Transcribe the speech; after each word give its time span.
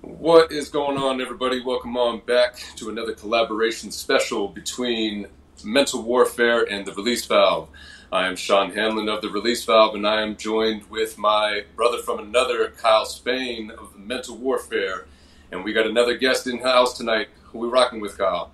What 0.00 0.52
is 0.52 0.68
going 0.68 0.96
on, 0.96 1.20
everybody? 1.20 1.60
Welcome 1.60 1.96
on 1.96 2.20
back 2.20 2.54
to 2.76 2.88
another 2.88 3.14
collaboration 3.14 3.90
special 3.90 4.46
between 4.46 5.26
Mental 5.64 6.00
Warfare 6.00 6.62
and 6.70 6.86
the 6.86 6.92
Release 6.92 7.24
Valve. 7.24 7.68
I 8.12 8.28
am 8.28 8.36
Sean 8.36 8.70
Hanlon 8.70 9.08
of 9.08 9.22
the 9.22 9.28
Release 9.28 9.64
Valve, 9.64 9.96
and 9.96 10.06
I 10.06 10.22
am 10.22 10.36
joined 10.36 10.88
with 10.88 11.18
my 11.18 11.64
brother 11.74 11.98
from 11.98 12.20
another, 12.20 12.68
Kyle 12.76 13.06
Spain 13.06 13.72
of 13.72 13.98
Mental 13.98 14.36
Warfare. 14.36 15.06
And 15.50 15.64
we 15.64 15.72
got 15.72 15.84
another 15.84 16.16
guest 16.16 16.46
in 16.46 16.58
house 16.58 16.96
tonight. 16.96 17.26
Who 17.46 17.58
we 17.58 17.68
rocking 17.68 18.00
with, 18.00 18.16
Kyle? 18.16 18.52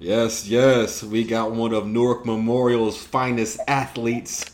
Yes, 0.00 0.48
yes. 0.48 1.04
We 1.04 1.22
got 1.22 1.52
one 1.52 1.72
of 1.72 1.86
Newark 1.86 2.26
Memorial's 2.26 3.00
finest 3.00 3.60
athletes, 3.68 4.46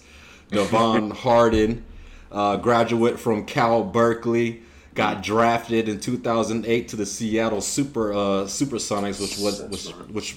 Devon 0.50 1.10
Hardin, 1.12 1.86
uh, 2.30 2.56
graduate 2.56 3.18
from 3.18 3.46
Cal 3.46 3.82
Berkeley. 3.82 4.62
Got 4.96 5.22
drafted 5.22 5.88
in 5.90 6.00
2008 6.00 6.88
to 6.88 6.96
the 6.96 7.04
Seattle 7.06 7.60
Super 7.60 8.12
uh, 8.14 8.16
Supersonics, 8.46 9.20
which 9.20 9.38
was 9.38 9.62
which 9.64 9.88
which 10.10 10.36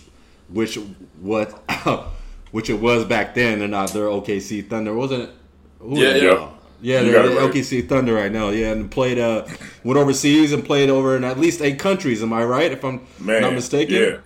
which 0.49 0.75
what 1.21 1.51
which 2.51 2.69
it 2.69 2.79
was 2.79 3.05
back 3.05 3.33
then, 3.35 3.61
and 3.61 3.71
not 3.71 3.93
their 3.93 4.03
OKC 4.07 4.69
Thunder, 4.69 4.93
wasn't 4.93 5.23
it? 5.23 5.29
Who 5.79 5.97
Yeah, 5.99 6.15
yeah. 6.15 6.49
Yeah, 6.81 7.03
they're 7.03 7.13
got 7.13 7.25
it 7.25 7.29
the 7.29 7.35
right. 7.39 7.53
OKC 7.53 7.87
Thunder 7.87 8.13
right 8.13 8.31
now. 8.31 8.49
Yeah, 8.49 8.71
and 8.71 8.91
played 8.91 9.17
uh 9.17 9.45
went 9.85 9.97
overseas 9.97 10.51
and 10.51 10.63
played 10.63 10.89
over 10.89 11.15
in 11.15 11.23
at 11.23 11.39
least 11.39 11.61
eight 11.61 11.79
countries. 11.79 12.21
Am 12.21 12.33
I 12.33 12.43
right? 12.43 12.71
If 12.71 12.83
I'm 12.83 13.07
Man, 13.19 13.41
not 13.41 13.53
mistaken. 13.53 13.95
yeah. 13.95 14.17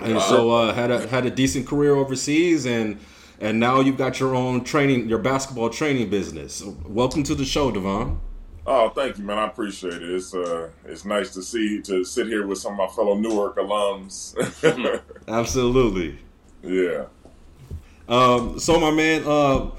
And 0.00 0.20
so 0.20 0.50
uh, 0.50 0.74
had 0.74 0.90
a 0.90 1.06
had 1.08 1.26
a 1.26 1.30
decent 1.30 1.66
career 1.66 1.94
overseas, 1.94 2.64
and 2.66 2.98
and 3.40 3.60
now 3.60 3.80
you've 3.80 3.98
got 3.98 4.18
your 4.18 4.34
own 4.34 4.64
training, 4.64 5.08
your 5.10 5.18
basketball 5.18 5.68
training 5.70 6.08
business. 6.08 6.62
Welcome 6.86 7.22
to 7.24 7.34
the 7.34 7.44
show, 7.44 7.70
Devon. 7.70 8.20
Oh, 8.66 8.88
thank 8.88 9.18
you, 9.18 9.24
man. 9.24 9.38
I 9.38 9.46
appreciate 9.46 9.94
it. 9.94 10.10
It's 10.10 10.34
uh, 10.34 10.70
it's 10.86 11.04
nice 11.04 11.34
to 11.34 11.42
see 11.42 11.82
to 11.82 12.04
sit 12.04 12.26
here 12.26 12.46
with 12.46 12.58
some 12.58 12.72
of 12.72 12.78
my 12.78 12.86
fellow 12.86 13.14
Newark 13.14 13.56
alums. 13.56 14.34
Absolutely. 15.28 16.18
yeah. 16.62 17.04
Um, 18.08 18.58
so 18.58 18.80
my 18.80 18.90
man, 18.90 19.22
uh, 19.26 19.70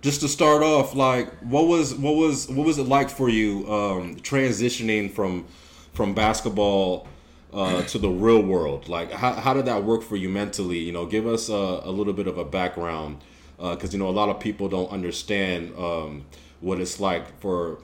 just 0.00 0.20
to 0.22 0.28
start 0.28 0.62
off, 0.62 0.94
like, 0.94 1.30
what 1.40 1.66
was 1.66 1.94
what 1.94 2.16
was 2.16 2.48
what 2.48 2.66
was 2.66 2.78
it 2.78 2.84
like 2.88 3.10
for 3.10 3.28
you 3.28 3.70
um, 3.70 4.16
transitioning 4.16 5.12
from 5.12 5.46
from 5.92 6.14
basketball 6.14 7.06
uh, 7.52 7.82
to 7.82 7.98
the 7.98 8.08
real 8.08 8.42
world? 8.42 8.88
Like, 8.88 9.12
how, 9.12 9.34
how 9.34 9.52
did 9.52 9.66
that 9.66 9.84
work 9.84 10.02
for 10.02 10.16
you 10.16 10.30
mentally? 10.30 10.78
You 10.78 10.92
know, 10.92 11.04
give 11.04 11.26
us 11.26 11.50
a, 11.50 11.52
a 11.84 11.90
little 11.90 12.14
bit 12.14 12.26
of 12.26 12.38
a 12.38 12.44
background 12.44 13.18
because 13.58 13.92
you 13.92 13.98
know 13.98 14.08
a 14.08 14.10
lot 14.10 14.30
of 14.30 14.40
people 14.40 14.70
don't 14.70 14.90
understand 14.90 15.74
um, 15.76 16.24
what 16.60 16.80
it's 16.80 16.98
like 17.00 17.38
for 17.40 17.78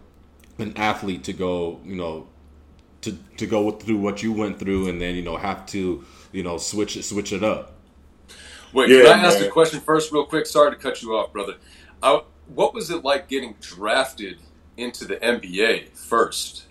an 0.59 0.77
athlete 0.77 1.25
to 1.25 1.33
go, 1.33 1.81
you 1.85 1.97
know, 1.97 2.29
to 3.03 3.19
to 3.39 3.47
go 3.47 3.71
through 3.73 3.99
what 3.99 4.23
you 4.23 4.33
went 4.33 4.59
through 4.59 4.89
and 4.89 5.01
then 5.01 5.15
you 5.17 5.23
know 5.23 5.37
have 5.37 5.67
to 5.67 6.05
you 6.33 6.43
know 6.43 6.59
switch 6.59 6.97
it 6.97 7.05
switch 7.05 7.33
it 7.33 7.45
up. 7.45 7.75
Wait, 8.73 8.91
Yeah, 8.91 8.99
can 8.99 9.07
I 9.07 9.19
ask 9.19 9.41
man. 9.41 9.47
a 9.47 9.47
question 9.47 9.81
first, 9.81 10.13
real 10.13 10.27
quick? 10.27 10.47
Sorry 10.47 10.71
to 10.71 10.77
cut 10.77 11.03
you 11.03 11.17
off, 11.17 11.33
brother. 11.33 11.55
I, 12.03 12.21
what 12.47 12.75
was 12.75 12.91
it 12.91 13.05
like 13.05 13.29
getting 13.29 13.57
drafted 13.61 14.43
into 14.77 15.05
the 15.07 15.23
NBA 15.25 15.91
first? 15.95 16.67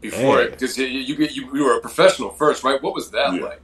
Before 0.00 0.40
Hey. 0.40 0.42
it, 0.42 0.52
because 0.52 0.78
you, 0.78 0.86
you 0.86 1.16
you 1.16 1.50
you 1.54 1.64
were 1.64 1.76
a 1.76 1.80
professional 1.80 2.30
first, 2.30 2.62
right? 2.64 2.80
What 2.82 2.94
was 2.94 3.10
that 3.10 3.32
Yeah. 3.32 3.40
like? 3.40 3.62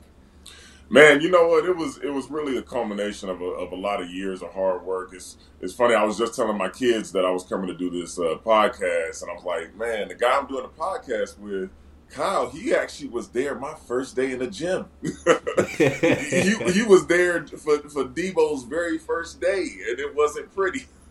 Man, 0.90 1.20
you 1.20 1.30
know 1.30 1.48
what? 1.48 1.64
It 1.64 1.76
was 1.76 1.98
it 1.98 2.10
was 2.10 2.30
really 2.30 2.56
a 2.58 2.62
culmination 2.62 3.28
of 3.28 3.40
a, 3.40 3.44
of 3.44 3.72
a 3.72 3.76
lot 3.76 4.02
of 4.02 4.10
years 4.10 4.42
of 4.42 4.52
hard 4.52 4.82
work. 4.84 5.10
It's 5.12 5.38
it's 5.60 5.72
funny. 5.72 5.94
I 5.94 6.04
was 6.04 6.18
just 6.18 6.34
telling 6.34 6.58
my 6.58 6.68
kids 6.68 7.12
that 7.12 7.24
I 7.24 7.30
was 7.30 7.42
coming 7.44 7.68
to 7.68 7.74
do 7.74 7.90
this 7.90 8.18
uh, 8.18 8.36
podcast, 8.44 9.22
and 9.22 9.30
I 9.30 9.34
was 9.34 9.44
like, 9.44 9.74
man, 9.76 10.08
the 10.08 10.14
guy 10.14 10.36
I'm 10.38 10.46
doing 10.46 10.64
a 10.64 10.68
podcast 10.68 11.38
with, 11.38 11.70
Kyle, 12.10 12.50
he 12.50 12.74
actually 12.74 13.08
was 13.08 13.28
there 13.28 13.54
my 13.54 13.74
first 13.88 14.14
day 14.14 14.32
in 14.32 14.38
the 14.38 14.46
gym. 14.46 14.86
he 15.02 16.82
was 16.82 17.06
there 17.06 17.46
for 17.46 17.78
for 17.88 18.04
Debo's 18.04 18.64
very 18.64 18.98
first 18.98 19.40
day, 19.40 19.66
and 19.88 19.98
it 19.98 20.14
wasn't 20.14 20.54
pretty. 20.54 20.86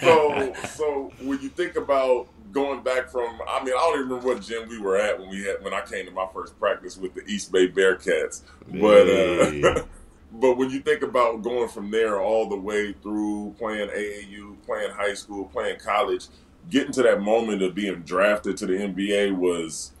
so 0.00 0.54
so 0.68 1.12
when 1.20 1.40
you 1.40 1.48
think 1.50 1.76
about 1.76 2.28
going 2.52 2.82
back 2.82 3.10
from 3.10 3.38
I 3.48 3.62
mean 3.64 3.74
I 3.74 3.78
don't 3.78 3.98
even 3.98 4.08
remember 4.08 4.34
what 4.34 4.42
gym 4.42 4.68
we 4.68 4.78
were 4.78 4.96
at 4.96 5.18
when 5.18 5.28
we 5.28 5.44
had 5.44 5.62
when 5.62 5.74
I 5.74 5.80
came 5.82 6.06
to 6.06 6.12
my 6.12 6.26
first 6.32 6.58
practice 6.58 6.96
with 6.96 7.14
the 7.14 7.22
East 7.26 7.52
Bay 7.52 7.68
Bearcats. 7.68 8.42
But 8.68 9.06
Hey. 9.06 9.62
uh 9.62 9.82
but 10.32 10.56
when 10.56 10.70
you 10.70 10.80
think 10.80 11.02
about 11.02 11.42
going 11.42 11.68
from 11.68 11.90
there 11.90 12.20
all 12.20 12.48
the 12.48 12.56
way 12.56 12.92
through 13.02 13.54
playing 13.58 13.88
AAU, 13.88 14.56
playing 14.64 14.92
high 14.92 15.14
school, 15.14 15.46
playing 15.46 15.80
college, 15.80 16.26
getting 16.68 16.92
to 16.92 17.02
that 17.02 17.20
moment 17.20 17.62
of 17.62 17.74
being 17.74 18.00
drafted 18.02 18.56
to 18.58 18.66
the 18.66 18.74
NBA 18.74 19.36
was 19.36 19.92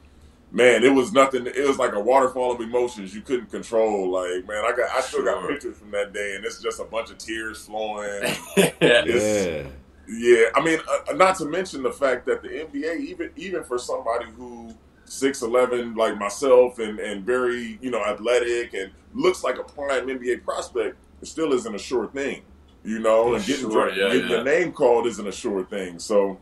man, 0.52 0.84
it 0.84 0.92
was 0.92 1.12
nothing. 1.12 1.46
It 1.46 1.66
was 1.66 1.78
like 1.78 1.94
a 1.94 2.00
waterfall 2.00 2.52
of 2.52 2.60
emotions 2.60 3.14
you 3.14 3.20
couldn't 3.20 3.50
control. 3.50 4.10
Like, 4.10 4.46
man, 4.46 4.64
I 4.64 4.72
got, 4.76 4.90
I 4.90 5.00
still 5.00 5.24
got 5.24 5.46
pictures 5.48 5.78
from 5.78 5.90
that 5.92 6.12
day, 6.12 6.34
and 6.36 6.44
it's 6.44 6.60
just 6.60 6.80
a 6.80 6.84
bunch 6.84 7.10
of 7.10 7.18
tears 7.18 7.64
flowing. 7.64 8.22
yeah. 8.56 9.66
Yeah. 10.10 10.46
I 10.54 10.62
mean, 10.64 10.78
uh, 10.88 11.12
not 11.14 11.36
to 11.36 11.44
mention 11.44 11.82
the 11.82 11.92
fact 11.92 12.26
that 12.26 12.42
the 12.42 12.48
NBA, 12.48 13.00
even 13.00 13.30
even 13.36 13.64
for 13.64 13.78
somebody 13.78 14.26
who 14.36 14.74
six 15.04 15.42
eleven 15.42 15.94
like 15.94 16.16
myself 16.18 16.78
and 16.78 16.98
and 17.00 17.24
very 17.24 17.78
you 17.80 17.90
know 17.90 18.04
athletic 18.04 18.74
and 18.74 18.92
looks 19.14 19.42
like 19.44 19.58
a 19.58 19.64
prime 19.64 20.06
NBA 20.06 20.44
prospect, 20.44 20.96
it 21.22 21.26
still 21.26 21.52
isn't 21.52 21.74
a 21.74 21.78
sure 21.78 22.06
thing, 22.08 22.42
you 22.84 22.98
know. 22.98 23.34
And 23.34 23.44
getting, 23.44 23.70
Sure, 23.70 23.88
dra- 23.90 23.96
yeah, 23.96 24.08
getting 24.14 24.30
yeah. 24.30 24.36
your 24.36 24.44
name 24.44 24.72
called 24.72 25.06
isn't 25.06 25.26
a 25.26 25.32
sure 25.32 25.64
thing. 25.64 25.98
So, 25.98 26.38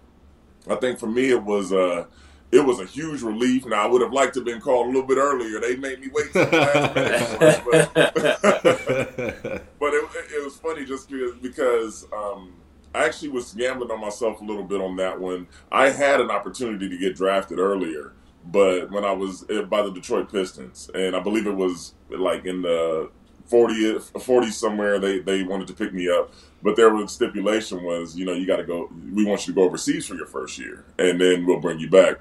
I 0.69 0.75
think 0.77 0.99
for 0.99 1.07
me 1.07 1.31
it 1.31 1.43
was 1.43 1.73
uh 1.73 2.07
it 2.51 2.61
was 2.61 2.81
a 2.81 2.85
huge 2.87 3.21
relief. 3.23 3.67
Now 3.67 3.85
I 3.85 3.87
would 3.87 4.01
have 4.03 4.13
liked 4.13 4.35
to 4.35 4.41
have 4.41 4.47
been 4.47 4.61
called 4.61 4.87
a 4.87 4.89
little 4.89 5.07
bit 5.07 5.19
earlier. 5.19 5.61
They 5.61 5.77
made 5.77 6.01
me 6.01 6.09
wait 6.13 6.33
till 6.33 6.47
the 6.47 6.57
last 6.57 6.95
minute, 6.95 7.63
but 7.95 7.95
but 9.79 9.95
it, 9.95 10.05
it 10.35 10.45
was 10.45 10.57
funny 10.57 10.85
just 10.87 11.11
because, 11.11 11.35
because 11.43 12.07
um, 12.13 12.53
I 12.99 13.05
actually 13.05 13.29
was 13.29 13.53
gambling 13.53 13.93
on 13.93 14.01
myself 14.01 14.41
a 14.41 14.45
little 14.45 14.65
bit 14.65 14.81
on 14.81 14.97
that 14.97 15.21
one. 15.21 15.47
I 15.71 15.91
had 15.91 16.21
an 16.21 16.33
opportunity 16.33 16.89
to 16.89 16.99
get 16.99 17.15
drafted 17.15 17.61
earlier, 17.61 18.13
but 18.45 18.91
when 18.91 19.05
I 19.05 19.13
was 19.13 19.49
uh, 19.49 19.63
by 19.63 19.83
the 19.83 19.93
Detroit 19.93 20.33
Pistons, 20.33 20.91
and 20.93 21.15
I 21.15 21.21
believe 21.21 21.47
it 21.47 21.55
was 21.55 21.95
like 22.11 22.45
in 22.45 22.63
the 22.63 23.09
40, 23.47 24.01
40 24.01 24.51
somewhere, 24.51 24.99
they, 24.99 25.21
they 25.21 25.45
wanted 25.45 25.69
to 25.69 25.75
pick 25.75 25.95
me 25.95 26.11
up. 26.11 26.33
But 26.61 26.75
their 26.75 27.07
stipulation 27.07 27.85
was, 27.85 28.17
you 28.17 28.25
know, 28.25 28.33
you 28.33 28.49
got 28.49 28.57
to 28.57 28.65
go. 28.65 28.91
We 29.15 29.25
want 29.25 29.47
you 29.47 29.55
to 29.55 29.61
go 29.61 29.63
overseas 29.63 30.09
for 30.09 30.17
your 30.17 30.27
first 30.27 30.59
year, 30.59 30.85
and 30.99 31.21
then 31.21 31.47
we'll 31.47 31.61
bring 31.61 31.79
you 31.79 31.89
back. 31.89 32.17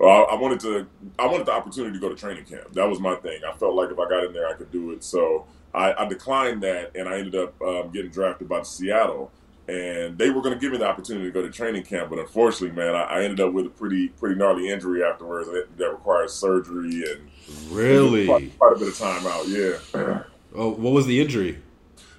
I, 0.00 0.04
I 0.04 0.34
wanted 0.36 0.60
to. 0.60 0.86
I 1.18 1.26
wanted 1.26 1.46
the 1.46 1.52
opportunity 1.52 1.94
to 1.94 2.00
go 2.00 2.08
to 2.08 2.14
training 2.14 2.44
camp. 2.44 2.74
That 2.74 2.88
was 2.88 3.00
my 3.00 3.16
thing. 3.16 3.40
I 3.44 3.56
felt 3.56 3.74
like 3.74 3.90
if 3.90 3.98
I 3.98 4.08
got 4.08 4.22
in 4.22 4.32
there, 4.32 4.46
I 4.46 4.54
could 4.54 4.70
do 4.70 4.92
it. 4.92 5.02
So 5.02 5.46
I, 5.74 5.92
I 5.94 6.06
declined 6.06 6.62
that, 6.62 6.92
and 6.94 7.08
I 7.08 7.18
ended 7.18 7.34
up 7.34 7.60
um, 7.60 7.90
getting 7.90 8.12
drafted 8.12 8.48
by 8.48 8.62
Seattle. 8.62 9.32
And 9.72 10.18
they 10.18 10.28
were 10.28 10.42
going 10.42 10.52
to 10.52 10.60
give 10.60 10.72
me 10.72 10.78
the 10.78 10.86
opportunity 10.86 11.24
to 11.26 11.30
go 11.32 11.40
to 11.40 11.48
training 11.50 11.84
camp, 11.84 12.10
but 12.10 12.18
unfortunately, 12.18 12.76
man, 12.76 12.94
I, 12.94 13.04
I 13.04 13.22
ended 13.22 13.40
up 13.40 13.52
with 13.54 13.66
a 13.66 13.70
pretty 13.70 14.08
pretty 14.08 14.34
gnarly 14.34 14.68
injury 14.68 15.02
afterwards 15.02 15.48
that, 15.48 15.68
that 15.78 15.90
required 15.90 16.28
surgery 16.30 17.04
and 17.10 17.30
really? 17.70 18.26
quite, 18.26 18.58
quite 18.58 18.76
a 18.76 18.78
bit 18.78 18.88
of 18.88 18.98
time 18.98 19.26
out. 19.26 19.48
Yeah. 19.48 20.22
Oh, 20.54 20.68
what 20.68 20.92
was 20.92 21.06
the 21.06 21.18
injury? 21.18 21.62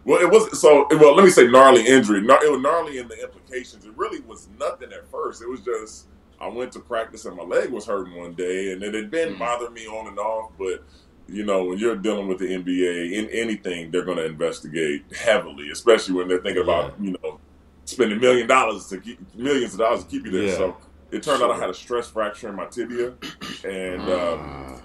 Well, 0.06 0.20
it 0.20 0.28
was 0.28 0.60
so. 0.60 0.88
Well, 0.90 1.14
let 1.14 1.24
me 1.24 1.30
say 1.30 1.46
gnarly 1.46 1.86
injury. 1.86 2.18
It 2.18 2.52
was 2.52 2.62
gnarly 2.62 2.98
in 2.98 3.08
the 3.08 3.22
implications. 3.22 3.86
It 3.86 3.96
really 3.96 4.22
was 4.22 4.48
nothing 4.60 4.92
at 4.92 5.08
first. 5.12 5.44
It 5.44 5.48
was 5.48 5.60
just 5.62 6.08
I 6.42 6.48
went 6.48 6.72
to 6.72 6.80
practice 6.80 7.26
and 7.26 7.38
my 7.38 7.44
leg 7.44 7.70
was 7.70 7.86
hurting 7.86 8.16
one 8.16 8.34
day, 8.34 8.72
and 8.72 8.82
it 8.82 8.96
had 8.96 9.12
been 9.12 9.36
Mhm. 9.36 9.38
bothering 9.38 9.74
me 9.76 9.86
on 9.86 10.08
and 10.08 10.18
off. 10.18 10.50
But 10.58 10.84
you 11.28 11.46
know, 11.46 11.64
when 11.66 11.78
you're 11.78 11.96
dealing 11.96 12.28
with 12.28 12.40
the 12.40 12.46
NBA 12.48 13.12
in 13.14 13.30
anything, 13.30 13.92
they're 13.92 14.04
going 14.06 14.18
to 14.18 14.26
investigate 14.26 15.04
heavily, 15.16 15.70
especially 15.72 16.16
when 16.16 16.28
they're 16.28 16.42
thinking 16.42 16.64
about 16.64 16.94
you 17.00 17.16
know 17.24 17.40
spending 17.86 18.20
million 18.20 18.48
dollars 18.48 18.88
to 18.88 18.98
keep 19.00 19.20
millions 19.36 19.74
of 19.74 19.80
dollars 19.80 20.04
to 20.04 20.10
keep 20.10 20.26
you 20.26 20.32
there. 20.32 20.44
Yeah. 20.44 20.56
So 20.56 20.78
it 21.12 21.24
turned 21.24 21.44
out 21.44 21.52
I 21.52 21.58
had 21.58 21.70
a 21.70 21.74
stress 21.74 22.10
fracture 22.10 22.50
in 22.50 22.56
my 22.56 22.66
tibia, 22.66 23.14
and. 23.66 24.02
Ah. 24.04 24.76
Um, 24.76 24.80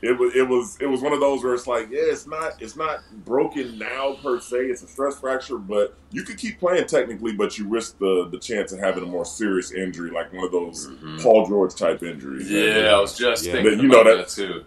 it 0.00 0.16
was 0.16 0.32
it 0.36 0.46
was 0.48 0.76
it 0.80 0.86
was 0.86 1.00
one 1.02 1.12
of 1.12 1.18
those 1.18 1.42
where 1.42 1.54
it's 1.54 1.66
like 1.66 1.90
yeah 1.90 1.98
it's 2.02 2.24
not 2.24 2.52
it's 2.62 2.76
not 2.76 3.00
broken 3.24 3.76
now 3.78 4.14
per 4.22 4.38
se 4.38 4.56
it's 4.66 4.80
a 4.84 4.86
stress 4.86 5.18
fracture 5.18 5.58
but 5.58 5.96
you 6.12 6.22
could 6.22 6.38
keep 6.38 6.60
playing 6.60 6.86
technically 6.86 7.32
but 7.32 7.58
you 7.58 7.66
risk 7.66 7.98
the 7.98 8.28
the 8.30 8.38
chance 8.38 8.70
of 8.70 8.78
having 8.78 9.02
a 9.02 9.06
more 9.06 9.24
serious 9.24 9.72
injury 9.72 10.12
like 10.12 10.32
one 10.32 10.44
of 10.44 10.52
those 10.52 10.86
Mhm. 10.86 11.20
Paul 11.20 11.48
George 11.48 11.74
type 11.74 12.04
injuries 12.04 12.48
Yeah, 12.48 12.94
I 12.96 13.00
was 13.00 13.18
just 13.18 13.44
Yeah. 13.44 13.54
thinking 13.54 13.74
But 13.74 13.82
you 13.82 13.88
know 13.88 14.00
about 14.02 14.16
that- 14.18 14.28
that 14.28 14.32
too. 14.48 14.64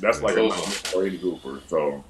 That's 0.00 0.22
like 0.22 0.36
a 0.36 0.42
nightmare 0.42 0.58
for 0.58 1.06
any 1.06 1.16
hooper 1.16 1.60
so 1.66 2.04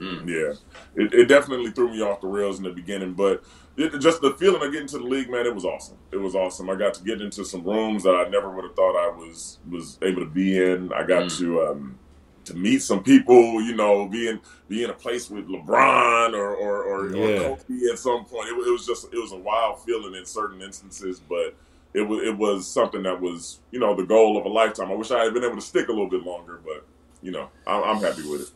Mm. 0.00 0.26
yeah 0.26 0.54
it, 0.96 1.12
it 1.12 1.26
definitely 1.28 1.70
threw 1.70 1.90
me 1.90 2.00
off 2.00 2.22
the 2.22 2.26
rails 2.26 2.56
in 2.56 2.64
the 2.64 2.70
beginning 2.70 3.12
but 3.12 3.42
it, 3.76 3.96
just 4.00 4.22
the 4.22 4.32
feeling 4.32 4.62
of 4.62 4.72
getting 4.72 4.88
to 4.88 4.98
the 4.98 5.04
league 5.04 5.30
man 5.30 5.46
it 5.46 5.54
was 5.54 5.66
awesome 5.66 5.98
it 6.10 6.16
was 6.16 6.34
awesome 6.34 6.70
I 6.70 6.76
got 6.76 6.94
to 6.94 7.04
get 7.04 7.20
into 7.20 7.44
some 7.44 7.62
rooms 7.62 8.02
that 8.04 8.14
I 8.14 8.26
never 8.30 8.50
would 8.50 8.64
have 8.64 8.74
thought 8.74 8.96
I 8.96 9.14
was 9.14 9.58
was 9.70 9.98
able 10.02 10.22
to 10.24 10.30
be 10.30 10.56
in 10.62 10.92
I 10.94 11.04
got 11.04 11.24
Mm. 11.24 11.38
to 11.38 11.62
um 11.66 11.98
to 12.46 12.54
meet 12.54 12.82
some 12.82 13.04
people, 13.04 13.62
you 13.62 13.76
know, 13.76 14.08
being 14.08 14.40
being 14.68 14.90
a 14.90 14.94
place 14.94 15.30
with 15.30 15.46
LeBron 15.46 16.32
or 16.34 16.54
or, 16.56 16.82
or, 16.82 17.14
Yeah. 17.14 17.40
or 17.42 17.56
Kobe 17.58 17.92
at 17.92 17.98
some 17.98 18.24
point. 18.24 18.48
It, 18.48 18.52
it 18.54 18.72
was 18.72 18.84
just 18.84 19.04
it 19.12 19.16
was 19.18 19.30
a 19.30 19.36
wild 19.36 19.84
feeling 19.84 20.14
in 20.16 20.24
certain 20.26 20.60
instances, 20.60 21.20
but 21.20 21.54
it 21.94 22.02
was 22.02 22.26
it 22.26 22.36
was 22.36 22.66
something 22.66 23.04
that 23.04 23.20
was 23.20 23.60
you 23.70 23.78
know 23.78 23.94
the 23.94 24.02
goal 24.04 24.36
of 24.36 24.44
a 24.46 24.48
lifetime. 24.48 24.90
I 24.90 24.94
wish 24.94 25.12
I 25.12 25.22
had 25.22 25.34
been 25.34 25.44
able 25.44 25.54
to 25.54 25.60
stick 25.62 25.86
a 25.88 25.92
little 25.92 26.10
bit 26.10 26.24
longer, 26.24 26.60
but 26.64 26.84
you 27.22 27.30
know 27.30 27.48
I'm, 27.66 27.82
I'm 27.84 28.02
happy 28.02 28.28
with 28.28 28.42
it. 28.42 28.50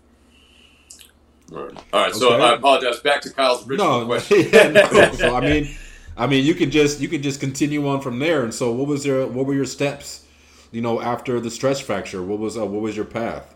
All 1.54 1.64
right. 1.64 1.76
All 1.92 2.02
right. 2.02 2.14
So 2.14 2.32
I 2.40 2.54
apologize. 2.54 3.00
Back 3.00 3.22
to 3.22 3.30
Kyle's 3.30 3.66
original 3.68 4.00
No, 4.00 4.06
question. 4.06 4.48
yeah, 4.52 4.68
no. 4.68 5.12
So 5.14 5.34
I 5.34 5.40
mean, 5.40 5.68
I 6.16 6.26
mean, 6.26 6.44
you 6.44 6.54
can 6.54 6.70
just 6.70 7.00
you 7.00 7.08
could 7.08 7.22
just 7.22 7.40
continue 7.40 7.86
on 7.88 8.00
from 8.00 8.18
there. 8.18 8.42
And 8.42 8.52
so, 8.54 8.72
what 8.72 8.88
was 8.88 9.06
your 9.06 9.26
what 9.26 9.46
were 9.46 9.54
your 9.54 9.66
steps? 9.66 10.26
You 10.72 10.82
know, 10.82 11.00
after 11.00 11.40
the 11.40 11.50
stress 11.50 11.80
fracture, 11.80 12.22
what 12.22 12.38
was 12.38 12.58
uh, 12.58 12.66
what 12.66 12.82
was 12.82 12.96
your 12.96 13.04
path? 13.06 13.54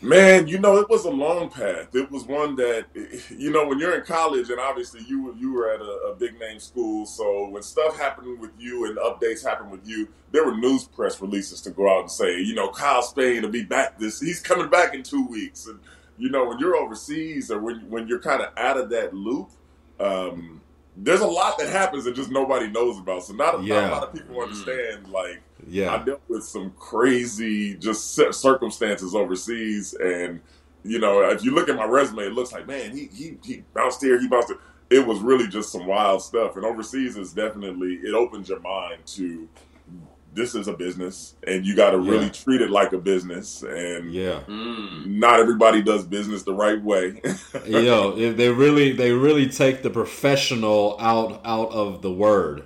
Man, 0.00 0.46
you 0.46 0.60
know, 0.60 0.76
it 0.76 0.88
was 0.88 1.04
a 1.06 1.10
long 1.10 1.50
path. 1.50 1.92
It 1.92 2.08
was 2.10 2.24
one 2.24 2.54
that, 2.56 2.86
you 3.36 3.50
know, 3.50 3.66
when 3.66 3.80
you're 3.80 3.98
in 3.98 4.04
college, 4.04 4.48
and 4.48 4.60
obviously 4.60 5.02
you 5.08 5.24
were 5.24 5.34
you 5.34 5.52
were 5.52 5.70
at 5.70 5.80
a, 5.80 6.12
a 6.12 6.14
big 6.14 6.38
name 6.38 6.60
school, 6.60 7.04
so 7.04 7.48
when 7.48 7.62
stuff 7.62 7.98
happened 7.98 8.38
with 8.38 8.52
you 8.58 8.86
and 8.86 8.96
updates 8.98 9.44
happened 9.44 9.72
with 9.72 9.86
you, 9.88 10.08
there 10.30 10.44
were 10.44 10.56
news 10.56 10.84
press 10.84 11.20
releases 11.20 11.60
to 11.62 11.70
go 11.70 11.90
out 11.92 12.02
and 12.02 12.10
say, 12.10 12.40
you 12.40 12.54
know, 12.54 12.70
Kyle 12.70 13.02
Spain 13.02 13.42
will 13.42 13.48
be 13.48 13.64
back 13.64 13.98
this. 13.98 14.20
He's 14.20 14.40
coming 14.40 14.68
back 14.70 14.94
in 14.94 15.02
two 15.02 15.26
weeks, 15.26 15.66
and 15.66 15.80
you 16.16 16.30
know, 16.30 16.46
when 16.46 16.60
you're 16.60 16.76
overseas 16.76 17.50
or 17.50 17.58
when 17.58 17.80
when 17.90 18.06
you're 18.06 18.20
kind 18.20 18.40
of 18.40 18.56
out 18.56 18.76
of 18.76 18.90
that 18.90 19.14
loop, 19.14 19.50
um, 19.98 20.60
there's 20.96 21.20
a 21.20 21.26
lot 21.26 21.58
that 21.58 21.70
happens 21.70 22.04
that 22.04 22.14
just 22.14 22.30
nobody 22.30 22.68
knows 22.68 22.98
about. 22.98 23.24
So 23.24 23.32
not, 23.32 23.64
not 23.64 23.84
a 23.84 23.90
lot 23.90 24.02
of 24.04 24.12
people 24.12 24.40
understand 24.40 25.08
like. 25.08 25.42
I 26.00 26.04
dealt 26.04 26.22
with 26.28 26.44
some 26.44 26.72
crazy 26.78 27.74
just 27.74 28.14
circumstances 28.32 29.14
overseas, 29.14 29.94
and 29.94 30.40
you 30.84 30.98
know, 30.98 31.22
if 31.30 31.44
you 31.44 31.52
look 31.54 31.68
at 31.68 31.76
my 31.76 31.84
resume, 31.84 32.24
it 32.24 32.32
looks 32.32 32.52
like 32.52 32.66
man, 32.66 32.96
he 32.96 33.08
he 33.12 33.38
he 33.44 33.64
bounced 33.74 34.02
here, 34.02 34.20
he 34.20 34.28
bounced. 34.28 34.48
There. 34.48 34.58
It 34.90 35.06
was 35.06 35.20
really 35.20 35.48
just 35.48 35.70
some 35.70 35.86
wild 35.86 36.22
stuff, 36.22 36.56
and 36.56 36.64
overseas 36.64 37.16
is 37.18 37.32
definitely 37.34 37.94
it 38.02 38.14
opens 38.14 38.48
your 38.48 38.60
mind 38.60 39.04
to 39.06 39.48
this 40.34 40.54
is 40.54 40.68
a 40.68 40.72
business, 40.72 41.34
and 41.46 41.66
you 41.66 41.74
got 41.74 41.90
to 41.90 41.98
really 41.98 42.26
Yeah. 42.26 42.32
treat 42.32 42.60
it 42.60 42.70
like 42.70 42.92
a 42.92 42.98
business, 42.98 43.62
and 43.62 44.12
yeah. 44.12 44.40
Mm. 44.46 45.06
not 45.06 45.40
everybody 45.40 45.82
does 45.82 46.04
business 46.04 46.42
the 46.42 46.52
right 46.54 46.82
way. 46.82 47.20
Yo, 47.66 48.14
if 48.16 48.36
they 48.36 48.48
really 48.50 48.92
they 48.92 49.12
really 49.12 49.48
take 49.48 49.82
the 49.82 49.90
professional 49.90 50.96
out 51.00 51.40
out 51.44 51.70
of 51.72 52.02
the 52.02 52.12
word. 52.12 52.62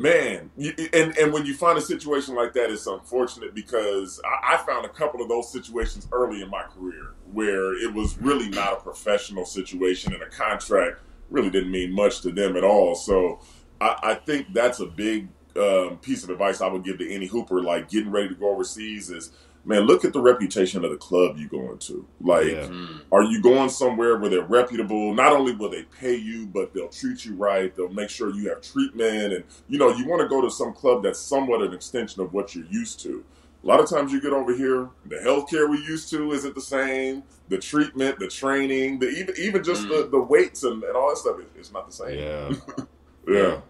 Man, 0.00 0.50
and 0.92 1.16
and 1.18 1.32
when 1.32 1.46
you 1.46 1.54
find 1.54 1.78
a 1.78 1.80
situation 1.80 2.34
like 2.34 2.52
that, 2.54 2.70
it's 2.70 2.86
unfortunate 2.86 3.54
because 3.54 4.20
I, 4.24 4.54
I 4.54 4.56
found 4.58 4.84
a 4.84 4.88
couple 4.88 5.22
of 5.22 5.28
those 5.28 5.50
situations 5.50 6.08
early 6.12 6.42
in 6.42 6.50
my 6.50 6.62
career 6.62 7.14
where 7.32 7.74
it 7.74 7.92
was 7.92 8.16
really 8.18 8.48
not 8.48 8.72
a 8.72 8.76
professional 8.76 9.44
situation, 9.44 10.12
and 10.12 10.22
a 10.22 10.28
contract 10.28 11.00
really 11.30 11.50
didn't 11.50 11.70
mean 11.70 11.92
much 11.92 12.20
to 12.22 12.32
them 12.32 12.56
at 12.56 12.64
all. 12.64 12.94
So 12.94 13.40
I, 13.80 13.98
I 14.02 14.14
think 14.14 14.52
that's 14.52 14.80
a 14.80 14.86
big 14.86 15.28
um, 15.56 15.98
piece 15.98 16.22
of 16.24 16.30
advice 16.30 16.60
I 16.60 16.68
would 16.68 16.84
give 16.84 16.98
to 16.98 17.10
any 17.10 17.26
hooper, 17.26 17.62
like 17.62 17.88
getting 17.88 18.10
ready 18.10 18.28
to 18.28 18.34
go 18.34 18.50
overseas, 18.50 19.10
is 19.10 19.32
man, 19.66 19.82
look 19.82 20.04
at 20.04 20.12
the 20.14 20.20
reputation 20.20 20.84
of 20.84 20.90
the 20.90 20.96
club 20.96 21.36
you 21.36 21.48
go 21.48 21.70
into. 21.72 22.06
Like, 22.20 22.46
Yeah. 22.46 22.68
Mm. 22.68 23.00
are 23.12 23.22
you 23.24 23.42
going 23.42 23.68
somewhere 23.68 24.16
where 24.16 24.30
they're 24.30 24.42
reputable? 24.42 25.12
Not 25.12 25.32
only 25.32 25.54
will 25.54 25.68
they 25.70 25.82
pay 26.00 26.14
you, 26.14 26.46
but 26.46 26.72
they'll 26.72 26.88
treat 26.88 27.24
you 27.24 27.34
right. 27.34 27.74
They'll 27.76 27.88
make 27.88 28.08
sure 28.08 28.30
you 28.32 28.48
have 28.48 28.62
treatment, 28.62 29.32
and 29.34 29.44
you 29.68 29.78
know 29.78 29.88
you 29.90 30.06
want 30.06 30.22
to 30.22 30.28
go 30.28 30.40
to 30.40 30.50
some 30.50 30.72
club 30.72 31.02
that's 31.02 31.18
somewhat 31.20 31.60
an 31.62 31.74
extension 31.74 32.22
of 32.22 32.32
what 32.32 32.54
you're 32.54 32.66
used 32.66 33.00
to. 33.00 33.24
A 33.64 33.66
lot 33.66 33.80
of 33.80 33.90
times 33.90 34.12
you 34.12 34.20
get 34.20 34.32
over 34.32 34.54
here, 34.54 34.88
the 35.06 35.16
healthcare 35.16 35.68
we 35.68 35.78
used 35.78 36.08
to 36.10 36.30
isn't 36.32 36.54
the 36.54 36.60
same. 36.60 37.24
The 37.48 37.58
treatment, 37.58 38.18
the 38.20 38.28
training, 38.28 39.00
the 39.00 39.08
even 39.08 39.34
even 39.38 39.64
just 39.64 39.88
the, 39.88 40.08
the 40.10 40.20
weights 40.20 40.62
and, 40.62 40.82
and 40.84 40.96
all 40.96 41.08
that 41.10 41.18
stuff 41.18 41.40
is 41.40 41.46
it's 41.58 41.72
not 41.72 41.86
the 41.86 41.92
same. 41.92 42.18
Yeah. 42.18 42.52
Yeah. 43.28 43.60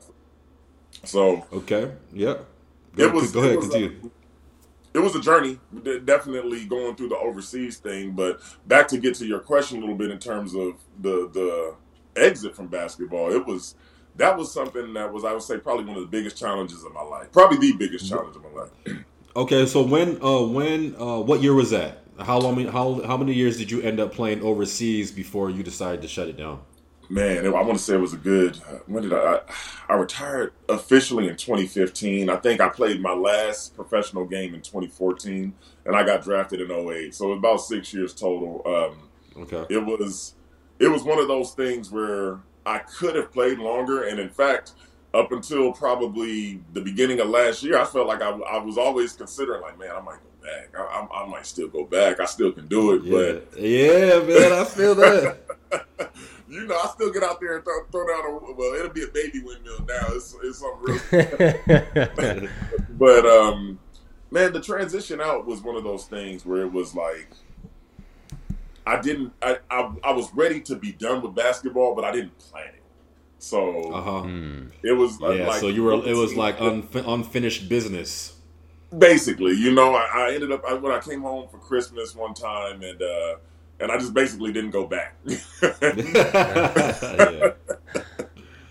So 1.04 1.46
Okay. 1.52 1.92
Yeah. 2.12 2.32
It 2.32 2.96
Go, 2.96 3.10
was- 3.10 3.32
go 3.32 3.40
it 3.42 3.46
ahead. 3.46 3.56
was, 3.56 3.66
uh, 3.68 3.70
Continue. 3.72 4.10
It 4.96 5.02
was 5.02 5.14
a 5.14 5.20
journey, 5.20 5.60
definitely 6.06 6.64
going 6.64 6.96
through 6.96 7.10
the 7.10 7.18
overseas 7.18 7.76
thing. 7.76 8.12
But 8.12 8.40
back 8.66 8.88
to 8.88 8.98
get 8.98 9.14
to 9.16 9.26
your 9.26 9.40
question 9.40 9.76
a 9.76 9.80
little 9.80 9.94
bit 9.94 10.10
in 10.10 10.18
terms 10.18 10.54
of 10.54 10.76
the 10.98 11.28
the 11.34 11.74
exit 12.20 12.56
from 12.56 12.68
basketball, 12.68 13.30
it 13.30 13.46
was 13.46 13.74
that 14.16 14.38
was 14.38 14.50
something 14.50 14.94
that 14.94 15.12
was 15.12 15.24
I 15.24 15.32
would 15.32 15.42
say 15.42 15.58
probably 15.58 15.84
one 15.84 15.96
of 15.96 16.02
the 16.02 16.08
biggest 16.08 16.38
challenges 16.38 16.82
of 16.82 16.94
my 16.94 17.02
life, 17.02 17.30
probably 17.30 17.58
the 17.58 17.76
biggest 17.76 18.08
challenge 18.08 18.36
of 18.36 18.42
my 18.42 18.62
life. 18.62 18.70
Okay, 19.36 19.66
so 19.66 19.82
when 19.82 20.18
uh 20.24 20.40
when 20.40 20.96
uh 20.98 21.20
what 21.20 21.42
year 21.42 21.52
was 21.52 21.68
that? 21.68 22.04
How 22.18 22.38
long 22.38 22.56
how 22.68 23.02
how 23.06 23.18
many 23.18 23.34
years 23.34 23.58
did 23.58 23.70
you 23.70 23.82
end 23.82 24.00
up 24.00 24.14
playing 24.14 24.40
overseas 24.40 25.12
before 25.12 25.50
you 25.50 25.62
decided 25.62 26.00
to 26.00 26.08
shut 26.08 26.28
it 26.28 26.38
down? 26.38 26.62
Man, 27.08 27.46
I 27.46 27.50
want 27.50 27.78
to 27.78 27.84
say 27.84 27.94
it 27.94 28.00
was 28.00 28.14
a 28.14 28.16
good. 28.18 28.56
When 28.86 29.04
did 29.04 29.12
I? 29.12 29.40
I 29.88 29.94
retired 29.94 30.52
officially 30.68 31.28
in 31.28 31.36
2015. 31.36 32.28
I 32.28 32.36
think 32.36 32.60
I 32.60 32.68
played 32.68 33.00
my 33.00 33.12
last 33.14 33.76
professional 33.76 34.24
game 34.24 34.54
in 34.54 34.60
2014, 34.60 35.54
and 35.84 35.96
I 35.96 36.02
got 36.04 36.24
drafted 36.24 36.60
in 36.60 36.70
08. 36.72 37.14
So 37.14 37.32
about 37.32 37.58
six 37.58 37.92
years 37.94 38.12
total. 38.14 38.62
Um, 38.66 39.02
Okay. 39.38 39.66
it 39.68 39.84
was 39.84 40.34
it 40.78 40.88
was 40.88 41.02
one 41.04 41.18
of 41.18 41.28
those 41.28 41.52
things 41.52 41.90
where 41.90 42.40
I 42.64 42.78
could 42.78 43.14
have 43.16 43.30
played 43.30 43.58
longer, 43.58 44.04
and 44.04 44.18
in 44.18 44.30
fact, 44.30 44.72
up 45.12 45.30
until 45.30 45.72
probably 45.72 46.60
the 46.72 46.80
beginning 46.80 47.20
of 47.20 47.28
last 47.28 47.62
year, 47.62 47.78
I 47.78 47.84
felt 47.84 48.06
like 48.08 48.22
I, 48.22 48.30
I 48.30 48.56
was 48.58 48.78
always 48.78 49.12
considering 49.12 49.60
like, 49.60 49.78
man, 49.78 49.90
I 49.90 50.00
might 50.00 50.18
go 50.22 50.46
back. 50.46 50.70
I, 50.74 50.82
I, 50.82 51.22
I 51.22 51.28
might 51.28 51.44
still 51.46 51.68
go 51.68 51.84
back. 51.84 52.18
I 52.18 52.24
still 52.24 52.50
can 52.50 52.66
do 52.66 52.92
it, 52.94 53.10
but 53.10 53.60
Yeah. 53.60 54.16
yeah, 54.16 54.20
man, 54.26 54.52
I 54.52 54.64
feel 54.64 54.94
that. 54.96 55.36
you 56.48 56.66
know, 56.66 56.76
I 56.76 56.86
still 56.88 57.12
get 57.12 57.22
out 57.22 57.40
there 57.40 57.56
and 57.56 57.64
throw, 57.64 57.84
throw 57.90 58.06
down 58.06 58.24
a 58.26 58.52
well. 58.54 58.74
It'll 58.74 58.90
be 58.92 59.02
a 59.04 59.08
baby 59.08 59.40
windmill 59.40 59.80
now. 59.86 60.06
It's 60.10 60.34
it's 60.42 60.58
something 60.60 61.00
real. 61.10 62.48
but 62.90 63.26
um, 63.26 63.78
man, 64.30 64.52
the 64.52 64.60
transition 64.60 65.20
out 65.20 65.46
was 65.46 65.60
one 65.62 65.76
of 65.76 65.84
those 65.84 66.04
things 66.06 66.44
where 66.46 66.62
it 66.62 66.72
was 66.72 66.94
like 66.94 67.28
I 68.86 69.00
didn't. 69.00 69.32
I 69.42 69.58
I, 69.70 69.92
I 70.04 70.12
was 70.12 70.32
ready 70.34 70.60
to 70.62 70.76
be 70.76 70.92
done 70.92 71.22
with 71.22 71.34
basketball, 71.34 71.94
but 71.94 72.04
I 72.04 72.12
didn't 72.12 72.38
plan 72.38 72.68
it. 72.68 72.82
So 73.38 73.92
Uh 73.92 74.00
huh. 74.02 74.20
Hmm. 74.22 74.66
it 74.82 74.92
was 74.92 75.18
Yeah. 75.20 75.28
like 75.48 75.60
so 75.60 75.68
you 75.68 75.82
were. 75.82 75.94
It 76.06 76.14
was 76.16 76.34
like 76.34 76.58
unf- 76.58 77.06
unfinished 77.06 77.68
business. 77.68 78.34
basically, 78.96 79.52
you 79.54 79.72
know, 79.72 79.94
I, 79.94 80.06
I 80.28 80.34
ended 80.34 80.52
up 80.52 80.62
I, 80.64 80.74
when 80.74 80.92
I 80.92 81.00
came 81.00 81.22
home 81.22 81.48
for 81.50 81.58
Christmas 81.58 82.14
one 82.14 82.34
time 82.34 82.82
and. 82.82 83.02
uh 83.02 83.36
and 83.80 83.90
I 83.92 83.98
just 83.98 84.14
basically 84.14 84.52
didn't 84.52 84.70
go 84.70 84.86
back. 84.86 85.14
yeah. 85.26 85.34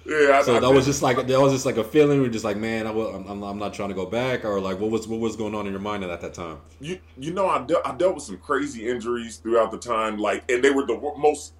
yeah, 0.05 0.37
I, 0.37 0.41
So 0.43 0.55
I 0.55 0.59
that 0.59 0.71
was 0.71 0.85
just 0.85 1.01
like 1.01 1.25
that 1.25 1.39
was 1.39 1.53
just 1.53 1.65
like 1.65 1.77
a 1.77 1.83
feeling. 1.83 2.21
We're 2.21 2.29
just 2.29 2.45
like, 2.45 2.57
man, 2.57 2.87
I 2.87 2.91
will, 2.91 3.07
I'm, 3.15 3.43
I'm- 3.43 3.59
not 3.59 3.73
trying 3.73 3.89
to 3.89 3.95
go 3.95 4.05
back, 4.05 4.45
or 4.45 4.59
like, 4.59 4.79
what 4.79 4.91
was 4.91 5.07
what 5.07 5.19
was 5.19 5.35
going 5.35 5.55
on 5.55 5.65
in 5.65 5.71
your 5.71 5.81
mind 5.81 6.03
at 6.03 6.21
that 6.21 6.33
time? 6.33 6.59
you 6.79 6.99
you 7.17 7.33
know 7.33 7.47
I, 7.47 7.63
de- 7.65 7.87
I 7.87 7.95
dealt 7.95 8.15
with 8.15 8.23
some 8.23 8.37
crazy 8.37 8.87
injuries 8.87 9.37
throughout 9.37 9.71
the 9.71 9.77
time 9.77 10.17
like 10.17 10.49
and 10.51 10.63
they 10.63 10.71
were 10.71 10.85
the 10.85 10.97
most 11.17 11.53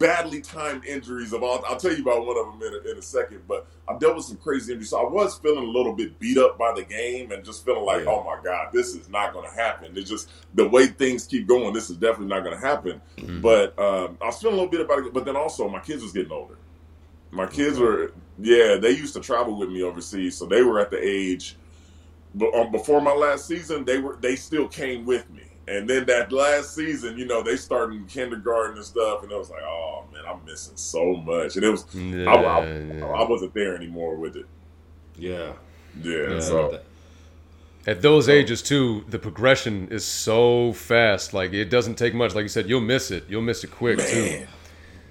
badly 0.00 0.40
timed 0.40 0.84
injuries 0.86 1.32
of 1.32 1.42
all 1.44 1.62
i'll 1.68 1.76
tell 1.76 1.92
you 1.94 2.02
about 2.02 2.26
one 2.26 2.36
of 2.36 2.46
them 2.46 2.62
in 2.66 2.74
a, 2.74 2.90
in 2.90 2.96
a 2.98 3.02
second 3.02 3.40
but 3.46 3.66
i 3.86 3.96
dealt 3.98 4.16
with 4.16 4.24
some 4.24 4.36
crazy 4.38 4.72
injuries 4.72 4.88
so 4.90 4.98
i 4.98 5.08
was 5.08 5.36
feeling 5.38 5.62
a 5.62 5.70
little 5.70 5.92
bit 5.92 6.18
beat 6.18 6.38
up 6.38 6.58
by 6.58 6.72
the 6.74 6.82
game 6.82 7.30
and 7.32 7.44
just 7.44 7.64
feeling 7.64 7.84
like 7.84 8.04
Yeah. 8.04 8.10
oh 8.12 8.24
my 8.24 8.42
god 8.42 8.70
this 8.72 8.94
is 8.96 9.08
not 9.10 9.32
going 9.34 9.48
to 9.48 9.54
happen 9.54 9.92
it's 9.94 10.08
just 10.10 10.30
the 10.54 10.66
way 10.66 10.86
things 10.86 11.26
keep 11.26 11.46
going 11.46 11.72
this 11.74 11.90
is 11.90 11.96
definitely 11.98 12.28
not 12.28 12.42
going 12.42 12.58
to 12.58 12.66
happen 12.66 13.00
Mm-hmm. 13.18 13.40
but 13.42 13.78
um, 13.78 14.16
i 14.22 14.26
was 14.26 14.40
feeling 14.40 14.54
a 14.54 14.62
little 14.62 14.70
bit 14.72 14.80
about 14.80 14.98
it 15.06 15.12
but 15.12 15.24
then 15.26 15.36
also 15.36 15.68
my 15.68 15.80
kids 15.80 16.02
was 16.02 16.12
getting 16.12 16.32
older 16.32 16.56
my 17.30 17.46
kids 17.46 17.76
Okay. 17.78 17.84
were 17.84 18.12
yeah 18.40 18.76
they 18.76 18.90
used 18.92 19.12
to 19.14 19.20
travel 19.20 19.56
with 19.58 19.68
me 19.68 19.82
overseas 19.82 20.36
so 20.36 20.46
they 20.46 20.62
were 20.62 20.80
at 20.80 20.90
the 20.90 20.98
age 20.98 21.56
but 22.34 22.54
um, 22.54 22.70
before 22.70 23.00
my 23.00 23.12
last 23.12 23.46
season, 23.48 23.84
they 23.84 23.98
were 23.98 24.16
they 24.20 24.36
still 24.36 24.68
came 24.68 25.04
with 25.04 25.28
me. 25.30 25.42
And 25.70 25.88
then 25.88 26.04
that 26.06 26.32
last 26.32 26.74
season, 26.74 27.16
you 27.16 27.26
know, 27.26 27.44
they 27.44 27.56
started 27.56 27.94
in 27.94 28.06
kindergarten 28.06 28.76
and 28.76 28.84
stuff, 28.84 29.22
and 29.22 29.32
I 29.32 29.36
was 29.36 29.50
like, 29.50 29.62
oh 29.62 30.04
man, 30.12 30.24
I'm 30.26 30.44
missing 30.44 30.76
so 30.76 31.14
much. 31.14 31.54
And 31.54 31.64
it 31.64 31.70
was 31.70 31.84
I, 31.94 32.34
I, 32.34 33.22
I 33.22 33.28
wasn't 33.28 33.54
there 33.54 33.76
anymore 33.76 34.16
with 34.16 34.34
it. 34.34 34.46
Yeah. 35.16 35.52
Yeah, 36.02 36.34
Yeah, 36.34 36.40
so 36.40 36.80
At 37.86 38.02
those 38.02 38.28
ages 38.28 38.62
too, 38.62 39.04
the 39.08 39.18
progression 39.18 39.88
is 39.92 40.04
so 40.04 40.72
fast. 40.72 41.34
Like 41.34 41.52
it 41.52 41.66
doesn't 41.66 41.94
take 41.94 42.14
much. 42.14 42.34
Like 42.34 42.42
you 42.42 42.48
said, 42.48 42.68
you'll 42.68 42.80
miss 42.80 43.12
it. 43.12 43.24
You'll 43.28 43.42
miss 43.42 43.62
it 43.62 43.70
quick 43.70 43.98
too. 44.00 44.46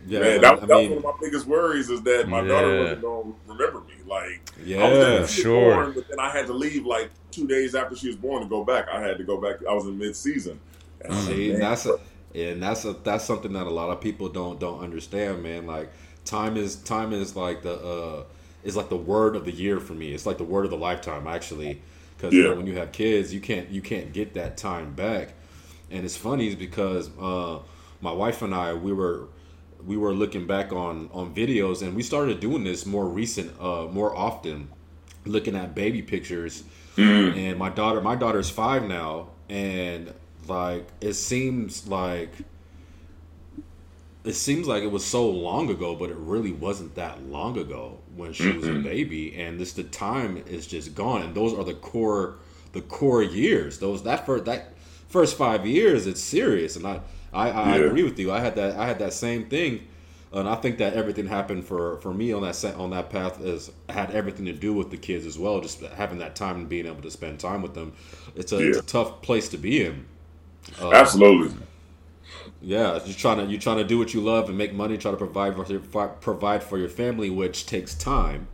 Man, 0.07 0.11
yeah. 0.11 0.19
man, 0.19 0.41
that, 0.41 0.53
I 0.63 0.65
that 0.65 0.77
was 0.77 0.89
one 0.89 0.97
of 0.99 1.03
my 1.03 1.13
biggest 1.21 1.45
worries 1.47 1.89
is 1.89 2.01
that 2.03 2.27
my 2.27 2.41
daughter 2.41 2.73
Yeah. 2.73 2.81
wasn't 2.81 3.01
gonna 3.01 3.33
remember 3.47 3.81
me. 3.81 3.95
Like 4.07 4.41
I 4.79 4.89
was 4.89 5.07
yeah. 5.07 5.25
sure. 5.25 5.75
born, 5.75 5.93
but 5.93 6.07
then 6.09 6.19
I 6.19 6.29
had 6.29 6.47
to 6.47 6.53
leave 6.53 6.85
like 6.85 7.11
two 7.31 7.47
days 7.47 7.75
after 7.75 7.95
she 7.95 8.07
was 8.07 8.15
born 8.15 8.41
to 8.43 8.49
go 8.49 8.63
back. 8.63 8.87
I 8.89 9.01
had 9.01 9.17
to 9.17 9.23
go 9.23 9.39
back. 9.39 9.57
I 9.67 9.73
was 9.73 9.85
in 9.85 9.97
mid 9.97 10.15
season. 10.15 10.59
And 11.01 11.13
I 11.13 11.15
was 11.17 11.27
like, 11.27 11.35
See, 11.35 11.51
man, 11.51 11.59
that's 11.59 11.85
a, 11.85 11.97
and 12.35 12.61
that's 12.61 12.85
a, 12.85 12.93
that's 12.93 13.25
something 13.25 13.53
that 13.53 13.67
a 13.67 13.69
lot 13.71 13.89
of 13.89 14.01
people 14.01 14.29
don't 14.29 14.59
don't 14.59 14.79
understand, 14.81 15.43
man. 15.43 15.65
Like 15.67 15.91
time 16.25 16.57
is 16.57 16.77
time 16.77 17.13
is 17.13 17.35
like 17.35 17.61
the 17.61 17.75
uh 17.75 18.23
is 18.63 18.75
like 18.75 18.89
the 18.89 18.97
word 18.97 19.35
of 19.35 19.45
the 19.45 19.51
year 19.51 19.79
for 19.79 19.93
me. 19.93 20.13
It's 20.13 20.25
like 20.25 20.37
the 20.37 20.43
word 20.43 20.65
of 20.65 20.71
the 20.71 20.77
lifetime, 20.77 21.27
actually, 21.27 21.81
because 22.17 22.33
you 22.33 22.43
know, 22.43 22.55
when 22.55 22.67
you 22.67 22.75
have 22.77 22.91
kids, 22.91 23.33
you 23.33 23.39
can't 23.41 23.69
you 23.69 23.81
can't 23.81 24.13
get 24.13 24.33
that 24.35 24.57
time 24.57 24.93
back. 24.93 25.33
And 25.91 26.05
it's 26.05 26.17
funny 26.17 26.47
is 26.47 26.55
because 26.55 27.09
uh, 27.19 27.59
my 28.01 28.11
wife 28.11 28.41
and 28.41 28.53
I 28.53 28.73
we 28.73 28.93
were 28.93 29.27
we 29.85 29.97
were 29.97 30.13
looking 30.13 30.45
back 30.47 30.71
on 30.73 31.09
on 31.13 31.33
videos 31.33 31.81
and 31.81 31.95
we 31.95 32.03
started 32.03 32.39
doing 32.39 32.63
this 32.63 32.85
more 32.85 33.05
recent 33.07 33.51
uh 33.59 33.85
more 33.91 34.15
often 34.15 34.69
looking 35.25 35.55
at 35.55 35.75
baby 35.75 36.01
pictures, 36.01 36.63
Mm. 36.95 37.37
and 37.37 37.57
my 37.59 37.69
daughter, 37.69 38.01
my 38.01 38.15
daughter's 38.15 38.49
five 38.49 38.83
now, 38.83 39.27
and 39.47 40.13
like 40.47 40.87
it 41.01 41.13
seems 41.13 41.87
like 41.87 42.31
it 44.25 44.33
seems 44.33 44.67
like 44.67 44.83
it 44.83 44.91
was 44.91 45.05
so 45.05 45.29
long 45.29 45.69
ago, 45.69 45.95
but 45.95 46.09
it 46.09 46.17
really 46.17 46.51
wasn't 46.51 46.93
that 46.95 47.23
long 47.23 47.57
ago 47.57 47.99
when 48.15 48.33
she 48.33 48.51
was 48.51 48.67
a 48.67 48.73
baby, 48.73 49.33
and 49.35 49.59
this 49.59 49.71
the 49.73 49.83
time 49.83 50.43
is 50.45 50.67
just 50.67 50.93
gone, 50.93 51.21
and 51.21 51.33
those 51.35 51.53
are 51.53 51.63
the 51.63 51.73
core 51.73 52.35
the 52.73 52.81
core 52.81 53.23
years. 53.23 53.79
Those 53.79 54.03
that 54.03 54.25
first 54.25 54.45
that 54.45 54.73
first 55.07 55.37
five 55.37 55.65
years, 55.65 56.05
it's 56.05 56.21
serious, 56.21 56.75
and 56.75 56.85
I 56.85 56.99
I, 57.33 57.49
I 57.49 57.77
Yeah. 57.77 57.85
agree 57.85 58.03
with 58.03 58.19
you. 58.19 58.31
I 58.31 58.39
had 58.39 58.55
that 58.55 58.75
I 58.77 58.87
had 58.87 58.99
that 58.99 59.13
same 59.13 59.45
thing. 59.45 59.87
And 60.31 60.47
I 60.47 60.53
think 60.55 60.77
that 60.77 60.93
everything 60.93 61.25
happened 61.25 61.65
for, 61.65 61.97
for 62.01 62.13
me 62.13 62.31
on 62.33 62.43
that 62.43 62.63
on 62.75 62.91
that 62.91 63.09
path 63.09 63.41
is 63.41 63.71
had 63.89 64.11
everything 64.11 64.45
to 64.45 64.53
do 64.53 64.73
with 64.73 64.91
the 64.91 64.97
kids 64.97 65.25
as 65.25 65.39
well. 65.39 65.59
Just 65.59 65.81
having 65.81 66.19
that 66.19 66.35
time 66.35 66.57
and 66.57 66.69
being 66.69 66.85
able 66.85 67.01
to 67.01 67.09
spend 67.09 67.39
time 67.39 67.63
with 67.63 67.73
them. 67.73 67.93
It's 68.35 68.51
a, 68.51 68.57
it's 68.59 68.77
a 68.77 68.83
tough 68.83 69.23
place 69.23 69.49
to 69.49 69.57
be 69.57 69.83
in. 69.83 70.05
Uh, 70.79 70.91
Absolutely. 70.91 71.57
Yeah, 72.61 72.99
you're 73.05 73.15
trying 73.15 73.37
to 73.37 73.45
you're 73.45 73.59
trying 73.59 73.77
to 73.77 73.83
do 73.83 73.97
what 73.97 74.13
you 74.13 74.21
love 74.21 74.49
and 74.49 74.57
make 74.57 74.73
money, 74.73 74.97
try 74.97 75.11
to 75.11 75.17
provide 75.17 75.55
for 75.55 75.65
your 75.65 75.79
provide 75.79 76.61
for 76.63 76.77
your 76.77 76.89
family, 76.89 77.29
which 77.29 77.65
takes 77.65 77.95
time. 77.95 78.47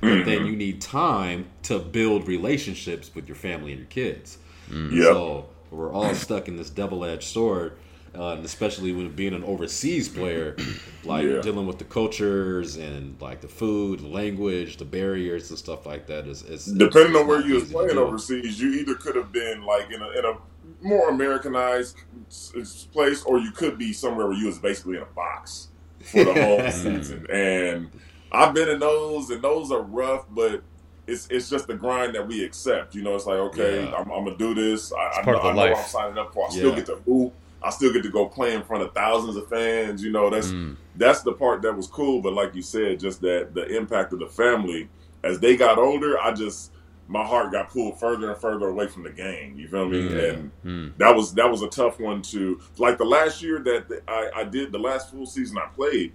But 0.00 0.24
then 0.24 0.46
you 0.46 0.56
need 0.56 0.80
time 0.80 1.46
to 1.64 1.78
build 1.78 2.26
relationships 2.26 3.14
with 3.14 3.28
your 3.28 3.36
family 3.36 3.70
and 3.70 3.80
your 3.80 3.88
kids. 3.88 4.36
Yep. 4.68 4.90
So 4.90 5.46
we're 5.70 5.92
all 5.92 6.12
stuck 6.14 6.48
in 6.48 6.56
this 6.56 6.70
double 6.70 7.04
edged 7.04 7.22
sword, 7.22 7.74
uh, 8.14 8.32
and 8.32 8.44
especially 8.44 8.92
when 8.92 9.08
being 9.10 9.34
an 9.34 9.44
overseas 9.44 10.08
player, 10.08 10.56
like 11.04 11.24
Yeah. 11.26 11.40
dealing 11.40 11.66
with 11.66 11.78
the 11.78 11.84
cultures 11.84 12.76
and 12.76 13.20
like 13.20 13.40
the 13.40 13.48
food, 13.48 14.00
the 14.00 14.08
language, 14.08 14.76
the 14.76 14.84
barriers 14.84 15.50
and 15.50 15.58
stuff 15.58 15.86
like 15.86 16.06
that 16.08 16.26
is, 16.26 16.42
is 16.42 16.66
Depending 16.66 17.12
it's 17.12 17.20
on 17.20 17.26
where 17.26 17.40
you 17.40 17.54
was 17.54 17.70
playing 17.70 17.96
overseas, 17.98 18.60
you 18.60 18.70
either 18.72 18.94
could 18.94 19.16
have 19.16 19.32
been 19.32 19.62
like 19.62 19.90
in 19.90 20.02
a, 20.02 20.10
in 20.10 20.24
a 20.24 20.34
more 20.80 21.08
Americanized 21.10 21.96
s- 22.28 22.52
s- 22.58 22.88
place, 22.92 23.22
or 23.24 23.38
you 23.38 23.50
could 23.52 23.78
be 23.78 23.92
somewhere 23.92 24.26
where 24.26 24.36
you 24.36 24.46
was 24.46 24.58
basically 24.58 24.96
in 24.96 25.02
a 25.02 25.06
box 25.06 25.68
for 26.04 26.24
the 26.24 26.34
whole 26.34 26.60
season. 26.70 27.26
And 27.30 27.90
I've 28.30 28.52
been 28.54 28.68
in 28.68 28.78
those, 28.80 29.30
and 29.30 29.42
those 29.42 29.70
are 29.72 29.82
rough, 29.82 30.26
but 30.30 30.62
it's 31.06 31.26
it's 31.30 31.48
just 31.50 31.66
the 31.66 31.74
grind 31.74 32.14
that 32.14 32.26
we 32.26 32.44
accept. 32.44 32.94
You 32.94 33.02
know, 33.02 33.14
it's 33.16 33.26
like 33.26 33.38
okay, 33.38 33.84
Yeah. 33.84 33.94
I'm, 33.96 34.10
I'm 34.10 34.24
gonna 34.24 34.36
do 34.36 34.54
this. 34.54 34.92
I, 34.92 35.20
I, 35.20 35.22
part 35.22 35.26
know, 35.26 35.34
of 35.36 35.42
the 35.42 35.48
I 35.48 35.52
know 35.52 35.60
life. 35.62 35.70
what 35.72 35.78
I'm 35.80 35.88
signing 35.88 36.18
up 36.18 36.32
for. 36.34 36.46
I 36.46 36.50
still 36.50 36.74
get 36.74 36.86
to 36.86 36.96
hoop. 37.06 37.32
I 37.64 37.70
still 37.70 37.92
get 37.92 38.02
to 38.04 38.08
go 38.10 38.26
play 38.26 38.54
in 38.54 38.62
front 38.62 38.82
of 38.82 38.92
thousands 38.94 39.36
of 39.36 39.48
fans. 39.48 40.02
You 40.02 40.10
know, 40.10 40.30
that's 40.30 40.48
Mm. 40.48 40.76
that's 40.96 41.22
the 41.22 41.32
part 41.32 41.62
that 41.62 41.76
was 41.76 41.86
cool. 41.86 42.20
But 42.20 42.32
like 42.32 42.54
you 42.54 42.62
said, 42.62 43.00
just 43.00 43.20
that 43.22 43.54
the 43.54 43.66
impact 43.76 44.12
of 44.12 44.18
the 44.18 44.26
family 44.28 44.88
as 45.24 45.38
they 45.40 45.56
got 45.56 45.78
older, 45.78 46.20
I 46.20 46.32
just 46.32 46.72
my 47.08 47.24
heart 47.26 47.52
got 47.52 47.68
pulled 47.68 47.98
further 48.00 48.30
and 48.30 48.40
further 48.40 48.68
away 48.68 48.86
from 48.86 49.02
the 49.02 49.10
game. 49.10 49.54
You 49.58 49.68
feel 49.68 49.88
me? 49.88 50.08
Yeah. 50.08 50.22
And 50.32 50.50
Mm. 50.64 50.92
that 50.98 51.14
was 51.14 51.34
that 51.34 51.50
was 51.50 51.62
a 51.62 51.68
tough 51.68 51.98
one 52.00 52.22
to 52.22 52.60
like 52.78 52.98
the 52.98 53.04
last 53.04 53.42
year 53.42 53.58
that 53.60 54.02
I, 54.08 54.30
I 54.36 54.44
did 54.44 54.72
the 54.72 54.78
last 54.78 55.10
full 55.10 55.26
season 55.26 55.58
I 55.58 55.66
played. 55.74 56.12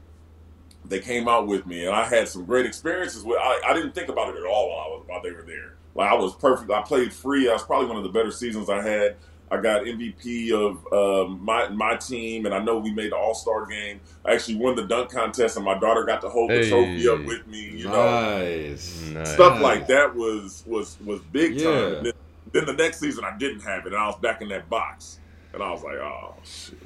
They 0.85 0.99
came 0.99 1.27
out 1.27 1.47
with 1.47 1.65
me, 1.67 1.85
and 1.85 1.93
I 1.93 2.05
had 2.05 2.29
some 2.29 2.45
great 2.45 2.65
experiences. 2.65 3.23
With 3.23 3.37
I, 3.39 3.59
I 3.67 3.73
didn't 3.73 3.93
think 3.93 4.07
about 4.09 4.29
it 4.33 4.37
at 4.39 4.45
all 4.45 4.69
while 4.69 4.79
I 4.79 4.87
was 4.89 5.03
while 5.07 5.21
they 5.21 5.31
were 5.31 5.41
there. 5.43 5.73
Like 5.95 6.09
I 6.11 6.15
was 6.15 6.33
perfect. 6.35 6.71
I 6.71 6.81
played 6.81 7.11
free. 7.11 7.49
I 7.49 7.53
was 7.53 7.63
probably 7.63 7.87
one 7.87 7.97
of 7.97 8.03
the 8.03 8.09
better 8.09 8.31
seasons 8.31 8.69
I 8.69 8.81
had. 8.81 9.17
I 9.49 9.61
got 9.61 9.83
MVP 9.83 10.51
of 10.51 10.85
um, 10.91 11.39
my 11.43 11.69
my 11.69 11.95
team, 11.95 12.45
and 12.45 12.53
I 12.53 12.59
know 12.63 12.77
we 12.77 12.91
made 12.91 13.11
the 13.11 13.15
All 13.15 13.33
Star 13.33 13.65
game. 13.65 14.01
I 14.25 14.33
actually 14.33 14.57
won 14.57 14.75
the 14.75 14.85
dunk 14.85 15.09
contest, 15.11 15.55
and 15.55 15.63
my 15.65 15.77
daughter 15.79 16.03
got 16.03 16.21
to 16.21 16.29
hold 16.29 16.49
the 16.49 16.55
Hey. 16.55 16.69
trophy 16.69 17.07
up 17.07 17.23
with 17.25 17.47
me. 17.47 17.69
You 17.77 17.85
know, 17.85 17.93
nice. 18.39 19.01
Nice. 19.09 19.33
stuff 19.33 19.61
like 19.61 19.87
that 19.87 20.13
was 20.15 20.63
was 20.67 20.97
was 21.05 21.21
big 21.31 21.57
time. 21.57 21.63
Yeah. 21.65 21.87
And 21.97 22.05
Then, 22.07 22.13
then 22.51 22.65
the 22.65 22.73
next 22.73 22.99
season 22.99 23.23
I 23.23 23.37
didn't 23.37 23.61
have 23.61 23.85
it, 23.85 23.93
and 23.93 23.95
I 24.01 24.07
was 24.07 24.17
back 24.17 24.41
in 24.41 24.49
that 24.49 24.69
box, 24.69 25.19
and 25.53 25.63
I 25.63 25.71
was 25.71 25.81
like, 25.83 25.95
oh 25.95 26.33
shit. 26.43 26.77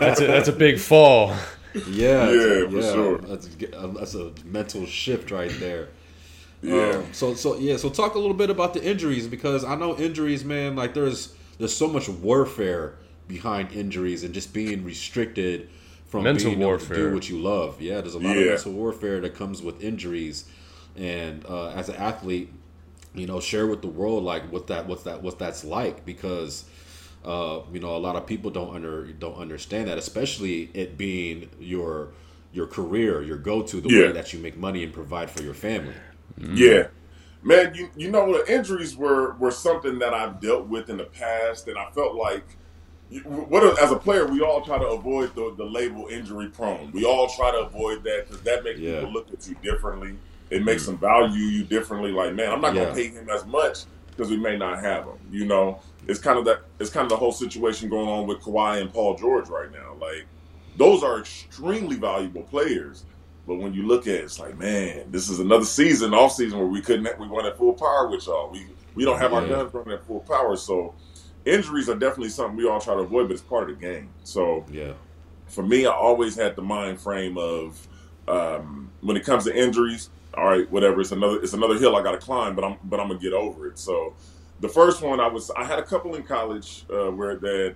That's 0.00 0.20
a, 0.20 0.26
that's 0.26 0.48
a 0.48 0.52
big 0.52 0.78
fall. 0.78 1.28
Yeah, 1.88 2.28
Yeah, 2.28 2.30
it's 2.30 2.64
a- 2.64 2.70
for 2.70 2.82
sure. 2.82 3.18
That's 3.18 3.46
a, 3.46 3.86
that's 3.88 4.14
a 4.14 4.32
mental 4.44 4.86
shift 4.86 5.30
right 5.30 5.52
there. 5.60 5.88
Yeah, 6.62 7.02
Um, 7.02 7.12
so 7.12 7.34
so 7.34 7.56
yeah, 7.58 7.76
so 7.76 7.88
talk 7.88 8.14
a 8.14 8.18
little 8.18 8.34
bit 8.36 8.50
about 8.50 8.74
the 8.74 8.84
injuries 8.84 9.26
because 9.26 9.64
I 9.64 9.76
know 9.76 9.96
injuries, 9.96 10.44
man. 10.44 10.76
Like 10.76 10.94
there's 10.94 11.34
there's 11.58 11.74
so 11.74 11.88
much 11.88 12.08
warfare 12.08 12.96
behind 13.28 13.72
injuries 13.72 14.24
and 14.24 14.34
just 14.34 14.52
being 14.52 14.84
restricted 14.84 15.70
from 16.06 16.24
Mental 16.24 16.52
being 16.52 16.60
able 16.62 16.76
to 16.76 16.86
do 16.86 17.08
what 17.08 17.28
you 17.28 17.38
love. 17.38 17.80
Yeah, 17.80 18.00
there's 18.00 18.14
a 18.14 18.18
lot 18.18 18.36
of 18.36 18.44
mental 18.44 18.72
warfare 18.72 19.20
that 19.20 19.34
comes 19.34 19.62
with 19.62 19.82
injuries, 19.82 20.44
and 20.96 21.44
uh, 21.46 21.68
as 21.70 21.88
an 21.88 21.96
athlete, 21.96 22.52
you 23.14 23.26
know, 23.26 23.40
share 23.40 23.66
with 23.66 23.82
the 23.82 23.88
world 23.88 24.22
like 24.24 24.50
what 24.52 24.66
that 24.68 24.86
what's 24.86 25.04
that 25.04 25.22
what 25.22 25.38
that's 25.38 25.64
like 25.64 26.04
because 26.04 26.64
uh, 27.24 27.60
you 27.72 27.80
know 27.80 27.96
a 27.96 27.98
lot 27.98 28.16
of 28.16 28.26
people 28.26 28.50
don't 28.50 28.74
under 28.74 29.06
don't 29.12 29.36
understand 29.36 29.88
that, 29.88 29.98
especially 29.98 30.70
it 30.74 30.98
being 30.98 31.48
your 31.58 32.10
your 32.52 32.66
career, 32.66 33.22
your 33.22 33.38
go 33.38 33.62
to, 33.62 33.80
the 33.80 33.88
Yeah. 33.88 33.96
way 33.98 34.12
that 34.12 34.32
you 34.32 34.38
make 34.40 34.56
money 34.56 34.84
and 34.84 34.92
provide 34.92 35.30
for 35.30 35.42
your 35.42 35.54
family. 35.54 35.94
Mm-hmm. 36.40 36.56
yeah. 36.56 36.86
Man, 37.42 37.74
you 37.74 37.88
you 37.96 38.10
know 38.10 38.32
the 38.36 38.52
injuries 38.52 38.96
were 38.96 39.34
were 39.34 39.50
something 39.50 39.98
that 40.00 40.12
I've 40.12 40.40
dealt 40.40 40.66
with 40.66 40.90
in 40.90 40.96
the 40.96 41.04
past, 41.04 41.68
and 41.68 41.78
I 41.78 41.90
felt 41.90 42.14
like. 42.14 42.44
What 43.24 43.76
as 43.82 43.90
a 43.90 43.96
player, 43.96 44.24
we 44.24 44.40
all 44.40 44.60
try 44.60 44.78
to 44.78 44.86
avoid 44.86 45.34
the, 45.34 45.52
the 45.56 45.64
label 45.64 46.06
injury 46.06 46.48
prone. 46.48 46.92
We 46.92 47.04
all 47.04 47.28
try 47.28 47.50
to 47.50 47.58
avoid 47.58 48.04
that 48.04 48.28
because 48.28 48.40
that 48.42 48.62
makes 48.62 48.78
Yeah. 48.78 49.00
people 49.00 49.12
look 49.12 49.32
at 49.32 49.48
you 49.48 49.56
differently. 49.64 50.16
It 50.50 50.64
makes 50.64 50.82
mm-hmm. 50.82 50.92
them 50.92 51.00
value 51.00 51.42
you 51.44 51.64
differently. 51.64 52.12
Like, 52.12 52.34
man, 52.36 52.52
I'm 52.52 52.60
not 52.60 52.72
Yeah. 52.72 52.84
gonna 52.84 52.94
pay 52.94 53.08
him 53.08 53.28
as 53.28 53.44
much 53.46 53.78
because 54.10 54.30
we 54.30 54.36
may 54.36 54.56
not 54.56 54.78
have 54.84 55.06
him. 55.06 55.18
You 55.32 55.46
know, 55.46 55.80
it's 56.06 56.20
kind 56.20 56.38
of 56.38 56.44
that. 56.44 56.60
It's 56.78 56.90
kind 56.90 57.02
of 57.04 57.08
the 57.08 57.16
whole 57.16 57.32
situation 57.32 57.88
going 57.88 58.08
on 58.08 58.28
with 58.28 58.42
Kawhi 58.42 58.80
and 58.80 58.92
Paul 58.92 59.16
George 59.16 59.48
right 59.48 59.72
now. 59.72 59.96
Like, 60.00 60.26
those 60.76 61.02
are 61.02 61.18
extremely 61.18 61.96
valuable 61.96 62.42
players. 62.42 63.06
But 63.50 63.58
when 63.58 63.74
you 63.74 63.84
look 63.84 64.06
at 64.06 64.14
it, 64.14 64.22
it's 64.22 64.38
like, 64.38 64.56
man, 64.56 65.10
this 65.10 65.28
is 65.28 65.40
another 65.40 65.64
season, 65.64 66.14
off 66.14 66.34
season, 66.34 66.56
where 66.56 66.68
we 66.68 66.80
couldn't, 66.80 67.18
we 67.18 67.26
weren't 67.26 67.48
at 67.48 67.58
full 67.58 67.72
power 67.72 68.06
with 68.08 68.24
y'all. 68.24 68.48
We 68.48 68.64
we 68.94 69.04
don't 69.04 69.18
have 69.18 69.32
our 69.32 69.44
guns 69.48 69.74
running 69.74 69.92
at 69.92 70.04
full 70.04 70.20
power, 70.20 70.54
so 70.54 70.94
injuries 71.44 71.88
are 71.88 71.96
definitely 71.96 72.28
something 72.28 72.56
we 72.56 72.68
all 72.68 72.80
try 72.80 72.94
to 72.94 73.00
avoid, 73.00 73.26
but 73.26 73.32
it's 73.32 73.42
part 73.42 73.68
of 73.68 73.80
the 73.80 73.84
game. 73.84 74.10
So 74.22 74.64
Yeah. 74.70 74.92
for 75.48 75.64
me, 75.64 75.84
I 75.84 75.90
always 75.90 76.36
had 76.36 76.54
the 76.54 76.62
mind 76.62 77.00
frame 77.00 77.36
of 77.38 77.88
um, 78.28 78.92
when 79.00 79.16
it 79.16 79.24
comes 79.24 79.46
to 79.46 79.56
injuries. 79.56 80.10
All 80.34 80.44
right, 80.46 80.70
whatever. 80.70 81.00
It's 81.00 81.10
another 81.10 81.42
it's 81.42 81.52
another 81.52 81.76
hill 81.76 81.96
I 81.96 82.04
got 82.04 82.12
to 82.12 82.18
climb, 82.18 82.54
but 82.54 82.64
I'm 82.64 82.76
but 82.84 83.00
I'm 83.00 83.08
gonna 83.08 83.18
get 83.18 83.32
over 83.32 83.66
it. 83.66 83.80
So 83.80 84.14
the 84.60 84.68
first 84.68 85.02
one 85.02 85.18
I 85.18 85.26
was 85.26 85.50
I 85.50 85.64
had 85.64 85.80
a 85.80 85.82
couple 85.82 86.14
in 86.14 86.22
college 86.22 86.84
uh, 86.88 87.10
where 87.10 87.34
that 87.34 87.74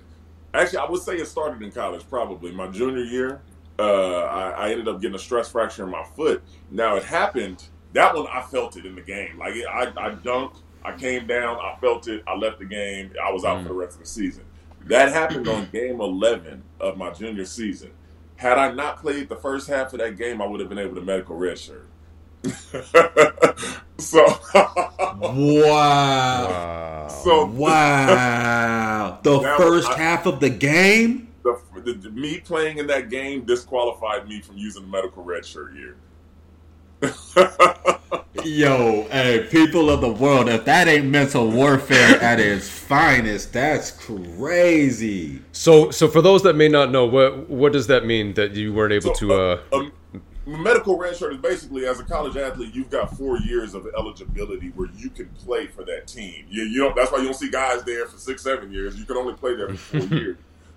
actually 0.53 0.79
I 0.79 0.89
would 0.89 1.03
say 1.03 1.17
it 1.17 1.27
started 1.27 1.63
in 1.63 1.73
college 1.73 2.09
probably 2.09 2.53
my 2.53 2.69
junior 2.69 3.03
year. 3.03 3.41
Uh, 3.79 3.83
I, 4.23 4.51
I 4.51 4.71
ended 4.71 4.87
up 4.89 5.01
getting 5.01 5.17
a 5.17 5.19
stress 5.19 5.51
fracture 5.51 5.85
in 5.85 5.91
my 5.91 6.05
foot. 6.17 6.43
Now 6.71 6.97
it 6.97 7.05
happened. 7.05 7.65
That 7.93 8.15
one 8.15 8.27
I 8.33 8.43
felt 8.43 8.77
it 8.77 8.87
in 8.87 8.95
the 8.95 9.01
game. 9.01 9.39
Like 9.39 9.55
it, 9.55 9.67
I 9.67 9.85
I 9.97 10.11
dunked, 10.15 10.59
I 10.85 10.93
came 10.97 11.27
down, 11.27 11.57
I 11.57 11.77
felt 11.81 12.07
it, 12.09 12.23
I 12.27 12.35
left 12.37 12.59
the 12.59 12.65
game, 12.65 13.13
I 13.25 13.33
was 13.33 13.45
out 13.45 13.63
for 13.63 13.69
the 13.69 13.75
rest 13.75 13.95
of 13.95 14.01
the 14.01 14.07
season. 14.07 14.45
That 14.87 15.13
happened 15.13 15.49
on 15.49 15.69
game 15.73 16.01
eleven 16.01 16.63
of 16.81 16.97
my 16.97 17.11
junior 17.11 17.45
season. 17.47 17.91
Had 18.37 18.59
I 18.59 18.73
not 18.73 18.99
played 19.01 19.29
the 19.29 19.37
first 19.37 19.69
half 19.69 19.93
of 19.93 20.01
that 20.01 20.17
game, 20.17 20.43
I 20.43 20.47
would 20.47 20.61
have 20.61 20.69
been 20.69 20.79
able 20.79 20.95
to 20.97 21.01
medical 21.01 21.37
redshirt. 21.37 21.87
so, 23.99 24.25
Wow. 24.55 25.19
Wow. 25.21 27.09
so 27.25 27.47
Wow. 27.47 29.19
The 29.23 29.41
first 29.57 29.91
I- 29.91 29.97
half 29.99 30.27
of 30.27 30.41
the 30.41 30.51
game? 30.51 31.24
The, 31.45 31.93
the, 31.95 32.11
me 32.11 32.41
playing 32.41 32.79
in 32.79 32.87
that 32.89 33.11
game 33.11 33.45
disqualified 33.45 34.27
me 34.29 34.41
from 34.41 34.57
using 34.57 34.83
the 34.83 34.89
medical 34.89 35.25
redshirt 35.25 35.75
year. 35.77 35.97
Yo, 38.45 39.07
hey, 39.11 39.47
people 39.51 39.91
of 39.91 40.01
the 40.01 40.11
world, 40.11 40.49
if 40.49 40.65
that 40.65 40.89
ain't 40.89 41.07
mental 41.07 41.51
warfare 41.51 42.21
at 42.21 42.41
its 42.41 42.69
finest, 42.69 43.53
that's 43.53 43.91
crazy. 43.91 45.41
So, 45.53 45.91
so 45.91 46.09
for 46.09 46.21
those 46.21 46.43
that 46.43 46.55
may 46.55 46.69
not 46.69 46.91
know, 46.91 47.07
what 47.07 47.49
what 47.49 47.73
does 47.73 47.87
that 47.87 48.05
mean 48.07 48.35
that 48.35 48.53
you 48.55 48.73
weren't 48.75 48.93
able 48.93 49.15
So, 49.15 49.21
to? 49.21 49.33
Uh, 49.35 49.61
a, 49.73 49.91
a 50.47 50.59
medical 50.59 50.99
red 50.99 51.17
shirt 51.17 51.33
is 51.35 51.41
basically, 51.41 51.87
as 51.87 52.01
a 52.01 52.05
college 52.05 52.37
athlete, 52.37 52.75
you've 52.75 52.91
got 52.91 53.17
four 53.17 53.39
years 53.39 53.75
of 53.75 53.87
eligibility 53.97 54.69
where 54.75 54.89
you 54.97 55.11
can 55.11 55.29
play 55.31 55.67
for 55.67 55.85
that 55.85 56.07
team. 56.07 56.45
You, 56.49 56.65
you 56.65 56.81
don't. 56.83 56.97
That's 56.97 57.13
why 57.13 57.19
you 57.19 57.25
don't 57.25 57.35
see 57.35 57.51
guys 57.51 57.83
there 57.85 58.07
for 58.07 58.19
six, 58.19 58.43
seven 58.43 58.73
years. 58.73 58.99
You 58.99 59.05
can 59.05 59.17
only 59.17 59.35
play 59.35 59.55
there 59.55 59.69
for 59.75 60.01
four 60.01 60.19
years. 60.19 60.37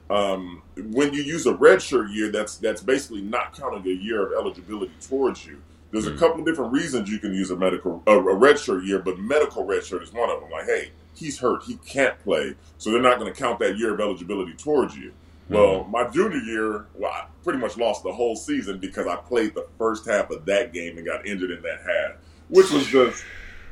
Um, 0.09 0.61
when 0.77 1.13
you 1.13 1.21
use 1.21 1.45
a 1.45 1.53
red 1.53 1.81
shirt 1.81 2.09
year, 2.11 2.31
that's 2.31 2.57
that's 2.57 2.81
basically 2.81 3.21
not 3.21 3.57
counting 3.57 3.85
a 3.85 3.95
year 3.95 4.27
of 4.27 4.33
eligibility 4.33 4.93
towards 5.01 5.45
you. 5.45 5.61
There's 5.91 6.07
a 6.07 6.15
couple 6.15 6.41
of 6.41 6.45
different 6.45 6.73
reasons 6.73 7.09
you 7.09 7.17
can 7.17 7.33
use 7.33 7.49
a 7.49 7.55
medical 7.55 8.03
a, 8.07 8.11
a 8.11 8.35
red 8.35 8.59
shirt 8.59 8.83
year, 8.83 8.99
but 8.99 9.17
medical 9.19 9.65
red 9.65 9.83
shirt 9.85 10.03
is 10.03 10.13
one 10.13 10.29
of 10.29 10.41
them. 10.41 10.49
Like, 10.51 10.65
hey, 10.65 10.91
he's 11.13 11.39
hurt, 11.39 11.63
he 11.63 11.75
can't 11.77 12.17
play, 12.19 12.55
so 12.77 12.91
they're 12.91 13.01
not 13.01 13.19
going 13.19 13.33
to 13.33 13.37
count 13.37 13.59
that 13.59 13.77
year 13.77 13.93
of 13.93 13.99
eligibility 13.99 14.53
towards 14.53 14.95
you. 14.95 15.13
Well, 15.49 15.85
my 15.85 16.05
junior 16.09 16.39
year, 16.39 16.87
well, 16.95 17.11
I 17.11 17.25
pretty 17.43 17.59
much 17.59 17.77
lost 17.77 18.03
the 18.03 18.11
whole 18.11 18.35
season 18.35 18.79
because 18.79 19.07
I 19.07 19.15
played 19.15 19.55
the 19.55 19.65
first 19.77 20.05
half 20.05 20.29
of 20.29 20.43
that 20.45 20.73
game 20.73 20.97
and 20.97 21.07
got 21.07 21.25
injured 21.25 21.51
in 21.51 21.61
that 21.61 21.79
half. 21.87 22.17
which 22.49 22.69
was 22.69 22.85
just 22.87 23.23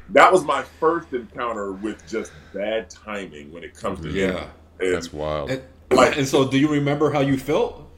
that 0.10 0.32
was 0.32 0.44
my 0.44 0.62
first 0.80 1.13
encounter 1.13 1.72
with 1.74 2.08
just 2.08 2.32
bad 2.54 2.89
timing 2.89 3.51
when 3.51 3.63
it 3.63 3.75
comes 3.75 4.00
to 4.01 4.10
Yeah. 4.10 4.48
And 4.80 4.94
That's 4.94 5.12
wild. 5.12 5.50
And, 5.92 6.15
and 6.15 6.27
so, 6.27 6.48
do 6.50 6.58
you 6.58 6.68
remember 6.68 7.12
how 7.12 7.22
you 7.22 7.38
felt? 7.38 7.89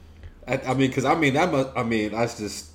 I, 0.48 0.58
I 0.58 0.74
mean, 0.74 0.90
because 0.90 1.06
I 1.06 1.16
mean 1.16 1.34
that 1.34 1.52
must. 1.52 1.70
I 1.76 1.84
mean, 1.84 2.12
that's 2.12 2.38
just. 2.38 2.72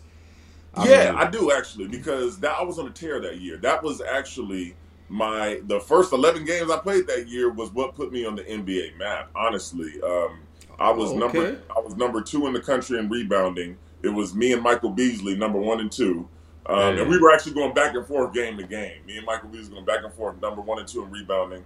I 0.74 0.88
yeah, 0.88 1.10
mean, 1.10 1.20
I 1.20 1.30
do 1.30 1.52
actually 1.52 1.88
because 1.88 2.38
that 2.40 2.54
I 2.58 2.62
was 2.62 2.78
on 2.78 2.86
a 2.86 2.90
tear 2.90 3.20
that 3.20 3.40
year. 3.40 3.58
That 3.58 3.82
was 3.82 4.00
actually 4.00 4.74
my 5.08 5.60
the 5.66 5.80
first 5.80 6.12
eleven 6.12 6.44
games 6.44 6.70
I 6.70 6.78
played 6.78 7.06
that 7.08 7.28
year 7.28 7.50
was 7.50 7.70
what 7.72 7.94
put 7.94 8.12
me 8.12 8.24
on 8.24 8.36
the 8.36 8.42
NBA 8.42 8.96
map. 8.96 9.30
Honestly, 9.34 10.00
um, 10.02 10.40
I 10.78 10.90
was 10.90 11.10
Oh, 11.12 11.18
number. 11.18 11.60
I 11.76 11.80
was 11.80 11.96
number 11.96 12.22
two 12.22 12.46
in 12.46 12.52
the 12.52 12.60
country 12.60 12.98
in 12.98 13.08
rebounding. 13.08 13.76
It 14.02 14.08
was 14.08 14.34
me 14.34 14.52
and 14.52 14.62
Michael 14.62 14.90
Beasley, 14.90 15.36
number 15.36 15.58
one 15.58 15.80
and 15.80 15.92
two. 15.92 16.28
Um, 16.66 16.98
and 16.98 17.08
we 17.08 17.18
were 17.18 17.32
actually 17.32 17.54
going 17.54 17.74
back 17.74 17.94
and 17.94 18.06
forth 18.06 18.32
game 18.32 18.56
to 18.56 18.62
game. 18.62 19.04
Me 19.06 19.16
and 19.16 19.26
Michael 19.26 19.48
Beasley 19.48 19.72
going 19.72 19.84
back 19.84 20.04
and 20.04 20.12
forth, 20.14 20.40
number 20.40 20.60
one 20.60 20.78
and 20.78 20.86
two 20.86 21.02
in 21.02 21.10
rebounding. 21.10 21.64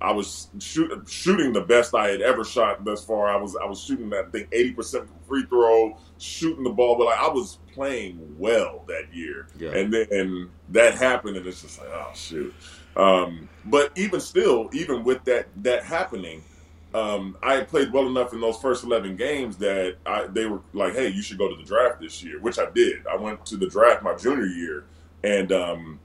I 0.00 0.12
was 0.12 0.48
shoot, 0.60 0.90
shooting 1.08 1.52
the 1.52 1.60
best 1.60 1.94
I 1.94 2.08
had 2.08 2.20
ever 2.20 2.44
shot 2.44 2.84
thus 2.84 3.04
far. 3.04 3.28
I 3.28 3.36
was 3.36 3.56
I 3.56 3.66
was 3.66 3.82
shooting 3.82 4.10
that 4.10 4.32
thing 4.32 4.46
eighty 4.52 4.72
percent 4.72 5.08
free 5.26 5.44
throw, 5.44 5.96
shooting 6.18 6.64
the 6.64 6.70
ball, 6.70 6.96
but 6.96 7.06
like 7.06 7.18
I 7.18 7.28
was 7.28 7.58
playing 7.74 8.36
well 8.38 8.84
that 8.88 9.12
year. 9.12 9.48
Yeah. 9.58 9.70
And 9.70 9.92
then 9.92 10.50
that 10.70 10.94
happened, 10.94 11.36
and 11.36 11.46
it's 11.46 11.62
just 11.62 11.80
like 11.80 11.88
oh 11.88 12.10
shoot. 12.14 12.54
Um, 12.96 13.48
but 13.64 13.92
even 13.96 14.20
still, 14.20 14.70
even 14.72 15.04
with 15.04 15.24
that 15.24 15.48
that 15.62 15.84
happening, 15.84 16.42
um, 16.94 17.36
I 17.42 17.54
had 17.54 17.68
played 17.68 17.92
well 17.92 18.06
enough 18.06 18.32
in 18.32 18.40
those 18.40 18.58
first 18.58 18.84
eleven 18.84 19.16
games 19.16 19.56
that 19.58 19.96
I, 20.06 20.26
they 20.26 20.46
were 20.46 20.60
like, 20.72 20.94
"Hey, 20.94 21.08
you 21.08 21.22
should 21.22 21.38
go 21.38 21.48
to 21.48 21.56
the 21.56 21.64
draft 21.64 22.00
this 22.00 22.22
year," 22.22 22.40
which 22.40 22.58
I 22.58 22.70
did. 22.70 23.06
I 23.06 23.16
went 23.16 23.44
to 23.46 23.56
the 23.56 23.68
draft 23.68 24.02
my 24.02 24.14
junior 24.14 24.46
year, 24.46 24.84
and 25.24 25.52
um, 25.52 26.00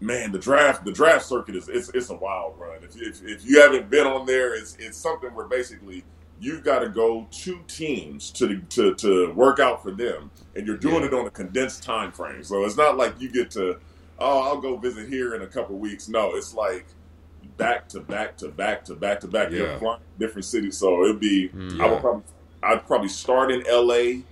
man, 0.00 0.32
the 0.32 0.38
draft 0.38 0.84
the 0.84 0.92
draft 0.92 1.24
circuit 1.26 1.56
is 1.56 1.68
it's, 1.68 1.88
it's 1.90 2.10
a 2.10 2.14
wild 2.14 2.58
run. 2.58 2.78
If, 2.82 2.96
if 3.00 3.22
if 3.24 3.44
you 3.46 3.60
haven't 3.60 3.90
been 3.90 4.06
on 4.06 4.26
there, 4.26 4.54
it's 4.54 4.76
it's 4.78 4.96
something 4.98 5.34
where 5.34 5.46
basically 5.46 6.04
you've 6.40 6.62
got 6.62 6.80
to 6.80 6.88
go 6.88 7.26
two 7.30 7.60
teams 7.66 8.30
to 8.32 8.60
to 8.70 8.94
to 8.94 9.32
work 9.32 9.58
out 9.58 9.82
for 9.82 9.90
them, 9.90 10.30
and 10.54 10.66
you're 10.66 10.76
doing 10.76 11.00
Yeah. 11.02 11.06
it 11.08 11.14
on 11.14 11.26
a 11.26 11.30
condensed 11.30 11.82
time 11.82 12.12
frame. 12.12 12.42
So 12.44 12.64
it's 12.64 12.76
not 12.76 12.96
like 12.96 13.20
you 13.20 13.28
get 13.30 13.50
to 13.52 13.78
oh 14.18 14.40
I'll 14.42 14.60
go 14.60 14.76
visit 14.76 15.08
here 15.08 15.34
in 15.34 15.42
a 15.42 15.46
couple 15.46 15.76
weeks. 15.78 16.08
No, 16.08 16.34
it's 16.36 16.54
like 16.54 16.86
back 17.56 17.88
to 17.88 18.00
back 18.00 18.36
to 18.38 18.48
back 18.48 18.84
to 18.84 18.94
back 18.94 19.20
to 19.20 19.26
back. 19.28 19.50
Yeah. 19.50 19.58
You're 19.58 19.78
flying 19.78 20.00
different 20.18 20.44
cities, 20.44 20.76
so 20.76 21.04
it'd 21.04 21.20
be 21.20 21.48
Mm. 21.48 21.80
I 21.80 21.84
Yeah. 21.86 21.90
would 21.92 22.00
probably 22.00 22.22
I'd 22.62 22.86
probably 22.86 23.08
start 23.08 23.50
in 23.52 23.64
L.A. 23.68 24.22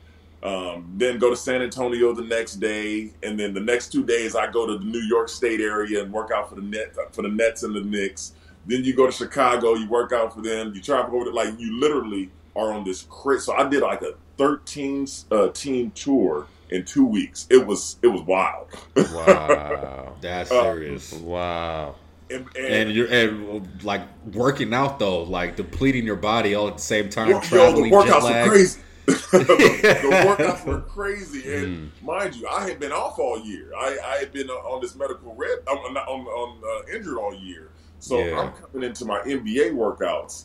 Um, 0.42 0.92
then 0.96 1.18
go 1.18 1.30
to 1.30 1.36
San 1.36 1.62
Antonio 1.62 2.12
the 2.12 2.22
next 2.22 2.56
day, 2.56 3.12
and 3.22 3.38
then 3.40 3.54
the 3.54 3.60
next 3.60 3.90
two 3.90 4.04
days 4.04 4.36
I 4.36 4.50
go 4.50 4.66
to 4.66 4.78
the 4.78 4.84
New 4.84 5.00
York 5.00 5.28
State 5.28 5.60
area 5.60 6.02
and 6.02 6.12
work 6.12 6.30
out 6.30 6.48
for 6.48 6.54
the 6.56 6.62
net 6.62 6.94
for 7.12 7.22
the 7.22 7.28
Nets 7.28 7.62
and 7.62 7.74
the 7.74 7.80
Knicks. 7.80 8.32
Then 8.66 8.84
you 8.84 8.94
go 8.94 9.06
to 9.06 9.12
Chicago, 9.12 9.74
you 9.74 9.88
work 9.88 10.12
out 10.12 10.34
for 10.34 10.42
them. 10.42 10.72
You 10.74 10.80
travel 10.82 11.16
over 11.16 11.24
to 11.26 11.30
like 11.30 11.58
you 11.58 11.78
literally 11.80 12.30
are 12.54 12.72
on 12.72 12.84
this 12.84 13.02
crit. 13.08 13.40
So 13.40 13.54
I 13.54 13.68
did 13.68 13.82
like 13.82 14.02
a 14.02 14.14
13 14.38 15.06
uh, 15.30 15.48
team 15.48 15.90
tour 15.92 16.46
in 16.70 16.84
two 16.84 17.06
weeks. 17.06 17.46
It 17.50 17.66
was 17.66 17.96
it 18.02 18.08
was 18.08 18.22
wild. 18.22 18.68
Wow. 19.10 20.16
that's 20.20 20.50
Uh, 20.50 20.62
serious. 20.62 21.12
wow. 21.12 21.96
and, 22.30 22.48
And 22.56 22.90
you're 22.92 23.08
and 23.12 23.82
like 23.84 24.02
working 24.32 24.74
out 24.74 24.98
though, 24.98 25.22
like 25.22 25.56
depleting 25.56 26.04
your 26.04 26.16
body 26.16 26.54
all 26.54 26.68
at 26.68 26.76
the 26.76 26.82
same 26.82 27.08
time, 27.08 27.30
Yo, 27.30 27.40
traveling, 27.40 27.90
the 27.90 27.98
jet 27.98 28.14
workouts 28.14 28.22
were 28.28 28.30
lag. 28.30 28.48
crazy. 28.50 28.80
The, 29.06 30.24
workouts 30.26 30.64
were 30.66 30.80
crazy, 30.80 31.54
and 31.54 31.66
Mm. 31.66 32.02
mind 32.02 32.34
you, 32.36 32.46
I 32.48 32.68
had 32.68 32.80
been 32.80 32.92
off 32.92 33.18
all 33.18 33.38
year. 33.40 33.70
I, 33.76 33.98
I 34.04 34.16
had 34.18 34.32
been 34.32 34.50
uh, 34.50 34.54
on 34.54 34.80
this 34.82 34.94
medical 34.96 35.34
red, 35.34 35.58
I'm 35.68 35.94
not 35.94 36.08
on, 36.08 36.20
on 36.26 36.62
uh, 36.64 36.94
injured 36.96 37.16
all 37.18 37.34
year. 37.34 37.70
So 37.98 38.18
Yeah. 38.18 38.40
I'm 38.40 38.52
coming 38.52 38.88
into 38.88 39.04
my 39.04 39.20
NBA 39.20 39.72
workouts 39.72 40.44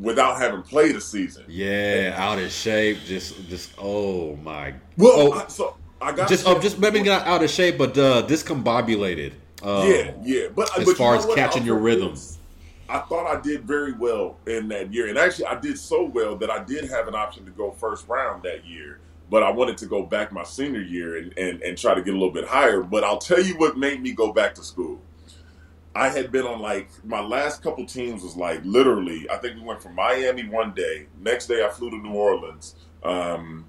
without 0.00 0.38
having 0.38 0.62
played 0.62 0.96
a 0.96 1.00
season. 1.00 1.44
Yeah, 1.48 2.14
out 2.16 2.38
of 2.38 2.50
shape. 2.50 2.98
Just, 3.06 3.48
just 3.48 3.72
oh 3.78 4.36
my. 4.36 4.74
Well, 4.96 5.12
oh, 5.14 5.32
I, 5.32 5.46
so 5.48 5.76
I 6.00 6.12
got 6.12 6.28
just, 6.28 6.46
oh, 6.46 6.60
just 6.60 6.78
maybe 6.78 7.02
not 7.02 7.26
out 7.26 7.42
of 7.42 7.50
shape, 7.50 7.78
but 7.78 7.96
uh, 7.96 8.26
discombobulated. 8.26 9.32
Um, 9.62 9.90
yeah, 9.90 10.12
yeah. 10.22 10.46
But 10.54 10.78
as 10.78 10.84
but 10.84 10.96
far 10.96 11.16
as 11.16 11.26
catching 11.34 11.64
your 11.64 11.78
rhythm. 11.78 12.14
I 12.94 13.00
thought 13.00 13.26
I 13.26 13.40
did 13.40 13.64
very 13.64 13.92
well 13.92 14.36
in 14.46 14.68
that 14.68 14.94
year, 14.94 15.08
and 15.08 15.18
actually 15.18 15.46
I 15.46 15.58
did 15.58 15.76
so 15.76 16.04
well 16.04 16.36
that 16.36 16.48
I 16.48 16.62
did 16.62 16.88
have 16.90 17.08
an 17.08 17.16
option 17.16 17.44
to 17.44 17.50
go 17.50 17.72
first 17.72 18.06
round 18.06 18.44
that 18.44 18.64
year. 18.64 19.00
But 19.28 19.42
I 19.42 19.50
wanted 19.50 19.78
to 19.78 19.86
go 19.86 20.04
back 20.04 20.30
my 20.30 20.44
senior 20.44 20.80
year 20.80 21.16
and, 21.16 21.36
and, 21.36 21.60
and 21.60 21.76
try 21.76 21.94
to 21.94 22.02
get 22.02 22.10
a 22.14 22.16
little 22.16 22.30
bit 22.30 22.44
higher. 22.44 22.82
But 22.82 23.02
I'll 23.02 23.18
tell 23.18 23.42
you 23.42 23.58
what 23.58 23.76
made 23.76 24.00
me 24.00 24.12
go 24.12 24.32
back 24.32 24.54
to 24.54 24.62
school. 24.62 25.02
I 25.92 26.08
had 26.08 26.30
been 26.30 26.46
on 26.46 26.60
like 26.60 26.88
my 27.04 27.20
last 27.20 27.64
couple 27.64 27.84
teams 27.84 28.22
was 28.22 28.36
like 28.36 28.64
literally. 28.64 29.28
I 29.28 29.38
think 29.38 29.56
we 29.56 29.62
went 29.62 29.82
from 29.82 29.96
Miami 29.96 30.46
one 30.48 30.72
day. 30.72 31.06
Next 31.20 31.48
day 31.48 31.64
I 31.64 31.70
flew 31.70 31.90
to 31.90 31.96
New 31.96 32.12
Orleans. 32.12 32.76
Um, 33.02 33.64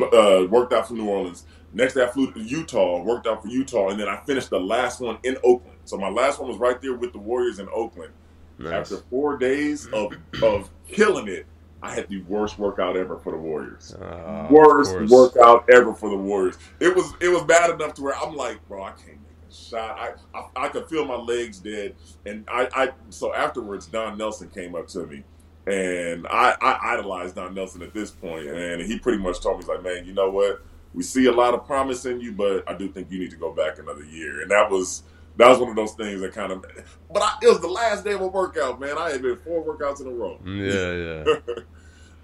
uh, 0.00 0.46
worked 0.48 0.72
out 0.72 0.86
for 0.86 0.94
New 0.94 1.08
Orleans. 1.08 1.46
Next 1.72 1.94
day 1.94 2.04
I 2.04 2.06
flew 2.06 2.30
to 2.32 2.40
Utah. 2.40 3.02
Worked 3.02 3.26
out 3.26 3.42
for 3.42 3.48
Utah, 3.48 3.88
and 3.88 3.98
then 3.98 4.08
I 4.08 4.18
finished 4.18 4.50
the 4.50 4.60
last 4.60 5.00
one 5.00 5.18
in 5.24 5.36
Oakland. 5.42 5.78
So 5.84 5.96
my 5.98 6.10
last 6.10 6.38
one 6.38 6.48
was 6.48 6.58
right 6.58 6.80
there 6.80 6.94
with 6.94 7.12
the 7.12 7.18
Warriors 7.18 7.58
in 7.58 7.68
Oakland. 7.70 8.12
Nice. 8.58 8.72
After 8.72 8.96
four 9.08 9.36
days 9.36 9.86
of 9.92 10.12
of 10.42 10.70
killing 10.88 11.28
it, 11.28 11.46
I 11.82 11.94
had 11.94 12.08
the 12.08 12.22
worst 12.22 12.58
workout 12.58 12.96
ever 12.96 13.18
for 13.18 13.32
the 13.32 13.38
Warriors. 13.38 13.94
Ah, 14.00 14.46
of 14.46 14.50
worst 14.50 14.96
workout 15.10 15.68
ever 15.72 15.94
for 15.94 16.10
the 16.10 16.16
Warriors. 16.16 16.58
It 16.80 16.94
was 16.94 17.12
it 17.20 17.28
was 17.28 17.44
bad 17.44 17.70
enough 17.70 17.94
to 17.94 18.02
where 18.02 18.16
I'm 18.16 18.34
like, 18.34 18.66
bro, 18.68 18.82
I 18.82 18.90
can't 18.90 19.20
make 19.20 19.50
a 19.50 19.54
shot. 19.54 19.98
I 19.98 20.38
I, 20.38 20.66
I 20.66 20.68
could 20.68 20.88
feel 20.88 21.04
my 21.04 21.14
legs 21.14 21.58
dead, 21.58 21.94
and 22.26 22.44
I, 22.48 22.68
I 22.74 22.90
so 23.10 23.34
afterwards, 23.34 23.86
Don 23.86 24.18
Nelson 24.18 24.50
came 24.50 24.74
up 24.74 24.88
to 24.88 25.06
me. 25.06 25.24
And 25.66 26.26
I, 26.28 26.56
I 26.62 26.94
idolized 26.94 27.34
Don 27.34 27.52
Nelson 27.52 27.82
at 27.82 27.92
this 27.92 28.10
point, 28.10 28.46
and 28.46 28.80
he 28.80 28.98
pretty 28.98 29.18
much 29.18 29.42
told 29.42 29.58
me, 29.58 29.64
he's 29.64 29.68
like, 29.68 29.82
man, 29.82 30.06
you 30.06 30.14
know 30.14 30.30
what? 30.30 30.64
We 30.94 31.02
see 31.02 31.26
a 31.26 31.32
lot 31.32 31.52
of 31.52 31.66
promise 31.66 32.06
in 32.06 32.22
you, 32.22 32.32
but 32.32 32.66
I 32.66 32.72
do 32.72 32.88
think 32.88 33.10
you 33.10 33.18
need 33.18 33.30
to 33.32 33.36
go 33.36 33.52
back 33.52 33.78
another 33.78 34.02
year. 34.02 34.40
And 34.40 34.50
that 34.50 34.70
was 34.70 35.02
that 35.38 35.48
was 35.48 35.58
one 35.60 35.70
of 35.70 35.76
those 35.76 35.92
things 35.92 36.20
that 36.20 36.32
kind 36.32 36.52
of. 36.52 36.64
But 37.10 37.22
I, 37.22 37.36
it 37.42 37.48
was 37.48 37.60
the 37.60 37.68
last 37.68 38.04
day 38.04 38.12
of 38.12 38.20
a 38.20 38.26
workout, 38.26 38.80
man. 38.80 38.98
I 38.98 39.10
had 39.10 39.22
been 39.22 39.36
four 39.36 39.64
workouts 39.64 40.00
in 40.00 40.08
a 40.08 40.10
row. 40.10 40.38
Yeah, 40.44 41.24
yeah. 41.36 41.62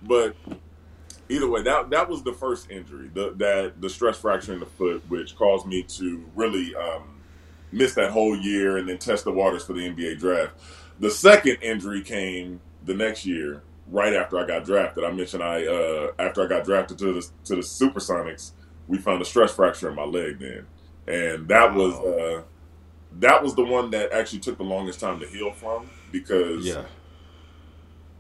but 0.03 0.37
either 1.29 1.49
way, 1.49 1.63
that 1.63 1.91
that 1.91 2.09
was 2.09 2.25
the 2.25 2.33
first 2.33 2.71
injury, 2.71 3.09
the, 3.15 3.33
that 3.37 3.81
the 3.81 3.89
stress 3.89 4.19
fracture 4.19 4.53
in 4.53 4.61
the 4.61 4.67
foot, 4.67 5.09
which 5.09 5.37
caused 5.37 5.67
me 5.67 5.85
to 5.85 6.25
really 6.35 6.75
um, 6.75 7.21
miss 7.71 7.95
that 7.95 8.11
whole 8.11 8.37
year 8.37 8.79
and 8.79 8.89
then 8.89 8.99
test 8.99 9.25
the 9.25 9.33
waters 9.33 9.65
for 9.65 9.75
the 9.75 9.89
NBA 9.89 10.19
draft. 10.19 10.53
The 10.99 11.11
second 11.11 11.59
injury 11.63 12.03
came 12.03 12.61
the 12.85 12.95
next 12.95 13.25
year, 13.25 13.63
right 13.89 14.13
after 14.13 14.39
I 14.39 14.47
got 14.47 14.65
drafted. 14.65 15.05
I 15.05 15.13
mentioned 15.13 15.43
I 15.43 15.65
uh, 15.65 16.13
after 16.19 16.45
I 16.45 16.49
got 16.49 16.65
drafted 16.65 16.99
to 16.99 17.13
the 17.13 17.29
to 17.45 17.55
the 17.55 17.63
Supersonics, 17.63 18.53
we 18.89 18.99
found 18.99 19.23
a 19.23 19.25
stress 19.25 19.53
fracture 19.53 19.89
in 19.89 19.95
my 19.95 20.05
leg 20.05 20.41
then, 20.41 20.67
and 21.07 21.47
that 21.47 21.75
was 21.75 21.95
uh, 21.95 22.43
that 23.21 23.43
was 23.43 23.55
the 23.55 23.65
one 23.65 23.91
that 23.91 24.13
actually 24.13 24.41
took 24.41 24.57
the 24.59 24.65
longest 24.65 25.01
time 25.01 25.21
to 25.21 25.27
heal 25.27 25.53
from 25.53 25.89
because 26.13 26.67
yeah, 26.67 26.85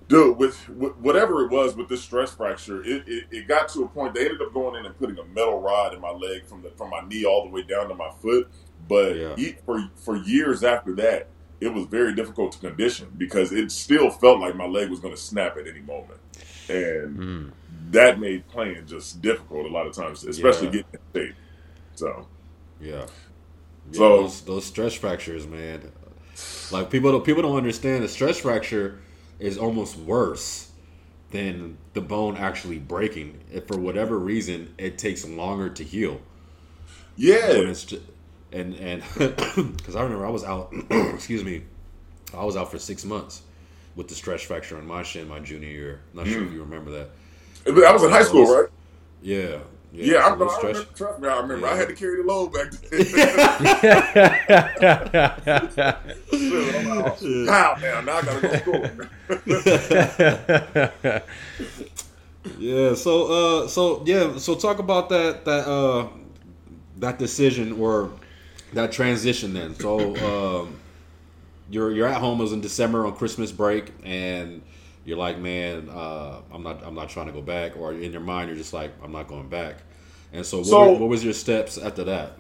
dude 0.09 0.37
with, 0.39 0.69
with 0.69 0.95
whatever 0.97 1.45
it 1.45 1.51
was 1.51 1.75
with 1.75 1.89
this 1.89 2.03
stress 2.03 2.35
fracture 2.35 2.83
it, 2.85 3.05
it, 3.09 3.25
it 3.31 3.49
got 3.49 3.69
to 3.71 3.85
a 3.85 3.89
point 3.89 4.15
they 4.15 4.23
ended 4.27 4.41
up 4.43 4.53
going 4.53 4.79
in 4.79 4.85
and 4.87 4.97
putting 4.99 5.19
a 5.19 5.25
metal 5.25 5.61
rod 5.61 5.95
in 5.95 6.01
my 6.01 6.11
leg 6.11 6.45
from 6.45 6.63
the 6.63 6.71
from 6.71 6.91
my 6.91 7.01
knee 7.09 7.25
all 7.25 7.45
the 7.45 7.51
way 7.51 7.63
down 7.63 7.89
to 7.89 7.95
my 7.95 8.11
foot 8.21 8.49
but 8.89 9.17
Yeah. 9.17 9.37
for 9.65 9.89
for 9.97 10.17
years 10.17 10.63
after 10.63 10.95
that 10.97 11.29
it 11.61 11.73
was 11.73 11.87
very 11.87 12.15
difficult 12.15 12.53
to 12.53 12.59
condition 12.59 13.09
because 13.17 13.51
it 13.53 13.71
still 13.73 14.11
felt 14.11 14.41
like 14.41 14.55
my 14.57 14.67
leg 14.67 14.91
was 14.91 15.01
going 15.01 15.15
to 15.15 15.21
snap 15.21 15.57
at 15.57 15.67
any 15.67 15.81
moment 15.81 16.21
and 16.69 17.19
Mm. 17.19 17.51
that 17.91 18.19
made 18.21 18.47
playing 18.49 18.87
just 18.87 19.23
difficult 19.23 19.65
a 19.67 19.71
lot 19.71 19.87
of 19.87 19.95
times 19.95 20.25
especially 20.25 20.67
Yeah. 20.67 20.73
getting 20.73 20.87
in 21.15 21.21
shape 21.29 21.35
so 21.95 22.27
yeah. 22.81 23.07
Yeah, 23.93 23.99
So- 23.99 24.23
those, 24.23 24.41
those 24.43 24.65
stress 24.65 24.95
fractures, 24.95 25.47
man. 25.47 25.93
Like 26.73 26.91
people 26.91 27.13
don't 27.13 27.25
people 27.25 27.43
don't 27.43 27.57
understand 27.57 28.03
the 28.03 28.09
stress 28.09 28.39
fracture 28.39 28.99
is 29.39 29.57
almost 29.59 29.97
worse 29.97 30.71
than 31.31 31.77
the 31.93 32.01
bone 32.01 32.37
actually 32.37 32.79
breaking. 32.79 33.41
If 33.53 33.69
for 33.69 33.79
whatever 33.79 34.19
reason 34.19 34.75
it 34.79 34.99
takes 34.99 35.25
longer 35.27 35.69
to 35.71 35.85
heal. 35.85 36.21
yeah 37.17 37.53
just, 37.53 37.95
and 38.53 38.75
and 38.75 39.03
because 39.77 39.95
I 39.95 40.03
remember 40.03 40.27
I 40.27 40.31
was 40.31 40.43
out, 40.45 40.73
excuse 40.91 41.45
me, 41.45 41.63
I 42.37 42.45
was 42.45 42.57
out 42.57 42.71
for 42.71 42.79
six 42.79 43.05
months 43.05 43.43
with 43.95 44.09
the 44.09 44.15
stress 44.15 44.43
fracture 44.43 44.77
on 44.77 44.87
my 44.87 45.03
shin 45.03 45.29
my 45.29 45.39
junior 45.39 45.69
year. 45.69 46.01
Not 46.15 46.27
sure 46.27 46.43
if 46.43 46.51
mm. 46.51 46.55
you 46.55 46.61
remember 46.63 46.91
that. 46.93 47.11
i 47.67 47.93
was 47.93 48.03
in 48.03 48.11
high 48.11 48.25
school 48.25 48.47
right 48.47 48.69
Yeah, 49.23 49.59
yeah, 49.95 50.27
I, 50.27 50.31
so 50.31 50.37
those 50.37 50.53
I 50.53 50.57
remember, 50.59 50.85
trust 50.95 51.21
me, 51.21 51.29
I 51.29 51.41
remember. 51.41 51.67
I 51.67 51.77
had 51.77 51.89
to 51.89 51.95
carry 51.95 52.23
the 52.23 52.27
load 52.27 52.53
back 52.53 52.71
then. 52.71 52.91
I'm 56.33 57.47
Pow, 57.47 57.77
now, 57.81 58.01
now 58.01 58.17
I 58.17 58.23
gotta 58.23 59.11
go. 61.05 61.21
Yeah. 62.59 62.95
So 62.95 63.65
uh, 63.65 63.69
so 63.69 64.03
yeah. 64.07 64.37
So 64.37 64.55
talk 64.55 64.79
about 64.79 65.09
that 65.09 65.45
that 65.45 65.67
uh 65.67 66.09
that 66.99 67.19
decision 67.19 67.73
or 67.81 68.11
that 68.73 68.93
transition 68.93 69.55
then. 69.55 69.75
So 69.75 70.15
um, 70.17 70.81
you're 71.71 71.93
you're 71.93 72.07
at 72.07 72.21
home. 72.21 72.41
It 72.41 72.45
was 72.45 72.53
in 72.53 72.61
December 72.61 73.07
on 73.07 73.17
Christmas 73.17 73.53
break, 73.53 73.93
and 74.05 74.63
you're 75.05 75.19
like, 75.19 75.39
man, 75.39 75.89
uh, 75.91 76.41
I'm 76.53 76.63
not 76.63 76.83
I'm 76.85 76.95
not 76.95 77.09
trying 77.09 77.27
to 77.27 77.33
go 77.33 77.43
back. 77.43 77.77
Or 77.77 77.93
in 77.93 78.13
your 78.13 78.21
mind, 78.21 78.49
you're 78.49 78.57
just 78.59 78.73
like, 78.73 78.93
I'm 79.03 79.13
not 79.13 79.29
going 79.29 79.49
back. 79.49 79.77
And 80.33 80.45
so, 80.45 80.59
what, 80.59 80.67
So- 80.67 80.93
were- 80.93 80.99
what 80.99 81.09
was 81.09 81.23
your 81.25 81.33
steps 81.35 81.79
after 81.79 82.05
that? 82.05 82.33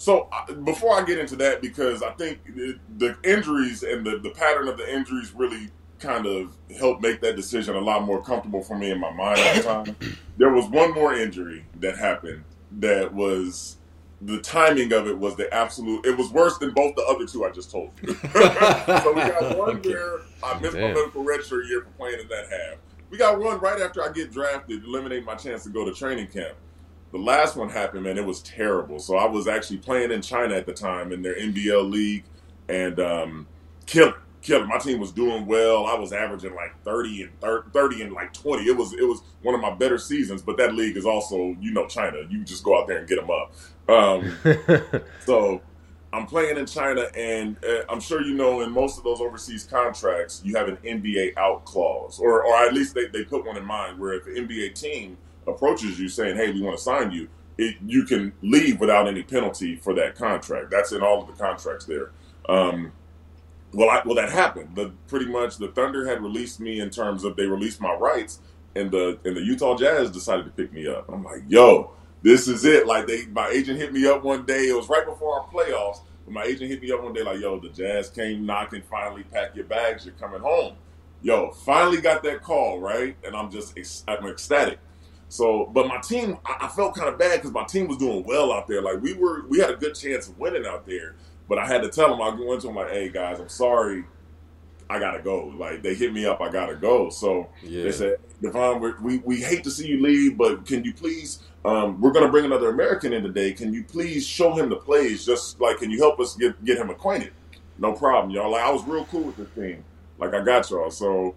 So 0.00 0.28
uh, 0.30 0.52
before 0.52 0.94
I 0.96 1.04
get 1.04 1.18
into 1.18 1.34
that, 1.36 1.60
because 1.60 2.04
I 2.04 2.10
think 2.12 2.38
the, 2.54 2.78
the 2.98 3.16
injuries 3.24 3.82
and 3.82 4.06
the, 4.06 4.18
the 4.18 4.30
pattern 4.30 4.68
of 4.68 4.78
the 4.78 4.88
injuries 4.94 5.32
really 5.34 5.70
kind 5.98 6.24
of 6.24 6.56
helped 6.78 7.02
make 7.02 7.20
that 7.22 7.34
decision 7.34 7.74
a 7.74 7.80
lot 7.80 8.04
more 8.04 8.22
comfortable 8.22 8.62
for 8.62 8.78
me 8.78 8.92
in 8.92 9.00
my 9.00 9.10
mind 9.12 9.40
at 9.40 9.56
the 9.56 9.62
time. 9.64 9.96
there 10.36 10.50
was 10.50 10.66
one 10.66 10.94
more 10.94 11.14
injury 11.14 11.64
that 11.80 11.98
happened 11.98 12.44
that 12.78 13.12
was 13.12 13.77
the 14.20 14.40
timing 14.40 14.92
of 14.92 15.06
it 15.06 15.16
was 15.16 15.36
the 15.36 15.52
absolute. 15.54 16.04
It 16.06 16.16
was 16.18 16.30
worse 16.30 16.58
than 16.58 16.72
both 16.72 16.94
the 16.96 17.04
other 17.08 17.26
two 17.26 17.44
I 17.44 17.50
just 17.50 17.70
told 17.70 17.90
you. 18.02 18.14
so 18.32 19.12
we 19.12 19.20
got 19.20 19.56
one 19.56 19.76
Okay. 19.76 19.90
where 19.90 20.20
I 20.42 20.58
missed 20.60 20.74
my 20.74 20.80
Damn. 20.80 20.94
medical 20.94 21.24
redshirt 21.24 21.68
year 21.68 21.82
for 21.82 21.90
playing 21.96 22.20
in 22.20 22.28
that 22.28 22.46
half. 22.50 22.78
We 23.10 23.16
got 23.18 23.38
one 23.38 23.58
right 23.60 23.80
after 23.80 24.02
I 24.02 24.12
get 24.12 24.32
drafted, 24.32 24.84
eliminate 24.84 25.24
my 25.24 25.34
chance 25.34 25.62
to 25.64 25.70
go 25.70 25.84
to 25.84 25.92
training 25.94 26.26
camp. 26.28 26.56
The 27.12 27.18
last 27.18 27.56
one 27.56 27.70
happened, 27.70 28.02
man. 28.04 28.18
It 28.18 28.26
was 28.26 28.42
terrible. 28.42 28.98
So 28.98 29.16
I 29.16 29.24
was 29.26 29.48
actually 29.48 29.78
playing 29.78 30.10
in 30.12 30.20
China 30.20 30.54
at 30.56 30.66
the 30.66 30.74
time 30.74 31.10
in 31.12 31.22
their 31.22 31.34
NBL 31.36 31.90
league, 31.90 32.24
and 32.68 33.00
um, 33.00 33.46
killing. 34.42 34.68
My 34.68 34.78
team 34.78 35.00
was 35.00 35.12
doing 35.12 35.46
well. 35.46 35.86
I 35.86 35.94
was 35.94 36.12
averaging 36.12 36.54
like 36.54 36.80
thirty 36.84 37.22
and 37.22 37.40
thir- 37.40 37.64
thirty 37.72 38.02
and 38.02 38.12
like 38.12 38.32
twenty. 38.32 38.64
It 38.64 38.76
was 38.76 38.92
it 38.92 39.06
was 39.06 39.22
one 39.42 39.54
of 39.54 39.60
my 39.60 39.74
better 39.74 39.98
seasons. 39.98 40.42
But 40.42 40.56
that 40.58 40.74
league 40.74 40.96
is 40.96 41.06
also, 41.06 41.56
you 41.60 41.72
know, 41.72 41.86
China. 41.86 42.18
You 42.28 42.44
just 42.44 42.64
go 42.64 42.80
out 42.80 42.86
there 42.86 42.98
and 42.98 43.08
get 43.08 43.20
them 43.20 43.30
up. 43.30 43.52
Um, 43.88 45.02
so 45.24 45.62
I'm 46.12 46.26
playing 46.26 46.56
in 46.56 46.66
China, 46.66 47.06
and 47.14 47.56
uh, 47.64 47.82
I'm 47.88 48.00
sure 48.00 48.22
you 48.22 48.34
know 48.34 48.62
in 48.62 48.72
most 48.72 48.98
of 48.98 49.04
those 49.04 49.20
overseas 49.20 49.64
contracts, 49.64 50.40
you 50.44 50.56
have 50.56 50.68
an 50.68 50.76
NBA 50.78 51.36
out 51.36 51.64
clause, 51.64 52.18
or 52.18 52.44
or 52.44 52.56
at 52.56 52.72
least 52.72 52.94
they, 52.94 53.06
they 53.06 53.24
put 53.24 53.44
one 53.44 53.56
in 53.56 53.64
mind 53.64 53.98
where 53.98 54.14
if 54.14 54.26
an 54.26 54.48
NBA 54.48 54.74
team 54.74 55.18
approaches 55.46 55.98
you 55.98 56.08
saying, 56.08 56.36
"Hey, 56.36 56.50
we 56.50 56.62
want 56.62 56.76
to 56.76 56.82
sign 56.82 57.10
you," 57.10 57.28
it, 57.58 57.76
you 57.84 58.04
can 58.04 58.32
leave 58.42 58.80
without 58.80 59.06
any 59.06 59.22
penalty 59.22 59.76
for 59.76 59.94
that 59.94 60.14
contract. 60.14 60.70
That's 60.70 60.92
in 60.92 61.02
all 61.02 61.22
of 61.22 61.26
the 61.26 61.34
contracts 61.34 61.84
there. 61.84 62.10
Um, 62.48 62.92
well, 63.72 63.90
I, 63.90 64.02
well, 64.04 64.14
that 64.14 64.30
happened. 64.30 64.74
The 64.74 64.92
pretty 65.08 65.26
much 65.26 65.58
the 65.58 65.68
Thunder 65.68 66.06
had 66.06 66.22
released 66.22 66.60
me 66.60 66.80
in 66.80 66.90
terms 66.90 67.24
of 67.24 67.36
they 67.36 67.46
released 67.46 67.80
my 67.80 67.92
rights, 67.94 68.40
and 68.74 68.90
the 68.90 69.18
and 69.24 69.36
the 69.36 69.42
Utah 69.42 69.76
Jazz 69.76 70.10
decided 70.10 70.44
to 70.46 70.50
pick 70.50 70.72
me 70.72 70.86
up. 70.86 71.08
I'm 71.08 71.22
like, 71.22 71.42
yo, 71.48 71.92
this 72.22 72.48
is 72.48 72.64
it. 72.64 72.86
Like 72.86 73.06
they, 73.06 73.26
my 73.26 73.48
agent 73.48 73.78
hit 73.78 73.92
me 73.92 74.06
up 74.06 74.22
one 74.22 74.46
day. 74.46 74.68
It 74.68 74.76
was 74.76 74.88
right 74.88 75.04
before 75.04 75.40
our 75.40 75.46
playoffs. 75.48 76.00
My 76.26 76.44
agent 76.44 76.70
hit 76.70 76.82
me 76.82 76.92
up 76.92 77.02
one 77.02 77.14
day, 77.14 77.22
like, 77.22 77.40
yo, 77.40 77.58
the 77.58 77.70
Jazz 77.70 78.10
came 78.10 78.44
knocking. 78.44 78.82
Finally, 78.90 79.24
pack 79.32 79.56
your 79.56 79.64
bags. 79.64 80.04
You're 80.04 80.14
coming 80.14 80.40
home. 80.40 80.74
Yo, 81.22 81.50
finally 81.50 82.00
got 82.00 82.22
that 82.22 82.42
call, 82.42 82.80
right? 82.80 83.16
And 83.24 83.34
I'm 83.34 83.50
just 83.50 83.78
I'm 84.06 84.26
ecstatic. 84.26 84.78
So, 85.28 85.70
but 85.72 85.86
my 85.86 85.98
team, 85.98 86.38
I, 86.44 86.56
I 86.62 86.68
felt 86.68 86.94
kind 86.94 87.08
of 87.08 87.18
bad 87.18 87.38
because 87.38 87.52
my 87.52 87.64
team 87.64 87.88
was 87.88 87.98
doing 87.98 88.24
well 88.24 88.52
out 88.52 88.66
there. 88.66 88.82
Like 88.82 89.00
we 89.02 89.14
were, 89.14 89.46
we 89.48 89.58
had 89.58 89.70
a 89.70 89.76
good 89.76 89.94
chance 89.94 90.28
of 90.28 90.38
winning 90.38 90.66
out 90.66 90.86
there. 90.86 91.16
But 91.48 91.58
I 91.58 91.66
had 91.66 91.82
to 91.82 91.88
tell 91.88 92.10
them, 92.10 92.20
I 92.20 92.28
went 92.28 92.60
to 92.62 92.66
them 92.68 92.76
like, 92.76 92.90
hey 92.90 93.08
guys, 93.08 93.40
I'm 93.40 93.48
sorry, 93.48 94.04
I 94.90 94.98
gotta 94.98 95.20
go. 95.22 95.46
Like 95.56 95.82
they 95.82 95.94
hit 95.94 96.12
me 96.12 96.24
up, 96.26 96.40
I 96.40 96.50
gotta 96.50 96.74
go. 96.76 97.10
So 97.10 97.48
Yeah. 97.62 97.84
they 97.84 97.92
said, 97.92 98.16
Devon, 98.40 98.94
we 99.02 99.18
we 99.18 99.36
hate 99.36 99.64
to 99.64 99.70
see 99.70 99.86
you 99.86 100.00
leave, 100.00 100.38
but 100.38 100.66
can 100.66 100.84
you 100.84 100.94
please? 100.94 101.42
Um, 101.64 102.00
we're 102.00 102.12
gonna 102.12 102.30
bring 102.30 102.44
another 102.44 102.70
American 102.70 103.12
in 103.12 103.22
today. 103.22 103.52
Can 103.52 103.72
you 103.74 103.84
please 103.84 104.26
show 104.26 104.52
him 104.54 104.68
the 104.68 104.76
plays? 104.76 105.24
Just 105.26 105.60
like, 105.60 105.78
can 105.78 105.90
you 105.90 105.98
help 105.98 106.20
us 106.20 106.36
get 106.36 106.62
get 106.64 106.78
him 106.78 106.90
acquainted? 106.90 107.32
No 107.78 107.92
problem, 107.92 108.30
y'all. 108.30 108.50
Like 108.50 108.62
I 108.62 108.70
was 108.70 108.84
real 108.84 109.04
cool 109.06 109.24
with 109.24 109.36
this 109.36 109.48
team. 109.54 109.84
Like 110.18 110.34
I 110.34 110.42
got 110.42 110.70
y'all. 110.70 110.90
So 110.90 111.34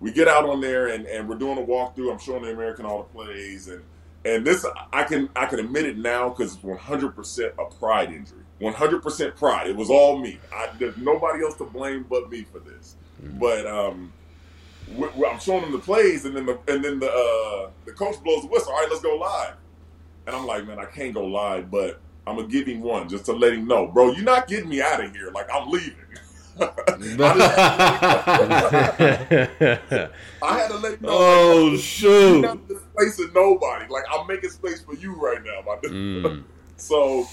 we 0.00 0.12
get 0.12 0.28
out 0.28 0.48
on 0.48 0.60
there 0.60 0.88
and, 0.88 1.06
and 1.06 1.28
we're 1.28 1.36
doing 1.36 1.58
a 1.58 1.62
walkthrough. 1.62 2.10
I'm 2.12 2.18
showing 2.18 2.42
the 2.42 2.52
American 2.52 2.86
all 2.86 2.98
the 2.98 3.04
plays 3.24 3.68
and 3.68 3.82
and 4.24 4.46
this 4.46 4.66
I 4.92 5.04
can 5.04 5.28
I 5.34 5.46
can 5.46 5.60
admit 5.60 5.86
it 5.86 5.96
now 5.96 6.28
because 6.28 6.54
it's 6.54 6.62
100 6.62 7.14
percent 7.16 7.54
a 7.58 7.64
pride 7.76 8.12
injury. 8.12 8.44
100 8.60 9.02
percent 9.02 9.34
pride. 9.36 9.66
It 9.68 9.76
was 9.76 9.90
all 9.90 10.18
me. 10.18 10.38
I, 10.54 10.68
there's 10.78 10.96
nobody 10.96 11.42
else 11.42 11.56
to 11.56 11.64
blame 11.64 12.06
but 12.08 12.30
me 12.30 12.44
for 12.52 12.60
this. 12.60 12.96
But 13.22 13.66
um, 13.66 14.12
we, 14.86 15.08
we- 15.16 15.26
I'm 15.26 15.38
showing 15.40 15.62
them 15.62 15.72
the 15.72 15.78
plays 15.78 16.24
and 16.24 16.36
then 16.36 16.46
the 16.46 16.58
and 16.68 16.84
then 16.84 16.98
the 17.00 17.10
uh, 17.10 17.70
the 17.86 17.92
coach 17.92 18.22
blows 18.22 18.42
the 18.42 18.48
whistle. 18.48 18.72
All 18.72 18.78
right, 18.80 18.88
let's 18.90 19.02
go 19.02 19.16
live. 19.16 19.54
And 20.26 20.36
I'm 20.36 20.46
like, 20.46 20.66
man, 20.66 20.78
I 20.78 20.84
can't 20.86 21.12
go 21.14 21.24
live, 21.26 21.70
but 21.70 22.00
I'm 22.26 22.36
gonna 22.36 22.48
give 22.48 22.66
him 22.66 22.80
one 22.82 23.08
just 23.08 23.24
to 23.26 23.32
let 23.32 23.52
him 23.54 23.66
know, 23.66 23.86
bro. 23.88 24.12
You're 24.12 24.24
not 24.24 24.46
getting 24.46 24.68
me 24.68 24.80
out 24.82 25.02
of 25.04 25.10
here. 25.12 25.30
Like 25.32 25.48
I'm 25.52 25.68
leaving. 25.70 25.96
I 30.42 30.58
had 30.58 30.68
to 30.68 30.76
let 30.78 30.94
him 30.94 31.00
know. 31.02 31.08
oh 31.10 31.68
You're 31.70 31.78
shoot! 31.78 32.40
not 32.42 32.66
displacing 32.68 33.32
nobody. 33.34 33.86
Like 33.88 34.04
I'm 34.12 34.26
making 34.26 34.50
space 34.50 34.82
for 34.82 34.94
you 34.94 35.14
right 35.14 35.42
now, 35.44 35.62
my 35.66 35.76
dude. 35.82 35.92
Mm. 35.92 36.44
So, 36.76 37.24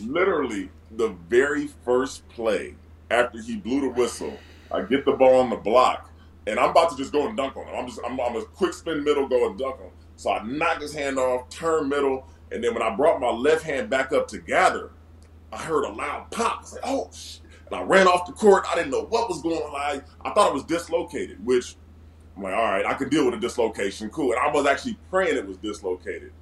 literally, 0.00 0.70
the 0.92 1.08
very 1.28 1.68
first 1.84 2.28
play 2.28 2.74
after 3.10 3.40
he 3.40 3.56
blew 3.56 3.80
the 3.80 3.88
whistle, 3.88 4.36
I 4.70 4.82
get 4.82 5.04
the 5.04 5.12
ball 5.12 5.40
on 5.40 5.50
the 5.50 5.56
block, 5.56 6.10
and 6.46 6.58
I'm 6.58 6.70
about 6.70 6.90
to 6.90 6.96
just 6.96 7.12
go 7.12 7.26
and 7.28 7.36
dunk 7.36 7.56
on 7.56 7.66
him. 7.66 7.74
I'm 7.76 7.86
just, 7.86 8.00
I'm, 8.04 8.20
I'm 8.20 8.36
a 8.36 8.44
quick 8.44 8.72
spin 8.72 9.04
middle, 9.04 9.28
go 9.28 9.48
and 9.48 9.58
dunk 9.58 9.76
on 9.76 9.86
him. 9.86 9.92
So 10.16 10.32
I 10.32 10.42
knock 10.44 10.80
his 10.80 10.94
hand 10.94 11.18
off, 11.18 11.48
turn 11.48 11.88
middle, 11.88 12.26
and 12.52 12.62
then 12.62 12.74
when 12.74 12.82
I 12.82 12.94
brought 12.94 13.20
my 13.20 13.30
left 13.30 13.64
hand 13.64 13.90
back 13.90 14.12
up 14.12 14.28
to 14.28 14.38
gather, 14.38 14.90
I 15.52 15.58
heard 15.58 15.84
a 15.84 15.92
loud 15.92 16.30
pop. 16.30 16.64
I 16.64 16.74
like, 16.74 16.80
oh, 16.84 17.10
shit. 17.12 17.40
And 17.66 17.80
I 17.80 17.82
ran 17.82 18.08
off 18.08 18.26
the 18.26 18.32
court. 18.32 18.64
I 18.68 18.74
didn't 18.74 18.90
know 18.90 19.04
what 19.04 19.28
was 19.28 19.42
going 19.42 19.56
on. 19.56 19.74
I, 19.74 20.02
I 20.28 20.32
thought 20.32 20.48
it 20.48 20.54
was 20.54 20.64
dislocated, 20.64 21.44
which 21.44 21.76
I'm 22.36 22.42
like, 22.42 22.54
all 22.54 22.64
right, 22.64 22.84
I 22.84 22.94
could 22.94 23.10
deal 23.10 23.24
with 23.26 23.34
a 23.34 23.38
dislocation. 23.38 24.10
Cool. 24.10 24.32
And 24.32 24.40
I 24.40 24.50
was 24.50 24.66
actually 24.66 24.98
praying 25.08 25.36
it 25.36 25.46
was 25.46 25.56
dislocated. 25.58 26.32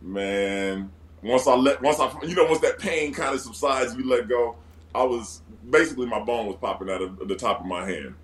Man, 0.00 0.90
once 1.22 1.46
I 1.46 1.54
let, 1.54 1.82
once 1.82 1.98
I, 1.98 2.12
you 2.22 2.34
know, 2.34 2.44
once 2.44 2.60
that 2.60 2.78
pain 2.78 3.12
kind 3.12 3.34
of 3.34 3.40
subsides, 3.40 3.94
you 3.94 4.08
let 4.08 4.28
go. 4.28 4.56
I 4.94 5.02
was 5.02 5.42
basically 5.68 6.06
my 6.06 6.20
bone 6.20 6.46
was 6.46 6.56
popping 6.56 6.88
out 6.90 7.02
of 7.02 7.28
the 7.28 7.36
top 7.36 7.60
of 7.60 7.66
my 7.66 7.84
hand. 7.86 8.14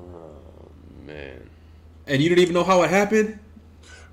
Oh 0.00 0.70
man. 1.06 1.48
And 2.06 2.22
you 2.22 2.28
didn't 2.28 2.42
even 2.42 2.54
know 2.54 2.64
how 2.64 2.82
it 2.82 2.90
happened? 2.90 3.38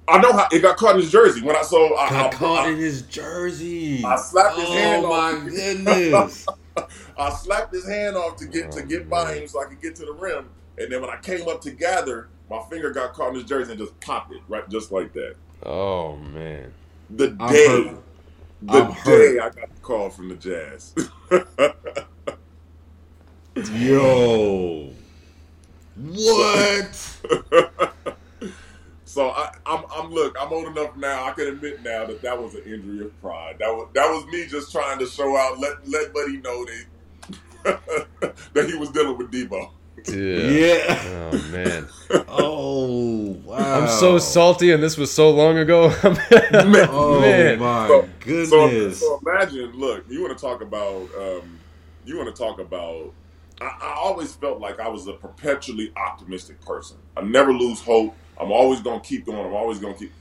I 0.07 0.19
know 0.19 0.33
how 0.33 0.47
it 0.51 0.61
got 0.61 0.77
caught 0.77 0.95
in 0.95 1.01
his 1.01 1.11
jersey 1.11 1.41
when 1.41 1.55
I 1.55 1.61
saw. 1.61 1.95
I, 1.95 2.09
Got 2.09 2.33
I, 2.33 2.37
caught 2.37 2.65
I, 2.67 2.71
in 2.71 2.77
his 2.77 3.03
jersey. 3.03 4.03
I 4.03 4.15
slapped 4.15 4.57
his 4.57 4.67
oh 4.67 4.73
hand 4.73 5.03
my 5.03 5.09
off. 5.09 5.45
goodness! 5.45 6.47
I 7.17 7.29
slapped 7.29 7.73
his 7.73 7.87
hand 7.87 8.15
off 8.15 8.35
to 8.37 8.45
get 8.45 8.71
to 8.71 8.81
get 8.81 9.09
by 9.09 9.31
oh, 9.31 9.33
him 9.33 9.47
so 9.47 9.61
I 9.61 9.65
could 9.65 9.81
get 9.81 9.95
to 9.97 10.05
the 10.05 10.13
rim. 10.13 10.49
And 10.79 10.91
then 10.91 11.01
when 11.01 11.09
I 11.09 11.17
came 11.17 11.47
up 11.47 11.61
to 11.61 11.71
gather, 11.71 12.29
my 12.49 12.61
finger 12.69 12.91
got 12.91 13.13
caught 13.13 13.29
in 13.29 13.35
his 13.35 13.43
jersey 13.43 13.71
and 13.71 13.79
just 13.79 13.99
popped 13.99 14.33
it 14.33 14.41
right, 14.47 14.67
just 14.69 14.91
like 14.91 15.13
that. 15.13 15.35
Oh 15.63 16.15
man. 16.15 16.73
The 17.11 17.35
I'm 17.39 17.53
day, 17.53 17.67
hurt. 17.67 18.03
The 18.61 18.73
I'm 18.73 18.91
day 19.03 19.35
hurt. 19.37 19.37
I 19.37 19.49
got 19.49 19.73
the 19.73 19.79
call 19.81 20.09
from 20.09 20.29
the 20.29 20.35
Jazz. 20.35 20.93
Yo, 23.73 24.91
what? 25.95 26.95
so 29.05 29.29
I, 29.29 29.51
I'm, 29.65 29.83
I'm 29.93 30.11
look, 30.11 30.35
I'm 30.39 30.51
old 30.53 30.67
enough 30.67 30.95
now. 30.97 31.25
I 31.25 31.31
can 31.31 31.47
admit 31.47 31.83
now 31.83 32.05
that 32.05 32.21
that 32.21 32.41
was 32.41 32.55
an 32.55 32.63
injury 32.65 33.05
of 33.05 33.21
pride. 33.21 33.57
That 33.59 33.69
was 33.69 33.89
that 33.93 34.07
was 34.09 34.25
me 34.27 34.45
just 34.47 34.71
trying 34.71 34.99
to 34.99 35.05
show 35.07 35.35
out, 35.37 35.59
let 35.59 35.87
let 35.87 36.13
Buddy 36.13 36.37
know 36.37 36.65
that 37.63 37.63
that 38.53 38.69
he 38.69 38.75
was 38.75 38.89
dealing 38.91 39.17
with 39.17 39.31
Debo. 39.31 39.71
Yeah. 40.13 40.49
Yeah. 40.49 41.29
Oh 41.31 41.51
man. 41.51 41.87
Oh 42.27 43.37
wow! 43.45 43.81
I'm 43.83 43.87
so 43.87 44.17
salty, 44.17 44.71
and 44.71 44.81
this 44.81 44.97
was 44.97 45.11
so 45.11 45.29
long 45.29 45.57
ago. 45.59 45.89
Oh 46.91 47.19
man. 47.21 47.59
my 47.59 47.87
So- 47.87 48.09
goodness! 48.19 48.99
So, 48.99 49.19
so 49.19 49.21
imagine, 49.25 49.73
look, 49.77 50.05
you 50.09 50.21
want 50.21 50.35
to 50.37 50.41
talk 50.43 50.61
about, 50.61 51.07
um, 51.17 51.59
you 52.05 52.17
want 52.17 52.33
to 52.33 52.41
talk 52.43 52.59
about. 52.59 53.13
I, 53.61 53.65
I 53.65 53.93
always 53.97 54.33
felt 54.35 54.59
like 54.59 54.79
I 54.79 54.87
was 54.87 55.07
a 55.07 55.13
perpetually 55.13 55.91
optimistic 55.97 56.61
person. 56.61 56.97
I 57.17 57.21
never 57.21 57.53
lose 57.53 57.81
hope. 57.81 58.15
I'm 58.39 58.51
always 58.51 58.79
gonna 58.81 59.01
keep 59.01 59.25
going. 59.25 59.45
I'm 59.45 59.53
always 59.53 59.79
gonna 59.79 59.93
keep. 59.95 60.11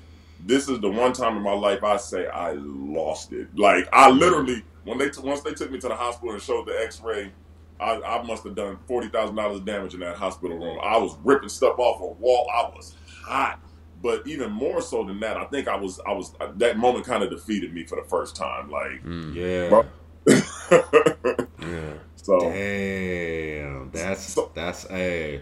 This 0.45 0.69
is 0.69 0.81
the 0.81 0.91
one 0.91 1.13
time 1.13 1.37
in 1.37 1.43
my 1.43 1.53
life 1.55 1.83
I 1.85 1.97
say 1.97 2.27
I 2.27 2.53
lost 2.53 3.33
it. 3.33 3.49
Like 3.57 3.89
I 3.93 4.11
literally, 4.11 4.63
when 4.85 4.99
they 4.99 5.09
t- 5.11 5.21
once 5.23 5.41
they 5.41 5.53
took 5.55 5.71
me 5.71 5.79
to 5.81 5.89
the 5.89 5.97
hospital 5.97 6.33
and 6.35 6.43
showed 6.43 6.67
the 6.67 6.79
X-ray, 6.83 7.31
I, 7.81 8.01
I 8.01 8.23
must 8.23 8.45
have 8.45 8.55
done 8.55 8.79
forty 8.87 9.09
thousand 9.09 9.37
dollars 9.37 9.61
damage 9.61 9.95
in 9.95 10.01
that 10.01 10.17
hospital 10.17 10.59
room. 10.59 10.79
I 10.83 10.97
was 10.99 11.17
ripping 11.25 11.49
stuff 11.49 11.79
off 11.79 12.01
a 12.01 12.07
wall. 12.21 12.49
I 12.55 12.63
was 12.75 12.95
hot. 13.25 13.61
But 14.01 14.27
even 14.29 14.53
more 14.53 14.81
so 14.81 15.03
than 15.05 15.19
that, 15.21 15.37
I 15.37 15.45
think 15.47 15.67
I 15.69 15.77
was 15.77 16.01
I 16.07 16.13
was 16.13 16.33
that 16.57 16.77
moment 16.79 17.05
kind 17.05 17.23
of 17.25 17.31
defeated 17.31 17.73
me 17.75 17.85
for 17.85 17.97
the 18.01 18.09
first 18.09 18.37
time. 18.37 18.71
Like, 18.71 19.03
Mm. 19.05 19.35
yeah. 19.35 19.69
Bro. 19.69 19.87
Yeah. 21.61 21.95
so 22.17 22.39
Damn. 22.41 23.91
That's 23.91 24.39
that's 24.55 24.87
a. 24.91 25.41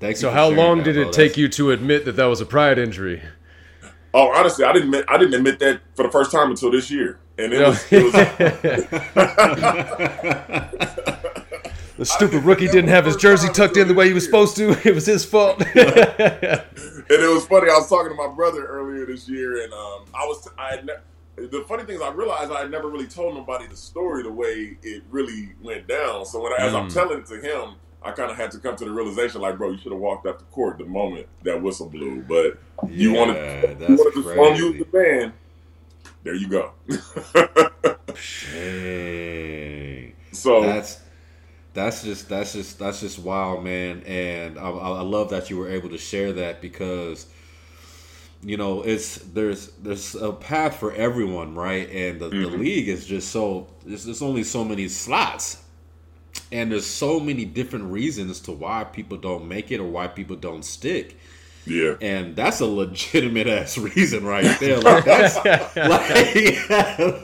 Thank 0.00 0.16
So 0.16 0.30
how 0.30 0.48
long 0.48 0.82
did 0.82 0.96
it 0.96 1.12
take 1.12 1.36
you 1.36 1.48
to 1.50 1.70
admit 1.72 2.04
that 2.06 2.12
that 2.16 2.24
was 2.26 2.40
a 2.40 2.46
pride 2.46 2.78
injury? 2.78 3.22
oh, 4.14 4.30
honestly, 4.34 4.64
I 4.64 4.72
didn't 4.72 4.88
admit, 4.88 5.04
I 5.08 5.16
didn't 5.18 5.34
admit 5.34 5.58
that 5.60 5.80
for 5.94 6.02
the 6.04 6.10
first 6.10 6.30
time 6.32 6.50
until 6.50 6.70
this 6.70 6.90
year. 6.90 7.18
and 7.38 7.52
it 7.52 7.66
was, 7.66 7.84
it 7.90 8.04
was 8.04 8.12
The 12.02 12.06
stupid 12.06 12.42
rookie 12.42 12.66
didn't 12.66 12.90
have 12.90 13.06
his 13.06 13.14
jersey 13.14 13.48
tucked 13.48 13.76
in 13.76 13.86
the 13.86 13.94
way 13.94 14.08
he 14.08 14.12
was 14.12 14.24
supposed 14.24 14.56
to. 14.56 14.70
It 14.84 14.92
was 14.92 15.06
his 15.06 15.24
fault. 15.24 15.60
and 15.60 15.68
it 15.76 17.30
was 17.32 17.46
funny. 17.46 17.70
I 17.70 17.74
was 17.74 17.88
talking 17.88 18.08
to 18.10 18.16
my 18.16 18.26
brother 18.26 18.66
earlier 18.66 19.06
this 19.06 19.28
year, 19.28 19.62
and 19.62 19.72
um, 19.72 20.06
I 20.12 20.26
was 20.26 20.48
I 20.58 20.70
had 20.70 20.86
ne- 20.86 21.46
the 21.46 21.64
funny 21.68 21.84
thing 21.84 21.94
is 21.94 22.02
I 22.02 22.10
realized 22.10 22.50
I 22.50 22.62
had 22.62 22.72
never 22.72 22.88
really 22.88 23.06
told 23.06 23.36
nobody 23.36 23.68
the 23.68 23.76
story 23.76 24.24
the 24.24 24.32
way 24.32 24.76
it 24.82 25.04
really 25.10 25.52
went 25.62 25.86
down. 25.86 26.26
So 26.26 26.42
when 26.42 26.52
I, 26.54 26.66
as 26.66 26.74
I'm 26.74 26.88
Mm. 26.88 26.92
telling 26.92 27.18
it 27.20 27.26
to 27.26 27.40
him, 27.40 27.76
I 28.02 28.10
kind 28.10 28.32
of 28.32 28.36
had 28.36 28.50
to 28.50 28.58
come 28.58 28.74
to 28.74 28.84
the 28.84 28.90
realization, 28.90 29.40
like, 29.40 29.56
bro, 29.56 29.70
you 29.70 29.78
should 29.78 29.92
have 29.92 30.00
walked 30.00 30.26
up 30.26 30.40
the 30.40 30.44
court 30.46 30.78
the 30.78 30.84
moment 30.84 31.28
that 31.44 31.62
whistle 31.62 31.88
blew. 31.88 32.22
But 32.22 32.58
you 32.90 33.12
Yeah, 33.12 33.18
wanted 33.20 33.78
you 33.88 33.96
wanted 33.96 34.14
to 34.14 34.22
storm 34.24 34.56
you 34.56 34.72
the 34.76 34.84
band. 34.86 35.34
There 36.24 36.34
you 36.34 36.48
go. 36.48 36.72
So 40.32 40.62
That's 40.62 41.01
that's 41.74 42.02
just 42.02 42.28
that's 42.28 42.52
just 42.52 42.78
that's 42.78 43.00
just 43.00 43.18
wild, 43.18 43.64
man. 43.64 44.02
And 44.06 44.58
I, 44.58 44.68
I 44.70 44.88
I 44.98 45.02
love 45.02 45.30
that 45.30 45.50
you 45.50 45.56
were 45.58 45.70
able 45.70 45.90
to 45.90 45.98
share 45.98 46.32
that 46.34 46.60
because 46.60 47.26
you 48.42 48.56
know 48.56 48.82
it's 48.82 49.16
there's 49.18 49.68
there's 49.82 50.14
a 50.14 50.32
path 50.32 50.76
for 50.76 50.92
everyone, 50.94 51.54
right? 51.54 51.88
And 51.90 52.20
the, 52.20 52.30
the 52.30 52.48
Mhm. 52.48 52.50
league 52.50 52.88
is 52.88 53.06
just 53.06 53.30
so 53.30 53.68
there's, 53.84 54.04
there's 54.04 54.22
only 54.22 54.42
so 54.42 54.64
many 54.64 54.88
slots, 54.88 55.62
and 56.52 56.72
there's 56.72 56.86
so 56.86 57.20
many 57.20 57.44
different 57.44 57.86
reasons 57.92 58.40
to 58.42 58.52
why 58.52 58.84
people 58.84 59.18
don't 59.18 59.48
make 59.48 59.72
it 59.72 59.80
or 59.80 59.88
why 59.88 60.08
people 60.08 60.36
don't 60.36 60.64
stick. 60.64 61.18
yeah, 61.66 61.94
And 62.00 62.36
that's 62.36 62.60
a 62.60 62.66
legitimate 62.66 63.48
ass 63.48 63.78
reason 63.96 64.24
right 64.24 64.58
there. 64.60 64.80
Like 64.80 65.04
that's 65.04 65.38
like 65.82 66.08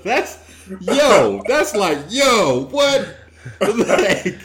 that's 0.05 0.39
yo, 0.81 1.45
that's 1.47 1.75
like 1.75 1.99
yo, 2.11 2.67
what? 2.71 3.17
Like, 3.61 4.39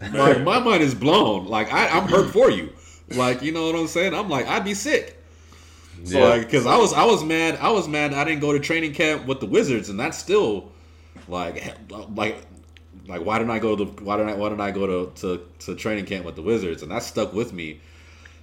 like 0.12 0.42
my 0.42 0.58
mind 0.58 0.82
is 0.82 0.94
blown. 0.94 1.46
Like 1.46 1.72
I, 1.72 1.88
I'm 1.88 2.08
hurt 2.08 2.30
for 2.30 2.50
you. 2.50 2.72
Like 3.08 3.42
you 3.42 3.52
know 3.52 3.66
what 3.66 3.74
I'm 3.76 3.86
saying? 3.88 4.14
I'm 4.14 4.28
like 4.28 4.46
I'd 4.46 4.64
be 4.64 4.74
sick. 4.74 5.22
So 6.04 6.20
Yeah. 6.20 6.28
like 6.28 6.42
because 6.42 6.66
I 6.66 6.76
was 6.76 6.92
I 6.92 7.04
was 7.04 7.24
mad 7.24 7.56
I 7.60 7.70
was 7.70 7.88
mad 7.88 8.14
I 8.14 8.24
didn't 8.24 8.40
go 8.40 8.52
to 8.52 8.60
training 8.60 8.92
camp 8.94 9.26
with 9.26 9.40
the 9.40 9.46
Wizards 9.46 9.88
and 9.88 9.98
that's 9.98 10.18
still 10.18 10.72
like 11.28 11.74
like 12.14 12.46
like 13.06 13.24
why 13.24 13.38
didn't 13.38 13.50
I 13.50 13.58
go 13.58 13.76
to 13.76 13.84
why 14.04 14.16
didn't 14.16 14.32
I 14.32 14.34
why 14.34 14.48
didn't 14.50 14.60
I 14.60 14.70
go 14.70 14.86
to, 14.86 15.12
to, 15.20 15.46
to 15.60 15.74
training 15.74 16.06
camp 16.06 16.24
with 16.24 16.36
the 16.36 16.42
Wizards 16.42 16.82
and 16.82 16.90
that 16.92 17.02
stuck 17.02 17.32
with 17.32 17.52
me 17.52 17.80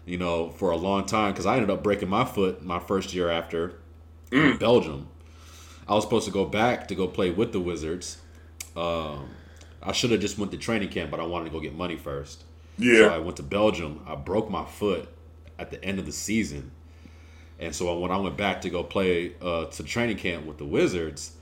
you 0.06 0.18
know 0.18 0.50
for 0.52 0.72
a 0.72 0.78
long 0.78 1.06
time 1.06 1.32
because 1.32 1.46
I 1.46 1.56
ended 1.56 1.70
up 1.70 1.84
breaking 1.84 2.10
my 2.10 2.26
foot 2.26 2.64
my 2.64 2.80
first 2.80 3.14
year 3.14 3.30
after 3.30 3.76
in 4.32 4.58
Belgium 4.58 5.08
I 5.88 5.94
was 5.96 6.04
supposed 6.04 6.26
to 6.26 6.32
go 6.32 6.46
back 6.46 6.88
to 6.90 6.96
go 6.96 7.08
play 7.08 7.30
with 7.32 7.52
the 7.54 7.60
Wizards 7.60 8.18
um, 8.76 9.30
I 9.84 9.92
should 9.92 10.12
have 10.12 10.22
just 10.22 10.38
went 10.38 10.52
to 10.52 10.58
training 10.58 10.90
camp 10.90 11.12
but 11.12 11.20
I 11.20 11.26
wanted 11.26 11.46
to 11.46 11.52
go 11.52 11.60
get 11.60 11.76
money 11.76 11.98
first 11.98 12.44
so 12.80 13.10
I 13.10 13.18
went 13.20 13.38
to 13.38 13.44
Belgium. 13.44 14.02
I 14.08 14.16
broke 14.16 14.50
my 14.50 14.66
foot 14.66 15.08
at 15.60 15.70
the 15.70 15.84
end 15.84 16.00
of 16.00 16.06
the 16.08 16.12
season, 16.12 16.72
and 17.60 17.76
so 17.76 18.00
when 18.00 18.10
I 18.12 18.18
went 18.18 18.36
back 18.36 18.62
to 18.62 18.70
go 18.72 18.84
play 18.84 19.34
uh, 19.42 19.66
to 19.66 19.84
training 19.84 20.18
camp 20.18 20.46
with 20.48 20.58
the 20.58 20.66
Wizards, 20.66 21.34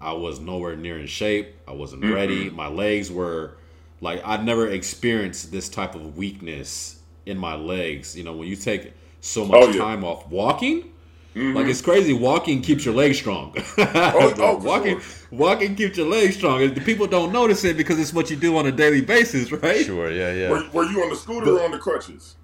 I 0.00 0.12
was 0.12 0.38
nowhere 0.40 0.76
near 0.76 0.98
in 0.98 1.06
shape. 1.06 1.54
I 1.66 1.72
wasn't 1.72 2.04
ready. 2.04 2.50
My 2.50 2.66
legs 2.68 3.10
were 3.10 3.56
like 4.02 4.20
I'd 4.26 4.44
never 4.44 4.68
experienced 4.68 5.50
this 5.52 5.68
type 5.70 5.94
of 5.94 6.16
weakness 6.18 7.00
in 7.24 7.38
my 7.38 7.54
legs. 7.54 8.14
You 8.16 8.24
know, 8.24 8.34
when 8.34 8.46
you 8.48 8.56
take 8.56 8.92
so 9.22 9.46
much 9.46 9.62
Oh, 9.62 9.70
yeah. 9.70 9.78
time 9.78 10.04
off 10.04 10.28
walking. 10.28 10.90
Like 11.34 11.66
it's 11.66 11.80
crazy. 11.80 12.12
Walking 12.12 12.62
keeps 12.62 12.84
your 12.84 12.94
legs 12.94 13.18
strong. 13.18 13.54
oh, 13.78 14.34
for 14.36 14.58
walking, 14.64 15.00
sure. 15.00 15.10
walking 15.32 15.74
keeps 15.74 15.96
your 15.98 16.06
legs 16.06 16.36
strong. 16.36 16.72
The 16.72 16.80
people 16.80 17.06
don't 17.08 17.32
notice 17.32 17.64
it 17.64 17.76
because 17.76 17.98
it's 17.98 18.12
what 18.12 18.30
you 18.30 18.36
do 18.36 18.56
on 18.56 18.66
a 18.66 18.72
daily 18.72 19.00
basis, 19.00 19.50
right? 19.50 19.84
Sure, 19.84 20.10
yeah, 20.12 20.32
yeah. 20.32 20.50
Were, 20.50 20.64
were 20.72 20.84
you 20.84 21.02
on 21.02 21.10
the 21.10 21.16
scooter 21.16 21.50
or 21.58 21.64
on 21.64 21.72
the 21.72 21.78
crutches? 21.78 22.36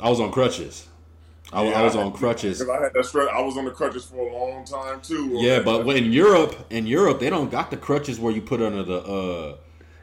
I 0.00 0.10
was 0.10 0.18
on 0.18 0.32
crutches. 0.32 0.88
I, 1.52 1.62
Yeah, 1.64 1.80
I 1.80 1.82
was 1.82 1.94
I- 1.94 2.02
on 2.02 2.12
crutches. 2.12 2.58
Because 2.58 2.76
I 2.76 2.82
had 2.82 2.92
that 2.94 3.04
stress. 3.04 3.28
I 3.32 3.40
was 3.40 3.56
on 3.56 3.66
the 3.66 3.70
crutches 3.70 4.04
for 4.06 4.16
a 4.28 4.32
long 4.36 4.64
time 4.64 5.00
too. 5.00 5.30
Yeah, 5.34 5.60
but 5.60 5.84
when 5.84 5.96
in 5.96 6.12
Europe, 6.12 6.56
in 6.70 6.86
Europe, 6.88 7.20
they 7.20 7.30
don't 7.30 7.50
got 7.52 7.70
the 7.70 7.76
crutches 7.76 8.18
where 8.18 8.32
you 8.32 8.42
put 8.42 8.60
under 8.60 8.82
the. 8.82 8.98
uh 8.98 9.56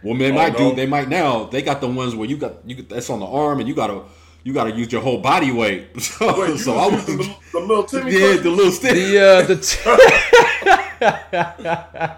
Well, 0.04 0.18
they 0.18 0.32
Oh, 0.32 0.36
might 0.36 0.54
no? 0.58 0.70
do. 0.70 0.76
They 0.76 0.86
might 0.86 1.10
now. 1.10 1.46
They 1.46 1.62
got 1.62 1.82
the 1.82 1.88
ones 1.90 2.16
where 2.16 2.30
you 2.30 2.38
got 2.38 2.54
you. 2.66 2.82
That's 2.84 3.10
on 3.10 3.20
the 3.20 3.26
arm, 3.26 3.60
and 3.60 3.68
you 3.68 3.76
gotta 3.76 4.04
you 4.44 4.54
gotta 4.54 4.72
use 4.72 4.92
your 4.92 5.02
whole 5.02 5.20
body 5.20 5.52
weight. 5.52 5.88
So, 6.02 6.40
Wait, 6.42 6.58
so 6.60 6.76
I 6.78 6.88
was 6.88 7.06
was. 7.08 7.18
the, 7.28 7.36
the 7.54 7.60
little 7.60 7.84
Timmy 7.92 8.12
Yeah, 8.12 8.20
crutches? 8.20 8.44
the 8.44 8.50
little 8.52 8.72
stick. 8.72 8.94
The 8.94 9.20
uh, 9.20 9.42
the 9.44 9.56
t- 9.68 9.80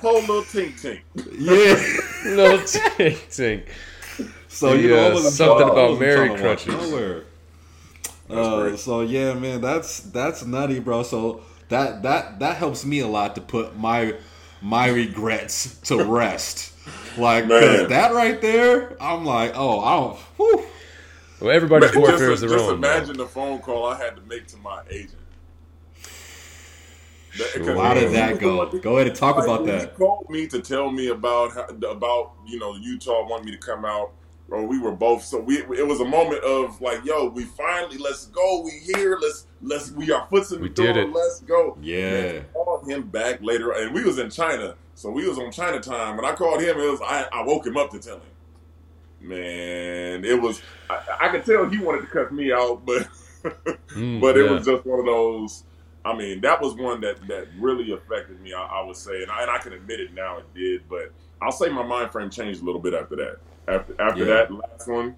whole 0.01 0.19
little 0.21 0.43
tink 0.43 0.73
tink. 0.81 1.01
Yeah. 1.37 1.75
little 2.35 2.59
tink 2.59 3.17
tink. 3.29 3.63
So 4.47 4.71
The, 4.75 4.81
you 4.81 4.89
know, 4.89 5.07
uh, 5.09 5.13
wasn't 5.13 5.33
something 5.33 5.57
trying- 5.57 5.69
I 5.69 5.71
about 5.71 5.89
wasn't 5.91 5.99
Mary 6.01 6.27
trying 6.27 6.35
to 6.37 6.41
crutches. 6.41 6.91
Nowhere. 6.91 7.23
Uh, 8.29 8.77
so 8.77 9.01
yeah, 9.01 9.33
man, 9.33 9.59
that's 9.61 9.99
that's 10.01 10.45
nutty, 10.45 10.79
bro. 10.79 11.03
So 11.03 11.41
that 11.69 12.01
that 12.03 12.39
that 12.39 12.57
helps 12.57 12.85
me 12.85 12.99
a 12.99 13.07
lot 13.07 13.35
to 13.35 13.41
put 13.41 13.75
my 13.77 14.15
my 14.61 14.87
regrets 14.87 15.77
to 15.81 16.03
rest. 16.03 16.71
like 17.17 17.47
Man. 17.47 17.89
that 17.89 18.13
right 18.13 18.39
there, 18.41 18.95
I'm 19.01 19.25
like, 19.25 19.51
oh, 19.55 19.79
I 19.81 19.95
don't. 19.97 20.17
Whew. 20.37 20.63
Well, 21.41 21.49
everybody's 21.55 21.91
Man, 21.93 22.01
warfare 22.01 22.29
just, 22.29 22.43
is 22.43 22.49
their 22.49 22.49
just 22.59 22.69
own. 22.69 22.81
though. 22.81 22.87
imagine 22.89 23.17
the 23.17 23.25
phone 23.25 23.59
call 23.59 23.85
I 23.87 23.97
had 23.97 24.15
to 24.15 24.21
make 24.23 24.47
to 24.47 24.57
my 24.57 24.81
agent. 24.89 25.15
That- 27.37 27.47
Sure. 27.53 27.63
'cause 27.65 27.77
How 27.81 27.93
did 27.93 28.11
that 28.11 28.39
go? 28.39 28.65
Go 28.67 28.95
ahead 28.97 29.07
and 29.07 29.15
talk 29.15 29.37
like, 29.37 29.45
about 29.45 29.65
that. 29.65 29.81
He 29.81 29.87
called 29.97 30.29
me 30.29 30.47
to 30.47 30.59
tell 30.61 30.91
me 30.91 31.07
about 31.07 31.53
how, 31.53 31.63
about 31.89 32.33
you 32.45 32.59
know 32.59 32.75
Utah 32.75 33.25
wanted 33.27 33.45
me 33.45 33.51
to 33.53 33.57
come 33.57 33.85
out, 33.85 34.11
or 34.49 34.65
we 34.67 34.77
were 34.79 34.91
both. 34.91 35.23
So 35.23 35.39
we 35.39 35.59
it 35.59 35.87
was 35.87 36.01
a 36.01 36.05
moment 36.05 36.43
of 36.43 36.79
like, 36.81 37.05
yo, 37.05 37.29
we 37.29 37.45
finally 37.45 37.97
let's 37.97 38.25
go. 38.27 38.61
We 38.65 38.71
here. 38.93 39.17
Let's 39.21 39.47
let's 39.63 39.91
we 39.91 40.11
are 40.11 40.27
foots 40.29 40.51
in 40.51 40.57
the 40.57 40.63
We 40.63 40.69
door. 40.69 40.87
did 40.87 40.97
it. 40.97 41.13
Let's 41.13 41.39
go. 41.39 41.77
Yeah. 41.81 42.11
Man, 42.21 42.35
I 42.49 42.53
called 42.53 42.89
him 42.91 43.03
back 43.07 43.39
later, 43.41 43.71
and 43.71 43.93
we 43.93 44.03
was 44.03 44.19
in 44.19 44.29
China, 44.29 44.75
so 44.95 45.09
we 45.09 45.25
was 45.27 45.39
on 45.39 45.51
China 45.53 45.79
time. 45.79 46.17
When 46.17 46.25
I 46.25 46.33
called 46.33 46.61
him, 46.61 46.77
it 46.77 46.91
was 46.91 46.99
I, 47.01 47.27
I 47.31 47.43
woke 47.45 47.65
him 47.65 47.77
up 47.77 47.91
to 47.91 47.99
tell 47.99 48.15
him. 48.17 48.23
Man, 49.21 50.25
it 50.25 50.41
was 50.41 50.63
I, 50.89 50.99
I 51.21 51.29
could 51.29 51.45
tell 51.45 51.69
he 51.69 51.77
wanted 51.79 52.01
to 52.01 52.07
cut 52.07 52.31
me 52.33 52.51
out, 52.51 52.85
but 52.85 53.07
Mm, 53.95 54.19
but 54.19 54.37
it 54.37 54.43
yeah. 54.43 54.49
was 54.49 54.65
just 54.65 54.85
one 54.85 54.99
of 54.99 55.05
those. 55.05 55.63
I 56.03 56.15
mean, 56.17 56.41
that 56.41 56.61
was 56.61 56.75
one 56.75 57.01
that 57.01 57.27
that 57.27 57.47
really 57.57 57.91
affected 57.93 58.41
me. 58.41 58.53
I, 58.53 58.61
I 58.63 58.85
would 58.85 58.95
say, 58.97 59.21
and 59.21 59.31
I, 59.31 59.43
and 59.43 59.51
I 59.51 59.59
can 59.59 59.73
admit 59.73 59.99
it 59.99 60.13
now, 60.13 60.39
it 60.39 60.53
did. 60.53 60.87
But 60.89 61.13
I'll 61.41 61.51
say 61.51 61.69
my 61.69 61.83
mind 61.83 62.11
frame 62.11 62.29
changed 62.29 62.61
a 62.61 62.65
little 62.65 62.81
bit 62.81 62.93
after 62.93 63.15
that. 63.17 63.37
After 63.67 64.01
after 64.01 64.25
Yeah. 64.25 64.25
that 64.25 64.51
last 64.51 64.87
one, 64.87 65.15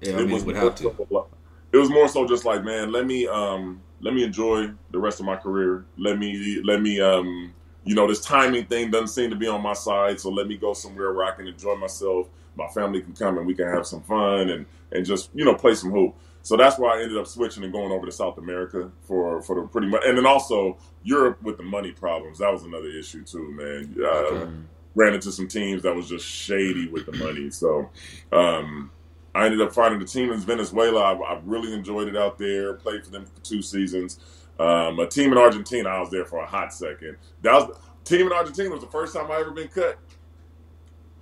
Yeah, 0.00 0.18
I 0.18 0.22
mean, 0.22 0.38
it 0.38 0.44
would 0.44 0.56
have 0.56 0.74
to. 0.76 0.84
so- 1.10 1.28
it 1.72 1.76
was 1.76 1.90
more 1.90 2.08
so 2.08 2.26
just 2.26 2.44
like, 2.44 2.64
man, 2.64 2.92
let 2.92 3.06
me 3.06 3.26
um 3.26 3.82
let 4.00 4.14
me 4.14 4.24
enjoy 4.24 4.68
the 4.90 4.98
rest 4.98 5.20
of 5.20 5.26
my 5.26 5.36
career. 5.36 5.86
Let 5.96 6.18
me 6.18 6.60
let 6.64 6.80
me 6.80 7.00
um 7.00 7.54
you 7.84 7.94
know 7.94 8.06
this 8.06 8.20
timing 8.24 8.66
thing 8.66 8.90
doesn't 8.90 9.08
seem 9.08 9.30
to 9.30 9.36
be 9.36 9.46
on 9.46 9.62
my 9.62 9.74
side, 9.74 10.20
so 10.20 10.30
let 10.30 10.46
me 10.46 10.56
go 10.56 10.72
somewhere 10.72 11.12
where 11.12 11.26
I 11.26 11.32
can 11.36 11.46
enjoy 11.46 11.74
myself. 11.76 12.28
My 12.58 12.68
family 12.68 13.00
can 13.00 13.14
come 13.14 13.38
and 13.38 13.46
we 13.46 13.54
can 13.54 13.68
have 13.68 13.86
some 13.86 14.02
fun 14.02 14.50
and 14.50 14.66
and 14.92 15.06
just 15.06 15.30
you 15.34 15.44
know 15.44 15.54
play 15.54 15.74
some 15.74 15.90
hoop. 15.90 16.14
So 16.42 16.56
that's 16.56 16.78
why 16.78 16.98
I 16.98 17.02
ended 17.02 17.18
up 17.18 17.26
switching 17.26 17.62
and 17.64 17.72
going 17.72 17.92
over 17.92 18.06
to 18.06 18.12
South 18.12 18.38
America 18.38 18.90
for 19.02 19.40
for 19.42 19.56
the 19.60 19.68
pretty 19.68 19.86
much, 19.88 20.02
and 20.06 20.16
then 20.18 20.26
also 20.26 20.78
Europe 21.02 21.42
with 21.42 21.56
the 21.56 21.62
money 21.62 21.92
problems. 21.92 22.38
That 22.38 22.52
was 22.52 22.62
another 22.64 22.88
issue 22.88 23.22
too, 23.24 23.50
man. 23.52 23.94
Uh, 24.02 24.08
Okay. 24.08 24.50
ran 24.94 25.14
into 25.14 25.30
some 25.30 25.46
teams 25.46 25.82
that 25.82 25.94
was 25.94 26.08
just 26.08 26.26
shady 26.26 26.88
with 26.88 27.06
the 27.06 27.12
money. 27.12 27.50
So 27.50 27.90
um, 28.32 28.90
I 29.34 29.44
ended 29.44 29.60
up 29.60 29.72
finding 29.72 30.00
a 30.02 30.04
team 30.06 30.32
in 30.32 30.40
Venezuela. 30.40 31.00
I, 31.14 31.34
I 31.34 31.40
really 31.44 31.72
enjoyed 31.72 32.08
it 32.08 32.16
out 32.16 32.38
there. 32.38 32.74
Played 32.74 33.04
for 33.04 33.10
them 33.10 33.26
for 33.26 33.40
two 33.44 33.62
seasons. 33.62 34.18
Um, 34.58 34.98
a 34.98 35.06
team 35.06 35.30
in 35.30 35.38
Argentina. 35.38 35.88
I 35.88 36.00
was 36.00 36.10
there 36.10 36.24
for 36.24 36.38
a 36.40 36.46
hot 36.46 36.72
second. 36.72 37.16
That 37.42 37.52
was 37.52 37.78
team 38.04 38.26
in 38.26 38.32
Argentina 38.32 38.70
was 38.70 38.80
the 38.80 38.88
first 38.88 39.14
time 39.14 39.30
I 39.30 39.36
ever 39.40 39.50
been 39.52 39.68
cut. 39.68 39.98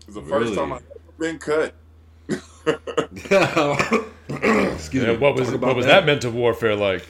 It 0.00 0.06
was 0.06 0.14
the 0.14 0.22
first 0.22 0.54
time 0.54 0.72
I 0.72 0.78
been 1.18 1.38
cut. 1.38 1.74
Excuse 4.28 5.06
me. 5.06 5.16
What 5.16 5.34
was 5.36 5.50
what 5.56 5.76
was 5.76 5.86
that 5.86 6.04
mental 6.06 6.32
warfare 6.32 6.74
like? 6.76 7.06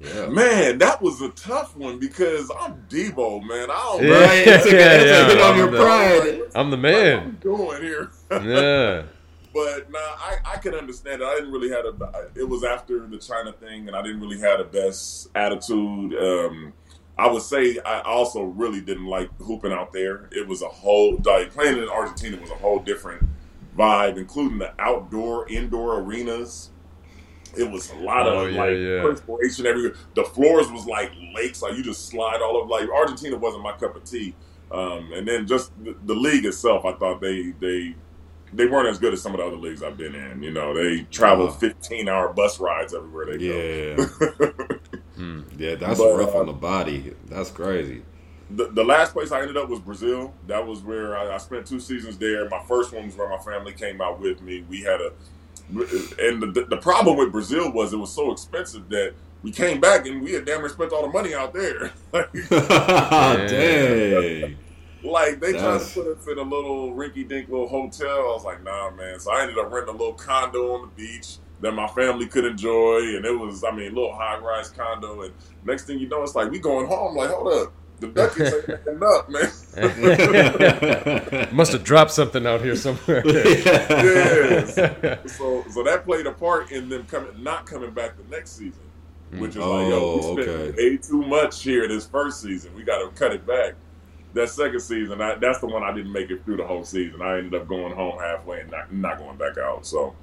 Yeah. 0.00 0.26
Man, 0.26 0.78
that 0.78 1.00
was 1.00 1.22
a 1.22 1.30
tough 1.30 1.74
one 1.76 1.98
because 1.98 2.50
I'm 2.60 2.74
Debo, 2.88 3.42
man. 3.46 3.70
I 3.70 3.74
don't 3.74 4.02
Yeah. 4.02 4.08
know 4.10 4.20
Right, 4.20 4.46
it's 4.46 4.66
a, 4.66 4.68
it's 4.68 4.72
Yeah, 4.72 5.26
hit 5.28 5.40
on 5.40 5.52
I'm 5.52 5.58
your 5.58 5.70
the- 5.70 5.78
pride. 5.78 6.40
I'm 6.54 6.70
the 6.70 6.76
what 6.76 6.82
man. 6.82 7.18
I'm 7.18 7.30
doing 7.36 7.82
here. 7.82 8.10
Yeah. 8.30 9.02
But 9.54 9.90
nah, 9.90 9.98
I, 9.98 10.36
I 10.44 10.56
can 10.58 10.74
understand 10.74 11.22
it. 11.22 11.24
I 11.24 11.34
didn't 11.36 11.50
really 11.50 11.70
have 11.70 11.86
a. 11.86 12.28
It 12.34 12.46
was 12.46 12.62
after 12.62 13.06
the 13.06 13.16
China 13.16 13.52
thing, 13.54 13.86
and 13.88 13.96
I 13.96 14.02
didn't 14.02 14.20
really 14.20 14.38
have 14.40 14.58
the 14.58 14.64
best 14.64 15.28
attitude. 15.34 16.12
Um, 16.14 16.74
I 17.18 17.28
would 17.30 17.42
say 17.42 17.78
I 17.84 18.00
also 18.02 18.42
really 18.44 18.80
didn't 18.80 19.06
like 19.06 19.30
hooping 19.40 19.72
out 19.72 19.92
there. 19.92 20.28
It 20.32 20.46
was 20.46 20.62
a 20.62 20.68
whole 20.68 21.20
like 21.24 21.52
playing 21.52 21.78
in 21.78 21.88
Argentina 21.88 22.36
was 22.40 22.50
a 22.50 22.54
whole 22.56 22.78
different 22.80 23.22
vibe, 23.76 24.16
including 24.18 24.58
the 24.58 24.72
outdoor, 24.80 25.48
indoor 25.48 26.00
arenas. 26.00 26.70
it 27.56 27.70
was 27.70 27.90
a 27.90 27.96
lot 27.96 28.26
Oh, 28.26 28.44
of 28.46 28.52
yeah, 28.52 28.60
like 28.62 28.76
yeah. 28.78 29.02
perspiration 29.02 29.66
everywhere. 29.66 29.94
The 30.14 30.24
floors 30.24 30.70
was 30.70 30.86
like 30.86 31.12
lakes, 31.34 31.62
like 31.62 31.74
you 31.76 31.82
just 31.82 32.08
slide 32.08 32.42
all 32.42 32.56
over. 32.56 32.68
Like 32.68 32.88
Argentina 32.90 33.36
wasn't 33.36 33.62
my 33.62 33.72
cup 33.72 33.96
of 33.96 34.04
tea. 34.04 34.34
Um, 34.70 35.12
and 35.14 35.26
then 35.26 35.46
just 35.46 35.72
the, 35.82 35.96
the 36.04 36.14
league 36.14 36.44
itself, 36.44 36.84
I 36.84 36.92
thought 36.94 37.20
they 37.20 37.52
they 37.60 37.94
they 38.52 38.66
weren't 38.66 38.88
as 38.88 38.98
good 38.98 39.12
as 39.14 39.22
some 39.22 39.32
of 39.32 39.38
the 39.40 39.46
other 39.46 39.56
leagues 39.56 39.82
I've 39.82 39.96
been 39.96 40.14
in. 40.14 40.42
You 40.42 40.50
know, 40.52 40.74
they 40.74 41.02
travel 41.04 41.50
15 41.50 42.08
hour 42.08 42.32
bus 42.32 42.60
rides 42.60 42.94
everywhere 42.94 43.26
they 43.26 43.96
Yeah, 43.96 44.06
go. 45.16 45.44
yeah, 45.58 45.74
that's 45.76 45.98
But, 45.98 46.16
rough 46.16 46.34
uh, 46.34 46.38
on 46.40 46.46
the 46.46 46.52
body. 46.52 47.14
That's 47.26 47.50
crazy. 47.50 48.02
the, 48.50 48.68
the 48.68 48.84
last 48.84 49.12
place 49.12 49.32
I 49.32 49.40
ended 49.40 49.56
up 49.56 49.68
was 49.68 49.80
Brazil. 49.80 50.32
That 50.46 50.66
was 50.66 50.82
where 50.82 51.16
I, 51.16 51.34
I 51.34 51.38
spent 51.38 51.66
two 51.66 51.80
seasons 51.80 52.16
there. 52.18 52.48
My 52.48 52.62
first 52.68 52.92
one 52.92 53.06
was 53.06 53.16
where 53.16 53.28
my 53.28 53.38
family 53.38 53.72
came 53.72 54.00
out 54.00 54.20
with 54.20 54.40
me. 54.42 54.64
We 54.68 54.82
had 54.82 55.00
a, 55.00 55.12
and 55.68 56.54
the, 56.54 56.66
the 56.68 56.76
problem 56.76 57.16
with 57.16 57.32
Brazil 57.32 57.72
was 57.72 57.92
it 57.92 57.96
was 57.96 58.12
so 58.12 58.30
expensive 58.30 58.88
that 58.90 59.14
we 59.42 59.50
came 59.50 59.80
back 59.80 60.06
and 60.06 60.22
we 60.22 60.32
had 60.32 60.44
damn 60.44 60.60
near 60.60 60.68
spent 60.68 60.92
all 60.92 61.02
the 61.02 61.08
money 61.08 61.34
out 61.34 61.52
there. 61.52 61.92
Dang. 63.48 64.56
like 65.02 65.40
they 65.40 65.52
tried 65.52 65.60
That's- 65.62 65.94
to 65.94 66.00
put 66.02 66.18
us 66.18 66.26
in 66.28 66.38
a 66.38 66.42
little 66.42 66.92
rinky 66.94 67.26
dink 67.28 67.48
little 67.48 67.68
hotel. 67.68 68.08
I 68.08 68.32
was 68.34 68.44
like, 68.44 68.62
nah, 68.62 68.90
man. 68.90 69.18
So 69.20 69.32
I 69.32 69.42
ended 69.42 69.58
up 69.58 69.70
renting 69.72 69.94
a 69.94 69.98
little 69.98 70.14
condo 70.14 70.74
on 70.74 70.82
the 70.82 70.86
beach 70.88 71.36
that 71.60 71.72
my 71.72 71.86
family 71.88 72.26
could 72.26 72.44
enjoy, 72.44 72.98
and 73.16 73.24
it 73.24 73.38
was, 73.38 73.64
I 73.64 73.70
mean, 73.70 73.92
a 73.92 73.94
little 73.94 74.14
high 74.14 74.38
rise 74.38 74.68
condo. 74.70 75.22
And 75.22 75.32
next 75.64 75.84
thing 75.84 75.98
you 75.98 76.08
know, 76.08 76.22
it's 76.22 76.34
like 76.34 76.50
we 76.50 76.58
going 76.58 76.86
home. 76.86 77.16
Like, 77.16 77.30
hold 77.30 77.48
up, 77.52 77.72
the 78.00 78.08
Duckies 78.08 78.52
ain't 78.54 78.68
acting 78.68 79.00
up, 79.02 79.28
man. 79.30 79.50
Must 81.54 81.72
have 81.72 81.82
dropped 81.84 82.10
something 82.10 82.46
out 82.46 82.60
here 82.60 82.76
somewhere. 82.76 83.22
yes. 83.26 84.74
So, 85.36 85.64
so 85.70 85.82
that 85.84 86.04
played 86.04 86.26
a 86.26 86.32
part 86.32 86.72
in 86.72 86.88
them 86.88 87.06
coming, 87.06 87.42
not 87.42 87.64
coming 87.66 87.92
back 87.92 88.16
the 88.16 88.24
next 88.24 88.52
season, 88.52 88.82
mm. 89.32 89.38
which 89.40 89.52
is 89.52 89.56
like, 89.56 89.88
yo, 89.88 90.16
we 90.16 90.20
Oh, 90.22 90.34
spent 90.34 90.48
okay. 90.48 90.72
way 90.76 90.96
too 90.98 91.22
much 91.22 91.62
here 91.62 91.88
this 91.88 92.06
first 92.06 92.42
season. 92.42 92.74
We 92.74 92.82
got 92.84 92.98
to 92.98 93.08
cut 93.18 93.32
it 93.32 93.46
back. 93.46 93.74
That 94.34 94.50
second 94.50 94.80
season, 94.80 95.22
I, 95.22 95.36
that's 95.36 95.60
the 95.60 95.66
one 95.66 95.82
I 95.82 95.94
didn't 95.94 96.12
make 96.12 96.30
it 96.30 96.44
through 96.44 96.58
the 96.58 96.66
whole 96.66 96.84
season. 96.84 97.22
I 97.22 97.38
ended 97.38 97.54
up 97.54 97.66
going 97.66 97.94
home 97.94 98.18
halfway 98.18 98.60
and 98.60 98.70
not, 98.70 98.92
not 98.92 99.16
going 99.16 99.38
back 99.38 99.56
out. 99.56 99.86
So 99.86 100.14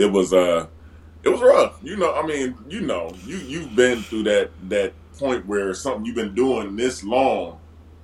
it 0.00 0.10
was, 0.10 0.32
uh, 0.32 0.66
it 1.22 1.28
was 1.28 1.40
rough. 1.40 1.78
You 1.82 1.96
know, 1.96 2.14
I 2.14 2.26
mean, 2.26 2.56
you 2.68 2.80
know, 2.80 3.12
you 3.26 3.36
you've 3.36 3.76
been 3.76 4.02
through 4.02 4.24
that 4.24 4.50
that 4.68 4.92
point 5.18 5.46
where 5.46 5.74
something 5.74 6.04
you've 6.06 6.16
been 6.16 6.34
doing 6.34 6.76
this 6.76 7.04
long, 7.04 7.58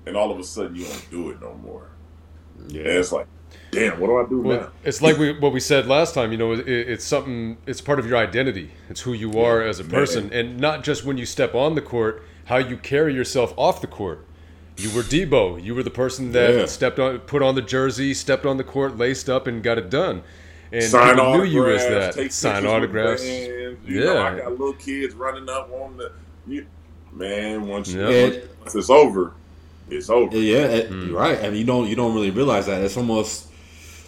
and 0.05 0.17
all 0.17 0.31
of 0.31 0.39
a 0.39 0.45
sudden 0.45 0.77
you 0.77 0.85
don't 0.85 1.11
do 1.11 1.31
it 1.31 1.41
no 1.41 1.55
more. 1.55 1.89
And 2.59 2.73
yeah. 2.73 2.83
it's 2.83 3.13
like, 3.13 3.27
damn, 3.71 3.99
what 3.99 4.09
do 4.09 4.17
I 4.19 4.29
do 4.29 4.43
now? 4.45 4.69
It's 4.85 5.01
like 5.01 5.17
we, 5.17 5.39
what 5.39 5.53
we 5.53 5.61
said 5.61 5.87
last 5.87 6.15
time. 6.15 6.31
You 6.33 6.39
know, 6.39 6.53
it, 6.53 6.69
it's 6.69 7.05
something. 7.05 7.57
It's 7.67 7.81
part 7.81 7.99
of 7.99 8.07
your 8.07 8.19
identity. 8.19 8.73
It's 8.91 9.01
who 9.01 9.13
you 9.15 9.41
are 9.41 9.63
as 9.63 9.81
a 9.81 9.85
person, 9.85 10.33
and 10.33 10.59
not 10.59 10.85
just 10.85 11.05
when 11.05 11.17
you 11.17 11.27
step 11.27 11.55
on 11.55 11.75
the 11.75 11.83
court, 11.83 12.23
how 12.47 12.59
you 12.59 12.77
carry 12.77 13.15
yourself 13.15 13.55
off 13.57 13.81
the 13.81 13.87
court. 13.87 14.27
You 14.79 14.95
were 14.95 15.03
Debo. 15.03 15.63
You 15.63 15.75
were 15.75 15.83
the 15.83 15.91
person 15.91 16.33
that 16.33 16.55
Yeah. 16.55 16.67
stepped 16.67 16.99
on, 16.99 17.21
put 17.21 17.41
on 17.43 17.55
the 17.55 17.63
jersey, 17.63 18.13
stepped 18.13 18.45
on 18.45 18.59
the 18.59 18.65
court, 18.65 18.99
laced 18.99 19.31
up, 19.31 19.47
and 19.47 19.63
got 19.63 19.79
it 19.79 19.89
done. 19.89 20.23
And 20.73 20.83
sign 20.83 21.17
knew 21.17 21.23
autographs, 21.23 21.53
you 21.53 21.67
as 21.67 21.85
that. 21.89 22.15
take 22.15 22.33
Sign 22.33 22.53
pictures 22.55 22.65
with 22.65 22.73
autographs. 22.75 23.23
fans. 23.23 23.79
You 23.87 24.01
know, 24.01 24.17
I 24.19 24.31
Yeah. 24.33 24.39
got 24.41 24.51
little 24.53 24.73
kids 24.75 25.15
running 25.15 25.49
up 25.49 25.71
on 25.73 25.97
the. 25.97 26.13
You, 26.47 26.67
man, 27.13 27.67
once 27.67 27.89
you 27.89 28.07
Yeah. 28.07 28.39
once 28.61 28.75
it's 28.75 28.91
over, 28.91 29.33
it's 29.91 30.11
over. 30.11 30.37
Yeah, 30.37 30.59
it, 30.67 30.89
Hmm. 30.89 31.09
you're 31.09 31.19
right. 31.19 31.39
And 31.39 31.57
you 31.57 31.65
don't 31.65 31.89
you 31.89 31.97
don't 31.97 32.15
really 32.15 32.31
realize 32.31 32.67
that 32.67 32.83
it's 32.83 32.97
almost 32.97 33.47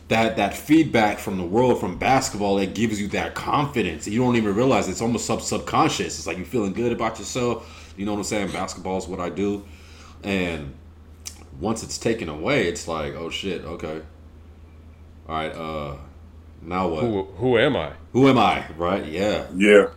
that 0.08 0.36
that 0.36 0.56
feedback 0.56 1.18
from 1.18 1.36
the 1.36 1.44
world 1.44 1.78
from 1.80 1.98
basketball 1.98 2.56
that 2.56 2.74
gives 2.74 3.00
you 3.00 3.08
that 3.08 3.34
confidence. 3.34 4.08
You 4.08 4.18
don't 4.20 4.36
even 4.36 4.54
realize 4.54 4.88
it's 4.88 5.02
almost 5.02 5.26
sub 5.26 5.42
subconscious. 5.42 6.18
It's 6.18 6.26
like 6.26 6.36
you're 6.38 6.46
feeling 6.46 6.72
good 6.72 6.92
about 6.92 7.18
yourself. 7.18 7.92
You 7.96 8.04
know 8.06 8.12
what 8.12 8.18
I'm 8.18 8.24
saying? 8.24 8.50
Basketball 8.52 8.98
is 8.98 9.06
what 9.06 9.20
I 9.20 9.28
do, 9.28 9.64
and 10.24 10.72
once 11.60 11.82
it's 11.82 11.98
taken 11.98 12.28
away, 12.28 12.68
it's 12.68 12.86
like 12.88 13.14
oh 13.14 13.28
shit. 13.30 13.64
Okay, 13.64 14.00
all 15.28 15.34
right. 15.36 15.52
Uh, 15.54 15.94
now 16.68 16.88
what? 16.88 17.04
Who, 17.04 17.22
who 17.36 17.58
am 17.58 17.76
I? 17.76 17.92
Who 18.12 18.28
am 18.28 18.38
I? 18.38 18.64
Right? 18.76 19.04
Yeah. 19.06 19.46
Yeah. 19.54 19.88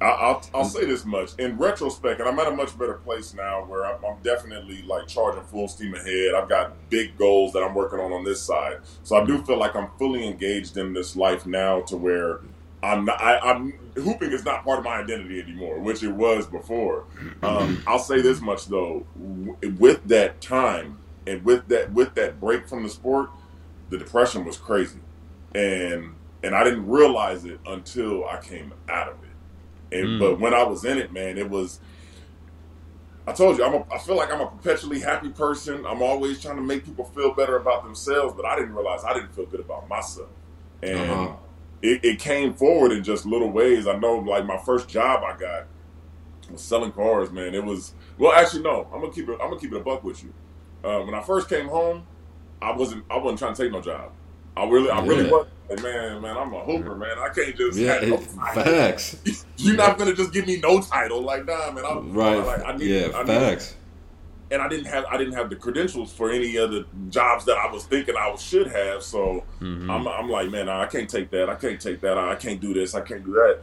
I, 0.00 0.04
I'll, 0.04 0.44
I'll 0.54 0.64
say 0.64 0.84
this 0.84 1.04
much. 1.04 1.30
In 1.38 1.58
retrospect, 1.58 2.20
and 2.20 2.28
I'm 2.28 2.38
at 2.38 2.46
a 2.46 2.52
much 2.52 2.78
better 2.78 2.94
place 2.94 3.34
now 3.34 3.64
where 3.64 3.84
I'm, 3.84 4.04
I'm 4.04 4.22
definitely 4.22 4.82
like 4.82 5.08
charging 5.08 5.42
full 5.44 5.66
steam 5.66 5.94
ahead. 5.94 6.34
I've 6.34 6.48
got 6.48 6.74
big 6.88 7.18
goals 7.18 7.52
that 7.54 7.62
I'm 7.62 7.74
working 7.74 7.98
on 7.98 8.12
on 8.12 8.24
this 8.24 8.40
side. 8.40 8.78
So 9.02 9.16
I 9.16 9.24
do 9.24 9.42
feel 9.42 9.58
like 9.58 9.74
I'm 9.74 9.88
fully 9.98 10.26
engaged 10.26 10.76
in 10.76 10.92
this 10.92 11.16
life 11.16 11.46
now 11.46 11.80
to 11.82 11.96
where 11.96 12.40
I'm 12.80 13.06
not, 13.06 13.20
I, 13.20 13.38
I'm 13.38 13.72
hooping 13.96 14.30
is 14.32 14.44
not 14.44 14.64
part 14.64 14.78
of 14.78 14.84
my 14.84 14.98
identity 14.98 15.40
anymore, 15.40 15.80
which 15.80 16.04
it 16.04 16.12
was 16.12 16.46
before. 16.46 17.04
Um, 17.42 17.82
I'll 17.86 17.98
say 17.98 18.20
this 18.20 18.40
much 18.40 18.66
though, 18.66 19.04
with 19.78 20.06
that 20.06 20.40
time 20.40 20.98
and 21.26 21.44
with 21.44 21.66
that 21.68 21.92
with 21.92 22.14
that 22.14 22.40
break 22.40 22.68
from 22.68 22.84
the 22.84 22.88
sport, 22.88 23.30
the 23.90 23.98
depression 23.98 24.44
was 24.44 24.56
crazy, 24.56 25.00
and 25.54 26.14
and 26.42 26.54
I 26.54 26.64
didn't 26.64 26.86
realize 26.88 27.44
it 27.44 27.60
until 27.66 28.24
I 28.26 28.38
came 28.38 28.72
out 28.88 29.08
of 29.08 29.16
it. 29.24 29.98
And 30.00 30.16
Mm. 30.16 30.18
but 30.18 30.40
when 30.40 30.54
I 30.54 30.64
was 30.64 30.84
in 30.84 30.98
it, 30.98 31.12
man, 31.12 31.38
it 31.38 31.48
was. 31.50 31.80
I 33.26 33.32
told 33.32 33.58
you, 33.58 33.64
I'm 33.64 33.74
a, 33.74 33.84
I 33.92 33.98
feel 33.98 34.16
like 34.16 34.32
I'm 34.32 34.40
a 34.40 34.46
perpetually 34.46 35.00
happy 35.00 35.28
person. 35.30 35.84
I'm 35.86 36.02
always 36.02 36.40
trying 36.40 36.56
to 36.56 36.62
make 36.62 36.84
people 36.84 37.04
feel 37.04 37.34
better 37.34 37.56
about 37.56 37.84
themselves, 37.84 38.34
but 38.34 38.46
I 38.46 38.56
didn't 38.56 38.74
realize 38.74 39.04
I 39.04 39.12
didn't 39.12 39.34
feel 39.34 39.46
good 39.46 39.60
about 39.60 39.88
myself. 39.88 40.30
And 40.82 41.00
Uh-huh. 41.00 41.36
it, 41.82 42.04
it 42.04 42.18
came 42.20 42.54
forward 42.54 42.92
in 42.92 43.04
just 43.04 43.26
little 43.26 43.50
ways. 43.50 43.86
I 43.86 43.96
know, 43.98 44.16
like 44.16 44.46
my 44.46 44.56
first 44.58 44.88
job 44.88 45.22
I 45.24 45.36
got 45.38 45.66
was 46.50 46.62
selling 46.62 46.92
cars. 46.92 47.30
Man, 47.30 47.54
it 47.54 47.64
was 47.64 47.94
well. 48.18 48.32
Actually, 48.32 48.62
no. 48.62 48.88
I'm 48.92 49.00
gonna 49.00 49.12
keep 49.12 49.28
it. 49.28 49.38
I'm 49.42 49.50
gonna 49.50 49.60
keep 49.60 49.72
it 49.72 49.76
a 49.80 49.84
buck 49.84 50.04
with 50.04 50.22
you. 50.22 50.32
Uh, 50.82 51.00
when 51.00 51.14
I 51.14 51.22
first 51.22 51.48
came 51.48 51.68
home, 51.68 52.06
I 52.62 52.72
wasn't. 52.72 53.04
I 53.10 53.18
wasn't 53.18 53.38
trying 53.40 53.54
to 53.54 53.62
take 53.62 53.72
no 53.72 53.80
job. 53.82 54.12
I 54.58 54.68
really, 54.68 54.90
I 54.90 55.00
really 55.04 55.24
Yeah. 55.24 55.30
was. 55.30 55.46
Like, 55.70 55.82
man, 55.82 56.22
man, 56.22 56.36
I'm 56.38 56.52
a 56.54 56.60
hooper, 56.60 56.94
man. 56.96 57.18
I 57.18 57.28
can't 57.28 57.54
just. 57.54 57.78
Yeah. 57.78 58.00
no 58.00 58.16
facts. 58.16 59.16
You're 59.58 59.76
not 59.76 59.98
gonna 59.98 60.14
just 60.14 60.32
give 60.32 60.46
me 60.46 60.58
no 60.58 60.80
title, 60.80 61.20
like 61.22 61.44
nah, 61.44 61.70
man. 61.72 61.84
I'm 61.84 62.12
Right. 62.14 62.36
Like, 62.44 62.64
I 62.66 62.76
need, 62.76 62.86
yeah. 62.88 63.08
I 63.14 63.22
need, 63.22 63.26
facts. 63.26 63.74
and 64.50 64.62
I 64.62 64.68
didn't 64.68 64.86
have, 64.86 65.04
I 65.10 65.18
didn't 65.18 65.34
have 65.34 65.50
the 65.50 65.56
credentials 65.56 66.10
for 66.10 66.30
any 66.30 66.56
of 66.56 66.70
the 66.70 66.86
jobs 67.10 67.44
that 67.44 67.58
I 67.58 67.70
was 67.70 67.84
thinking 67.84 68.14
I 68.16 68.34
should 68.36 68.68
have. 68.68 69.02
So 69.02 69.44
Mhm. 69.60 69.90
I'm, 69.90 70.08
I'm 70.08 70.30
like, 70.30 70.48
man, 70.50 70.70
I 70.70 70.86
can't 70.86 71.08
take 71.10 71.30
that. 71.32 71.50
I 71.50 71.54
can't 71.54 71.78
take 71.80 72.00
that. 72.00 72.16
I 72.16 72.34
can't 72.36 72.60
do 72.62 72.72
this. 72.72 72.94
I 72.94 73.02
can't 73.02 73.24
do 73.24 73.32
that. 73.34 73.58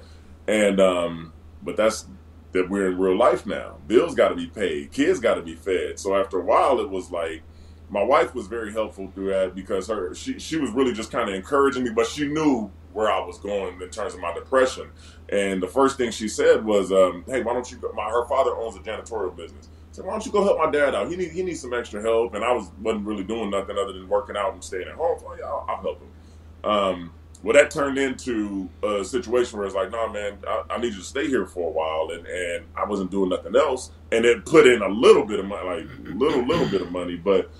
And 0.48 0.80
um, 0.80 1.34
but 1.64 1.76
that's 1.76 2.06
that 2.52 2.70
we're 2.70 2.88
in 2.92 3.00
real 3.00 3.18
life 3.18 3.48
now. 3.48 3.78
Bills 3.88 4.14
got 4.14 4.30
to 4.30 4.36
be 4.36 4.46
paid. 4.46 4.92
Kids 4.92 5.20
got 5.20 5.34
to 5.36 5.42
be 5.42 5.56
fed. 5.56 6.00
So 6.00 6.16
after 6.16 6.38
a 6.40 6.44
while, 6.44 6.80
it 6.80 6.90
was 6.90 7.10
like 7.10 7.42
my 7.90 8.04
wife 8.04 8.34
was 8.34 8.48
very 8.48 8.72
helpful 8.72 9.12
through 9.14 9.30
that 9.30 9.56
because 9.56 9.88
her 9.88 10.14
she 10.16 10.40
she 10.40 10.58
was 10.58 10.72
really 10.72 10.94
just 10.94 11.12
kind 11.12 11.30
of 11.30 11.36
encouraging 11.36 11.84
me, 11.84 11.92
but 11.92 12.08
she 12.08 12.28
knew 12.28 12.72
where 12.94 13.12
I 13.12 13.20
was 13.20 13.38
going 13.40 13.82
in 13.82 13.90
terms 13.90 14.14
of 14.14 14.22
my 14.22 14.34
depression. 14.34 14.90
And 15.30 15.62
the 15.62 15.68
first 15.68 15.98
thing 15.98 16.12
she 16.12 16.28
said 16.28 16.64
was, 16.64 16.92
um, 16.92 17.24
"Hey, 17.28 17.44
why 17.44 17.54
don't 17.54 17.70
you 17.70 17.78
go?" 17.78 17.92
My 17.94 18.10
her 18.10 18.26
father 18.26 18.56
owns 18.56 18.76
a 18.76 18.80
janitorial 18.80 19.36
business. 19.36 19.68
I 19.68 19.96
said, 19.96 20.06
"Why 20.06 20.14
don't 20.14 20.26
you 20.26 20.32
go 20.32 20.44
help 20.44 20.58
my 20.58 20.72
dad 20.72 20.96
out? 20.96 21.10
He 21.10 21.16
need 21.16 21.32
he 21.32 21.44
needs 21.44 21.60
some 21.60 21.74
extra 21.74 22.02
help." 22.02 22.34
And 22.34 22.44
I 22.44 22.52
was 22.54 22.70
wasn't 22.82 23.06
really 23.06 23.24
doing 23.24 23.50
nothing 23.50 23.78
other 23.78 23.94
than 23.94 24.08
working 24.08 24.38
out 24.38 24.54
and 24.54 24.64
staying 24.64 24.88
at 24.88 24.96
home. 24.96 25.20
So 25.20 25.36
yeah, 25.38 25.46
I'll, 25.46 25.66
I'll 25.68 25.82
help 25.82 26.02
him. 26.02 26.72
Um, 26.72 27.12
well, 27.44 27.54
that 27.54 27.70
turned 27.70 28.00
into 28.00 28.70
a 28.82 29.04
situation 29.04 29.60
where 29.60 29.68
it's 29.68 29.76
like, 29.76 29.92
"Nah, 29.92 30.12
man, 30.12 30.38
I, 30.48 30.64
I 30.72 30.78
need 30.78 30.94
you 30.94 31.00
to 31.00 31.06
stay 31.06 31.28
here 31.28 31.46
for 31.46 31.68
a 31.68 31.72
while," 31.72 32.10
and 32.18 32.26
and 32.26 32.66
I 32.76 32.86
wasn't 32.86 33.12
doing 33.12 33.30
nothing 33.30 33.56
else. 33.56 33.92
And 34.12 34.26
it 34.26 34.46
put 34.46 34.66
in 34.66 34.82
a 34.82 34.88
little 34.88 35.26
bit 35.26 35.40
of 35.40 35.46
money, 35.46 35.64
like 35.64 36.16
little 36.16 36.44
little 36.44 36.68
bit 36.68 36.82
of 36.82 36.92
money, 36.92 37.18
but 37.18 37.52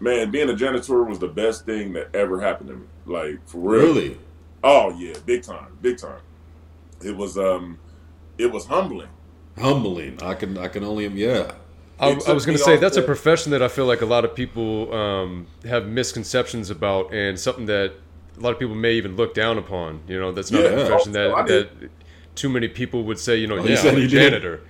man, 0.00 0.30
being 0.30 0.48
a 0.48 0.54
janitor 0.56 1.02
was 1.04 1.18
the 1.18 1.28
best 1.28 1.64
thing 1.64 1.92
that 1.94 2.14
ever 2.14 2.40
happened 2.40 2.68
to 2.70 2.76
me. 2.76 2.86
Like 3.06 3.46
for 3.48 3.58
real. 3.58 3.82
Really. 3.82 4.18
Oh 4.62 4.90
yeah, 4.98 5.14
big 5.24 5.42
time, 5.42 5.76
big 5.80 5.98
time. 5.98 6.20
It 7.04 7.16
was 7.16 7.38
um, 7.38 7.78
it 8.38 8.50
was 8.52 8.66
humbling. 8.66 9.08
Humbling. 9.56 10.22
I 10.22 10.34
can. 10.34 10.56
I 10.58 10.68
can 10.68 10.84
only. 10.84 11.06
Yeah. 11.08 11.52
I, 12.00 12.10
I 12.28 12.32
was 12.32 12.46
going 12.46 12.56
to 12.56 12.62
say 12.62 12.74
off 12.74 12.80
that's 12.80 12.96
a 12.96 13.02
profession 13.02 13.50
that 13.50 13.60
I 13.60 13.66
feel 13.66 13.86
like 13.86 14.02
a 14.02 14.06
lot 14.06 14.24
of 14.24 14.32
people 14.32 14.94
um, 14.94 15.48
have 15.64 15.86
misconceptions 15.88 16.70
about, 16.70 17.12
and 17.12 17.38
something 17.38 17.66
that 17.66 17.92
a 18.36 18.40
lot 18.40 18.52
of 18.52 18.58
people 18.60 18.76
may 18.76 18.92
even 18.92 19.16
look 19.16 19.34
down 19.34 19.58
upon. 19.58 20.02
You 20.06 20.20
know, 20.20 20.30
that's 20.30 20.52
not 20.52 20.62
Yeah. 20.62 20.68
a 20.68 20.86
profession 20.86 21.16
Oh, 21.16 21.34
I 21.34 21.42
that 21.42 21.80
that 21.80 21.90
too 22.36 22.48
many 22.48 22.68
people 22.68 23.02
would 23.04 23.18
say. 23.18 23.36
You 23.36 23.48
know, 23.48 23.58
Oh, 23.58 23.64
you 23.64 23.74
yeah, 23.74 23.80
I'm 23.80 23.96
a 23.96 23.98
you 23.98 24.06
did? 24.08 24.60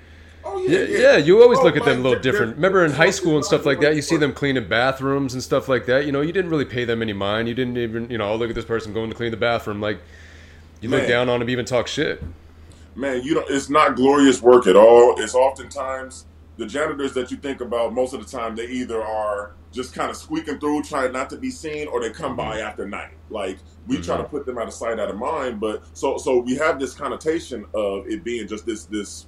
Oh 0.59 0.66
Yeah, 0.66 0.80
yeah, 0.80 1.16
you 1.16 1.42
always 1.42 1.59
Oh, 1.59 1.64
look 1.64 1.76
at 1.76 1.84
them 1.84 2.00
a 2.00 2.02
little 2.02 2.20
different. 2.20 2.56
Remember 2.56 2.84
in 2.84 2.92
high 2.92 3.11
school 3.11 3.36
and 3.36 3.44
stuff 3.44 3.64
like 3.64 3.80
that, 3.80 3.94
you 3.94 4.02
see 4.02 4.16
them 4.16 4.32
cleaning 4.32 4.68
bathrooms 4.68 5.34
and 5.34 5.42
stuff 5.42 5.68
like 5.68 5.86
that. 5.86 6.04
You 6.04 6.12
know, 6.12 6.20
you 6.20 6.32
didn't 6.32 6.50
really 6.50 6.64
pay 6.64 6.84
them 6.84 7.02
any 7.02 7.12
mind. 7.12 7.48
You 7.48 7.54
didn't 7.54 7.76
even, 7.76 8.11
you 8.11 8.18
know, 8.18 8.30
oh, 8.30 8.36
look 8.36 8.50
at 8.50 8.54
this 8.54 8.64
person 8.64 8.92
going 8.92 9.11
to 9.11 9.16
clean 9.16 9.30
the 9.30 9.36
bathroom. 9.36 9.80
Like, 9.80 10.00
you 10.80 10.88
look 10.88 11.06
down 11.09 11.28
on 11.28 11.40
them, 11.40 11.50
even 11.50 11.64
talk 11.64 11.86
shit. 11.86 12.22
man, 12.94 13.22
you 13.22 13.34
don't. 13.34 13.48
It's 13.50 13.70
not 13.70 13.96
glorious 13.96 14.42
work 14.42 14.66
at 14.66 14.76
all. 14.76 15.20
It's 15.20 15.34
oftentimes 15.34 16.26
the 16.56 16.66
janitors 16.66 17.14
that 17.14 17.30
you 17.30 17.36
think 17.36 17.61
about. 17.61 17.94
Most 17.94 18.12
of 18.14 18.24
the 18.24 18.38
time, 18.38 18.56
they 18.56 18.66
either 18.66 19.02
are 19.02 19.54
just 19.72 19.94
kind 19.94 20.11
of 20.11 20.16
squeaking 20.16 20.59
through, 20.59 20.82
trying 20.82 21.12
not 21.12 21.30
to 21.30 21.36
be 21.36 21.50
seen, 21.50 21.88
or 21.88 22.00
they 22.00 22.11
come 22.11 22.36
by 22.36 22.56
mm-hmm. 22.56 22.66
after 22.66 22.88
night. 22.88 23.12
Like 23.30 23.59
we 23.86 23.96
try 23.96 24.16
to 24.16 24.22
mm-hmm. 24.22 24.36
put 24.36 24.46
them 24.46 24.59
out 24.59 24.68
of 24.68 24.74
sight, 24.74 24.98
out 24.98 25.11
of 25.11 25.16
mind. 25.16 25.61
But 25.61 25.84
so 25.94 26.18
so 26.18 26.38
we 26.38 26.56
have 26.56 26.78
this 26.78 26.94
connotation 26.94 27.64
of 27.74 28.06
it 28.09 28.24
being 28.24 28.46
just 28.46 28.66
this 28.66 28.84
this 28.84 29.26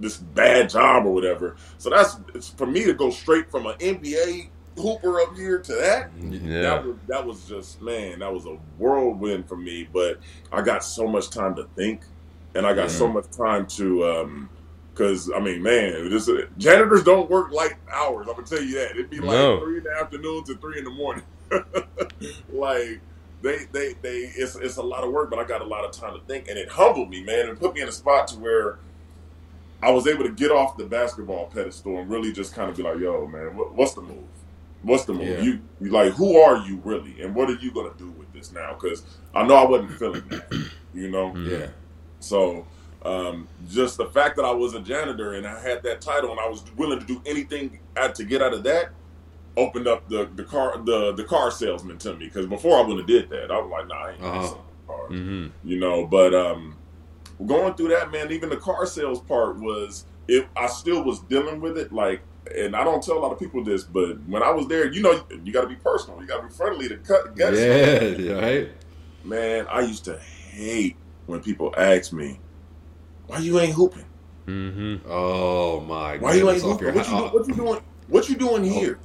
this 0.00 0.16
bad 0.16 0.70
job 0.70 1.06
or 1.06 1.12
whatever. 1.12 1.56
So 1.78 1.90
that's 1.90 2.18
it's, 2.34 2.48
for 2.48 2.66
me 2.66 2.84
to 2.84 2.94
go 2.94 3.10
straight 3.10 3.50
from 3.50 3.66
an 3.66 3.74
NBA 3.78 4.48
hooper 4.76 5.20
up 5.20 5.36
here 5.36 5.58
to 5.60 5.72
that. 5.74 6.10
Yeah. 6.18 6.60
That 6.62 6.84
was 6.86 6.96
that 7.08 7.26
was 7.26 7.44
just 7.48 7.82
man, 7.82 8.20
that 8.20 8.32
was 8.32 8.46
a 8.46 8.56
whirlwind 8.78 9.48
for 9.48 9.56
me. 9.56 9.88
But 9.92 10.20
I 10.52 10.62
got 10.62 10.82
so 10.84 11.06
much 11.06 11.30
time 11.30 11.54
to 11.56 11.64
think, 11.76 12.02
and 12.54 12.66
I 12.66 12.74
got 12.74 12.90
so 12.90 13.06
much 13.08 13.30
time 13.30 13.66
to. 13.78 14.06
um 14.06 14.50
because 14.92 15.30
I 15.34 15.38
mean, 15.40 15.62
man, 15.62 16.10
this 16.10 16.28
janitors 16.58 17.04
don't 17.04 17.30
work 17.30 17.52
like 17.52 17.78
hours. 17.90 18.26
I'm 18.28 18.34
gonna 18.34 18.46
tell 18.46 18.60
you 18.60 18.74
that. 18.74 18.90
It'd 18.90 19.08
be 19.08 19.18
like 19.18 19.30
No. 19.30 19.60
three 19.60 19.78
in 19.78 19.84
the 19.84 19.92
afternoon 19.98 20.44
to 20.44 20.56
three 20.56 20.78
in 20.78 20.84
the 20.84 20.90
morning. 20.90 21.24
like 22.52 23.00
they, 23.42 23.64
they, 23.72 23.94
they. 24.02 24.18
It's 24.36 24.56
it's 24.56 24.76
a 24.76 24.82
lot 24.82 25.02
of 25.04 25.12
work, 25.12 25.30
but 25.30 25.38
I 25.38 25.44
got 25.44 25.62
a 25.62 25.66
lot 25.66 25.84
of 25.84 25.92
time 25.92 26.14
to 26.14 26.20
think, 26.26 26.48
and 26.48 26.58
it 26.58 26.68
humbled 26.68 27.08
me, 27.08 27.22
man, 27.24 27.48
and 27.48 27.58
put 27.58 27.74
me 27.74 27.80
in 27.80 27.88
a 27.88 27.92
spot 27.92 28.28
to 28.28 28.38
where 28.38 28.78
I 29.82 29.90
was 29.90 30.06
able 30.06 30.24
to 30.24 30.30
get 30.30 30.50
off 30.50 30.76
the 30.76 30.84
basketball 30.84 31.46
pedestal 31.46 31.98
and 31.98 32.10
really 32.10 32.32
just 32.32 32.54
kind 32.54 32.70
of 32.70 32.76
be 32.76 32.82
like, 32.82 32.98
"Yo, 32.98 33.26
man, 33.26 33.56
what, 33.56 33.74
what's 33.74 33.94
the 33.94 34.02
move? 34.02 34.24
What's 34.82 35.04
the 35.04 35.12
move? 35.12 35.38
Yeah. 35.38 35.42
You, 35.44 35.60
you 35.80 35.90
like, 35.90 36.12
who 36.14 36.38
are 36.38 36.58
you 36.66 36.80
really, 36.84 37.20
and 37.22 37.34
what 37.34 37.50
are 37.50 37.54
you 37.56 37.70
gonna 37.72 37.92
do 37.98 38.10
with 38.10 38.32
this 38.32 38.52
now? 38.52 38.74
Because 38.74 39.02
I 39.34 39.46
know 39.46 39.54
I 39.54 39.64
wasn't 39.66 39.92
feeling 39.98 40.22
that, 40.28 40.70
you 40.94 41.10
know. 41.10 41.34
Yeah. 41.44 41.68
So 42.20 42.66
um, 43.02 43.48
just 43.68 43.96
the 43.96 44.06
fact 44.06 44.36
that 44.36 44.44
I 44.44 44.52
was 44.52 44.74
a 44.74 44.80
janitor 44.80 45.34
and 45.34 45.46
I 45.46 45.58
had 45.60 45.82
that 45.84 46.00
title 46.02 46.30
and 46.30 46.40
I 46.40 46.48
was 46.48 46.62
willing 46.76 46.98
to 47.00 47.06
do 47.06 47.22
anything 47.24 47.78
to 48.14 48.24
get 48.24 48.42
out 48.42 48.52
of 48.52 48.62
that 48.64 48.90
opened 49.56 49.88
up 49.88 50.08
the, 50.08 50.28
the 50.36 50.44
car 50.44 50.78
the 50.84 51.12
the 51.12 51.24
car 51.24 51.50
salesman 51.50 51.98
to 51.98 52.14
me 52.14 52.26
because 52.26 52.46
before 52.46 52.78
I 52.78 52.82
wouldn't 52.82 53.00
have 53.00 53.06
did 53.06 53.30
that 53.30 53.50
I 53.50 53.58
was 53.58 53.70
like 53.70 53.88
nah 53.88 53.94
I 53.94 54.10
ain't 54.12 54.22
Uh-huh. 54.22 54.54
cars 54.86 55.08
hmm 55.08 55.46
you 55.64 55.78
know 55.80 56.06
but 56.06 56.34
um 56.34 56.76
going 57.46 57.74
through 57.74 57.88
that 57.88 58.10
man 58.12 58.30
even 58.32 58.48
the 58.48 58.56
car 58.56 58.86
sales 58.86 59.20
part 59.22 59.58
was 59.58 60.04
if 60.28 60.44
I 60.56 60.66
still 60.66 61.04
was 61.04 61.20
dealing 61.20 61.60
with 61.60 61.78
it 61.78 61.92
like 61.92 62.22
and 62.56 62.74
I 62.74 62.84
don't 62.84 63.02
tell 63.02 63.18
a 63.18 63.20
lot 63.20 63.32
of 63.32 63.38
people 63.38 63.64
this 63.64 63.82
but 63.84 64.20
when 64.26 64.42
I 64.42 64.50
was 64.50 64.66
there 64.68 64.92
you 64.92 65.02
know 65.02 65.24
you 65.44 65.52
got 65.52 65.62
to 65.62 65.66
be 65.68 65.76
personal 65.76 66.20
you 66.20 66.26
got 66.26 66.42
to 66.42 66.48
be 66.48 66.52
friendly 66.54 66.88
to 66.88 66.96
cut 66.96 67.36
get 67.36 67.54
it 67.54 68.20
Yeah, 68.20 68.40
right. 68.40 68.68
man 69.24 69.66
I 69.70 69.80
used 69.80 70.04
to 70.06 70.18
hate 70.52 70.96
when 71.26 71.40
people 71.40 71.74
ask 71.76 72.12
me 72.12 72.40
why 73.26 73.38
you 73.38 73.58
ain't 73.60 73.74
hooping 73.74 74.06
hmm 74.46 74.96
Oh 75.06 75.80
my 75.80 76.18
Why 76.18 76.34
you 76.34 76.50
ain't 76.50 76.62
hooping? 76.62 76.94
What 76.94 77.08
you, 77.08 77.16
do, 77.16 77.22
what 77.24 77.48
you 77.48 77.54
doing? 77.54 77.80
What 78.08 78.28
you 78.28 78.36
doing 78.36 78.64
here? 78.64 78.98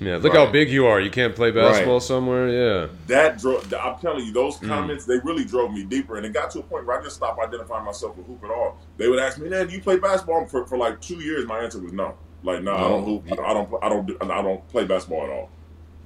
Yeah. 0.00 0.16
Look 0.16 0.34
Right. 0.34 0.46
how 0.46 0.50
big 0.52 0.70
you 0.70 0.86
are. 0.86 1.00
You 1.00 1.10
can't 1.10 1.34
play 1.34 1.50
basketball 1.52 1.94
Right. 1.94 2.02
somewhere. 2.02 2.48
Yeah. 2.48 2.86
That 3.06 3.38
drove. 3.38 3.72
I'm 3.72 3.98
telling 4.00 4.24
you, 4.26 4.32
those 4.32 4.58
Mm. 4.58 4.68
comments 4.68 5.04
they 5.04 5.18
really 5.24 5.44
drove 5.44 5.72
me 5.72 5.84
deeper, 5.84 6.16
and 6.16 6.26
it 6.26 6.32
got 6.32 6.50
to 6.52 6.58
a 6.58 6.62
point 6.62 6.86
where 6.86 6.98
I 6.98 7.02
just 7.02 7.16
stopped 7.16 7.40
identifying 7.40 7.84
myself 7.84 8.16
with 8.16 8.26
hoop 8.26 8.42
at 8.44 8.50
all. 8.50 8.78
They 8.96 9.08
would 9.08 9.20
ask 9.20 9.38
me, 9.38 9.48
"Man, 9.48 9.70
you 9.70 9.80
play 9.80 9.98
basketball?" 9.98 10.46
For, 10.46 10.66
for 10.66 10.76
like 10.76 11.00
two 11.00 11.16
years, 11.22 11.46
my 11.46 11.60
answer 11.60 11.78
was 11.78 11.92
no. 11.92 12.14
Like, 12.42 12.62
no, 12.62 12.74
I 12.74 12.80
don't 12.80 13.00
No. 13.02 13.06
hoop. 13.06 13.24
I 13.32 13.36
don't. 13.36 13.46
I 13.46 13.52
don't. 13.54 13.84
I 13.84 13.88
don't, 13.88 14.06
do, 14.06 14.16
I 14.22 14.42
don't 14.42 14.68
play 14.68 14.84
basketball 14.84 15.22
at 15.24 15.30
all. 15.30 15.50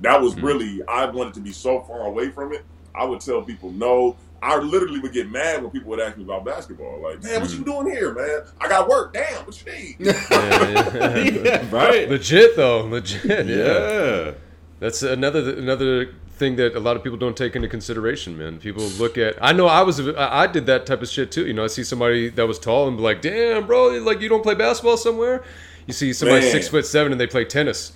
That 0.03 0.20
was 0.20 0.34
Mm. 0.34 0.43
really. 0.43 0.82
I 0.87 1.07
wanted 1.07 1.32
to 1.34 1.41
be 1.41 1.53
so 1.53 1.80
far 1.80 2.03
away 2.03 2.28
from 2.28 2.53
it. 2.53 2.64
I 2.95 3.05
would 3.05 3.20
tell 3.20 3.41
people 3.43 3.70
no. 3.72 4.16
I 4.43 4.59
literally 4.59 5.01
would 5.01 5.12
get 5.12 5.30
mad 5.30 5.62
when 5.62 5.70
people 5.70 5.91
would 5.91 6.01
ask 6.01 6.16
me 6.16 6.24
about 6.24 6.45
basketball. 6.45 7.01
Like, 7.03 7.22
man, 7.22 7.41
what 7.41 7.51
Mm. 7.51 7.59
you 7.59 7.64
doing 7.64 7.91
here, 7.91 8.12
man? 8.14 8.43
I 8.61 8.68
got 8.68 8.89
work. 8.89 9.12
Damn, 9.14 9.45
what 9.47 9.64
you 9.66 9.72
need? 9.72 9.97
Yeah, 9.99 10.12
yeah. 10.30 11.16
yeah, 11.18 11.66
right. 11.70 12.09
Legit 12.09 12.55
though. 12.57 12.82
Legit. 12.84 13.47
Yeah. 13.47 13.57
yeah. 13.57 14.30
That's 14.78 15.03
another 15.03 15.55
another 15.57 16.12
thing 16.32 16.57
that 16.57 16.76
a 16.76 16.80
lot 16.80 16.97
of 16.97 17.03
people 17.03 17.16
don't 17.18 17.37
take 17.37 17.57
into 17.57 17.66
consideration, 17.68 18.37
man. 18.37 18.59
People 18.59 18.82
look 18.99 19.16
at. 19.16 19.37
I 19.41 19.53
know 19.53 19.66
I 19.66 19.80
was. 19.82 20.07
I 20.09 20.43
I 20.43 20.47
did 20.47 20.66
that 20.66 20.84
type 20.84 21.01
of 21.03 21.09
shit 21.09 21.32
too. 21.32 21.47
You 21.47 21.55
know, 21.55 21.64
I 21.64 21.68
see 21.68 21.82
somebody 21.82 22.28
that 22.30 22.47
was 22.47 22.59
tall 22.59 22.87
and 22.89 22.97
be 22.99 23.03
like, 23.03 23.22
"Damn, 23.22 23.66
bro, 23.66 23.89
like 24.01 24.20
you 24.20 24.28
don't 24.28 24.43
play 24.43 24.55
basketball 24.55 24.99
somewhere." 24.99 25.43
You 25.87 25.95
see 25.95 26.12
somebody 26.12 26.43
Man. 26.43 26.51
six 26.53 26.68
foot 26.68 26.84
seven 26.84 27.11
and 27.12 27.20
they 27.20 27.26
play 27.26 27.45
tennis. 27.47 27.93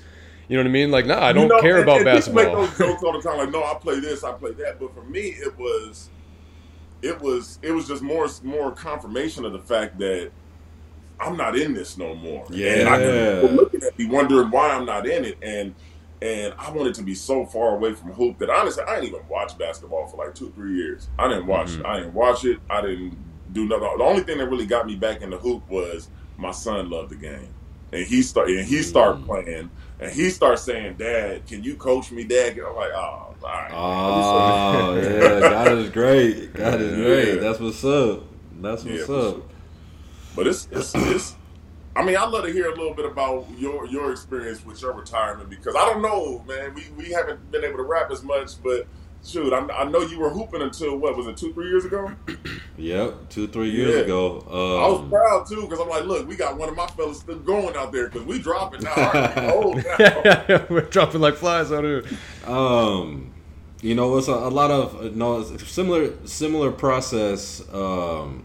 You 0.48 0.56
know 0.56 0.62
what 0.64 0.68
I 0.68 0.72
mean? 0.72 0.90
Like, 0.90 1.06
nah, 1.06 1.22
I 1.24 1.32
don't 1.32 1.44
You 1.44 1.48
know, 1.50 1.60
care 1.60 1.74
and- 1.80 1.82
about 1.84 1.96
and 1.98 2.06
people 2.06 2.34
basketball. 2.34 2.62
Make 2.62 2.76
those 2.76 2.88
jokes 2.88 3.02
all 3.04 3.12
the 3.12 3.20
time, 3.28 3.38
like, 3.38 3.50
no, 3.52 3.62
I 3.62 3.74
play 3.74 4.00
this, 4.00 4.24
I 4.24 4.32
play 4.32 4.52
that. 4.52 4.80
But 4.80 4.94
for 4.94 5.02
me, 5.04 5.20
it 5.38 5.56
was, 5.58 6.08
it 7.02 7.20
was, 7.20 7.58
it 7.62 7.72
was 7.72 7.88
just 7.88 8.02
more, 8.02 8.28
more 8.42 8.72
confirmation 8.72 9.44
of 9.44 9.52
the 9.52 9.58
fact 9.60 9.98
that 9.98 10.30
I'm 11.18 11.36
not 11.36 11.56
in 11.56 11.74
this 11.74 11.98
no 11.98 12.14
more. 12.14 12.46
Yeah, 12.50 12.72
and 12.74 12.88
I 12.88 13.02
Yeah. 13.02 13.48
looking 13.52 13.82
at 13.82 13.98
me 13.98 14.06
wondering 14.06 14.50
why 14.50 14.70
I'm 14.70 14.86
not 14.86 15.06
in 15.06 15.24
it, 15.24 15.38
and 15.42 15.74
and 16.22 16.52
I 16.58 16.70
wanted 16.70 16.92
to 16.96 17.02
be 17.02 17.14
so 17.14 17.46
far 17.46 17.76
away 17.76 17.94
from 17.94 18.12
hoop 18.12 18.38
that 18.40 18.50
honestly, 18.50 18.82
I 18.86 18.96
didn't 18.96 19.14
even 19.14 19.28
watch 19.28 19.56
basketball 19.56 20.06
for 20.06 20.18
like 20.18 20.34
two, 20.34 20.50
three 20.54 20.74
years. 20.76 21.08
I 21.18 21.28
didn't 21.28 21.46
watch, 21.46 21.68
Mhm. 21.68 21.86
I 21.86 21.96
didn't 22.00 22.12
watch 22.12 22.44
it. 22.44 22.58
I 22.68 22.82
didn't 22.82 23.16
do 23.54 23.64
nothing. 23.66 23.88
The 23.96 24.04
only 24.04 24.22
thing 24.22 24.36
that 24.36 24.46
really 24.50 24.66
got 24.66 24.86
me 24.86 24.96
back 24.96 25.22
in 25.22 25.30
the 25.30 25.38
hoop 25.38 25.66
was 25.70 26.10
my 26.36 26.50
son 26.50 26.90
loved 26.90 27.10
the 27.10 27.16
game, 27.16 27.48
and 27.92 28.06
he 28.06 28.22
start 28.22 28.48
and 28.50 28.66
he 28.66 28.82
started 28.82 29.22
mm. 29.22 29.26
playing. 29.26 29.70
And 29.98 30.10
he 30.10 30.30
starts 30.30 30.62
saying, 30.62 30.94
"Dad, 30.96 31.46
can 31.46 31.62
you 31.62 31.74
coach 31.74 32.10
me, 32.10 32.24
Dad?" 32.24 32.56
And 32.56 32.66
I'm 32.66 32.74
like, 32.74 32.90
"Oh, 32.94 32.98
all 32.98 33.36
right." 33.42 33.70
Oh 33.72 34.94
yeah, 34.96 35.40
God 35.50 35.72
is 35.72 35.90
great. 35.90 36.54
God 36.54 36.80
is 36.80 36.96
Yeah. 36.98 37.04
great. 37.04 37.40
That's 37.40 37.60
what's 37.60 37.84
up. 37.84 38.24
That's 38.60 38.82
what's 38.84 39.04
for 39.04 39.18
up. 39.18 39.34
sure. 39.34 39.42
But 40.36 40.46
it's 40.46 40.68
it's 40.70 40.94
it's. 40.94 41.36
I 41.94 42.04
mean, 42.04 42.16
I'd 42.16 42.30
love 42.30 42.44
to 42.44 42.52
hear 42.52 42.70
a 42.70 42.74
little 42.74 42.94
bit 42.94 43.04
about 43.04 43.46
your 43.58 43.84
your 43.86 44.10
experience 44.12 44.64
with 44.64 44.80
your 44.80 44.92
retirement 44.94 45.50
because 45.50 45.76
I 45.76 45.84
don't 45.86 46.00
know, 46.00 46.42
man. 46.48 46.72
We 46.74 46.84
we 46.96 47.10
haven't 47.10 47.50
been 47.50 47.64
able 47.64 47.76
to 47.78 47.82
rap 47.82 48.10
as 48.10 48.22
much, 48.22 48.62
but 48.62 48.86
shoot, 49.24 49.52
I, 49.52 49.66
I 49.68 49.84
know 49.90 50.00
you 50.00 50.18
were 50.18 50.30
hooping 50.30 50.62
until 50.62 50.96
what 50.96 51.16
was 51.16 51.26
it, 51.26 51.36
two 51.36 51.52
three 51.52 51.68
years 51.68 51.84
ago? 51.84 52.10
Yep, 52.76 53.28
two 53.28 53.46
three 53.48 53.70
years 53.70 53.94
Yeah. 53.94 54.02
ago. 54.04 54.38
I 54.48 54.88
was 54.88 55.00
Um, 55.00 55.10
proud 55.10 55.46
too 55.46 55.62
because 55.62 55.80
I'm 55.80 55.88
like, 55.88 56.04
look, 56.04 56.26
we 56.26 56.34
got 56.36 56.56
one 56.56 56.68
of 56.70 56.76
my 56.76 56.86
fellas 56.86 57.18
still 57.20 57.38
going 57.38 57.76
out 57.76 57.92
there 57.92 58.08
because 58.08 58.24
we 58.26 58.38
dropping 58.38 58.82
now. 58.84 58.96
All 58.96 59.12
right, 59.12 59.36
we 59.36 59.46
old 59.46 59.84
now. 59.84 60.66
We're 60.70 60.88
dropping 60.88 61.20
like 61.20 61.34
flies 61.34 61.72
out 61.72 61.84
here. 61.84 62.04
Um, 62.46 63.32
you 63.82 63.94
know, 63.94 64.16
it's 64.16 64.28
a, 64.28 64.32
a 64.32 64.48
lot 64.50 64.70
of 64.70 64.96
uh, 65.00 65.10
no 65.14 65.40
it's 65.40 65.70
similar 65.70 66.12
similar 66.26 66.70
process. 66.70 67.62
Um, 67.72 68.44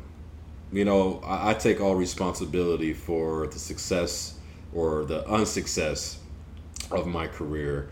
you 0.71 0.85
know, 0.85 1.21
I, 1.25 1.51
I 1.51 1.53
take 1.53 1.79
all 1.81 1.95
responsibility 1.95 2.93
for 2.93 3.47
the 3.47 3.59
success 3.59 4.35
or 4.73 5.05
the 5.05 5.25
unsuccess 5.31 6.19
of 6.91 7.07
my 7.07 7.27
career. 7.27 7.89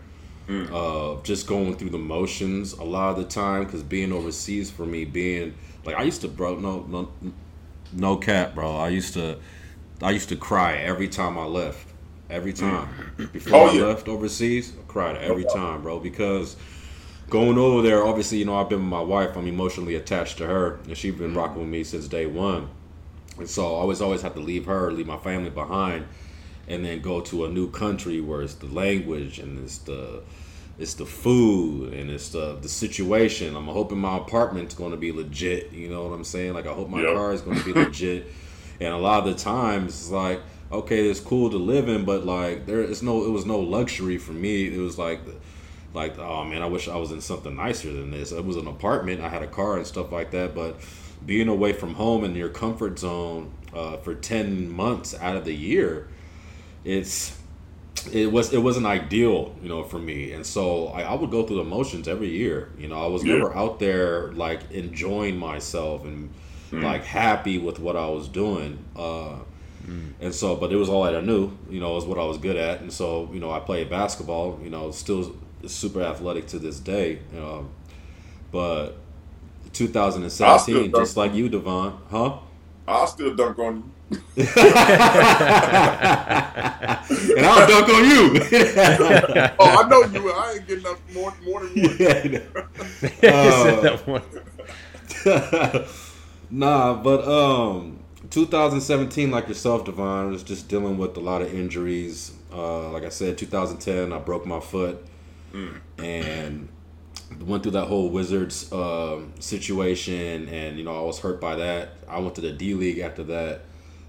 Uh, 0.48 1.16
just 1.22 1.46
going 1.46 1.74
through 1.74 1.88
the 1.90 1.98
motions 1.98 2.74
a 2.74 2.84
lot 2.84 3.10
of 3.10 3.16
the 3.16 3.24
time 3.24 3.64
because 3.64 3.82
being 3.82 4.12
overseas 4.12 4.70
for 4.70 4.84
me, 4.84 5.04
being 5.04 5.54
like 5.84 5.96
I 5.96 6.02
used 6.02 6.20
to, 6.20 6.28
bro, 6.28 6.56
no, 6.58 6.80
no, 6.88 7.10
no 7.92 8.16
cap, 8.16 8.54
bro. 8.54 8.76
I 8.76 8.88
used 8.88 9.14
to, 9.14 9.38
I 10.02 10.10
used 10.10 10.28
to 10.30 10.36
cry 10.36 10.76
every 10.76 11.08
time 11.08 11.38
I 11.38 11.44
left. 11.44 11.88
Every 12.30 12.52
time 12.52 12.88
before 13.32 13.58
Oh, 13.58 13.66
I 13.68 13.72
left 13.86 14.08
overseas, 14.08 14.72
I 14.78 14.82
cried 14.90 15.16
every 15.16 15.44
time, 15.44 15.82
bro. 15.82 16.00
Because 16.00 16.56
going 17.30 17.58
over 17.58 17.82
there, 17.82 18.04
obviously, 18.04 18.38
you 18.38 18.44
know, 18.44 18.56
I've 18.56 18.68
been 18.68 18.80
with 18.80 18.88
my 18.88 19.00
wife. 19.02 19.36
I'm 19.36 19.46
emotionally 19.46 19.94
attached 19.94 20.38
to 20.38 20.46
her, 20.46 20.80
and 20.86 20.96
she's 20.96 21.14
been 21.14 21.34
rocking 21.34 21.60
with 21.60 21.68
me 21.70 21.84
since 21.84 22.08
day 22.08 22.26
one. 22.26 22.68
And 23.38 23.48
so 23.48 23.66
I 23.66 23.78
always, 23.80 24.00
always 24.00 24.22
have 24.22 24.34
to 24.34 24.40
leave 24.40 24.66
her, 24.66 24.92
leave 24.92 25.06
my 25.06 25.18
family 25.18 25.50
behind, 25.50 26.06
and 26.68 26.84
then 26.84 27.00
go 27.00 27.20
to 27.20 27.44
a 27.44 27.48
new 27.48 27.70
country 27.70 28.20
where 28.20 28.42
it's 28.42 28.54
the 28.54 28.66
language 28.66 29.38
and 29.38 29.62
it's 29.64 29.78
the 29.78 30.22
it's 30.78 30.94
the 30.94 31.06
food 31.06 31.92
and 31.92 32.10
it's 32.10 32.30
the 32.30 32.56
the 32.60 32.68
situation. 32.68 33.54
I'm 33.56 33.66
hoping 33.66 33.98
my 33.98 34.16
apartment's 34.18 34.74
going 34.74 34.90
to 34.90 34.96
be 34.96 35.12
legit. 35.12 35.72
You 35.72 35.88
know 35.88 36.04
what 36.04 36.14
I'm 36.14 36.24
saying? 36.24 36.54
Like 36.54 36.66
I 36.66 36.72
hope 36.72 36.88
my 36.88 37.02
Yep. 37.02 37.14
car 37.14 37.32
is 37.32 37.40
going 37.42 37.58
to 37.58 37.64
be 37.64 37.72
legit. 37.84 38.26
And 38.80 38.92
a 38.92 38.98
lot 38.98 39.20
of 39.26 39.32
the 39.32 39.40
times 39.40 39.92
it's 39.94 40.10
like, 40.10 40.40
okay, 40.72 41.08
it's 41.08 41.20
cool 41.20 41.48
to 41.50 41.56
live 41.58 41.88
in, 41.88 42.04
but 42.04 42.26
like 42.26 42.66
there 42.66 42.82
is 42.82 43.02
no, 43.02 43.24
it 43.24 43.30
was 43.30 43.46
no 43.46 43.60
luxury 43.60 44.18
for 44.18 44.32
me. 44.32 44.66
It 44.66 44.80
was 44.80 44.98
like, 44.98 45.20
like 45.92 46.18
oh 46.18 46.44
man, 46.44 46.60
I 46.62 46.66
wish 46.66 46.88
I 46.88 46.96
was 46.96 47.12
in 47.12 47.20
something 47.20 47.54
nicer 47.54 47.92
than 47.92 48.10
this. 48.10 48.32
It 48.32 48.44
was 48.44 48.56
an 48.56 48.66
apartment. 48.66 49.20
I 49.20 49.28
had 49.28 49.42
a 49.42 49.46
car 49.46 49.76
and 49.76 49.86
stuff 49.86 50.10
like 50.10 50.32
that, 50.32 50.54
but 50.54 50.80
being 51.24 51.46
away 51.48 51.72
from 51.72 51.94
home 51.94 52.24
in 52.24 52.34
your 52.34 52.48
comfort 52.48 52.98
zone 52.98 53.52
uh, 53.72 53.96
for 53.98 54.14
ten 54.14 54.68
months 54.68 55.14
out 55.20 55.36
of 55.36 55.44
the 55.44 55.54
year, 55.54 56.08
it's 56.84 57.38
it 58.12 58.30
was 58.32 58.52
it 58.52 58.58
wasn't 58.58 58.86
ideal, 58.86 59.54
you 59.62 59.68
know, 59.68 59.84
for 59.84 59.98
me. 59.98 60.32
And 60.32 60.46
so 60.46 60.88
I, 60.88 61.02
I 61.02 61.14
would 61.14 61.30
go 61.30 61.46
through 61.46 61.56
the 61.58 61.64
motions 61.64 62.08
every 62.08 62.30
year. 62.30 62.70
You 62.78 62.88
know, 62.88 63.02
I 63.02 63.06
was 63.08 63.24
Yeah. 63.24 63.26
never 63.26 63.54
out 63.56 63.78
there 63.80 64.32
like 64.32 64.70
enjoying 64.70 65.38
myself 65.38 66.04
and 66.04 66.30
like 66.80 67.04
happy 67.04 67.58
with 67.58 67.78
what 67.78 67.96
I 67.96 68.08
was 68.08 68.28
doing. 68.28 68.84
Uh, 68.96 69.38
And 70.20 70.34
so, 70.34 70.56
but 70.56 70.72
it 70.72 70.76
was 70.76 70.88
all 70.88 71.04
that 71.04 71.16
I 71.16 71.20
knew. 71.20 71.52
You 71.70 71.80
know, 71.80 71.94
was 71.94 72.04
what 72.06 72.18
I 72.18 72.24
was 72.24 72.38
good 72.38 72.56
at. 72.56 72.80
And 72.80 72.92
so, 72.92 73.30
you 73.32 73.40
know, 73.40 73.50
I 73.50 73.60
played 73.60 73.90
basketball. 73.90 74.60
You 74.62 74.70
know, 74.70 74.90
still 74.92 75.36
super 75.66 76.02
athletic 76.02 76.46
to 76.48 76.58
this 76.58 76.80
day. 76.80 77.20
Um, 77.38 77.70
but 78.52 78.96
I 80.40 80.58
2017, 80.58 80.94
just 80.94 81.16
like 81.16 81.34
you, 81.34 81.48
Devon, 81.48 81.94
huh? 82.10 82.38
I'll 82.86 83.06
still 83.06 83.34
dunk 83.36 83.58
on 83.58 83.76
you. 83.76 83.93
and 84.10 84.48
I'll 87.46 87.66
dunk 87.66 87.88
on 87.88 88.04
you. 88.04 88.38
oh, 89.58 89.84
I 89.84 89.88
know 89.88 90.02
you. 90.04 90.30
I 90.30 90.52
ain't 90.52 90.66
getting 90.66 90.86
up 90.86 90.98
more, 91.12 91.32
more 91.44 91.60
than 91.66 91.82
one. 91.82 91.98
Said 91.98 93.82
that 93.82 94.06
one. 94.06 94.22
nah, 96.50 96.94
but 96.94 97.26
um, 97.26 97.98
2017, 98.30 99.30
like 99.30 99.48
yourself, 99.48 99.84
Devon, 99.84 100.30
was 100.30 100.42
just 100.42 100.68
dealing 100.68 100.98
with 100.98 101.16
a 101.16 101.20
lot 101.20 101.42
of 101.42 101.52
injuries. 101.54 102.32
Uh, 102.52 102.90
like 102.90 103.04
I 103.04 103.08
said, 103.08 103.38
2010, 103.38 104.12
I 104.12 104.18
broke 104.18 104.46
my 104.46 104.60
foot 104.60 105.04
and 105.98 106.68
went 107.40 107.62
through 107.62 107.72
that 107.72 107.86
whole 107.86 108.10
Wizards 108.10 108.70
um 108.72 109.32
situation, 109.40 110.48
and 110.48 110.78
you 110.78 110.84
know 110.84 110.96
I 110.96 111.02
was 111.02 111.18
hurt 111.18 111.40
by 111.40 111.56
that. 111.56 111.90
I 112.08 112.18
went 112.18 112.34
to 112.36 112.40
the 112.40 112.52
D 112.52 112.74
League 112.74 112.98
after 112.98 113.24
that, 113.24 113.62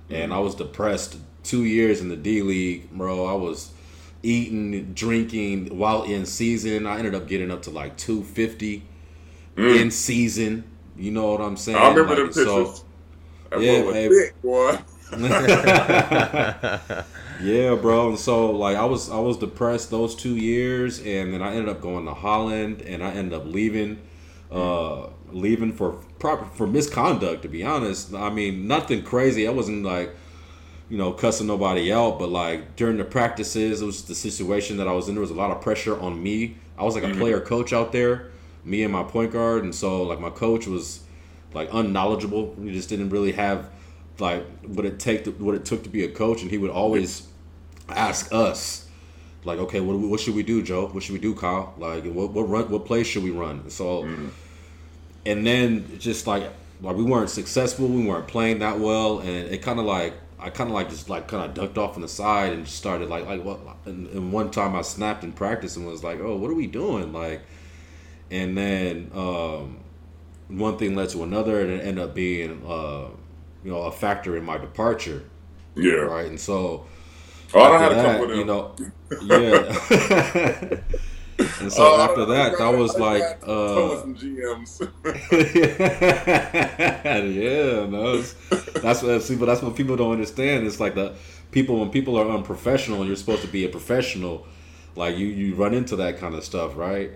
and 0.10 0.34
I 0.34 0.40
was 0.40 0.56
depressed. 0.56 1.18
Two 1.44 1.64
years 1.64 2.02
in 2.02 2.10
the 2.10 2.16
D 2.16 2.42
League, 2.42 2.90
bro. 2.92 3.26
I 3.26 3.34
was 3.34 3.72
eating, 4.24 4.94
drinking 4.94 5.78
while 5.78 6.02
in 6.04 6.26
season. 6.26 6.88
I 6.88 6.98
ended 6.98 7.14
up 7.14 7.28
getting 7.28 7.52
up 7.52 7.62
to 7.64 7.70
like 7.70 7.98
250 7.98 8.84
in 9.58 9.92
season. 9.92 10.64
You 10.98 11.12
know 11.12 11.32
what 11.32 11.42
I'm 11.42 11.56
saying? 11.58 11.78
I 11.78 11.90
remember 11.90 12.16
Like, 12.24 12.34
them 12.34 12.46
so- 12.46 12.64
pictures. 12.66 12.84
That 13.52 13.62
Yeah, 13.62 13.82
boy 13.82 13.86
was 13.86 13.96
hey. 13.96 14.10
thick, 14.10 14.42
boy. 14.42 14.80
Yeah, 17.42 17.76
bro. 17.76 18.10
And 18.10 18.18
so 18.20 18.52
like 18.52 18.78
I 18.78 18.86
was 18.86 19.10
I 19.10 19.20
was 19.20 19.38
depressed 19.38 19.92
those 19.92 20.16
two 20.16 20.36
years, 20.38 21.00
and 21.00 21.34
then 21.34 21.42
I 21.42 21.50
ended 21.54 21.68
up 21.70 21.82
going 21.82 22.06
to 22.06 22.14
Holland, 22.14 22.82
and 22.82 23.04
I 23.04 23.12
ended 23.12 23.34
up 23.34 23.46
leaving, 23.46 24.00
uh, 24.50 25.08
leaving 25.32 25.74
for 25.74 26.00
proper 26.26 26.46
for 26.56 26.66
misconduct. 26.66 27.44
To 27.44 27.48
be 27.48 27.64
honest, 27.64 28.14
I 28.14 28.32
mean 28.32 28.68
nothing 28.68 29.04
crazy. 29.04 29.48
I 29.48 29.52
wasn't 29.52 29.84
like, 29.84 30.10
you 30.90 30.98
know, 30.98 31.12
cussing 31.12 31.46
nobody 31.46 31.94
out, 31.94 32.18
but 32.18 32.30
like 32.30 32.76
during 32.76 32.98
the 32.98 33.06
practices, 33.06 33.84
it 33.84 33.86
was 33.86 34.06
the 34.06 34.16
situation 34.16 34.78
that 34.78 34.88
I 34.88 34.92
was 34.92 35.08
in. 35.08 35.14
There 35.14 35.22
was 35.22 35.30
a 35.30 35.36
lot 35.36 35.52
of 35.52 35.62
pressure 35.62 36.00
on 36.00 36.22
me. 36.22 36.58
I 36.80 36.84
was 36.84 36.96
like 36.96 37.04
a 37.04 37.08
mm-hmm. 37.08 37.20
player 37.20 37.40
coach 37.40 37.74
out 37.74 37.92
there, 37.92 38.32
me 38.64 38.82
and 38.84 38.92
my 38.92 39.04
point 39.04 39.34
guard, 39.34 39.64
and 39.64 39.74
so 39.74 40.02
like 40.02 40.20
my 40.20 40.32
coach 40.32 40.66
was 40.66 41.02
like 41.54 41.70
unknowledgeable. 41.72 42.56
He 42.60 42.72
just 42.72 42.90
didn't 42.90 43.12
really 43.12 43.34
have 43.34 43.70
like 44.18 44.44
what 44.66 44.86
it 44.86 45.00
take 45.00 45.26
to, 45.26 45.32
what 45.32 45.54
it 45.54 45.64
took 45.64 45.84
to 45.84 45.90
be 45.90 46.04
a 46.06 46.12
coach, 46.12 46.42
and 46.42 46.50
he 46.50 46.58
would 46.58 46.72
always 46.72 47.28
ask 47.88 48.34
us 48.34 48.90
like, 49.44 49.60
okay, 49.60 49.80
what, 49.80 49.96
what 50.00 50.20
should 50.20 50.34
we 50.34 50.42
do, 50.42 50.64
Joe? 50.64 50.88
What 50.88 51.04
should 51.04 51.14
we 51.14 51.20
do, 51.20 51.36
Kyle? 51.36 51.76
Like, 51.78 52.04
what 52.06 52.32
what 52.32 52.50
run 52.50 52.72
what 52.72 52.86
plays 52.86 53.06
should 53.06 53.24
we 53.24 53.30
run? 53.30 53.70
So, 53.70 54.04
mm-hmm. 54.04 54.30
And 55.26 55.46
then 55.46 56.00
just 56.00 56.28
like 56.28 56.44
like 56.82 56.96
we 56.96 57.04
weren't 57.04 57.30
successful, 57.30 57.88
we 57.88 58.06
weren't 58.06 58.28
playing 58.28 58.60
that 58.60 58.80
well, 58.80 59.20
and 59.20 59.30
it 59.30 59.62
kind 59.62 59.80
of 59.80 59.86
like 59.86 60.14
I 60.40 60.50
kind 60.50 60.70
of 60.70 60.74
like 60.76 60.90
just 60.90 61.10
like 61.10 61.28
kind 61.28 61.46
of 61.46 61.54
ducked 61.54 61.78
off 61.78 61.96
on 61.96 62.02
the 62.02 62.08
side 62.08 62.54
and 62.54 62.66
just 62.66 62.78
started 62.78 63.10
like 63.10 63.26
like 63.26 63.44
what? 63.44 63.60
And, 63.86 64.08
and 64.10 64.32
one 64.32 64.52
time 64.52 64.76
I 64.76 64.82
snapped 64.82 65.24
in 65.24 65.32
practice 65.34 65.76
and 65.78 65.88
was 65.88 66.04
like, 66.04 66.20
oh, 66.20 66.36
what 66.38 66.52
are 66.52 66.56
we 66.56 66.68
doing? 66.68 67.14
Like, 67.14 67.42
and 68.32 68.58
then 68.58 69.12
um, 69.14 69.80
one 70.50 70.78
thing 70.78 70.96
led 70.96 71.10
to 71.10 71.24
another, 71.24 71.62
and 71.62 71.72
it 71.72 71.86
ended 71.86 72.04
up 72.04 72.16
being 72.16 72.62
uh, 72.68 73.08
you 73.64 73.72
know 73.72 73.84
a 73.84 73.92
factor 73.92 74.38
in 74.38 74.44
my 74.46 74.58
departure, 74.58 75.24
Yeah. 75.76 75.94
right? 75.96 76.28
And 76.28 76.40
so 76.40 76.86
Oh, 77.54 77.62
I 77.62 77.70
don't 77.70 77.80
have 77.80 77.92
after 77.92 77.96
to 77.96 78.02
that, 78.02 78.04
come 78.04 78.20
with 78.20 78.32
you 78.36 78.46
know, 78.46 78.76
yeah. 79.22 80.80
and 81.38 81.72
so 81.72 81.96
I 81.96 82.06
after 82.06 82.26
that, 82.26 82.58
that 82.58 82.70
was 82.78 82.96
I 82.96 83.00
like, 83.00 83.24
uh, 83.48 84.02
and 84.04 84.18
GMs. 84.18 84.80
yeah, 86.66 87.86
no, 87.88 88.22
that's 88.82 89.02
what 89.04 89.22
see, 89.24 89.36
but 89.36 89.46
that's 89.46 89.62
what 89.62 89.76
people 89.76 89.96
don't 89.96 90.14
understand. 90.14 90.66
It's 90.66 90.80
like 90.80 90.96
the 90.96 91.16
people 91.52 91.80
when 91.80 91.90
people 91.90 92.18
are 92.18 92.30
unprofessional, 92.30 93.00
and 93.00 93.08
you're 93.08 93.16
supposed 93.18 93.42
to 93.42 93.48
be 93.48 93.66
a 93.66 93.70
professional. 93.70 94.46
Like 94.96 95.18
you, 95.18 95.28
you 95.28 95.56
run 95.56 95.74
into 95.74 95.98
that 95.98 96.20
kind 96.20 96.36
of 96.36 96.44
stuff, 96.46 96.78
right? 96.78 97.12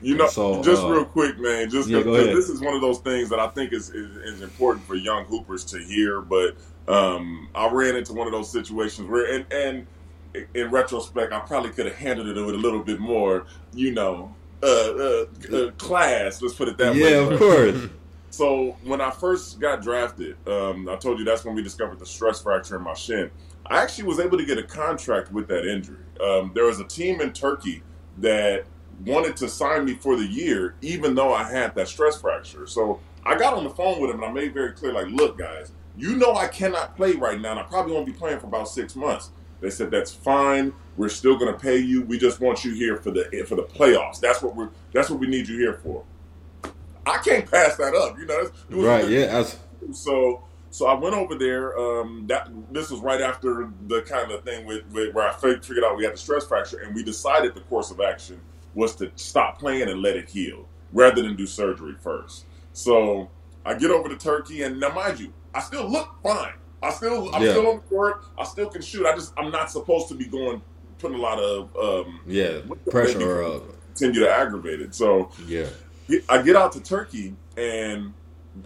You 0.00 0.16
know, 0.16 0.28
So, 0.28 0.62
just 0.62 0.82
uh, 0.82 0.88
real 0.88 1.04
quick, 1.04 1.38
man. 1.38 1.68
Just 1.68 1.86
yeah, 1.90 1.98
'cause- 1.98 2.04
go 2.06 2.14
'cause 2.14 2.24
ahead. 2.24 2.36
this 2.36 2.48
is 2.48 2.60
one 2.62 2.74
of 2.74 2.80
those 2.80 3.00
things 3.00 3.28
that 3.28 3.38
I 3.38 3.48
think 3.48 3.74
is, 3.74 3.90
is 3.90 4.16
is 4.16 4.40
important 4.40 4.86
for 4.86 4.94
young 4.94 5.26
hoopers 5.26 5.64
to 5.66 5.78
hear. 5.78 6.22
But 6.22 6.56
um, 6.88 7.48
I 7.54 7.68
ran 7.70 7.96
into 7.96 8.14
one 8.14 8.26
of 8.26 8.32
those 8.32 8.50
situations 8.50 9.06
where, 9.10 9.30
and 9.34 9.44
and 9.52 9.86
in 10.54 10.70
retrospect, 10.70 11.32
I 11.32 11.40
probably 11.40 11.70
could 11.70 11.86
have 11.86 11.96
handled 11.96 12.28
it 12.28 12.40
with 12.40 12.54
a 12.54 12.58
little 12.58 12.82
bit 12.82 13.00
more, 13.00 13.46
you 13.74 13.92
know, 13.92 14.34
uh, 14.62 14.66
uh, 14.66 15.24
uh, 15.52 15.70
class. 15.72 16.42
Let's 16.42 16.54
put 16.54 16.68
it 16.68 16.78
that 16.78 16.94
way. 16.94 17.10
yeah, 17.12 17.18
of 17.18 17.38
course. 17.38 17.88
So 18.32 18.76
when 18.84 19.00
I 19.00 19.10
first 19.10 19.58
got 19.58 19.82
drafted, 19.82 20.36
um, 20.46 20.88
I 20.88 20.94
told 20.94 21.18
you 21.18 21.24
that's 21.24 21.44
when 21.44 21.56
we 21.56 21.64
discovered 21.64 21.98
the 21.98 22.06
stress 22.06 22.40
fracture 22.40 22.76
in 22.76 22.82
my 22.82 22.94
shin. 22.94 23.28
I 23.66 23.82
actually 23.82 24.04
was 24.04 24.20
able 24.20 24.38
to 24.38 24.44
get 24.44 24.56
a 24.56 24.62
contract 24.62 25.32
with 25.32 25.48
that 25.48 25.66
injury. 25.66 26.04
Um, 26.24 26.52
there 26.54 26.64
was 26.64 26.78
a 26.78 26.84
team 26.84 27.20
in 27.20 27.32
Turkey 27.32 27.82
that 28.18 28.66
wanted 29.04 29.36
to 29.38 29.48
sign 29.48 29.84
me 29.84 29.94
for 29.94 30.16
the 30.16 30.26
year, 30.26 30.76
even 30.80 31.16
though 31.16 31.34
I 31.34 31.42
had 31.42 31.74
that 31.74 31.88
stress 31.88 32.20
fracture. 32.20 32.68
So 32.68 33.00
I 33.24 33.36
got 33.36 33.54
on 33.54 33.64
the 33.64 33.70
phone 33.70 34.00
with 34.00 34.10
him 34.10 34.22
and 34.22 34.30
I 34.30 34.32
made 34.32 34.54
very 34.54 34.72
clear, 34.72 34.92
like, 34.92 35.08
look, 35.08 35.36
guys, 35.36 35.72
you 35.96 36.16
know 36.16 36.34
I 36.34 36.48
cannot 36.48 36.96
play 36.96 37.12
right 37.12 37.40
now, 37.40 37.50
and 37.50 37.60
I 37.60 37.64
probably 37.64 37.92
won't 37.92 38.06
be 38.06 38.12
playing 38.12 38.38
for 38.40 38.46
about 38.46 38.68
six 38.68 38.94
months. 38.94 39.30
They 39.60 39.70
said 39.70 39.90
that's 39.90 40.12
fine. 40.12 40.72
We're 40.96 41.08
still 41.08 41.36
going 41.36 41.52
to 41.52 41.58
pay 41.58 41.78
you. 41.78 42.02
We 42.02 42.18
just 42.18 42.40
want 42.40 42.64
you 42.64 42.74
here 42.74 42.96
for 42.96 43.10
the 43.10 43.44
for 43.46 43.56
the 43.56 43.62
playoffs. 43.62 44.20
That's 44.20 44.42
what 44.42 44.56
we're 44.56 44.70
that's 44.92 45.10
what 45.10 45.20
we 45.20 45.26
need 45.26 45.48
you 45.48 45.58
here 45.58 45.74
for. 45.74 46.04
I 47.06 47.18
can't 47.18 47.50
pass 47.50 47.76
that 47.76 47.94
up. 47.94 48.18
You 48.18 48.26
know, 48.26 48.50
right? 48.88 49.08
Yeah, 49.08 49.44
so 49.92 50.44
so 50.70 50.86
I 50.86 50.94
went 50.94 51.14
over 51.14 51.34
there. 51.34 51.78
Um, 51.78 52.26
that 52.28 52.50
this 52.70 52.90
was 52.90 53.00
right 53.00 53.20
after 53.20 53.70
the 53.86 54.02
kind 54.02 54.30
of 54.30 54.44
thing 54.44 54.66
with, 54.66 54.84
with 54.92 55.14
where 55.14 55.28
I 55.28 55.32
figured 55.34 55.84
out 55.84 55.96
we 55.96 56.04
had 56.04 56.14
the 56.14 56.18
stress 56.18 56.46
fracture, 56.46 56.78
and 56.78 56.94
we 56.94 57.02
decided 57.02 57.54
the 57.54 57.60
course 57.62 57.90
of 57.90 58.00
action 58.00 58.40
was 58.74 58.94
to 58.96 59.10
stop 59.16 59.58
playing 59.58 59.88
and 59.88 60.00
let 60.00 60.16
it 60.16 60.28
heal 60.28 60.66
rather 60.92 61.22
than 61.22 61.36
do 61.36 61.46
surgery 61.46 61.96
first. 62.00 62.44
So 62.72 63.30
I 63.64 63.74
get 63.74 63.90
over 63.90 64.08
to 64.08 64.16
Turkey, 64.16 64.62
and 64.62 64.80
now 64.80 64.90
mind 64.90 65.20
you, 65.20 65.32
I 65.54 65.60
still 65.60 65.88
look 65.88 66.08
fine. 66.22 66.54
I 66.82 66.90
still 66.90 67.34
I'm 67.34 67.42
Yeah. 67.42 67.50
still 67.52 67.68
on 67.68 67.76
the 67.76 67.82
court. 67.82 68.24
I 68.38 68.44
still 68.44 68.68
can 68.68 68.82
shoot. 68.82 69.06
I 69.06 69.14
just 69.14 69.32
I'm 69.36 69.50
not 69.50 69.70
supposed 69.70 70.08
to 70.08 70.14
be 70.14 70.26
going 70.26 70.62
putting 70.98 71.18
a 71.18 71.20
lot 71.20 71.38
of 71.38 71.74
um, 71.76 72.20
yeah, 72.26 72.60
pressure. 72.90 73.42
Or, 73.42 73.62
continue 73.94 74.20
to 74.20 74.30
aggravate 74.30 74.80
it. 74.80 74.94
So 74.94 75.30
yeah, 75.46 75.66
I 76.28 76.42
get 76.42 76.56
out 76.56 76.72
to 76.72 76.80
Turkey 76.80 77.34
and 77.56 78.12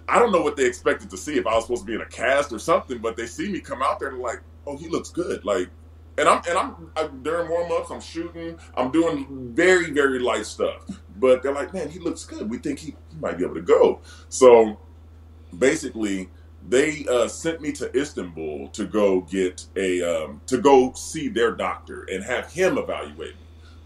I 0.09 0.19
don't 0.19 0.33
know 0.33 0.43
what 0.43 0.57
they 0.57 0.67
expected 0.67 1.11
to 1.11 1.17
see 1.17 1.37
if 1.37 1.47
I 1.47 1.55
was 1.55 1.65
supposed 1.65 1.83
to 1.83 1.87
be 1.87 1.95
in 1.95 2.01
a 2.01 2.07
cast 2.07 2.53
or 2.53 2.59
something, 2.59 2.99
but 2.99 3.17
they 3.17 3.27
see 3.27 3.51
me 3.51 3.61
come 3.61 3.83
out 3.83 4.01
there 4.01 4.09
and 4.11 4.19
like, 4.19 4.41
oh, 4.67 4.77
he 4.77 4.89
looks 4.89 5.11
good. 5.11 5.45
Like, 5.45 5.69
and 6.17 6.29
I'm 6.29 6.43
and 6.49 6.57
I'm, 6.57 6.91
i 6.97 7.09
during 7.23 7.51
warm 7.51 7.73
ups, 7.73 7.91
I'm 7.91 8.01
shooting, 8.01 8.57
I'm 8.77 8.93
doing 8.93 9.53
very 9.55 9.91
very 9.91 10.21
light 10.21 10.47
stuff, 10.47 10.85
but 11.17 11.43
they're 11.43 11.53
like, 11.53 11.75
man, 11.75 11.91
he 11.91 11.99
looks 11.99 12.25
good. 12.25 12.49
We 12.49 12.59
think 12.59 12.79
he, 12.79 12.95
he 13.11 13.17
might 13.21 13.37
be 13.39 13.45
able 13.45 13.55
to 13.55 13.63
go. 13.63 14.01
So 14.29 14.79
basically. 15.57 16.31
They 16.67 17.07
uh, 17.07 17.29
sent 17.29 17.61
me 17.61 17.73
to 17.73 17.95
Istanbul 17.99 18.69
to 18.69 18.87
go 18.87 19.21
get 19.23 19.67
a 19.77 20.03
um, 20.03 20.41
to 20.47 20.59
go 20.59 20.93
see 20.95 21.29
their 21.29 21.53
doctor 21.53 22.07
and 22.11 22.25
have 22.25 22.51
him 22.53 22.79
evaluate 22.79 23.35
me. 23.35 23.41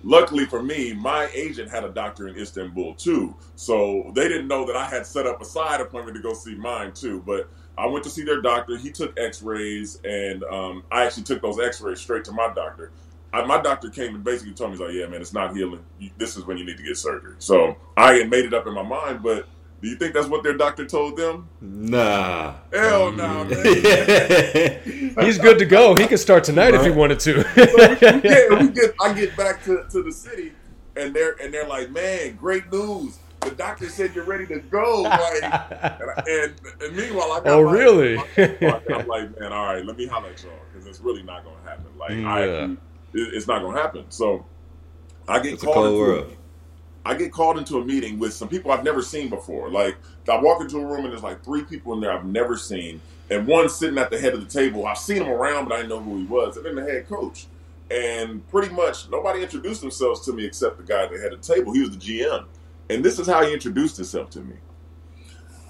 Luckily 0.04 0.46
for 0.46 0.62
me, 0.62 0.92
my 0.92 1.28
agent 1.34 1.70
had 1.70 1.82
a 1.84 1.88
doctor 1.88 2.28
in 2.28 2.36
Istanbul 2.36 2.94
too, 2.94 3.34
so 3.56 4.12
they 4.14 4.28
didn't 4.28 4.46
know 4.46 4.64
that 4.64 4.76
I 4.76 4.84
had 4.84 5.06
set 5.06 5.26
up 5.26 5.42
a 5.42 5.44
side 5.44 5.80
appointment 5.80 6.16
to 6.16 6.22
go 6.22 6.34
see 6.34 6.54
mine 6.54 6.92
too. 6.92 7.20
But 7.26 7.48
I 7.76 7.86
went 7.86 8.04
to 8.04 8.10
see 8.10 8.22
their 8.22 8.40
doctor. 8.40 8.76
He 8.76 8.90
took 8.90 9.18
X-rays, 9.18 10.00
and 10.04 10.44
um, 10.44 10.84
I 10.90 11.04
actually 11.04 11.24
took 11.24 11.42
those 11.42 11.58
X-rays 11.58 12.00
straight 12.00 12.24
to 12.24 12.32
my 12.32 12.52
doctor. 12.54 12.92
I, 13.32 13.44
my 13.44 13.60
doctor 13.60 13.90
came 13.90 14.14
and 14.14 14.24
basically 14.24 14.54
told 14.54 14.72
me, 14.72 14.78
like, 14.78 14.94
"Yeah, 14.94 15.06
man, 15.06 15.20
it's 15.20 15.32
not 15.32 15.54
healing. 15.54 15.84
This 16.16 16.36
is 16.36 16.44
when 16.46 16.58
you 16.58 16.64
need 16.64 16.76
to 16.76 16.82
get 16.84 16.96
surgery." 16.96 17.34
So 17.40 17.76
I 17.96 18.14
had 18.14 18.30
made 18.30 18.44
it 18.44 18.54
up 18.54 18.68
in 18.68 18.74
my 18.74 18.82
mind, 18.82 19.22
but 19.22 19.48
do 19.80 19.88
you 19.88 19.96
think 19.96 20.12
that's 20.14 20.26
what 20.26 20.42
their 20.42 20.54
doctor 20.56 20.84
told 20.86 21.16
them? 21.16 21.48
nah. 21.60 22.54
Hell 22.72 23.12
no, 23.12 23.44
mm. 23.48 25.14
man. 25.16 25.24
He's 25.26 25.38
good 25.38 25.58
to 25.58 25.64
go. 25.66 25.94
He 25.96 26.06
could 26.06 26.18
start 26.20 26.44
tonight 26.44 26.74
if 26.74 26.82
he 26.84 26.90
wanted 26.90 27.20
to. 27.20 27.44
yeah, 27.56 28.60
we 28.60 28.68
get. 28.70 28.94
I 29.00 29.12
get 29.12 29.36
back 29.36 29.62
to, 29.64 29.84
to 29.90 30.02
the 30.02 30.12
city, 30.12 30.52
and 30.96 31.14
they're 31.14 31.36
and 31.42 31.52
they're 31.52 31.66
like, 31.66 31.90
"Man, 31.90 32.36
great 32.36 32.70
news! 32.72 33.18
The 33.40 33.50
doctor 33.52 33.88
said 33.88 34.14
you're 34.14 34.24
ready 34.24 34.46
to 34.46 34.58
go." 34.60 35.02
Like, 35.02 35.42
and, 35.42 35.54
I- 35.54 36.22
and, 36.28 36.54
and 36.82 36.96
meanwhile, 36.96 37.32
I 37.32 37.36
got 37.40 37.46
Oh, 37.48 37.64
my- 37.64 37.72
really? 37.72 38.16
my- 38.16 38.26
and 38.36 38.92
I'm 38.94 39.06
like, 39.06 39.38
"Man, 39.40 39.52
all 39.52 39.66
right, 39.74 39.84
let 39.84 39.96
me 39.96 40.06
holler 40.06 40.30
at 40.30 40.42
y'all 40.42 40.52
because 40.72 40.86
it's 40.88 41.00
really 41.00 41.22
not 41.22 41.44
gonna 41.44 41.56
happen. 41.64 41.86
Like, 41.98 42.12
I, 42.12 42.44
Yeah. 42.46 42.64
it- 42.64 43.34
it's 43.34 43.46
not 43.46 43.62
gonna 43.62 43.80
happen." 43.80 44.04
So, 44.10 44.44
I 45.28 45.38
get 45.40 45.54
It's 45.54 45.62
a 45.62 45.66
called. 45.66 45.76
cold 45.76 45.86
into 45.88 45.98
a- 46.04 46.06
world. 46.08 46.36
I 47.04 47.14
get 47.14 47.32
called 47.32 47.58
into 47.58 47.78
a 47.78 47.84
meeting 47.84 48.18
with 48.18 48.34
some 48.34 48.48
people 48.48 48.70
I've 48.70 48.84
never 48.84 49.02
seen 49.02 49.28
before. 49.28 49.70
Like 49.70 49.96
I 50.28 50.40
walk 50.40 50.60
into 50.60 50.78
a 50.78 50.84
room 50.84 51.04
and 51.04 51.12
there's 51.12 51.22
like 51.22 51.42
three 51.44 51.62
people 51.62 51.94
in 51.94 52.00
there 52.00 52.12
I've 52.12 52.26
never 52.26 52.56
seen, 52.56 53.00
and 53.30 53.46
one 53.46 53.68
sitting 53.68 53.98
at 53.98 54.10
the 54.10 54.18
head 54.18 54.34
of 54.34 54.40
the 54.40 54.50
table. 54.50 54.86
I've 54.86 54.98
seen 54.98 55.22
him 55.22 55.28
around, 55.28 55.68
but 55.68 55.74
I 55.74 55.76
didn't 55.78 55.90
know 55.90 56.00
who 56.00 56.18
he 56.18 56.24
was. 56.24 56.56
And 56.56 56.66
then 56.66 56.74
the 56.74 56.82
head 56.82 57.08
coach, 57.08 57.46
and 57.90 58.46
pretty 58.48 58.74
much 58.74 59.08
nobody 59.10 59.42
introduced 59.42 59.80
themselves 59.80 60.24
to 60.26 60.32
me 60.32 60.44
except 60.44 60.76
the 60.76 60.82
guy 60.82 61.04
at 61.04 61.12
the 61.12 61.18
head 61.18 61.32
of 61.32 61.40
the 61.42 61.54
table. 61.54 61.72
He 61.72 61.80
was 61.80 61.90
the 61.90 61.96
GM, 61.96 62.44
and 62.90 63.04
this 63.04 63.18
is 63.18 63.26
how 63.26 63.44
he 63.44 63.52
introduced 63.52 63.96
himself 63.96 64.30
to 64.30 64.40
me. 64.40 64.56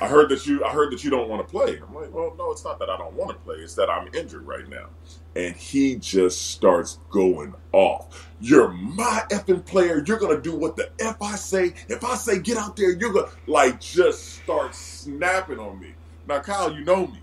I 0.00 0.06
heard 0.06 0.28
that 0.30 0.46
you 0.46 0.64
I 0.64 0.70
heard 0.70 0.92
that 0.92 1.02
you 1.02 1.10
don't 1.10 1.28
want 1.28 1.46
to 1.46 1.50
play. 1.50 1.78
I'm 1.80 1.94
like, 1.94 2.12
well, 2.12 2.34
no, 2.38 2.52
it's 2.52 2.64
not 2.64 2.78
that 2.78 2.88
I 2.88 2.96
don't 2.96 3.14
want 3.14 3.30
to 3.30 3.36
play. 3.36 3.56
It's 3.56 3.74
that 3.74 3.90
I'm 3.90 4.08
injured 4.14 4.46
right 4.46 4.68
now. 4.68 4.86
And 5.34 5.54
he 5.56 5.96
just 5.96 6.50
starts 6.52 6.98
going 7.10 7.54
off. 7.72 8.30
You're 8.40 8.68
my 8.68 9.22
effing 9.30 9.64
player. 9.64 10.02
You're 10.06 10.18
gonna 10.18 10.40
do 10.40 10.54
what 10.56 10.76
the 10.76 10.90
F 11.00 11.20
I 11.20 11.36
say. 11.36 11.74
If 11.88 12.04
I 12.04 12.14
say 12.16 12.38
get 12.38 12.56
out 12.56 12.76
there, 12.76 12.92
you're 12.92 13.12
gonna 13.12 13.28
like 13.46 13.80
just 13.80 14.36
start 14.36 14.74
snapping 14.74 15.58
on 15.58 15.78
me. 15.80 15.94
Now, 16.26 16.40
Kyle, 16.40 16.72
you 16.72 16.84
know 16.84 17.06
me. 17.06 17.20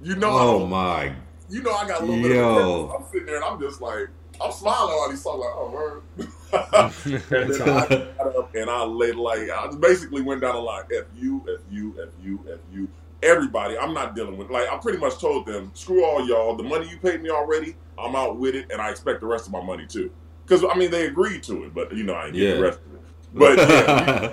You 0.00 0.16
know 0.16 0.30
I 0.30 0.42
Oh 0.42 0.66
my. 0.66 1.12
you 1.48 1.62
know 1.62 1.72
I 1.72 1.86
got 1.88 2.02
a 2.02 2.04
little 2.04 2.22
bit 2.22 2.36
Yo. 2.36 2.84
of 2.84 2.90
a 2.90 2.94
I'm 2.94 3.04
sitting 3.10 3.26
there 3.26 3.36
and 3.36 3.44
I'm 3.44 3.60
just 3.60 3.80
like, 3.80 4.08
I'm 4.42 4.52
smiling 4.52 4.94
while 4.96 5.10
he's 5.10 5.22
talking 5.22 5.40
like, 5.40 5.50
oh 5.54 5.70
word. 5.70 6.28
and 7.30 7.52
then 7.52 7.62
I 7.62 7.86
got 8.18 8.36
up 8.36 8.54
and 8.54 8.70
I 8.70 8.84
laid 8.84 9.16
like 9.16 9.50
I 9.50 9.68
basically 9.80 10.22
went 10.22 10.40
down 10.40 10.54
the 10.54 10.60
line. 10.60 10.84
F 10.96 11.04
you, 11.16 11.44
F 11.52 11.60
you, 11.70 11.94
F 12.02 12.08
you, 12.22 12.40
F 12.52 12.58
you. 12.72 12.88
Everybody, 13.22 13.78
I'm 13.78 13.94
not 13.94 14.14
dealing 14.14 14.36
with 14.36 14.50
like 14.50 14.68
I 14.70 14.76
pretty 14.78 14.98
much 14.98 15.18
told 15.18 15.46
them, 15.46 15.70
screw 15.74 16.04
all 16.04 16.26
y'all. 16.28 16.56
The 16.56 16.62
money 16.62 16.88
you 16.88 16.98
paid 16.98 17.22
me 17.22 17.30
already, 17.30 17.74
I'm 17.98 18.14
out 18.16 18.36
with 18.38 18.54
it, 18.54 18.70
and 18.70 18.80
I 18.82 18.90
expect 18.90 19.20
the 19.20 19.26
rest 19.26 19.46
of 19.46 19.52
my 19.52 19.62
money 19.62 19.86
too. 19.86 20.10
Because 20.46 20.64
I 20.64 20.74
mean 20.76 20.90
they 20.90 21.06
agreed 21.06 21.42
to 21.44 21.64
it, 21.64 21.74
but 21.74 21.94
you 21.96 22.02
know 22.04 22.14
I 22.14 22.26
ain't 22.26 22.34
get 22.34 22.42
Yeah. 22.42 22.54
the 22.56 22.62
rest 22.62 22.78
of 22.80 22.94
it. 22.94 23.00
But 23.36 23.58
yeah, 23.58 24.32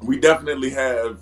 we, 0.00 0.06
we 0.08 0.18
definitely 0.20 0.70
have 0.70 1.20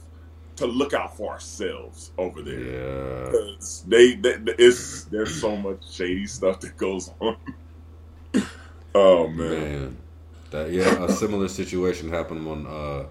to 0.56 0.66
look 0.66 0.92
out 0.92 1.16
for 1.16 1.32
ourselves 1.32 2.10
over 2.18 2.42
there. 2.42 2.58
yeah. 2.60 3.24
Because 3.30 3.84
they, 3.86 4.14
they, 4.16 4.34
it's 4.58 5.04
there's 5.04 5.40
so 5.40 5.54
much 5.56 5.88
shady 5.92 6.26
stuff 6.26 6.58
that 6.60 6.76
goes 6.76 7.12
on. 7.20 7.36
Oh 8.98 9.28
man. 9.28 9.50
Man, 9.50 9.96
that 10.50 10.70
yeah, 10.70 11.04
a 11.04 11.10
similar 11.12 11.48
situation 11.48 12.10
happened 12.10 12.46
when 12.46 12.66
uh 12.66 13.04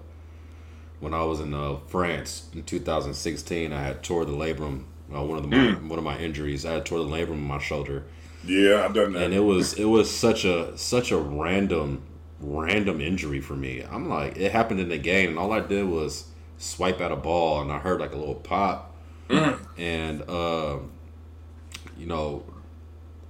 when 1.00 1.14
I 1.14 1.24
was 1.24 1.40
in 1.40 1.54
uh, 1.54 1.76
France 1.88 2.50
in 2.54 2.64
2016. 2.64 3.72
I 3.72 3.82
had 3.82 4.02
tore 4.04 4.26
the 4.26 4.32
labrum. 4.34 4.86
Uh, 5.14 5.24
one 5.24 5.38
of 5.38 5.44
the 5.44 5.56
my, 5.56 5.72
one 5.88 6.00
of 6.00 6.04
my 6.04 6.18
injuries. 6.18 6.66
I 6.66 6.74
had 6.74 6.86
tore 6.86 7.00
the 7.00 7.06
labrum 7.06 7.34
in 7.34 7.42
my 7.48 7.60
shoulder, 7.60 8.04
Yeah, 8.44 8.84
I've 8.84 8.94
done 8.94 9.14
that. 9.14 9.24
and 9.24 9.34
it 9.34 9.40
was 9.42 9.74
it 9.76 9.86
was 9.86 10.10
such 10.14 10.44
a 10.44 10.78
such 10.78 11.12
a 11.12 11.18
random 11.18 12.02
random 12.42 13.00
injury 13.02 13.40
for 13.40 13.56
me. 13.56 13.84
I'm 13.90 14.10
like, 14.10 14.38
it 14.38 14.52
happened 14.52 14.80
in 14.80 14.90
the 14.90 14.98
game, 14.98 15.30
and 15.30 15.40
all 15.40 15.52
I 15.54 15.60
did 15.62 15.86
was 15.88 16.26
swipe 16.58 17.00
at 17.02 17.12
a 17.12 17.16
ball, 17.16 17.62
and 17.62 17.72
I 17.72 17.80
heard 17.80 18.00
like 18.02 18.14
a 18.14 18.18
little 18.18 18.36
pop, 18.36 18.94
and 19.78 20.22
uh, 20.28 20.78
you 21.98 22.06
know, 22.06 22.44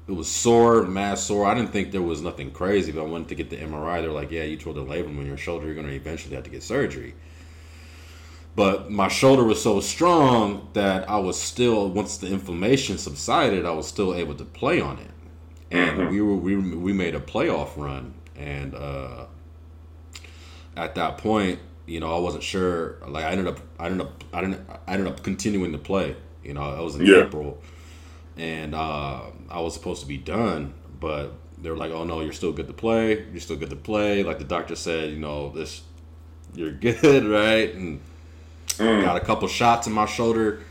it 0.07 0.11
was 0.13 0.29
sore, 0.29 0.83
mass 0.83 1.23
sore. 1.23 1.45
I 1.45 1.53
didn't 1.53 1.71
think 1.71 1.91
there 1.91 2.01
was 2.01 2.21
nothing 2.21 2.51
crazy, 2.51 2.91
but 2.91 3.01
I 3.01 3.05
wanted 3.05 3.29
to 3.29 3.35
get 3.35 3.49
the 3.49 3.57
MRI. 3.57 4.01
They're 4.01 4.11
like, 4.11 4.31
yeah, 4.31 4.43
you 4.43 4.57
tore 4.57 4.73
the 4.73 4.83
labrum 4.83 5.19
in 5.19 5.25
your 5.25 5.37
shoulder. 5.37 5.65
You're 5.65 5.75
going 5.75 5.87
to 5.87 5.93
eventually 5.93 6.35
have 6.35 6.45
to 6.45 6.49
get 6.49 6.63
surgery. 6.63 7.15
But 8.55 8.89
my 8.89 9.07
shoulder 9.07 9.43
was 9.43 9.61
so 9.61 9.79
strong 9.81 10.69
that 10.73 11.09
I 11.09 11.17
was 11.17 11.39
still, 11.39 11.89
once 11.89 12.17
the 12.17 12.27
inflammation 12.27 12.97
subsided, 12.97 13.65
I 13.65 13.71
was 13.71 13.87
still 13.87 14.15
able 14.15 14.33
to 14.35 14.45
play 14.45 14.81
on 14.81 14.97
it. 14.97 15.11
And 15.69 16.09
we 16.09 16.21
were 16.21 16.35
we 16.35 16.55
we 16.55 16.93
made 16.93 17.13
a 17.13 17.19
playoff 17.19 17.75
run, 17.75 18.13
and 18.37 18.73
uh, 18.73 19.25
at 20.75 20.95
that 20.95 21.17
point, 21.17 21.59
you 21.85 21.99
know, 21.99 22.15
I 22.15 22.19
wasn't 22.19 22.43
sure. 22.43 22.97
Like 23.07 23.25
I 23.25 23.31
ended 23.31 23.47
up, 23.47 23.59
I 23.79 23.85
ended 23.87 24.01
up, 24.01 24.23
I 24.33 24.41
didn't, 24.41 24.69
I 24.87 24.93
ended 24.93 25.07
up 25.07 25.23
continuing 25.23 25.71
to 25.71 25.77
play. 25.77 26.15
You 26.43 26.53
know, 26.53 26.61
I 26.61 26.79
was 26.81 26.95
in 26.95 27.05
Yeah. 27.05 27.25
April, 27.25 27.61
and 28.37 28.75
uh, 28.75 29.21
I 29.49 29.59
was 29.59 29.73
supposed 29.73 30.01
to 30.01 30.07
be 30.07 30.17
done, 30.17 30.73
but 30.99 31.33
they 31.61 31.69
were 31.69 31.77
like, 31.77 31.91
"Oh 31.91 32.03
no, 32.03 32.21
you're 32.21 32.33
still 32.33 32.51
good 32.51 32.67
to 32.67 32.73
play. 32.73 33.25
You're 33.31 33.39
still 33.39 33.55
good 33.55 33.69
to 33.69 33.75
play." 33.75 34.23
Like 34.23 34.39
the 34.39 34.45
doctor 34.45 34.75
said, 34.75 35.11
you 35.11 35.19
know, 35.19 35.49
this, 35.49 35.81
you're 36.53 36.71
good, 36.71 37.25
right? 37.25 37.73
And 37.73 37.99
got 38.77 39.17
a 39.17 39.25
couple 39.25 39.47
shots 39.47 39.87
in 39.87 39.93
my 39.93 40.05
shoulder, 40.05 40.61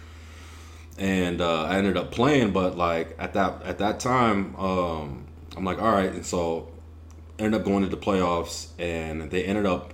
and 0.99 1.41
uh, 1.41 1.65
I 1.65 1.77
ended 1.77 1.97
up 1.97 2.11
playing. 2.13 2.53
But 2.53 2.77
like 2.77 3.17
at 3.19 3.35
that 3.35 3.63
at 3.63 3.79
that 3.79 4.01
time, 4.01 4.55
um, 4.57 5.27
I'm 5.57 5.65
like, 5.65 5.81
all 5.81 5.93
right, 5.93 6.13
and 6.13 6.25
so 6.25 6.69
ended 7.39 7.61
up 7.61 7.67
going 7.67 7.83
into 7.83 7.95
the 7.95 8.03
playoffs, 8.03 8.69
and 8.79 9.31
they 9.31 9.45
ended 9.45 9.67
up 9.67 9.93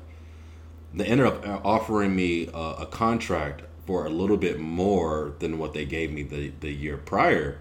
they 0.94 1.06
ended 1.06 1.26
up 1.26 1.46
uh, 1.46 1.60
offering 1.64 2.14
me 2.14 2.48
a, 2.52 2.58
a 2.80 2.86
contract 2.86 3.62
for 3.86 4.06
a 4.06 4.10
little 4.10 4.36
bit 4.36 4.60
more 4.60 5.34
than 5.38 5.58
what 5.58 5.74
they 5.74 5.84
gave 5.84 6.12
me 6.12 6.22
the, 6.22 6.52
the 6.60 6.70
year 6.70 6.96
prior. 6.96 7.58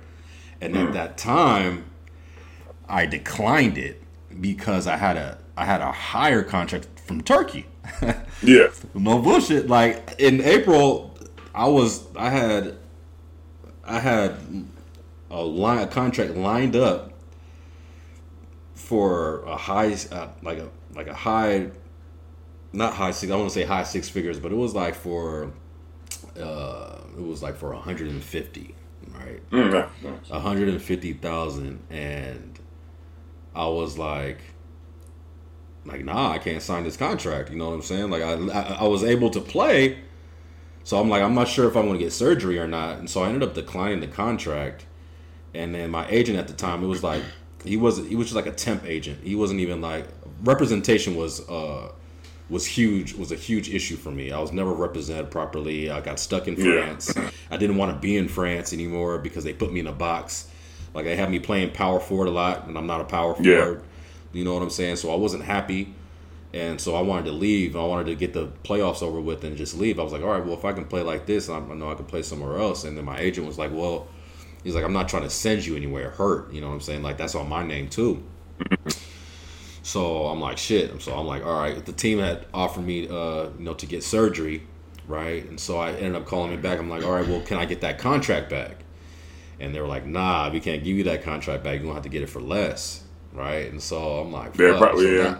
And 0.59 0.77
at 0.77 0.93
that 0.93 1.17
time, 1.17 1.85
I 2.87 3.07
declined 3.07 3.77
it 3.77 4.01
because 4.39 4.85
I 4.85 4.97
had 4.97 5.17
a 5.17 5.37
I 5.57 5.65
had 5.65 5.81
a 5.81 5.91
higher 5.91 6.43
contract 6.43 6.87
from 7.05 7.21
Turkey. 7.21 7.65
yeah. 8.43 8.67
no 8.93 9.19
bullshit. 9.19 9.67
Like 9.67 10.15
in 10.19 10.41
April, 10.41 11.17
I 11.53 11.67
was 11.67 12.05
I 12.15 12.29
had 12.29 12.77
I 13.83 13.99
had 13.99 14.35
a 15.31 15.41
line 15.41 15.79
a 15.79 15.87
contract 15.87 16.35
lined 16.35 16.75
up 16.75 17.13
for 18.75 19.43
a 19.43 19.57
high 19.57 19.95
uh, 20.11 20.27
like 20.43 20.59
a 20.59 20.69
like 20.93 21.07
a 21.07 21.13
high 21.13 21.69
not 22.73 22.93
high 22.93 23.11
six 23.11 23.31
I 23.31 23.35
want 23.35 23.49
to 23.49 23.53
say 23.53 23.63
high 23.63 23.83
six 23.83 24.09
figures, 24.09 24.39
but 24.39 24.51
it 24.51 24.55
was 24.55 24.75
like 24.75 24.95
for 24.95 25.51
uh 26.41 26.97
it 27.17 27.21
was 27.23 27.43
like 27.43 27.55
for 27.55 27.71
150, 27.73 28.75
right? 29.13 29.49
Mm. 29.51 30.29
150,000 30.29 31.79
and 31.89 32.59
I 33.55 33.67
was 33.67 33.97
like 33.97 34.39
like 35.85 36.05
nah 36.05 36.31
I 36.31 36.37
can't 36.37 36.61
sign 36.61 36.83
this 36.83 36.97
contract 36.97 37.49
you 37.49 37.57
know 37.57 37.69
what 37.69 37.75
I'm 37.75 37.81
saying 37.81 38.09
like 38.09 38.21
I, 38.21 38.33
I, 38.33 38.61
I 38.81 38.87
was 38.87 39.03
able 39.03 39.29
to 39.31 39.41
play 39.41 39.99
so 40.83 40.99
I'm 40.99 41.09
like 41.09 41.23
I'm 41.23 41.33
not 41.33 41.47
sure 41.47 41.67
if 41.67 41.75
I'm 41.75 41.85
going 41.85 41.97
to 41.97 42.03
get 42.03 42.13
surgery 42.13 42.59
or 42.59 42.67
not 42.67 42.99
and 42.99 43.09
so 43.09 43.23
I 43.23 43.27
ended 43.27 43.43
up 43.43 43.55
declining 43.55 43.99
the 43.99 44.07
contract 44.07 44.85
and 45.53 45.73
then 45.73 45.89
my 45.89 46.07
agent 46.07 46.37
at 46.37 46.47
the 46.47 46.53
time 46.53 46.83
it 46.83 46.87
was 46.87 47.03
like 47.03 47.23
he 47.65 47.77
was 47.77 47.97
he 48.07 48.15
was 48.15 48.27
just 48.27 48.35
like 48.35 48.45
a 48.45 48.51
temp 48.51 48.85
agent 48.85 49.19
he 49.23 49.35
wasn't 49.35 49.59
even 49.59 49.81
like 49.81 50.07
representation 50.43 51.15
was 51.15 51.47
uh 51.49 51.91
was 52.51 52.65
huge 52.65 53.13
was 53.13 53.31
a 53.31 53.35
huge 53.35 53.69
issue 53.73 53.95
for 53.95 54.11
me. 54.11 54.31
I 54.31 54.39
was 54.39 54.51
never 54.51 54.73
represented 54.73 55.31
properly. 55.31 55.89
I 55.89 56.01
got 56.01 56.19
stuck 56.19 56.47
in 56.47 56.55
Yeah. 56.57 56.83
France. 56.83 57.13
I 57.49 57.57
didn't 57.57 57.77
want 57.77 57.93
to 57.93 57.99
be 57.99 58.17
in 58.17 58.27
France 58.27 58.73
anymore 58.73 59.17
because 59.17 59.43
they 59.45 59.53
put 59.53 59.71
me 59.71 59.79
in 59.79 59.87
a 59.87 59.93
box. 59.93 60.47
Like 60.93 61.05
they 61.05 61.15
had 61.15 61.31
me 61.31 61.39
playing 61.39 61.71
power 61.71 61.99
forward 62.01 62.27
a 62.27 62.31
lot, 62.31 62.67
and 62.67 62.77
I'm 62.77 62.85
not 62.85 62.99
a 63.01 63.05
power 63.05 63.35
Yeah. 63.41 63.61
forward. 63.61 63.81
You 64.33 64.43
know 64.43 64.53
what 64.53 64.61
I'm 64.63 64.69
saying? 64.69 64.97
So 64.97 65.11
I 65.11 65.15
wasn't 65.15 65.43
happy, 65.43 65.93
and 66.53 66.79
so 66.79 66.93
I 66.95 67.01
wanted 67.01 67.25
to 67.25 67.31
leave. 67.31 67.75
I 67.77 67.83
wanted 67.85 68.07
to 68.07 68.15
get 68.15 68.33
the 68.33 68.49
playoffs 68.65 69.01
over 69.01 69.21
with 69.21 69.43
and 69.45 69.55
just 69.55 69.77
leave. 69.77 69.97
I 69.99 70.03
was 70.03 70.11
like, 70.11 70.21
all 70.21 70.27
right, 70.29 70.45
well 70.45 70.55
if 70.57 70.65
I 70.65 70.73
can 70.73 70.83
play 70.85 71.01
like 71.03 71.25
this, 71.25 71.47
I 71.49 71.57
I 71.57 71.73
know 71.75 71.89
I 71.89 71.95
can 71.95 72.05
play 72.05 72.21
somewhere 72.21 72.57
else. 72.59 72.83
And 72.83 72.97
then 72.97 73.05
my 73.05 73.17
agent 73.17 73.47
was 73.47 73.57
like, 73.57 73.71
well, 73.73 74.07
he's 74.63 74.75
like, 74.75 74.83
I'm 74.83 74.93
not 74.93 75.07
trying 75.07 75.23
to 75.23 75.29
send 75.29 75.65
you 75.65 75.77
anywhere 75.77 76.09
hurt. 76.09 76.51
You 76.53 76.59
know 76.59 76.67
what 76.67 76.73
I'm 76.73 76.81
saying? 76.81 77.01
Like 77.01 77.17
that's 77.17 77.33
on 77.35 77.47
my 77.47 77.65
name 77.65 77.87
too. 77.87 78.21
So 79.83 80.27
I'm 80.27 80.39
like, 80.39 80.57
shit. 80.57 81.01
So 81.01 81.17
I'm 81.17 81.25
like, 81.25 81.45
all 81.45 81.59
right. 81.59 81.83
The 81.83 81.93
team 81.93 82.19
had 82.19 82.45
offered 82.53 82.85
me, 82.85 83.07
uh, 83.07 83.45
you 83.57 83.65
know, 83.65 83.73
to 83.73 83.85
get 83.85 84.03
surgery, 84.03 84.63
right? 85.07 85.43
And 85.49 85.59
so 85.59 85.79
I 85.79 85.91
ended 85.93 86.15
up 86.15 86.25
calling 86.25 86.51
me 86.51 86.57
back. 86.57 86.79
I'm 86.79 86.89
like, 86.89 87.03
all 87.03 87.11
right, 87.13 87.27
well, 87.27 87.41
can 87.41 87.57
I 87.57 87.65
get 87.65 87.81
that 87.81 87.97
contract 87.97 88.49
back? 88.49 88.77
And 89.59 89.73
they 89.75 89.81
were 89.81 89.87
like, 89.87 90.05
nah, 90.05 90.49
we 90.51 90.59
can't 90.59 90.83
give 90.83 90.97
you 90.97 91.03
that 91.05 91.23
contract 91.23 91.63
back. 91.63 91.73
You're 91.75 91.83
gonna 91.83 91.93
have 91.95 92.03
to 92.03 92.09
get 92.09 92.21
it 92.21 92.29
for 92.29 92.41
less, 92.41 93.03
right? 93.33 93.71
And 93.71 93.81
so 93.81 94.19
I'm 94.19 94.31
like, 94.31 94.57
Yeah, 94.57 94.71
fuck. 94.71 94.79
probably, 94.79 95.05
so, 95.05 95.11
yeah. 95.13 95.39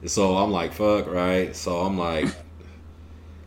and 0.00 0.10
so 0.10 0.36
I'm 0.36 0.50
like, 0.50 0.72
fuck, 0.72 1.06
right? 1.06 1.54
So 1.56 1.80
I'm 1.80 1.96
like, 1.98 2.26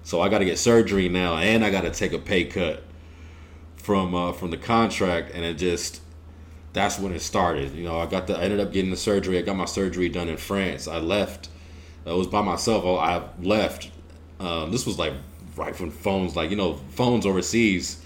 so 0.03 0.21
I 0.21 0.29
got 0.29 0.39
to 0.39 0.45
get 0.45 0.59
surgery 0.59 1.09
now, 1.09 1.37
and 1.37 1.65
I 1.65 1.71
got 1.71 1.81
to 1.81 1.91
take 1.91 2.13
a 2.13 2.19
pay 2.19 2.45
cut 2.45 2.83
from 3.77 4.13
uh, 4.15 4.31
from 4.33 4.51
the 4.51 4.57
contract, 4.57 5.31
and 5.33 5.43
it 5.43 5.55
just 5.55 6.01
that's 6.75 6.99
when 6.99 7.13
it 7.13 7.21
started. 7.21 7.73
You 7.73 7.85
know, 7.85 7.99
I 7.99 8.05
got 8.05 8.27
the 8.27 8.37
I 8.37 8.41
ended 8.41 8.59
up 8.59 8.71
getting 8.71 8.91
the 8.91 8.97
surgery. 8.97 9.39
I 9.39 9.41
got 9.41 9.55
my 9.55 9.65
surgery 9.65 10.09
done 10.09 10.27
in 10.29 10.37
France. 10.37 10.87
I 10.87 10.99
left. 10.99 11.49
I 12.05 12.13
was 12.13 12.27
by 12.27 12.41
myself. 12.41 12.85
I 12.85 13.23
left. 13.41 13.89
Um, 14.39 14.71
this 14.71 14.85
was 14.85 14.99
like 14.99 15.13
right 15.55 15.77
when 15.79 15.89
phones, 15.89 16.35
like 16.35 16.51
you 16.51 16.57
know, 16.57 16.75
phones 16.89 17.25
overseas, 17.25 18.03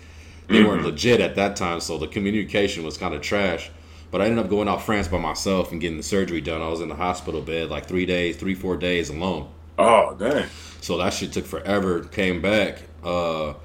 they 0.47 0.63
weren't 0.63 0.83
legit 0.83 1.19
at 1.19 1.35
that 1.35 1.55
time, 1.55 1.81
so 1.81 1.97
the 1.97 2.07
communication 2.07 2.85
was 2.85 2.97
kind 2.97 3.13
of 3.13 3.21
trash. 3.21 3.71
But 4.11 4.21
I 4.21 4.25
ended 4.25 4.43
up 4.43 4.49
going 4.49 4.67
out 4.67 4.83
France 4.83 5.07
by 5.07 5.19
myself 5.19 5.71
and 5.71 5.81
getting 5.81 5.97
the 5.97 6.03
surgery 6.03 6.41
done. 6.41 6.61
I 6.61 6.67
was 6.69 6.81
in 6.81 6.89
the 6.89 6.95
hospital 6.95 7.41
bed 7.41 7.69
like 7.69 7.87
three 7.87 8.05
days, 8.05 8.37
three 8.37 8.55
four 8.55 8.77
days 8.77 9.09
alone. 9.09 9.49
Oh 9.79 10.15
dang. 10.15 10.45
So 10.81 10.97
that 10.97 11.13
shit 11.13 11.33
took 11.33 11.45
forever. 11.45 12.03
Came 12.03 12.41
back. 12.41 12.83
Uh, 13.03 13.55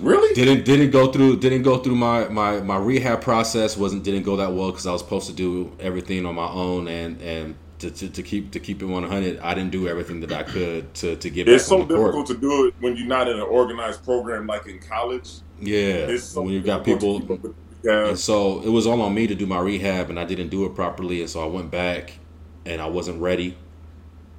Really? 0.00 0.34
didn't 0.34 0.64
didn't 0.64 0.90
go 0.90 1.10
through 1.12 1.36
didn't 1.38 1.62
go 1.62 1.78
through 1.78 1.96
my 1.96 2.28
my 2.28 2.60
my 2.60 2.76
rehab 2.76 3.20
process 3.20 3.76
wasn't 3.76 4.02
didn't 4.02 4.22
go 4.22 4.36
that 4.36 4.52
well 4.52 4.70
because 4.70 4.86
I 4.86 4.92
was 4.92 5.00
supposed 5.02 5.26
to 5.28 5.32
do 5.32 5.72
everything 5.80 6.26
on 6.26 6.34
my 6.34 6.48
own 6.48 6.88
and 6.88 7.20
and 7.20 7.54
to, 7.80 7.90
to, 7.90 8.08
to 8.10 8.22
keep 8.22 8.50
to 8.52 8.60
keep 8.60 8.82
it 8.82 8.86
100 8.86 9.38
I 9.40 9.54
didn't 9.54 9.70
do 9.70 9.88
everything 9.88 10.20
that 10.20 10.32
I 10.32 10.42
could 10.42 10.92
to 10.94 11.16
to 11.16 11.30
get 11.30 11.48
It's 11.48 11.66
so 11.66 11.80
on 11.82 11.88
the 11.88 11.94
court. 11.94 12.12
difficult 12.14 12.26
to 12.28 12.36
do 12.38 12.66
it 12.66 12.74
when 12.80 12.96
you're 12.96 13.06
not 13.06 13.28
in 13.28 13.36
an 13.36 13.42
organized 13.42 14.04
program 14.04 14.46
like 14.46 14.66
in 14.66 14.78
college. 14.80 15.28
yeah 15.60 16.16
so 16.18 16.42
when 16.42 16.52
you've 16.52 16.64
got 16.66 16.84
people 16.84 17.20
to 17.20 17.26
keep 17.26 17.30
up 17.30 17.42
with 17.42 17.54
the 17.82 18.08
and 18.08 18.18
so 18.18 18.60
it 18.60 18.68
was 18.68 18.86
all 18.86 19.00
on 19.00 19.14
me 19.14 19.26
to 19.26 19.34
do 19.34 19.46
my 19.46 19.58
rehab 19.58 20.10
and 20.10 20.18
I 20.20 20.24
didn't 20.24 20.48
do 20.48 20.66
it 20.66 20.74
properly 20.74 21.20
and 21.22 21.30
so 21.30 21.42
I 21.42 21.46
went 21.46 21.70
back 21.70 22.18
and 22.66 22.80
I 22.80 22.86
wasn't 22.86 23.20
ready 23.20 23.56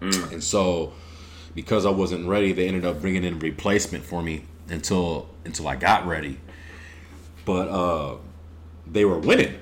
Mm. 0.02 0.32
and 0.34 0.44
so 0.44 0.94
because 1.54 1.86
I 1.86 1.92
wasn't 1.92 2.28
ready, 2.28 2.54
they 2.54 2.68
ended 2.68 2.86
up 2.86 3.02
bringing 3.02 3.24
in 3.24 3.34
a 3.36 3.38
replacement 3.38 4.04
for 4.04 4.24
me 4.24 4.46
until 4.68 5.30
until 5.46 5.68
I 5.68 5.76
got 5.76 6.06
ready. 6.08 6.40
But 7.46 7.68
uh, 7.70 8.16
they 8.88 9.06
were 9.06 9.20
winning. 9.20 9.56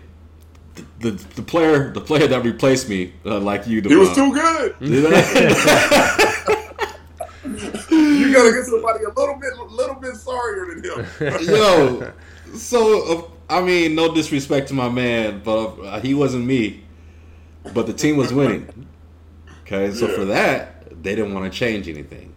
The, 0.75 0.85
the, 0.99 1.11
the 1.35 1.41
player 1.41 1.91
the 1.91 2.01
player 2.01 2.27
that 2.27 2.43
replaced 2.43 2.87
me, 2.89 3.13
uh, 3.25 3.39
like 3.39 3.67
you, 3.67 3.81
He 3.81 3.95
was 3.95 4.13
too 4.15 4.33
good. 4.33 4.75
you 7.89 8.33
gotta 8.33 8.51
get 8.51 8.65
somebody 8.65 9.03
a 9.03 9.09
little 9.09 9.35
bit, 9.39 9.57
little 9.71 9.95
bit 9.95 10.15
sorrier 10.15 10.65
than 10.75 10.83
him. 10.83 11.05
Yo, 11.47 12.13
so 12.55 13.29
uh, 13.49 13.55
I 13.57 13.61
mean, 13.61 13.95
no 13.95 14.13
disrespect 14.13 14.67
to 14.69 14.73
my 14.73 14.89
man, 14.89 15.41
but 15.43 15.67
uh, 15.79 15.99
he 16.01 16.13
wasn't 16.13 16.45
me. 16.45 16.83
But 17.73 17.87
the 17.87 17.93
team 17.93 18.15
was 18.17 18.33
winning. 18.33 18.87
Okay, 19.63 19.91
so 19.93 20.07
Yeah. 20.07 20.15
for 20.15 20.25
that, 20.25 21.03
they 21.03 21.15
didn't 21.15 21.33
want 21.33 21.51
to 21.51 21.57
change 21.57 21.87
anything, 21.89 22.33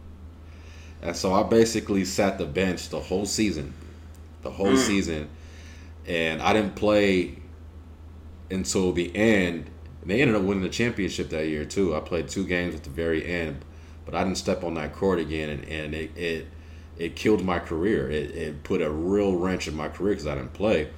and 1.03 1.17
so 1.17 1.33
I 1.35 1.43
basically 1.45 2.05
sat 2.05 2.39
the 2.39 2.47
bench 2.47 2.89
the 2.91 3.01
whole 3.01 3.27
season, 3.27 3.75
the 4.43 4.51
whole 4.51 4.77
season, 4.77 5.29
and 6.07 6.43
I 6.43 6.53
didn't 6.53 6.77
play 6.77 7.39
until 8.51 8.93
the 8.93 9.15
end. 9.15 9.71
And 10.03 10.11
they 10.11 10.21
ended 10.21 10.37
up 10.37 10.43
winning 10.43 10.63
the 10.63 10.69
championship 10.69 11.31
that 11.31 11.47
year 11.49 11.65
too. 11.65 11.95
I 11.95 12.01
played 12.01 12.29
two 12.29 12.47
games 12.47 12.75
at 12.75 12.85
the 12.85 12.91
very 12.91 13.25
end, 13.25 13.65
but 14.05 14.15
I 14.15 14.25
didn't 14.25 14.39
step 14.39 14.65
on 14.65 14.75
that 14.75 14.93
court 14.95 15.19
again, 15.19 15.49
and, 15.51 15.65
and 15.69 15.95
it, 15.95 16.17
it 16.17 16.49
it 16.99 17.17
killed 17.17 17.45
my 17.45 17.59
career. 17.59 18.11
It, 18.11 18.31
it 18.33 18.65
put 18.65 18.83
a 18.83 18.91
real 18.91 19.37
wrench 19.37 19.67
in 19.69 19.75
my 19.75 19.89
career 19.89 20.13
because 20.15 20.27
I 20.27 20.35
didn't 20.35 20.53
play. 20.53 20.91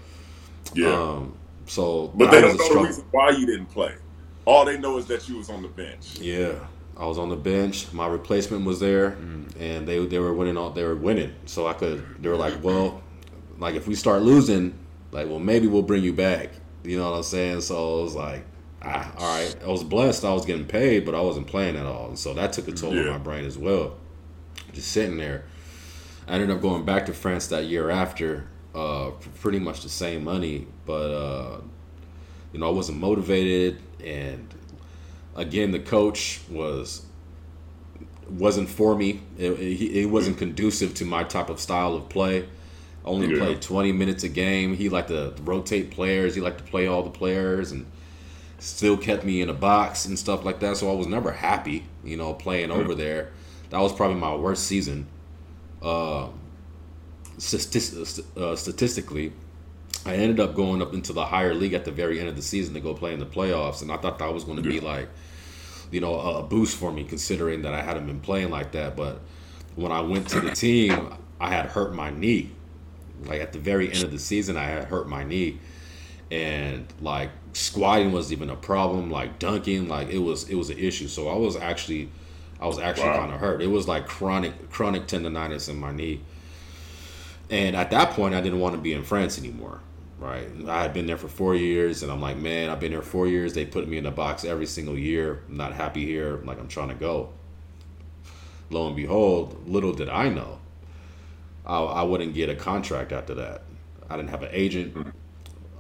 Yeah, 0.75 0.89
Um, 0.93 1.37
so, 1.67 2.09
but 2.09 2.31
they 2.31 2.41
don't 2.41 2.57
know 2.59 2.69
the 2.69 2.79
reason 2.79 3.05
why 3.11 3.31
you 3.31 3.47
didn't 3.47 3.67
play. 3.67 3.95
All 4.45 4.65
they 4.65 4.79
know 4.79 4.99
is 4.99 5.07
that 5.07 5.29
you 5.29 5.37
was 5.39 5.49
on 5.51 5.63
the 5.63 5.69
bench. 5.69 6.19
Yeah, 6.19 6.67
I 6.97 7.07
was 7.07 7.19
on 7.19 7.29
the 7.29 7.37
bench. 7.37 7.93
My 7.93 8.07
replacement 8.07 8.65
was 8.65 8.81
there, 8.81 9.17
and 9.59 9.87
they 9.89 10.05
they 10.07 10.19
were 10.19 10.33
winning 10.33 10.57
all. 10.57 10.71
They 10.71 10.85
were 10.85 10.95
winning, 10.95 11.35
so 11.47 11.67
I 11.67 11.73
could. 11.73 12.23
They 12.23 12.29
were 12.29 12.37
like, 12.37 12.63
well, 12.63 13.03
like 13.59 13.75
if 13.75 13.87
we 13.87 13.95
start 13.95 14.23
losing, 14.23 14.79
like, 15.11 15.29
well, 15.29 15.41
maybe 15.41 15.67
we'll 15.67 15.83
bring 15.83 16.05
you 16.05 16.13
back. 16.13 16.51
You 16.85 16.99
know 16.99 17.11
what 17.11 17.17
I'm 17.17 17.23
saying? 17.23 17.63
So 17.63 18.01
I 18.01 18.03
was 18.03 18.15
like, 18.15 18.45
ah, 18.83 19.13
all 19.19 19.39
right. 19.39 19.57
I 19.65 19.69
was 19.69 19.83
blessed. 19.83 20.25
I 20.25 20.33
was 20.33 20.45
getting 20.45 20.67
paid, 20.67 21.05
but 21.05 21.15
I 21.15 21.21
wasn't 21.21 21.47
playing 21.47 21.77
at 21.77 21.87
all, 21.87 22.09
and 22.09 22.19
so 22.19 22.35
that 22.35 22.53
took 22.53 22.69
a 22.69 22.73
toll 22.73 22.99
on 22.99 23.07
my 23.07 23.19
brain 23.19 23.45
as 23.45 23.59
well. 23.59 23.97
Just 24.73 24.93
sitting 24.93 25.17
there. 25.17 25.45
I 26.29 26.35
ended 26.35 26.51
up 26.51 26.61
going 26.61 26.85
back 26.85 27.07
to 27.07 27.13
France 27.15 27.49
that 27.49 27.65
year 27.65 27.91
after, 27.91 28.47
uh, 28.75 29.11
for 29.21 29.29
pretty 29.41 29.59
much 29.59 29.83
the 29.83 29.89
same 29.89 30.25
money, 30.25 30.67
but 30.87 31.11
uh, 31.11 31.61
you 32.53 32.61
know 32.61 32.69
I 32.69 32.73
wasn't 32.73 32.99
motivated, 32.99 33.81
and 34.03 34.54
again 35.37 35.73
the 35.73 35.81
coach 35.81 36.41
was 36.51 37.05
wasn't 38.29 38.69
for 38.69 38.97
me. 38.97 39.21
It, 39.39 39.53
it, 39.53 39.97
it 40.03 40.07
wasn't 40.07 40.39
conducive 40.39 40.95
to 40.95 41.05
my 41.05 41.25
type 41.25 41.51
of 41.51 41.61
style 41.61 41.95
of 41.95 42.09
play. 42.09 42.49
Only 43.05 43.31
Yeah. 43.31 43.39
played 43.39 43.63
20 43.63 43.93
minutes 43.93 44.25
a 44.25 44.29
game. 44.31 44.75
He 44.75 44.89
liked 44.89 45.09
to 45.09 45.35
rotate 45.43 45.91
players. 45.91 46.35
He 46.35 46.41
liked 46.41 46.59
to 46.59 46.65
play 46.65 46.87
all 46.87 47.03
the 47.03 47.11
players 47.11 47.71
and 47.71 47.85
still 48.59 48.97
kept 48.97 49.25
me 49.25 49.43
in 49.43 49.51
a 49.51 49.55
box 49.55 50.07
and 50.07 50.19
stuff 50.19 50.43
like 50.45 50.61
that. 50.61 50.79
So 50.79 50.91
I 50.91 50.95
was 50.95 51.07
never 51.07 51.33
happy, 51.33 51.85
you 52.03 52.17
know, 52.17 52.33
playing 52.33 52.71
over 52.71 52.95
there. 52.95 53.31
That 53.69 53.81
was 53.81 53.93
probably 53.93 54.17
my 54.17 54.35
worst 54.35 54.65
season. 54.67 55.07
Uh, 55.83 56.27
uh, 56.27 56.31
statistically, 58.57 59.33
I 60.07 60.17
ended 60.17 60.39
up 60.41 60.55
going 60.55 60.83
up 60.83 60.93
into 60.93 61.13
the 61.13 61.25
higher 61.25 61.55
league 61.55 61.73
at 61.73 61.85
the 61.85 61.91
very 61.91 62.21
end 62.21 62.29
of 62.29 62.37
the 62.37 62.43
season 62.43 62.75
to 62.75 62.81
go 62.81 62.95
play 62.95 63.15
in 63.15 63.21
the 63.21 63.27
playoffs, 63.27 63.81
and 63.83 63.91
I 63.91 63.97
thought 63.97 64.19
that 64.19 64.33
was 64.33 64.45
going 64.45 64.63
to 64.63 64.69
be 64.69 64.81
like, 64.81 65.09
you 65.91 66.01
know, 66.01 66.15
a, 66.19 66.43
boost 66.43 66.77
for 66.77 66.93
me 66.93 67.05
considering 67.05 67.63
that 67.63 67.73
I 67.73 67.83
hadn't 67.83 68.07
been 68.07 68.21
playing 68.21 68.51
like 68.51 68.73
that. 68.73 68.97
But 68.97 69.21
when 69.77 69.93
I 69.93 70.01
went 70.01 70.29
to 70.31 70.41
the 70.41 70.51
team, 70.55 71.15
I 71.41 71.49
had 71.51 71.67
hurt 71.67 71.95
my 71.95 72.11
knee. 72.11 72.51
Like 73.25 73.41
at 73.41 73.53
the 73.53 73.59
very 73.59 73.91
end 73.93 74.03
of 74.05 74.11
the 74.11 74.19
season, 74.19 74.57
I 74.57 74.65
had 74.65 74.85
hurt 74.85 75.09
my 75.09 75.25
knee, 75.25 75.59
and 76.31 76.87
like 77.01 77.31
squatting 77.55 78.13
was 78.13 78.33
even 78.33 78.51
a 78.51 78.57
problem. 78.57 79.11
Like 79.11 79.39
dunking, 79.39 79.89
like 79.89 80.09
it 80.11 80.19
was 80.19 80.49
it 80.51 80.57
was 80.57 80.69
an 80.69 80.79
issue. 80.79 81.09
So 81.09 81.29
I 81.29 81.37
was 81.37 81.57
actually, 81.57 82.11
I 82.61 82.67
was 82.67 82.79
actually 82.79 83.09
Wow. 83.09 83.21
kind 83.21 83.33
of 83.33 83.41
hurt. 83.41 83.63
It 83.63 83.69
was 83.69 83.89
like 83.89 84.07
chronic 84.07 84.71
chronic 84.71 85.07
tendonitis 85.07 85.69
in 85.71 85.79
my 85.79 85.93
knee. 85.93 86.21
And 87.51 87.77
at 87.77 87.91
that 87.91 88.11
point, 88.11 88.35
I 88.35 88.41
didn't 88.41 88.61
want 88.61 88.75
to 88.75 88.81
be 88.81 88.93
in 88.93 89.05
France 89.05 89.39
anymore. 89.39 89.81
Right, 90.19 90.49
I 90.69 90.83
had 90.83 90.95
been 90.95 91.07
there 91.07 91.17
for 91.17 91.29
four 91.29 91.55
years, 91.55 92.03
and 92.03 92.11
I'm 92.11 92.21
like, 92.21 92.37
man, 92.37 92.71
I've 92.71 92.81
been 92.81 92.93
there 92.93 93.03
four 93.03 93.27
years. 93.27 93.53
They 93.53 93.67
put 93.67 93.89
me 93.89 93.99
in 93.99 94.07
a 94.07 94.13
box 94.13 94.45
every 94.45 94.67
single 94.67 94.97
year. 94.97 95.43
I'm 95.49 95.57
not 95.57 95.73
happy 95.75 96.07
here. 96.07 96.41
Like 96.45 96.59
I'm 96.59 96.69
trying 96.69 96.89
to 96.89 96.95
go. 96.95 97.31
Lo 98.71 98.87
and 98.87 98.97
behold, 98.97 99.69
little 99.69 99.93
did 99.93 100.09
I 100.09 100.29
know, 100.29 100.59
I, 101.67 101.79
I 101.79 102.03
wouldn't 102.03 102.35
get 102.35 102.49
a 102.49 102.55
contract 102.55 103.13
after 103.13 103.35
that. 103.35 103.63
I 104.09 104.17
didn't 104.17 104.31
have 104.31 104.43
an 104.43 104.51
agent. 104.53 105.15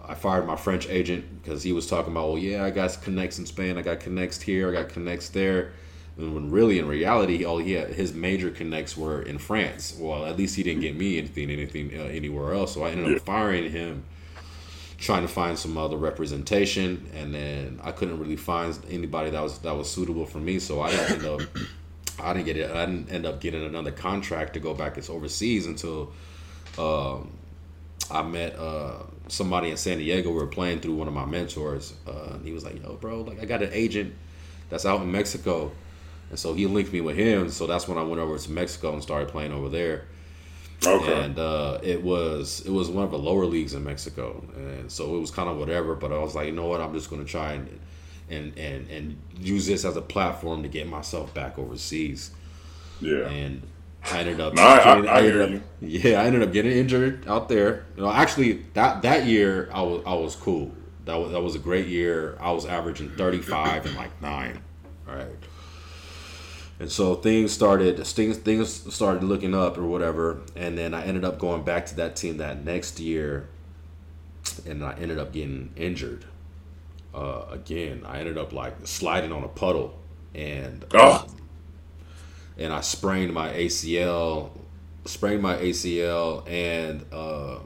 I 0.07 0.14
fired 0.14 0.47
my 0.47 0.57
French 0.57 0.89
agent 0.89 1.43
because 1.43 1.62
he 1.62 1.72
was 1.72 1.87
talking 1.87 2.12
about, 2.12 2.28
well, 2.28 2.39
yeah, 2.39 2.64
I 2.64 2.70
got 2.70 3.01
connects 3.03 3.39
in 3.39 3.47
Spain, 3.47 3.78
I 3.78 3.82
got 3.82 4.01
connects 4.01 4.41
here, 4.41 4.68
I 4.68 4.72
got 4.72 4.91
connects 4.91 5.30
there. 5.30 5.72
And 6.16 6.35
when 6.35 6.51
really, 6.51 6.78
in 6.78 6.87
reality, 6.87 7.45
all 7.45 7.59
he 7.59 7.72
had, 7.72 7.91
his 7.91 8.12
major 8.12 8.51
connects 8.51 8.97
were 8.97 9.22
in 9.22 9.39
France. 9.39 9.97
Well, 9.99 10.26
at 10.26 10.37
least 10.37 10.57
he 10.57 10.62
didn't 10.62 10.82
get 10.82 10.95
me 10.95 11.18
anything, 11.18 11.51
anything 11.51 11.91
uh, 11.99 12.05
anywhere 12.05 12.55
else. 12.55 12.74
So 12.74 12.85
I 12.85 12.91
ended 12.91 13.16
up 13.16 13.22
firing 13.22 13.70
him, 13.70 14.05
trying 15.05 15.20
to 15.20 15.28
find 15.28 15.59
some 15.59 15.76
other 15.76 15.98
representation, 15.98 17.07
and 17.14 17.34
then 17.34 17.78
I 17.84 17.92
couldn't 17.92 18.18
really 18.18 18.36
find 18.36 18.76
anybody 18.88 19.28
that 19.30 19.42
was 19.42 19.59
that 19.59 19.76
was 19.76 19.90
suitable 19.90 20.24
for 20.24 20.38
me. 20.38 20.59
So 20.59 20.80
I 20.80 20.90
didn't 20.90 21.12
end 21.12 21.26
up, 21.26 21.40
I 22.18 22.32
didn't 22.32 22.46
get 22.46 22.57
it. 22.57 22.70
I 22.70 22.86
didn't 22.86 23.11
end 23.11 23.26
up 23.26 23.38
getting 23.38 23.64
another 23.64 23.90
contract 23.90 24.55
to 24.55 24.61
go 24.61 24.72
back 24.74 24.96
as 24.98 25.11
overseas 25.11 25.66
until. 25.66 26.12
Um, 26.78 27.30
I 28.11 28.22
met 28.22 28.59
uh, 28.59 29.02
somebody 29.28 29.70
in 29.70 29.76
San 29.76 29.98
Diego. 29.98 30.30
We 30.30 30.36
were 30.36 30.46
playing 30.46 30.80
through 30.80 30.94
one 30.94 31.09
of 31.09 31.14
my 31.14 31.24
mentors. 31.24 31.94
Uh, 32.07 32.38
he 32.42 32.52
was 32.52 32.64
like, 32.64 32.82
"Yo, 32.82 32.96
bro, 32.96 33.22
like 33.22 33.40
I 33.40 33.44
got 33.44 33.62
an 33.62 33.70
agent 33.72 34.14
that's 34.68 34.84
out 34.84 35.00
in 35.00 35.11
Mexico," 35.12 35.72
and 36.30 36.38
so 36.38 36.55
he 36.55 36.66
linked 36.66 36.92
me 36.92 37.00
with 37.00 37.16
him. 37.16 37.50
So 37.50 37.66
that's 37.66 37.86
when 37.88 37.98
I 37.98 38.02
went 38.02 38.20
over 38.20 38.36
to 38.36 38.50
Mexico 38.50 38.92
and 38.92 39.02
started 39.02 39.28
playing 39.28 39.52
over 39.52 39.68
there. 39.68 40.05
Okay. 40.87 41.25
And 41.25 41.39
uh, 41.39 41.79
it 41.83 42.03
was 42.03 42.61
it 42.66 42.70
was 42.70 42.89
one 42.91 43.05
of 43.05 43.11
the 43.11 43.18
lower 43.18 43.47
leagues 43.47 43.75
in 43.75 43.85
Mexico, 43.85 44.45
and 44.57 44.91
so 44.91 45.16
it 45.16 45.20
was 45.20 45.31
kind 45.31 45.49
of 45.49 45.57
whatever. 45.57 45.95
But 45.95 46.12
I 46.12 46.18
was 46.18 46.35
like, 46.35 46.47
you 46.47 46.53
know 46.53 46.66
what? 46.66 46.81
I'm 46.81 46.93
just 46.93 47.09
going 47.11 47.25
to 47.25 47.31
try 47.31 47.53
and 47.53 47.81
and 48.31 48.59
and 48.59 48.89
and 48.91 49.16
use 49.39 49.66
this 49.66 49.85
as 49.85 49.97
a 49.97 50.03
platform 50.03 50.62
to 50.62 50.68
get 50.68 50.89
myself 50.89 51.33
back 51.35 51.59
overseas 51.59 52.31
yeah. 53.01 53.29
and 53.29 53.62
I 54.11 54.20
ended 54.20 54.41
up. 54.41 54.55
No, 54.55 54.62
I- 54.62 54.79
I- 54.79 54.95
getting- 54.97 55.09
I 55.11 55.18
ended 55.18 55.55
up-. 55.57 55.62
Yeah, 55.81 56.20
I 56.20 56.25
ended 56.27 56.43
up 56.43 56.53
getting 56.53 56.72
injured 56.72 57.27
out 57.27 57.49
there. 57.49 57.85
You 57.97 58.03
know, 58.03 58.11
actually, 58.11 58.64
that 58.75 59.03
that 59.03 59.27
year 59.27 59.68
I 59.72 59.83
was 59.83 60.03
I 60.07 60.14
was 60.14 60.37
cool. 60.37 60.72
That 61.07 61.16
was 61.16 61.33
that 61.33 61.41
was 61.41 61.55
a 61.55 61.59
great 61.59 61.87
year. 61.89 62.37
I 62.41 62.51
was 62.53 62.66
averaging 62.66 63.11
thirty 63.11 63.39
five 63.41 63.87
and 63.87 63.97
like 63.97 64.20
nine, 64.22 64.61
right. 65.07 65.27
And 66.81 66.91
so 66.91 67.14
things 67.14 67.53
started 67.53 68.05
things 68.05 68.37
things 68.39 68.95
started 68.95 69.22
looking 69.25 69.55
up 69.55 69.79
or 69.79 69.85
whatever, 69.87 70.41
and 70.57 70.77
then 70.77 70.93
I 70.93 71.05
ended 71.05 71.25
up 71.25 71.39
going 71.39 71.62
back 71.62 71.87
to 71.87 71.97
that 71.97 72.16
team 72.16 72.39
that 72.39 72.64
next 72.64 72.99
year, 72.99 73.49
and 74.66 74.85
I 74.85 74.95
ended 74.95 75.18
up 75.18 75.33
getting 75.33 75.72
injured. 75.77 76.25
Uh, 77.14 77.45
again, 77.51 78.03
I 78.05 78.18
ended 78.18 78.37
up 78.37 78.53
like 78.53 78.75
sliding 78.87 79.31
on 79.31 79.45
a 79.45 79.49
puddle, 79.49 79.97
and 80.35 80.85
Oh. 80.93 81.27
and 82.59 82.72
I 82.72 82.81
sprained 82.81 83.33
my 83.33 83.51
ACL, 83.51 84.51
sprained 85.05 85.43
my 85.43 85.57
ACL, 85.57 86.43
and 86.49 87.05
uh, 87.12 87.61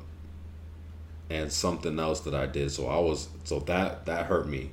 and 1.31 1.51
something 1.51 1.99
else 1.99 2.21
that 2.21 2.35
I 2.35 2.47
did. 2.47 2.71
So 2.73 2.89
I 2.89 2.99
was 2.99 3.29
so 3.45 3.61
that 3.61 4.05
that 4.07 4.27
hurt 4.27 4.47
me, 4.47 4.71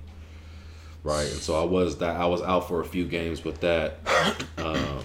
right? 1.05 1.21
And 1.31 1.39
so 1.39 1.55
I 1.61 1.63
was 1.63 1.99
that 1.99 2.17
I 2.17 2.25
was 2.25 2.41
out 2.41 2.67
for 2.67 2.81
a 2.81 2.85
few 2.85 3.05
games 3.05 3.45
with 3.45 3.61
that. 3.61 3.99
Um, 4.57 4.99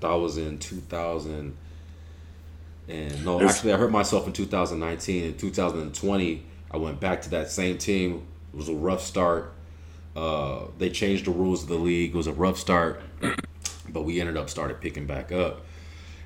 that 0.00 0.12
was 0.14 0.38
in 0.38 0.58
two 0.58 0.76
thousand. 0.80 1.56
And 2.88 3.24
no, 3.24 3.36
It's- 3.36 3.56
actually, 3.56 3.72
I 3.72 3.76
hurt 3.76 3.90
myself 3.92 4.26
in 4.26 4.32
2019. 4.32 5.24
In 5.24 5.36
2020, 5.36 6.42
I 6.70 6.76
went 6.76 6.98
back 7.00 7.22
to 7.22 7.30
that 7.30 7.50
same 7.50 7.78
team. 7.78 8.22
It 8.52 8.56
was 8.56 8.68
a 8.68 8.74
rough 8.74 9.02
start. 9.02 9.52
Uh, 10.14 10.66
they 10.78 10.88
changed 10.90 11.26
the 11.26 11.30
rules 11.32 11.64
of 11.64 11.68
the 11.68 11.74
league. 11.76 12.10
It 12.14 12.16
was 12.16 12.26
a 12.26 12.32
rough 12.32 12.58
start 12.58 13.00
but 13.88 14.02
we 14.02 14.20
ended 14.20 14.36
up 14.36 14.50
started 14.50 14.80
picking 14.80 15.06
back 15.06 15.30
up 15.30 15.64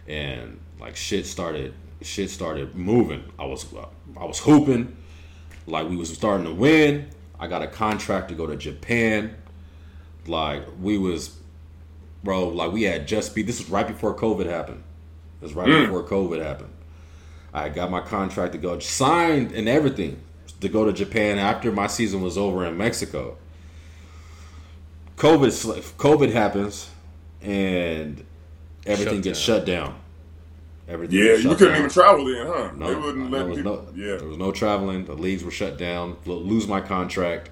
and 0.08 0.58
like 0.80 0.96
shit 0.96 1.26
started 1.26 1.74
shit 2.00 2.30
started 2.30 2.74
moving 2.74 3.22
i 3.38 3.44
was 3.44 3.66
i 4.18 4.24
was 4.24 4.38
hooping 4.38 4.96
like 5.66 5.86
we 5.88 5.94
was 5.94 6.10
starting 6.12 6.46
to 6.46 6.52
win 6.54 7.06
i 7.40 7.48
got 7.48 7.62
a 7.62 7.66
contract 7.66 8.28
to 8.28 8.34
go 8.34 8.46
to 8.46 8.56
japan. 8.56 9.34
Like 10.26 10.64
we 10.80 10.98
was 10.98 11.36
bro 12.22 12.48
like 12.48 12.72
we 12.72 12.82
had 12.82 13.08
just 13.08 13.34
be 13.34 13.42
this 13.42 13.58
was 13.58 13.70
right 13.70 13.86
before 13.86 14.14
covid 14.14 14.46
happened. 14.46 14.82
It 15.40 15.44
was 15.44 15.54
right 15.54 15.66
mm. 15.66 15.86
before 15.86 16.04
covid 16.04 16.42
happened. 16.42 16.72
I 17.52 17.68
got 17.68 17.90
my 17.90 18.00
contract 18.00 18.52
to 18.52 18.58
go 18.58 18.78
signed 18.78 19.50
and 19.52 19.68
everything 19.68 20.20
to 20.60 20.68
go 20.68 20.84
to 20.84 20.92
japan 20.92 21.38
after 21.38 21.72
my 21.72 21.86
season 21.86 22.20
was 22.22 22.38
over 22.38 22.64
in 22.64 22.76
mexico. 22.76 23.36
Covid 25.16 25.50
covid 25.96 26.32
happens 26.32 26.90
and 27.40 28.24
everything 28.86 29.16
Shut 29.16 29.24
gets 29.24 29.46
down. 29.46 29.56
shut 29.56 29.66
down. 29.66 30.00
Everything. 30.90 31.18
Yeah, 31.18 31.24
gets 31.32 31.44
you 31.44 31.50
couldn't 31.50 31.68
down. 31.68 31.78
even 31.78 31.90
travel 31.90 32.24
then, 32.24 32.46
huh? 32.46 32.70
No, 32.76 32.88
they 32.88 32.94
wouldn't 32.96 33.30
there 33.30 33.40
let 33.40 33.48
was 33.48 33.56
people. 33.58 33.86
no, 33.94 34.04
yeah. 34.04 34.16
there 34.16 34.26
was 34.28 34.36
no 34.38 34.50
traveling. 34.52 35.04
The 35.04 35.14
leagues 35.14 35.44
were 35.44 35.50
shut 35.50 35.78
down. 35.78 36.16
Lo- 36.26 36.36
Lose 36.38 36.66
my 36.66 36.80
contract. 36.80 37.50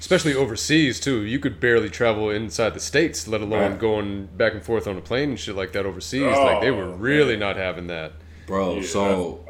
Especially 0.00 0.32
overseas 0.34 0.98
too. 1.00 1.22
You 1.22 1.38
could 1.40 1.58
barely 1.60 1.90
travel 1.90 2.30
inside 2.30 2.72
the 2.74 2.80
states, 2.80 3.26
let 3.28 3.40
alone 3.40 3.72
Right. 3.72 3.78
going 3.78 4.26
back 4.36 4.54
and 4.54 4.62
forth 4.62 4.86
on 4.86 4.96
a 4.96 5.00
plane 5.00 5.30
and 5.30 5.38
shit 5.40 5.56
like 5.56 5.72
that 5.72 5.84
overseas. 5.86 6.22
like 6.22 6.60
they 6.60 6.70
were 6.70 6.84
Oh, 6.84 6.94
really 6.96 7.36
not 7.36 7.56
having 7.56 7.88
that. 7.88 8.12
bro. 8.46 8.76
Yeah, 8.76 8.82
so, 8.86 9.44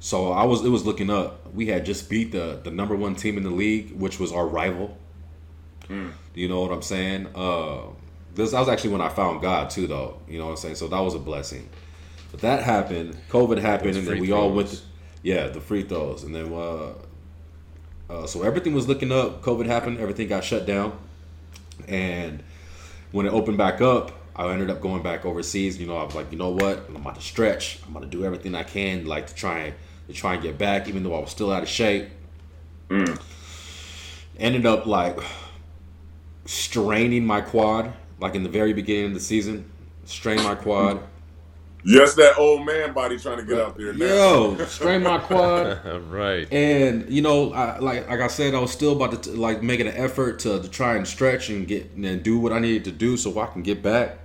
so 0.00 0.32
I 0.32 0.44
was. 0.44 0.64
It 0.64 0.68
was 0.70 0.84
looking 0.84 1.08
up. 1.08 1.54
We 1.54 1.66
had 1.66 1.86
just 1.86 2.10
beat 2.10 2.32
the 2.32 2.60
the 2.62 2.70
number 2.70 2.94
one 2.96 3.14
team 3.14 3.36
in 3.38 3.44
the 3.44 3.50
league, 3.50 3.92
which 3.92 4.18
was 4.20 4.32
our 4.32 4.46
rival. 4.46 4.98
Hmm. 5.86 6.08
You 6.34 6.48
know 6.48 6.60
what 6.62 6.72
I'm 6.72 6.82
saying? 6.82 7.28
Uh, 7.34 7.82
this 8.34 8.50
that 8.50 8.58
was 8.58 8.68
actually 8.68 8.90
when 8.90 9.00
I 9.00 9.08
found 9.08 9.40
God 9.40 9.70
too, 9.70 9.86
though. 9.86 10.18
You 10.28 10.38
know 10.38 10.46
what 10.46 10.50
I'm 10.52 10.56
saying? 10.56 10.74
So 10.74 10.88
that 10.88 11.00
was 11.00 11.14
a 11.14 11.18
blessing. 11.20 11.68
But 12.34 12.40
that 12.40 12.64
happened. 12.64 13.16
COVID 13.30 13.58
happened, 13.58 13.96
and 13.96 14.08
then 14.08 14.18
we 14.18 14.32
all 14.32 14.50
went. 14.50 14.82
Yeah, 15.22 15.46
the 15.46 15.60
free 15.60 15.84
throws, 15.84 16.24
and 16.24 16.34
then 16.34 16.52
uh, 16.52 16.94
uh, 18.10 18.26
so 18.26 18.42
everything 18.42 18.74
was 18.74 18.88
looking 18.88 19.12
up. 19.12 19.40
COVID 19.40 19.66
happened. 19.66 20.00
Everything 20.00 20.26
got 20.26 20.42
shut 20.42 20.66
down, 20.66 20.98
and 21.86 22.42
when 23.12 23.24
it 23.24 23.32
opened 23.32 23.56
back 23.56 23.80
up, 23.80 24.10
I 24.34 24.50
ended 24.50 24.68
up 24.68 24.80
going 24.80 25.04
back 25.04 25.24
overseas. 25.24 25.78
You 25.78 25.86
know, 25.86 25.96
I 25.96 26.02
was 26.02 26.16
like, 26.16 26.32
you 26.32 26.36
know 26.36 26.50
what? 26.50 26.86
I'm 26.88 26.96
about 26.96 27.14
to 27.14 27.20
stretch. 27.20 27.78
I'm 27.84 27.94
about 27.94 28.02
to 28.02 28.08
do 28.08 28.24
everything 28.24 28.56
I 28.56 28.64
can, 28.64 29.06
like 29.06 29.28
to 29.28 29.34
try 29.36 29.58
and 29.60 29.74
to 30.08 30.12
try 30.12 30.34
and 30.34 30.42
get 30.42 30.58
back, 30.58 30.88
even 30.88 31.04
though 31.04 31.14
I 31.14 31.20
was 31.20 31.30
still 31.30 31.52
out 31.52 31.62
of 31.62 31.68
shape. 31.68 32.08
Ended 34.40 34.66
up 34.66 34.86
like 34.86 35.20
straining 36.46 37.24
my 37.24 37.42
quad, 37.42 37.92
like 38.18 38.34
in 38.34 38.42
the 38.42 38.48
very 38.48 38.72
beginning 38.72 39.06
of 39.06 39.14
the 39.14 39.20
season. 39.20 39.70
Strained 40.04 40.42
my 40.42 40.56
quad. 40.56 41.00
Yes, 41.84 42.14
that 42.14 42.38
old 42.38 42.64
man 42.64 42.94
body 42.94 43.18
trying 43.18 43.36
to 43.36 43.44
get 43.44 43.58
out 43.58 43.76
there 43.76 43.92
now. 43.92 44.06
Yo, 44.06 44.64
strained 44.64 45.04
my 45.04 45.18
quad. 45.18 45.84
right. 46.10 46.50
And 46.50 47.10
you 47.10 47.20
know, 47.20 47.52
I, 47.52 47.78
like 47.78 48.08
like 48.08 48.20
I 48.20 48.28
said, 48.28 48.54
I 48.54 48.58
was 48.58 48.72
still 48.72 48.92
about 48.92 49.22
to 49.22 49.30
like 49.32 49.62
making 49.62 49.88
an 49.88 49.94
effort 49.94 50.38
to, 50.40 50.62
to 50.62 50.68
try 50.68 50.96
and 50.96 51.06
stretch 51.06 51.50
and 51.50 51.68
get 51.68 51.92
and 51.92 52.22
do 52.22 52.38
what 52.38 52.52
I 52.52 52.58
needed 52.58 52.84
to 52.84 52.92
do 52.92 53.18
so 53.18 53.38
I 53.38 53.46
can 53.46 53.62
get 53.62 53.82
back. 53.82 54.18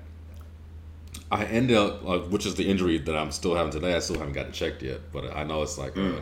I 1.31 1.45
ended 1.45 1.77
up, 1.77 2.03
like, 2.03 2.23
which 2.29 2.45
is 2.45 2.55
the 2.55 2.67
injury 2.67 2.97
that 2.97 3.15
I'm 3.15 3.31
still 3.31 3.55
having 3.55 3.71
today. 3.71 3.93
I 3.93 3.99
still 3.99 4.17
haven't 4.17 4.33
gotten 4.33 4.51
checked 4.51 4.81
yet, 4.81 5.11
but 5.11 5.35
I 5.35 5.43
know 5.43 5.61
it's 5.61 5.77
like 5.77 5.97
uh, 5.97 6.21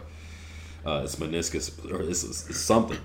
uh, 0.85 1.01
it's 1.03 1.15
meniscus 1.17 1.91
or 1.91 2.01
it's, 2.01 2.23
it's 2.23 2.59
something. 2.59 2.97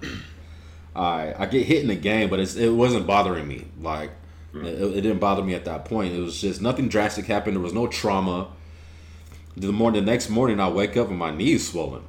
I 0.96 1.34
I 1.38 1.46
get 1.46 1.66
hit 1.66 1.82
in 1.82 1.88
the 1.88 1.96
game, 1.96 2.30
but 2.30 2.40
it's, 2.40 2.56
it 2.56 2.70
wasn't 2.70 3.06
bothering 3.06 3.46
me. 3.46 3.66
Like 3.78 4.10
it, 4.54 4.64
it 4.64 5.00
didn't 5.02 5.18
bother 5.20 5.42
me 5.42 5.54
at 5.54 5.64
that 5.64 5.84
point. 5.84 6.14
It 6.14 6.20
was 6.20 6.40
just 6.40 6.60
nothing 6.60 6.88
drastic 6.88 7.26
happened. 7.26 7.56
There 7.56 7.62
was 7.62 7.72
no 7.72 7.86
trauma. 7.86 8.48
The 9.56 9.72
morning, 9.72 10.04
the 10.04 10.10
next 10.10 10.30
morning, 10.30 10.60
I 10.60 10.68
wake 10.68 10.96
up 10.96 11.08
and 11.08 11.18
my 11.18 11.30
knees 11.30 11.68
swollen, 11.70 12.02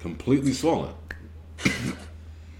completely 0.00 0.52
swollen. 0.52 0.94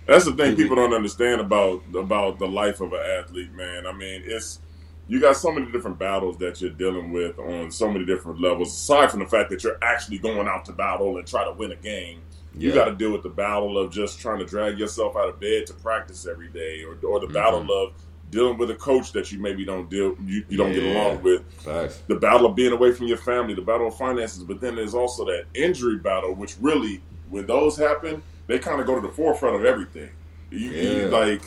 That's 0.07 0.25
the 0.25 0.33
thing 0.33 0.57
people 0.57 0.77
don't 0.77 0.95
understand 0.95 1.41
about 1.41 1.83
about 1.95 2.39
the 2.39 2.49
life 2.49 2.81
of 2.81 2.93
an 2.93 3.01
athlete, 3.01 3.53
man. 3.53 3.87
I 3.87 3.93
mean, 3.93 4.23
it's 4.25 4.61
you 5.07 5.21
got 5.21 5.37
so 5.37 5.53
many 5.53 5.71
different 5.71 5.99
battles 5.99 6.39
that 6.39 6.61
you're 6.61 6.71
dealing 6.71 7.13
with 7.13 7.39
on 7.39 7.71
so 7.71 7.91
many 7.91 8.07
different 8.07 8.41
levels. 8.41 8.73
Aside 8.75 9.11
from 9.11 9.21
the 9.21 9.27
fact 9.27 9.51
that 9.51 9.63
you're 9.65 9.79
actually 9.83 10.19
going 10.19 10.49
out 10.49 10.65
to 10.67 10.73
battle 10.73 11.19
and 11.19 11.27
try 11.27 11.45
to 11.45 11.53
win 11.53 11.73
a 11.73 11.77
game, 11.77 12.23
you 12.57 12.73
got 12.73 12.87
to 12.87 12.95
deal 12.95 13.13
with 13.13 13.23
the 13.23 13.29
battle 13.29 13.79
of 13.79 13.93
just 13.93 14.19
trying 14.19 14.39
to 14.39 14.47
drag 14.47 14.79
yourself 14.79 15.15
out 15.17 15.29
of 15.29 15.41
bed 15.41 15.67
to 15.67 15.75
practice 15.75 16.27
every 16.27 16.49
day, 16.49 16.85
or 16.85 16.99
or 17.07 17.21
the 17.21 17.27
Mm-hmm. 17.27 17.33
battle 17.35 17.71
of 17.71 17.93
dealing 18.31 18.59
with 18.59 18.70
a 18.70 18.74
coach 18.74 19.12
that 19.12 19.33
you 19.33 19.39
maybe 19.39 19.64
don't 19.64 19.89
deal 19.89 20.14
you, 20.24 20.45
you 20.49 20.57
don't 20.57 20.72
get 20.72 20.85
along 20.85 21.22
with. 21.22 21.43
Facts. 21.62 22.03
the 22.07 22.16
battle 22.16 22.47
of 22.47 22.55
being 22.55 22.72
away 22.72 22.93
from 22.93 23.07
your 23.07 23.16
family, 23.16 23.55
the 23.55 23.62
battle 23.62 23.89
of 23.89 23.97
finances, 23.97 24.43
but 24.43 24.61
then 24.61 24.76
there's 24.76 24.95
also 24.95 25.24
that 25.24 25.45
injury 25.55 25.97
battle, 25.97 26.35
which 26.35 26.57
really, 26.61 27.03
when 27.31 27.47
those 27.47 27.76
happen, 27.76 28.22
they 28.47 28.59
kind 28.59 28.81
of 28.81 28.87
go 28.87 28.95
to 28.95 29.07
the 29.07 29.12
forefront 29.12 29.57
of 29.57 29.64
everything. 29.64 30.11
You, 30.51 30.70
you 30.70 31.09
like, 31.09 31.43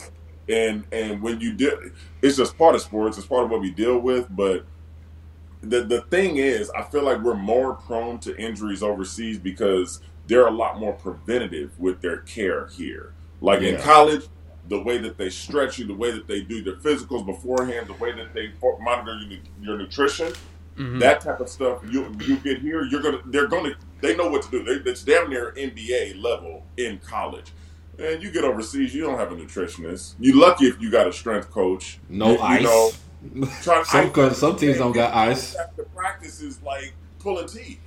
and 0.48 0.84
and 0.92 1.20
when 1.22 1.40
you 1.40 1.52
deal, 1.52 1.78
it's 2.20 2.36
just 2.36 2.56
part 2.56 2.74
of 2.74 2.80
sports. 2.80 3.18
It's 3.18 3.26
part 3.26 3.44
of 3.44 3.50
what 3.50 3.60
we 3.60 3.70
deal 3.70 3.98
with. 3.98 4.26
But 4.30 4.64
the 5.60 5.82
the 5.82 6.02
thing 6.02 6.36
is, 6.36 6.70
I 6.70 6.82
feel 6.82 7.02
like 7.02 7.20
we're 7.20 7.34
more 7.34 7.74
prone 7.74 8.18
to 8.20 8.36
injuries 8.36 8.82
overseas 8.82 9.38
because 9.38 10.00
they're 10.26 10.46
a 10.46 10.52
lot 10.52 10.78
more 10.78 10.92
preventative 10.92 11.78
with 11.78 12.00
their 12.00 12.18
care 12.18 12.68
here. 12.68 13.12
Like 13.40 13.62
in 13.62 13.80
college, 13.80 14.26
the 14.68 14.80
way 14.80 14.98
that 14.98 15.16
they 15.18 15.28
stretch 15.30 15.78
you, 15.78 15.86
the 15.86 15.94
way 15.94 16.10
that 16.12 16.26
they 16.26 16.40
do 16.40 16.62
their 16.62 16.76
physicals 16.76 17.26
beforehand, 17.26 17.86
the 17.88 17.94
way 17.94 18.12
that 18.12 18.32
they 18.34 18.52
monitor 18.80 19.18
your, 19.28 19.40
your 19.60 19.78
nutrition, 19.78 20.32
that 20.76 21.20
type 21.20 21.40
of 21.40 21.48
stuff. 21.48 21.80
You 21.90 22.14
you 22.20 22.36
get 22.38 22.58
here, 22.58 22.84
you're 22.84 23.02
gonna 23.02 23.20
they're 23.26 23.48
gonna 23.48 23.74
they 24.00 24.16
know 24.16 24.28
what 24.30 24.42
to 24.42 24.50
do. 24.50 24.64
They, 24.64 24.90
it's 24.90 25.02
damn 25.02 25.28
near 25.30 25.52
NBA 25.56 26.20
level 26.22 26.64
in 26.76 26.98
college. 26.98 27.52
And 27.98 28.22
you 28.22 28.30
get 28.32 28.42
overseas, 28.44 28.94
you 28.94 29.02
don't 29.02 29.18
have 29.18 29.30
a 29.32 29.36
nutritionist. 29.36 30.14
You 30.18 30.40
lucky 30.40 30.64
if 30.66 30.80
you 30.80 30.90
got 30.90 31.06
a 31.06 31.12
strength 31.12 31.50
coach. 31.50 31.98
No 32.08 32.28
You- 32.28 32.32
you 32.34 32.40
ice. 32.40 32.62
know, 32.62 32.90
some 33.60 33.84
ice- 33.92 34.10
co- 34.12 34.32
some 34.32 34.56
teams 34.56 34.78
don't 34.78 34.92
got 34.92 35.12
ice. 35.14 35.54
The 35.76 35.84
practice 35.94 36.40
is 36.40 36.60
like 36.62 36.94
pulling 37.18 37.46
teeth 37.48 37.78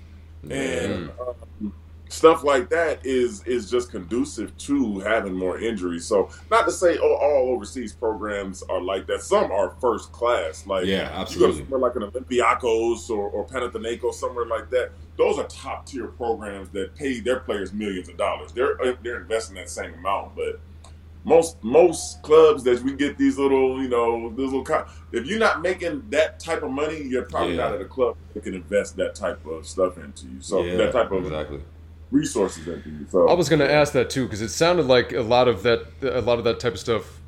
Yeah. 0.43 0.55
and 0.55 1.09
um, 1.19 1.73
stuff 2.09 2.43
like 2.43 2.69
that 2.69 3.03
is 3.05 3.43
is 3.45 3.69
just 3.69 3.91
conducive 3.91 4.55
to 4.57 4.99
having 4.99 5.33
more 5.33 5.59
injuries. 5.59 6.05
So 6.05 6.29
not 6.51 6.65
to 6.65 6.71
say 6.71 6.97
oh, 7.01 7.15
all 7.15 7.53
overseas 7.53 7.93
programs 7.93 8.63
are 8.63 8.81
like 8.81 9.07
that. 9.07 9.21
Some 9.21 9.51
are 9.51 9.75
first 9.81 10.11
class. 10.11 10.65
Like 10.67 10.85
Yeah, 10.85 11.03
You 11.03 11.15
go 11.15 11.21
absolutely. 11.21 11.57
somewhere 11.61 11.79
like 11.79 11.95
an 11.95 12.03
Olympiacos 12.03 13.09
or, 13.09 13.29
or 13.29 13.45
Panathinaikos, 13.47 14.13
somewhere 14.15 14.45
like 14.45 14.69
that. 14.69 14.91
Those 15.17 15.39
are 15.39 15.47
top 15.47 15.85
tier 15.87 16.07
programs 16.07 16.69
that 16.69 16.95
pay 16.95 17.19
their 17.21 17.39
players 17.39 17.73
millions 17.73 18.07
of 18.09 18.17
dollars. 18.17 18.51
They're 18.51 18.77
they're 19.03 19.21
investing 19.21 19.55
that 19.55 19.69
same 19.69 19.93
amount, 19.95 20.35
but. 20.35 20.59
Most 21.27 21.57
most 21.63 22.21
clubs 22.21 22.63
that 22.65 22.83
we 22.83 22.93
get 22.93 23.17
these 23.17 23.39
little, 23.39 23.81
you 23.81 23.89
know, 23.89 24.29
these 24.29 24.45
little. 24.45 24.63
Co- 24.63 24.85
if 25.11 25.25
you're 25.25 25.39
not 25.39 25.59
making 25.63 26.03
that 26.11 26.39
type 26.39 26.61
of 26.61 26.69
money, 26.69 27.01
you're 27.01 27.23
probably 27.23 27.55
Yeah. 27.55 27.63
not 27.63 27.73
at 27.73 27.81
a 27.81 27.85
club 27.85 28.15
that 28.35 28.43
can 28.43 28.53
invest 28.53 28.95
that 28.97 29.15
type 29.15 29.43
of 29.47 29.65
stuff 29.65 29.97
into 29.97 30.27
you. 30.27 30.39
So 30.41 30.61
yeah, 30.63 30.75
that 30.75 30.91
type 30.91 31.09
of 31.11 31.23
exactly. 31.23 31.61
Resources 32.15 32.67
into 32.67 32.89
you. 32.89 33.05
So 33.09 33.27
I 33.27 33.33
was 33.33 33.49
going 33.49 33.59
to 33.59 33.71
ask 33.71 33.93
that 33.93 34.09
too 34.09 34.23
because 34.25 34.41
it 34.41 34.49
sounded 34.49 34.85
like 34.85 35.11
a 35.13 35.21
lot 35.21 35.47
of 35.47 35.63
that, 35.63 35.85
a 36.01 36.21
lot 36.21 36.37
of 36.37 36.43
that 36.45 36.59
type 36.59 36.73
of 36.73 36.79
stuff 36.79 37.19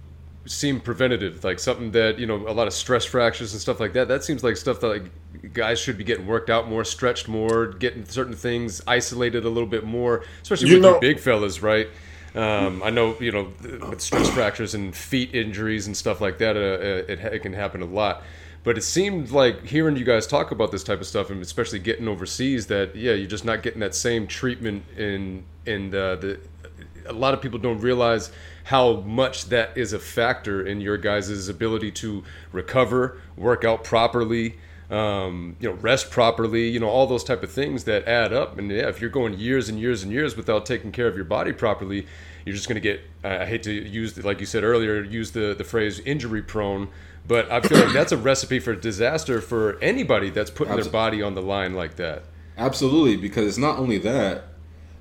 seemed 0.46 0.84
preventative, 0.84 1.44
like 1.44 1.60
something 1.60 1.92
that 1.92 2.18
you 2.20 2.26
know, 2.26 2.48
a 2.48 2.54
lot 2.54 2.68
of 2.68 2.74
stress 2.74 3.06
fractures 3.06 3.52
and 3.54 3.62
stuff 3.62 3.80
like 3.80 3.94
that. 3.94 4.08
That 4.08 4.24
seems 4.24 4.44
like 4.44 4.58
stuff 4.58 4.80
that 4.80 4.88
like 4.88 5.54
guys 5.54 5.80
should 5.80 5.98
be 5.98 6.04
getting 6.04 6.26
worked 6.26 6.50
out 6.50 6.68
more, 6.70 6.84
stretched 6.84 7.28
more, 7.28 7.68
getting 7.68 8.06
certain 8.06 8.34
things 8.34 8.82
isolated 8.88 9.46
a 9.46 9.50
little 9.50 9.70
bit 9.70 9.84
more, 9.84 10.24
especially 10.42 10.70
You 10.70 10.76
with 10.76 10.84
know- 10.84 10.94
you 10.96 11.02
big 11.02 11.20
fellas, 11.20 11.62
right? 11.62 11.88
Um, 12.36 12.84
I 12.84 12.92
know 12.92 13.16
you 13.20 13.32
know 13.32 13.52
with 13.90 14.00
stress 14.02 14.30
fractures 14.30 14.76
and 14.76 14.96
feet 14.96 15.34
injuries 15.34 15.88
and 15.88 15.98
stuff 15.98 16.22
like 16.22 16.38
that, 16.38 16.56
uh, 16.56 16.60
uh, 16.60 17.12
it, 17.12 17.20
it 17.20 17.40
can 17.42 17.54
happen 17.54 17.82
a 17.82 17.86
lot. 17.86 18.24
But 18.68 18.78
it 18.78 18.82
seemed 18.82 19.32
like 19.32 19.66
hearing 19.66 19.96
you 19.96 20.04
guys 20.04 20.28
talk 20.28 20.52
about 20.52 20.74
this 20.74 20.84
type 20.84 21.00
of 21.00 21.08
stuff, 21.08 21.30
and 21.30 21.42
especially 21.42 21.80
getting 21.80 22.06
overseas, 22.06 22.68
that 22.68 22.98
yeah, 22.98 23.14
you're 23.14 23.26
just 23.26 23.46
not 23.46 23.64
getting 23.64 23.80
that 23.80 23.96
same 23.96 24.28
treatment 24.28 24.84
in 24.98 25.46
in 25.66 25.90
the, 25.90 26.18
the 26.20 27.10
a 27.10 27.14
lot 27.14 27.34
of 27.34 27.42
people 27.42 27.60
don't 27.60 27.80
realize 27.80 28.30
how 28.66 28.98
much 29.00 29.46
that 29.46 29.78
is 29.78 29.94
a 29.94 30.00
factor 30.00 30.68
in 30.68 30.82
your 30.82 30.98
guys' 30.98 31.48
ability 31.48 31.92
to 31.92 32.26
recover, 32.52 33.22
work 33.38 33.64
out 33.64 33.86
properly, 33.86 34.58
um, 34.92 35.56
you 35.62 35.70
know, 35.70 35.76
rest 35.76 36.12
properly, 36.12 36.68
you 36.68 36.82
know, 36.82 36.90
all 36.90 37.08
those 37.08 37.24
type 37.24 37.44
of 37.44 37.50
things 37.50 37.86
that 37.86 38.06
add 38.06 38.34
up. 38.34 38.60
And 38.60 38.70
yeah, 38.70 38.90
if 38.90 39.00
you're 39.00 39.10
going 39.10 39.36
years 39.36 39.70
and 39.70 39.80
years 39.80 40.04
and 40.04 40.12
years 40.12 40.36
without 40.36 40.66
taking 40.66 40.92
care 40.92 41.08
of 41.08 41.16
your 41.16 41.24
body 41.24 41.54
properly, 41.54 42.06
you're 42.44 42.56
just 42.56 42.68
going 42.68 42.76
to 42.76 42.82
get. 42.82 43.00
I 43.24 43.46
hate 43.46 43.64
to 43.64 43.72
use, 43.72 44.16
the, 44.16 44.24
like 44.24 44.42
you 44.42 44.46
said 44.46 44.66
earlier, 44.66 45.02
use 45.04 45.32
the 45.32 45.56
the 45.58 45.64
phrase 45.64 46.00
injury 46.02 46.42
prone. 46.42 46.90
But 47.28 47.52
I 47.52 47.60
feel 47.62 47.80
like 47.80 47.94
that's 47.94 48.12
a 48.14 48.18
recipe 48.18 48.60
for 48.60 48.74
disaster 48.76 49.42
for 49.42 49.78
anybody 49.82 50.30
that's 50.30 50.50
putting 50.50 50.76
their 50.76 50.90
body 50.90 51.22
on 51.22 51.36
the 51.36 51.42
line 51.42 51.74
like 51.74 51.96
that. 51.98 52.24
Absolutely, 52.58 53.18
because 53.18 53.48
it's 53.48 53.58
not 53.58 53.78
only 53.80 53.98
that, 54.00 54.46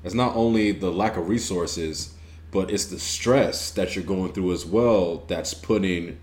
it's 0.03 0.15
not 0.15 0.35
only 0.35 0.73
the 0.73 0.91
lack 0.91 1.17
of 1.17 1.29
resources, 1.29 2.15
but 2.51 2.71
it's 2.71 2.87
the 2.87 2.99
stress 2.99 3.71
that 3.73 3.95
you're 3.95 4.05
going 4.05 4.33
through 4.33 4.53
as 4.53 4.67
well. 4.67 5.25
That's 5.29 5.55
putting 5.55 6.19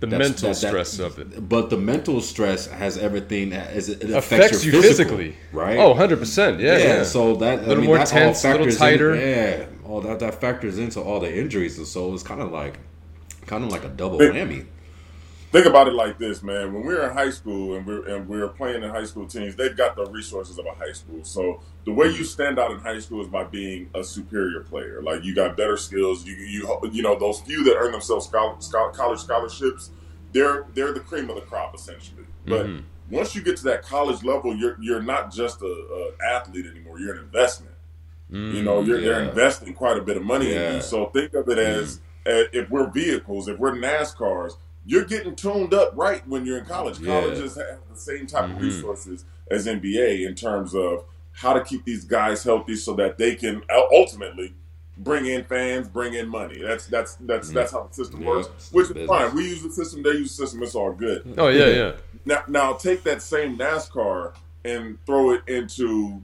The 0.00 0.06
that's- 0.06 0.28
mental 0.30 0.48
that- 0.52 0.60
that- 0.60 0.68
stress 0.68 0.98
of 1.00 1.18
it. 1.18 1.48
But 1.48 1.68
the 1.70 1.76
mental 1.76 2.20
stress 2.20 2.66
has 2.68 2.96
everything. 2.96 3.52
As 3.52 3.88
it, 3.88 4.02
it 4.02 4.10
affects, 4.10 4.26
affects 4.26 4.64
you 4.64 4.72
your 4.72 4.82
physical, 4.82 5.16
physically, 5.18 5.36
right? 5.52 5.78
Oh, 5.78 5.90
100 5.90 6.18
percent. 6.18 6.60
Yeah, 6.60 6.78
yeah, 6.78 6.84
yeah. 6.84 7.02
So 7.02 7.34
that 7.36 7.58
a 7.58 7.62
Little 7.62 7.72
I 7.72 7.76
mean, 7.76 7.86
more 7.86 7.98
that 7.98 8.06
tense, 8.06 8.44
all 8.44 8.52
little 8.52 8.66
factors 8.66 8.78
tighter. 8.78 9.14
In, 9.14 9.20
yeah, 9.20 9.66
all 9.84 10.00
that 10.02 10.20
that 10.20 10.40
factors 10.40 10.78
into 10.78 11.00
all 11.00 11.18
the 11.20 11.34
injuries, 11.36 11.76
and 11.76 11.86
so 11.86 12.14
it's 12.14 12.22
kind 12.22 12.40
of 12.40 12.50
like, 12.52 12.78
kind 13.46 13.64
of 13.64 13.70
like 13.72 13.84
a 13.84 13.88
double 13.88 14.18
Big- 14.18 14.32
whammy. 14.32 14.66
Think 15.52 15.66
about 15.66 15.88
it 15.88 15.94
like 15.94 16.18
this, 16.18 16.42
man. 16.42 16.72
When 16.72 16.86
we 16.86 16.94
were 16.94 17.06
in 17.08 17.12
high 17.12 17.30
school 17.30 17.74
and 17.76 17.86
we're 17.86 18.06
and 18.06 18.28
we 18.28 18.38
were 18.38 18.48
playing 18.48 18.82
in 18.82 18.90
high 18.90 19.04
school 19.04 19.26
teams, 19.26 19.56
they've 19.56 19.76
got 19.76 19.96
the 19.96 20.06
resources 20.06 20.58
of 20.58 20.66
a 20.66 20.72
high 20.74 20.92
school. 20.92 21.24
So 21.24 21.60
the 21.84 21.92
way 21.92 22.06
you 22.08 22.24
stand 22.24 22.58
out 22.58 22.70
in 22.70 22.78
high 22.78 22.98
school 23.00 23.20
is 23.22 23.28
by 23.28 23.44
being 23.44 23.90
a 23.94 24.04
superior 24.04 24.60
player. 24.60 25.02
Like 25.02 25.24
you 25.24 25.34
got 25.34 25.56
better 25.56 25.76
skills. 25.76 26.24
You 26.26 26.34
you 26.36 26.80
you 26.92 27.02
know 27.02 27.18
those 27.18 27.40
few 27.40 27.64
that 27.64 27.76
earn 27.76 27.92
themselves 27.92 28.28
college 28.28 29.20
scholarships. 29.20 29.90
they're 30.32 30.64
they're 30.74 30.92
the 30.92 31.00
cream 31.00 31.28
of 31.28 31.34
the 31.36 31.42
crop 31.42 31.74
essentially. 31.74 32.24
But 32.46 32.66
Mhm. 32.66 32.82
once 33.10 33.34
you 33.34 33.42
get 33.42 33.56
to 33.58 33.64
that 33.64 33.82
college 33.82 34.22
level, 34.22 34.54
you're 34.56 34.76
you're 34.80 35.02
not 35.02 35.32
just 35.32 35.60
a, 35.62 35.66
a 35.66 36.24
athlete 36.34 36.66
anymore. 36.66 37.00
You're 37.00 37.14
an 37.14 37.20
investment. 37.24 37.74
You 38.32 38.62
know, 38.62 38.80
you're 38.82 39.00
they're 39.00 39.22
investing 39.28 39.74
quite 39.74 39.96
a 39.98 40.02
bit 40.02 40.16
of 40.16 40.22
money 40.22 40.52
in 40.54 40.74
you. 40.76 40.80
So 40.82 41.06
think 41.06 41.34
of 41.34 41.48
it 41.48 41.58
as 41.58 42.00
uh, 42.26 42.46
if 42.52 42.70
we're 42.70 42.88
vehicles, 42.88 43.48
if 43.48 43.58
we're 43.58 43.72
NASCARs, 43.74 44.52
you're 44.86 45.04
getting 45.04 45.34
tuned 45.36 45.74
up 45.74 45.92
right 45.94 46.26
when 46.26 46.44
you're 46.46 46.58
in 46.58 46.64
college. 46.64 46.98
Yeah. 47.00 47.20
Colleges 47.20 47.54
have 47.56 47.78
the 47.92 47.98
same 47.98 48.26
type 48.26 48.44
of 48.44 48.50
Mhm. 48.56 48.62
resources 48.62 49.24
as 49.50 49.66
NBA 49.66 50.24
in 50.26 50.34
terms 50.34 50.74
of 50.74 51.04
how 51.32 51.52
to 51.52 51.62
keep 51.62 51.84
these 51.84 52.04
guys 52.04 52.42
healthy 52.44 52.76
so 52.76 52.94
that 52.94 53.18
they 53.18 53.34
can 53.34 53.62
ultimately 53.92 54.54
bring 54.96 55.26
in 55.26 55.44
fans, 55.44 55.88
bring 55.88 56.14
in 56.14 56.28
money. 56.28 56.60
That's 56.62 56.86
that's 56.86 57.14
that's 57.20 57.50
Mhm. 57.50 57.54
that's 57.54 57.72
how 57.72 57.84
the 57.88 57.94
system 57.94 58.22
Yeah, 58.22 58.28
works. 58.28 58.68
Which 58.72 58.90
is 58.90 59.06
fine. 59.06 59.34
We 59.34 59.48
use 59.48 59.62
the 59.62 59.70
system, 59.70 60.02
they 60.02 60.10
use 60.10 60.36
the 60.36 60.44
system. 60.44 60.62
It's 60.62 60.74
all 60.74 60.92
good. 60.92 61.34
Oh 61.38 61.48
yeah, 61.48 61.66
yeah. 61.68 61.92
Now, 62.24 62.42
now 62.48 62.72
take 62.74 63.02
that 63.04 63.22
same 63.22 63.56
NASCAR 63.56 64.34
and 64.64 64.98
throw 65.06 65.30
it 65.32 65.42
into 65.46 66.20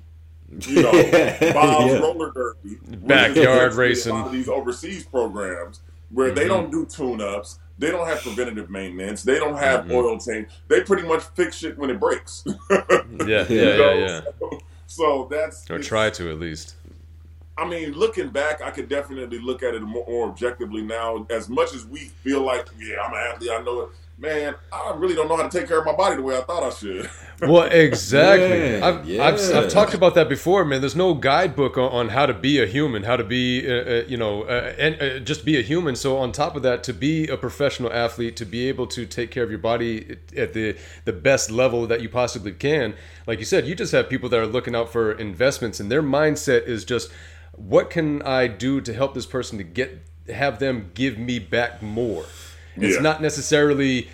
you 0.60 0.82
know 0.82 0.92
Bob's 0.92 1.92
Yeah. 1.92 1.98
roller 2.00 2.30
derby, 2.32 2.76
Backyard 2.84 3.74
racing. 3.74 4.14
Of 4.14 4.30
these 4.32 4.48
overseas 4.48 5.04
programs 5.04 5.80
where 6.10 6.30
they 6.30 6.44
Mhm. 6.44 6.48
don't 6.48 6.70
do 6.70 6.84
tune-ups, 6.86 7.58
they 7.78 7.90
don't 7.90 8.06
have 8.06 8.20
preventative 8.20 8.70
maintenance, 8.70 9.22
they 9.22 9.38
don't 9.38 9.56
have 9.56 9.84
Mhm. 9.84 9.92
oil 9.94 10.18
change. 10.18 10.48
They 10.68 10.80
pretty 10.82 11.06
much 11.06 11.22
fix 11.34 11.56
shit 11.56 11.76
when 11.78 11.90
it 11.90 12.00
breaks. 12.00 12.44
Yeah, 12.70 12.88
yeah, 13.26 13.44
You 13.48 13.60
yeah, 13.68 13.76
know? 13.76 13.92
yeah. 14.50 14.58
So 14.86 15.28
that's 15.30 15.68
Or 15.70 15.78
try 15.78 16.10
to 16.10 16.30
at 16.30 16.38
least. 16.38 16.74
I 17.58 17.66
mean, 17.66 17.92
looking 17.92 18.28
back, 18.28 18.60
I 18.62 18.70
could 18.70 18.88
definitely 18.88 19.38
look 19.38 19.62
at 19.62 19.74
it 19.74 19.80
more, 19.82 20.04
more 20.06 20.28
objectively 20.28 20.82
now. 20.82 21.26
As 21.30 21.48
much 21.48 21.74
as 21.74 21.86
we 21.86 22.10
feel 22.22 22.42
like, 22.42 22.66
yeah, 22.78 22.96
I'm 23.02 23.12
an 23.14 23.18
athlete, 23.18 23.50
I 23.50 23.62
know 23.62 23.80
it. 23.82 23.88
Man, 24.18 24.54
I 24.72 24.94
really 24.96 25.14
don't 25.14 25.28
know 25.28 25.36
how 25.36 25.46
to 25.46 25.58
take 25.58 25.68
care 25.68 25.78
of 25.78 25.84
my 25.84 25.94
body 25.94 26.16
the 26.16 26.22
way 26.22 26.38
I 26.38 26.40
thought 26.40 26.62
I 26.62 26.70
should. 26.70 27.10
Well, 27.42 27.64
exactly. 27.64 28.78
Yeah, 28.78 28.86
I've, 28.86 29.06
yeah. 29.06 29.24
I've, 29.24 29.54
I've 29.54 29.68
talked 29.68 29.92
about 29.92 30.14
that 30.14 30.26
before, 30.26 30.64
man. 30.64 30.80
There's 30.80 30.96
no 30.96 31.12
guidebook 31.12 31.76
on, 31.76 31.92
on 31.92 32.08
how 32.08 32.24
to 32.24 32.32
be 32.32 32.62
a 32.62 32.66
human, 32.66 33.02
how 33.02 33.16
to 33.16 33.24
be, 33.24 33.70
uh, 33.70 33.74
uh, 33.74 34.04
you 34.08 34.16
know, 34.16 34.44
uh, 34.44 34.72
and 34.78 35.02
uh, 35.02 35.18
just 35.18 35.44
be 35.44 35.58
a 35.58 35.62
human. 35.62 35.96
So 35.96 36.16
on 36.16 36.32
top 36.32 36.56
of 36.56 36.62
that, 36.62 36.82
to 36.84 36.94
be 36.94 37.28
a 37.28 37.36
professional 37.36 37.92
athlete, 37.92 38.36
to 38.36 38.46
be 38.46 38.68
able 38.70 38.86
to 38.86 39.04
take 39.04 39.30
care 39.30 39.44
of 39.44 39.50
your 39.50 39.58
body 39.58 40.16
at 40.34 40.54
the 40.54 40.78
the 41.04 41.12
best 41.12 41.50
level 41.50 41.86
that 41.88 42.00
you 42.00 42.08
possibly 42.08 42.52
can, 42.52 42.94
like 43.26 43.38
you 43.38 43.44
said, 43.44 43.66
you 43.66 43.74
just 43.74 43.92
have 43.92 44.08
people 44.08 44.30
that 44.30 44.40
are 44.40 44.46
looking 44.46 44.74
out 44.74 44.90
for 44.90 45.12
investments, 45.12 45.78
and 45.78 45.92
their 45.92 46.02
mindset 46.02 46.66
is 46.66 46.86
just, 46.86 47.10
what 47.52 47.90
can 47.90 48.22
I 48.22 48.46
do 48.46 48.80
to 48.80 48.94
help 48.94 49.12
this 49.12 49.26
person 49.26 49.58
to 49.58 49.64
get 49.64 50.06
have 50.32 50.58
them 50.58 50.90
give 50.94 51.18
me 51.18 51.38
back 51.38 51.82
more? 51.82 52.24
It's 52.76 52.96
Yeah. 52.96 53.02
not 53.02 53.22
necessarily 53.22 54.08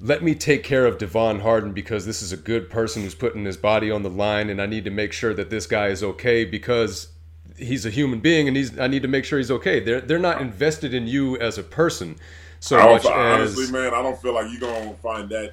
let 0.00 0.22
me 0.22 0.34
take 0.34 0.62
care 0.64 0.84
of 0.86 0.98
Devon 0.98 1.40
Hardin 1.40 1.72
because 1.72 2.04
this 2.04 2.20
is 2.20 2.30
a 2.32 2.36
good 2.36 2.68
person 2.68 3.02
who's 3.02 3.14
putting 3.14 3.44
his 3.44 3.56
body 3.56 3.90
on 3.90 4.02
the 4.02 4.10
line, 4.10 4.50
and 4.50 4.60
I 4.60 4.66
need 4.66 4.84
to 4.84 4.90
make 4.90 5.12
sure 5.12 5.32
that 5.34 5.48
this 5.50 5.66
guy 5.66 5.88
is 5.88 6.02
okay 6.02 6.44
because 6.44 7.08
he's 7.56 7.86
a 7.86 7.90
human 7.90 8.20
being, 8.20 8.46
and 8.48 8.56
he's 8.56 8.78
I 8.78 8.86
need 8.86 9.02
to 9.02 9.08
make 9.08 9.24
sure 9.24 9.38
he's 9.38 9.50
okay. 9.50 9.80
They're 9.80 10.00
they're 10.00 10.18
not 10.18 10.40
invested 10.40 10.92
in 10.92 11.06
you 11.06 11.38
as 11.38 11.56
a 11.58 11.62
person 11.62 12.16
so 12.60 12.76
much 12.76 13.02
don't, 13.04 13.40
as 13.40 13.70
man, 13.70 13.94
I 13.94 14.02
don't 14.02 14.20
feel 14.20 14.34
like 14.34 14.46
you're 14.50 14.60
gonna 14.60 14.94
find 15.02 15.28
that 15.30 15.52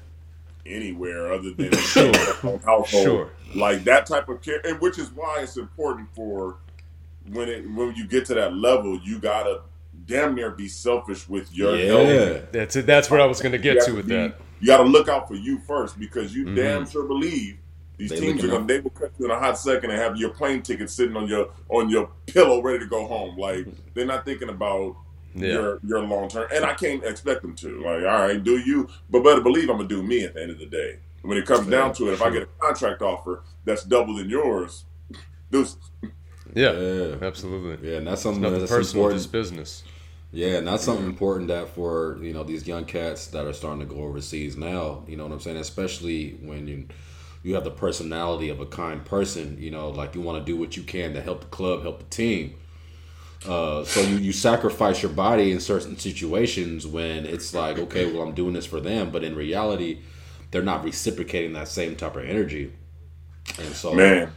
anywhere 0.66 1.32
other 1.32 1.50
than 1.52 1.72
Sure. 1.78 2.12
household. 2.64 2.86
Sure. 2.88 3.30
Like 3.54 3.84
that 3.84 4.06
type 4.06 4.28
of 4.28 4.42
care, 4.42 4.60
and 4.64 4.80
which 4.80 4.98
is 4.98 5.10
why 5.12 5.40
it's 5.40 5.56
important 5.56 6.08
for 6.14 6.56
when 7.30 7.48
it 7.48 7.68
when 7.70 7.94
you 7.94 8.06
get 8.06 8.24
to 8.26 8.34
that 8.34 8.54
level, 8.54 8.98
you 9.04 9.18
gotta 9.18 9.60
damn 10.12 10.34
near 10.34 10.50
be 10.50 10.68
selfish 10.68 11.28
with 11.28 11.52
your 11.54 11.76
health. 11.76 12.08
Yeah. 12.08 12.40
that's 12.52 12.76
it. 12.76 12.86
That's 12.86 13.10
what 13.10 13.20
I 13.20 13.26
was 13.26 13.40
going 13.40 13.52
to 13.52 13.58
get 13.58 13.84
to 13.86 13.92
with 13.94 14.06
be- 14.08 14.14
that. 14.14 14.36
You 14.60 14.66
got 14.68 14.78
to 14.78 14.84
look 14.84 15.08
out 15.08 15.26
for 15.28 15.34
you 15.34 15.58
first 15.66 15.98
because 15.98 16.34
you 16.34 16.44
Mhm. 16.44 16.56
damn 16.56 16.86
sure 16.88 17.04
believe 17.04 17.56
these 17.98 18.10
They 18.10 18.20
teams 18.20 18.42
are 18.44 18.48
gonna 18.48 18.66
they 18.66 18.80
will 18.80 18.90
cut 18.90 19.12
you 19.18 19.26
in 19.26 19.30
a 19.30 19.38
hot 19.38 19.58
second 19.58 19.90
and 19.90 19.98
have 20.00 20.16
your 20.16 20.30
plane 20.30 20.62
ticket 20.62 20.88
sitting 20.90 21.16
on 21.16 21.28
your 21.28 21.50
on 21.68 21.88
your 21.88 22.10
pillow 22.26 22.60
ready 22.62 22.78
to 22.80 22.86
go 22.86 23.06
home. 23.06 23.36
Like 23.36 23.66
they're 23.94 24.06
not 24.06 24.24
thinking 24.24 24.48
about 24.48 24.96
Yeah. 25.34 25.52
your 25.52 25.80
your 25.86 26.00
long 26.00 26.28
term, 26.28 26.46
and 26.52 26.64
I 26.64 26.74
can't 26.74 27.04
expect 27.04 27.42
them 27.42 27.54
to. 27.56 27.80
Like, 27.80 27.98
all 28.04 28.20
right, 28.26 28.42
do 28.42 28.58
you? 28.58 28.88
But 29.10 29.22
better 29.24 29.40
believe 29.40 29.68
I'm 29.68 29.76
gonna 29.76 29.88
do 29.88 30.02
me 30.02 30.24
at 30.24 30.34
the 30.34 30.42
end 30.42 30.50
of 30.50 30.58
the 30.58 30.66
day. 30.66 30.98
When 31.22 31.38
it 31.38 31.46
comes 31.46 31.66
down 31.68 31.92
to 31.94 32.08
it, 32.10 32.14
if 32.14 32.22
I 32.22 32.30
get 32.30 32.42
a 32.42 32.48
contract 32.58 33.02
offer 33.02 33.42
that's 33.64 33.84
double 33.84 34.16
than 34.16 34.28
yours, 34.28 34.84
deuces. 35.50 35.76
Yeah, 36.54 36.72
Yeah. 36.72 37.14
absolutely. 37.22 37.88
Yeah, 37.90 37.98
and 37.98 38.06
that's 38.06 38.22
something 38.22 38.42
that's 38.42 38.70
personal, 38.70 39.04
important. 39.04 39.20
just 39.22 39.32
business. 39.32 39.84
Yeah, 40.32 40.56
and 40.56 40.66
that's 40.66 40.84
something 40.84 41.06
important 41.06 41.48
that 41.48 41.68
for 41.68 42.18
you 42.22 42.32
know 42.32 42.42
these 42.42 42.66
young 42.66 42.86
cats 42.86 43.26
that 43.28 43.46
are 43.46 43.52
starting 43.52 43.80
to 43.80 43.86
go 43.86 44.02
overseas 44.02 44.56
now. 44.56 45.04
You 45.06 45.16
know 45.16 45.24
what 45.24 45.32
I'm 45.32 45.40
saying? 45.40 45.58
Especially 45.58 46.38
when 46.42 46.66
you 46.66 46.88
you 47.42 47.54
have 47.54 47.64
the 47.64 47.70
personality 47.70 48.48
of 48.48 48.60
a 48.60 48.66
kind 48.66 49.04
person. 49.04 49.58
You 49.60 49.70
know, 49.70 49.90
like 49.90 50.14
you 50.14 50.22
want 50.22 50.44
to 50.44 50.50
do 50.50 50.58
what 50.58 50.76
you 50.76 50.82
can 50.84 51.12
to 51.14 51.20
help 51.20 51.42
the 51.42 51.46
club, 51.48 51.82
help 51.82 51.98
the 51.98 52.06
team. 52.06 52.54
Uh, 53.46 53.84
so 53.84 54.00
you, 54.00 54.16
you 54.18 54.32
sacrifice 54.32 55.02
your 55.02 55.10
body 55.10 55.50
in 55.50 55.58
certain 55.60 55.98
situations 55.98 56.86
when 56.86 57.26
it's 57.26 57.52
like, 57.52 57.76
okay, 57.78 58.10
well, 58.12 58.22
I'm 58.22 58.34
doing 58.34 58.52
this 58.52 58.66
for 58.66 58.80
them, 58.80 59.10
but 59.10 59.24
in 59.24 59.34
reality, 59.34 59.98
they're 60.52 60.62
not 60.62 60.84
reciprocating 60.84 61.52
that 61.54 61.66
same 61.66 61.96
type 61.96 62.14
of 62.16 62.24
energy. 62.24 62.72
And 63.58 63.74
so, 63.74 63.94
Man, 63.94 64.30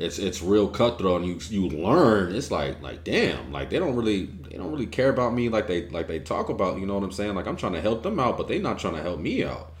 it's 0.00 0.18
it's 0.18 0.42
real 0.42 0.68
cutthroat 0.68 1.22
and 1.22 1.30
you 1.30 1.38
you 1.50 1.68
learn 1.68 2.34
it's 2.34 2.50
like 2.50 2.80
like 2.82 3.04
damn 3.04 3.52
like 3.52 3.70
they 3.70 3.78
don't 3.78 3.94
really 3.94 4.26
they 4.26 4.56
don't 4.56 4.72
really 4.72 4.86
care 4.86 5.10
about 5.10 5.34
me 5.34 5.48
like 5.48 5.66
they 5.66 5.88
like 5.90 6.08
they 6.08 6.18
talk 6.18 6.48
about 6.48 6.78
you 6.78 6.86
know 6.86 6.94
what 6.94 7.04
i'm 7.04 7.12
saying 7.12 7.34
like 7.34 7.46
i'm 7.46 7.56
trying 7.56 7.72
to 7.72 7.80
help 7.80 8.02
them 8.02 8.18
out 8.18 8.36
but 8.36 8.48
they 8.48 8.58
not 8.58 8.78
trying 8.78 8.94
to 8.94 9.02
help 9.02 9.20
me 9.20 9.44
out 9.44 9.72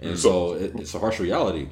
and 0.00 0.18
so 0.18 0.54
it, 0.54 0.74
it's 0.78 0.94
a 0.94 0.98
harsh 0.98 1.20
reality 1.20 1.68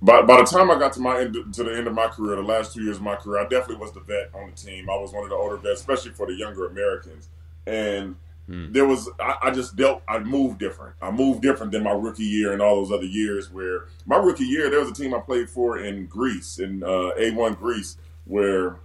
by, 0.00 0.22
by 0.22 0.36
the 0.36 0.44
time 0.44 0.70
I 0.70 0.78
got 0.78 0.92
to 0.92 1.00
my 1.00 1.20
end, 1.20 1.36
to 1.54 1.64
the 1.64 1.76
end 1.76 1.88
of 1.88 1.94
my 1.94 2.06
career, 2.06 2.36
the 2.36 2.42
last 2.42 2.72
two 2.72 2.82
years 2.82 2.98
of 2.98 3.02
my 3.02 3.16
career, 3.16 3.44
I 3.44 3.48
definitely 3.48 3.76
was 3.76 3.92
the 3.92 4.00
vet 4.00 4.30
on 4.32 4.50
the 4.50 4.56
team. 4.56 4.88
I 4.88 4.94
was 4.96 5.12
one 5.12 5.24
of 5.24 5.30
the 5.30 5.34
older 5.34 5.56
vets, 5.56 5.80
especially 5.80 6.12
for 6.12 6.26
the 6.26 6.34
younger 6.34 6.66
Americans. 6.66 7.28
And 7.66 8.16
Hmm. 8.48 8.72
there 8.72 8.86
was, 8.86 9.10
I, 9.20 9.36
I 9.42 9.50
just 9.50 9.76
dealt, 9.76 10.02
I 10.08 10.18
moved 10.20 10.58
different. 10.58 10.94
I 11.02 11.10
moved 11.10 11.42
different 11.42 11.70
than 11.70 11.82
my 11.82 11.92
rookie 11.92 12.24
year 12.24 12.54
and 12.54 12.62
all 12.62 12.76
those 12.76 12.90
other 12.90 13.04
years. 13.04 13.52
Where 13.52 13.84
my 14.06 14.16
rookie 14.16 14.46
year, 14.46 14.70
there 14.70 14.80
was 14.80 14.90
a 14.90 14.94
team 14.94 15.14
I 15.14 15.20
played 15.20 15.50
for 15.50 15.78
in 15.78 16.06
Greece, 16.06 16.58
in 16.58 16.82
uh, 16.82 17.12
A1 17.18 17.58
Greece, 17.58 17.98
where 18.24 18.76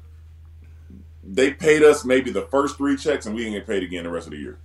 they 1.23 1.53
paid 1.53 1.81
us 1.81 2.03
maybe 2.03 2.29
the 2.29 2.41
first 2.41 2.75
three 2.75 2.97
checks, 2.97 3.25
and 3.25 3.33
we 3.33 3.43
didn't 3.43 3.59
get 3.59 3.67
paid 3.67 3.83
again 3.83 4.03
the 4.03 4.09
rest 4.09 4.27
of 4.27 4.31
the 4.31 4.39
year. 4.39 4.57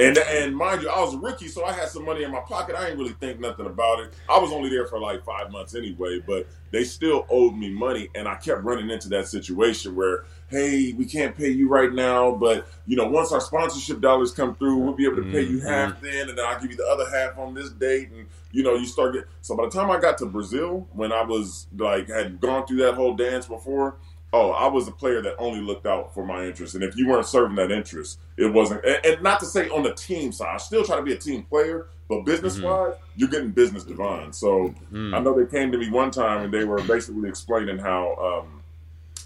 And 0.00 0.16
and 0.16 0.56
mind 0.56 0.80
you, 0.80 0.88
I 0.88 0.98
was 1.00 1.12
a 1.12 1.18
rookie, 1.18 1.48
so 1.48 1.62
I 1.62 1.72
had 1.72 1.88
some 1.88 2.06
money 2.06 2.22
in 2.22 2.30
my 2.30 2.40
pocket. 2.40 2.74
I 2.74 2.86
didn't 2.86 2.98
really 2.98 3.12
think 3.12 3.38
nothing 3.38 3.66
about 3.66 4.00
it. 4.00 4.14
I 4.30 4.38
was 4.38 4.50
only 4.50 4.70
there 4.70 4.86
for 4.86 4.98
like 4.98 5.22
five 5.26 5.50
months 5.50 5.74
anyway, 5.74 6.20
but 6.26 6.46
they 6.70 6.84
still 6.84 7.26
owed 7.28 7.54
me 7.54 7.68
money, 7.68 8.08
and 8.14 8.26
I 8.26 8.36
kept 8.36 8.64
running 8.64 8.88
into 8.88 9.10
that 9.10 9.28
situation 9.28 9.94
where, 9.94 10.24
hey, 10.50 10.92
we 10.92 11.04
can't 11.04 11.36
pay 11.36 11.48
you 11.50 11.68
right 11.68 11.92
now, 11.92 12.32
but 12.32 12.66
you 12.86 12.96
know, 12.96 13.06
once 13.08 13.32
our 13.32 13.40
sponsorship 13.40 14.00
dollars 14.00 14.32
come 14.32 14.54
through, 14.56 14.76
we'll 14.78 14.92
be 14.94 15.06
able 15.06 15.16
to 15.16 15.30
pay 15.30 15.42
you 15.42 15.60
half 15.60 16.00
then, 16.00 16.28
and 16.28 16.36
then 16.38 16.44
I'll 16.44 16.60
give 16.60 16.70
you 16.70 16.76
the 16.76 16.86
other 16.86 17.08
half 17.10 17.38
on 17.38 17.54
this 17.54 17.70
date, 17.70 18.10
and 18.10 18.26
you 18.52 18.62
know, 18.62 18.74
you 18.74 18.86
start 18.86 19.14
get. 19.14 19.26
So 19.42 19.56
by 19.56 19.64
the 19.66 19.70
time 19.70 19.90
I 19.90 20.00
got 20.00 20.18
to 20.18 20.26
Brazil, 20.26 20.88
when 20.92 21.12
I 21.12 21.22
was 21.22 21.66
like 21.78 22.08
had 22.08 22.40
gone 22.40 22.66
through 22.66 22.78
that 22.78 22.94
whole 22.94 23.14
dance 23.14 23.46
before, 23.46 23.96
oh, 24.32 24.50
I 24.50 24.66
was 24.66 24.88
a 24.88 24.92
player 24.92 25.22
that 25.22 25.36
only 25.38 25.60
looked 25.60 25.86
out 25.86 26.12
for 26.14 26.24
my 26.24 26.44
interest. 26.44 26.74
And 26.74 26.82
if 26.84 26.96
you 26.96 27.08
weren't 27.08 27.26
serving 27.26 27.56
that 27.56 27.70
interest, 27.70 28.18
it 28.36 28.46
wasn't. 28.52 28.84
And, 28.84 29.04
and 29.04 29.22
not 29.22 29.40
to 29.40 29.46
say 29.46 29.68
on 29.68 29.82
the 29.84 29.94
team 29.94 30.32
side, 30.32 30.54
I 30.54 30.56
still 30.58 30.84
try 30.84 30.96
to 30.96 31.02
be 31.02 31.12
a 31.12 31.16
team 31.18 31.42
player, 31.44 31.86
but 32.08 32.24
business 32.24 32.60
wise, 32.60 32.94
you're 33.16 33.28
getting 33.28 33.50
business 33.50 33.84
divine. 33.84 34.32
So 34.32 34.74
Mm. 34.92 35.14
I 35.14 35.20
know 35.20 35.32
they 35.32 35.50
came 35.50 35.70
to 35.72 35.78
me 35.78 35.88
one 35.90 36.10
time 36.10 36.42
and 36.42 36.52
they 36.52 36.64
were 36.64 36.82
basically 36.82 37.28
explaining 37.28 37.78
how, 37.78 38.42
um, 38.44 38.59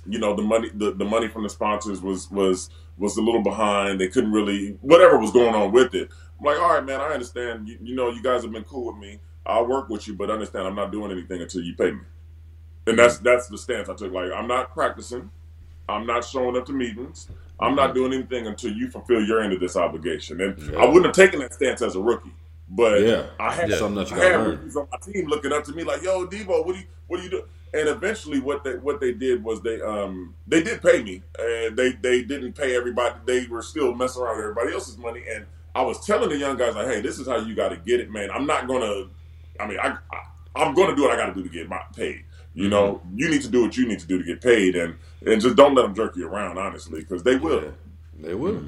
you 0.06 0.18
know, 0.18 0.34
the 0.34 0.42
money 0.42 0.70
the, 0.74 0.92
the 0.92 1.04
money 1.04 1.28
from 1.28 1.42
the 1.42 1.48
sponsors 1.50 2.00
was 2.00 2.30
was 2.30 2.70
was 2.98 3.16
a 3.16 3.22
little 3.22 3.42
behind. 3.42 4.00
They 4.00 4.08
couldn't 4.08 4.32
really 4.32 4.78
whatever 4.80 5.18
was 5.18 5.30
going 5.32 5.54
on 5.54 5.72
with 5.72 5.94
it. 5.94 6.08
I'm 6.38 6.46
like, 6.46 6.58
all 6.60 6.70
right, 6.74 6.84
man, 6.84 7.00
I 7.00 7.08
understand. 7.08 7.68
You, 7.68 7.78
you 7.82 7.94
know, 7.94 8.10
you 8.10 8.22
guys 8.22 8.42
have 8.42 8.52
been 8.52 8.64
cool 8.64 8.86
with 8.86 8.96
me. 8.96 9.18
I'll 9.46 9.66
work 9.66 9.88
with 9.88 10.06
you, 10.08 10.14
but 10.14 10.30
understand 10.30 10.66
I'm 10.66 10.74
not 10.74 10.90
doing 10.92 11.10
anything 11.10 11.40
until 11.42 11.62
you 11.62 11.74
pay 11.74 11.92
me. 11.92 12.00
And 12.86 12.98
that's 12.98 13.18
that's 13.18 13.48
the 13.48 13.58
stance 13.58 13.88
I 13.88 13.94
took. 13.94 14.12
Like 14.12 14.30
I'm 14.32 14.46
not 14.46 14.72
practicing. 14.72 15.30
I'm 15.88 16.06
not 16.06 16.24
showing 16.24 16.56
up 16.56 16.66
to 16.66 16.72
meetings. 16.72 17.28
I'm 17.60 17.74
not 17.74 17.94
doing 17.94 18.12
anything 18.12 18.46
until 18.46 18.72
you 18.72 18.88
fulfill 18.90 19.22
your 19.24 19.40
end 19.42 19.52
of 19.52 19.60
this 19.60 19.76
obligation. 19.76 20.40
And 20.40 20.58
Yeah. 20.58 20.78
I 20.78 20.86
wouldn't 20.86 21.06
have 21.06 21.14
taken 21.14 21.40
that 21.40 21.54
stance 21.54 21.82
as 21.82 21.94
a 21.94 22.00
rookie. 22.00 22.32
But 22.68 23.02
Yeah. 23.02 23.26
I 23.38 23.52
had 23.54 23.68
Yeah. 23.70 23.76
something 23.76 23.96
that 23.96 24.10
you 24.10 24.16
I 24.16 24.24
had 24.24 24.40
learn 24.40 24.70
on 24.76 24.88
my 24.90 24.98
team 25.12 25.28
looking 25.28 25.52
up 25.52 25.64
to 25.64 25.72
me 25.72 25.84
like, 25.84 26.02
"Yo, 26.02 26.26
Debo, 26.26 26.64
what 26.66 26.74
do 26.74 26.80
you 26.80 26.86
what 27.06 27.18
do 27.18 27.22
you 27.24 27.30
do?" 27.30 27.44
And 27.74 27.88
eventually, 27.88 28.38
what 28.38 28.62
they 28.62 28.76
what 28.76 29.00
they 29.00 29.12
did 29.12 29.42
was 29.42 29.60
they 29.62 29.80
um 29.80 30.34
they 30.46 30.62
did 30.62 30.80
pay 30.80 31.02
me, 31.02 31.22
and 31.38 31.76
they 31.76 31.92
they 31.92 32.22
didn't 32.22 32.52
pay 32.52 32.76
everybody. 32.76 33.16
They 33.26 33.46
were 33.46 33.62
still 33.62 33.92
messing 33.94 34.22
around 34.22 34.36
with 34.36 34.44
everybody 34.44 34.72
else's 34.72 34.96
money, 34.96 35.24
and 35.28 35.44
I 35.74 35.82
was 35.82 36.06
telling 36.06 36.28
the 36.28 36.36
young 36.36 36.56
guys 36.56 36.76
like, 36.76 36.86
"Hey, 36.86 37.00
this 37.00 37.18
is 37.18 37.26
how 37.26 37.38
you 37.38 37.54
got 37.56 37.70
to 37.70 37.76
get 37.76 37.98
it, 38.00 38.10
man. 38.10 38.30
I'm 38.30 38.46
not 38.46 38.68
gonna. 38.68 39.08
I 39.58 39.66
mean, 39.66 39.78
I, 39.80 39.88
I 40.12 40.20
I'm 40.54 40.72
gonna 40.74 40.94
do 40.94 41.02
what 41.02 41.10
I 41.10 41.16
got 41.16 41.26
to 41.26 41.34
do 41.34 41.42
to 41.42 41.48
get 41.48 41.68
my 41.68 41.80
paid. 41.96 42.24
You 42.56 42.68
know, 42.68 43.02
you 43.16 43.28
need 43.28 43.42
to 43.42 43.48
do 43.48 43.62
what 43.62 43.76
you 43.76 43.88
need 43.88 43.98
to 43.98 44.06
do 44.06 44.18
to 44.18 44.24
get 44.24 44.40
paid, 44.40 44.76
and 44.76 44.94
and 45.26 45.40
just 45.40 45.56
don't 45.56 45.74
let 45.74 45.82
them 45.82 45.94
jerk 45.96 46.14
you 46.14 46.28
around, 46.28 46.56
honestly, 46.58 47.00
because 47.00 47.24
they 47.24 47.34
will. 47.34 47.64
Yeah, 47.64 47.70
they 48.28 48.34
will 48.34 48.62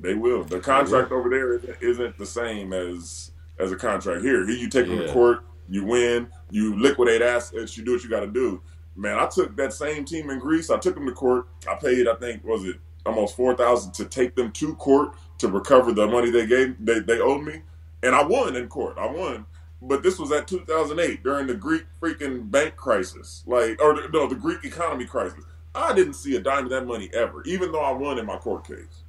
They 0.00 0.14
will. 0.14 0.44
The 0.44 0.60
contract 0.60 1.12
over 1.12 1.28
there 1.28 1.52
isn't, 1.54 1.76
isn't 1.82 2.16
the 2.16 2.24
same 2.24 2.72
as 2.72 3.32
as 3.58 3.70
a 3.70 3.76
contract 3.76 4.22
here. 4.22 4.46
Here, 4.46 4.56
you 4.56 4.70
take 4.70 4.86
them 4.88 5.00
Yeah. 5.00 5.08
to 5.08 5.12
court, 5.12 5.44
you 5.68 5.84
win, 5.84 6.28
you 6.50 6.78
liquidate 6.78 7.22
assets, 7.22 7.76
you 7.76 7.84
do 7.84 7.92
what 7.92 8.02
you 8.02 8.10
got 8.10 8.20
to 8.20 8.26
do. 8.26 8.60
Man, 8.96 9.18
I 9.18 9.26
took 9.26 9.56
that 9.56 9.72
same 9.72 10.04
team 10.04 10.30
in 10.30 10.38
Greece. 10.38 10.70
I 10.70 10.78
took 10.78 10.94
them 10.94 11.06
to 11.06 11.12
court. 11.12 11.48
I 11.68 11.74
paid, 11.74 12.06
I 12.06 12.14
think, 12.14 12.44
was 12.44 12.64
it 12.64 12.76
almost 13.06 13.36
four 13.36 13.54
thousand 13.54 13.92
to 13.92 14.04
take 14.04 14.34
them 14.34 14.50
to 14.52 14.74
court 14.76 15.14
to 15.38 15.48
recover 15.48 15.92
the 15.92 16.06
money 16.06 16.30
they 16.30 16.46
gave 16.46 16.74
they, 16.84 17.00
they 17.00 17.20
owed 17.20 17.42
me, 17.44 17.62
and 18.02 18.14
I 18.14 18.22
won 18.22 18.56
in 18.56 18.68
court. 18.68 18.96
I 18.98 19.06
won. 19.06 19.46
But 19.82 20.02
this 20.02 20.18
was 20.18 20.32
at 20.32 20.48
2008 20.48 21.22
during 21.22 21.46
the 21.46 21.54
Greek 21.54 21.84
freaking 22.00 22.50
bank 22.50 22.76
crisis, 22.76 23.42
like 23.46 23.80
or 23.82 24.08
no, 24.12 24.26
the 24.26 24.34
Greek 24.34 24.64
economy 24.64 25.04
crisis. 25.04 25.44
I 25.74 25.92
didn't 25.92 26.14
see 26.14 26.36
a 26.36 26.40
dime 26.40 26.64
of 26.64 26.70
that 26.70 26.86
money 26.86 27.10
ever, 27.12 27.42
even 27.44 27.72
though 27.72 27.82
I 27.82 27.90
won 27.92 28.18
in 28.18 28.26
my 28.26 28.36
court 28.36 28.66
case. 28.66 29.02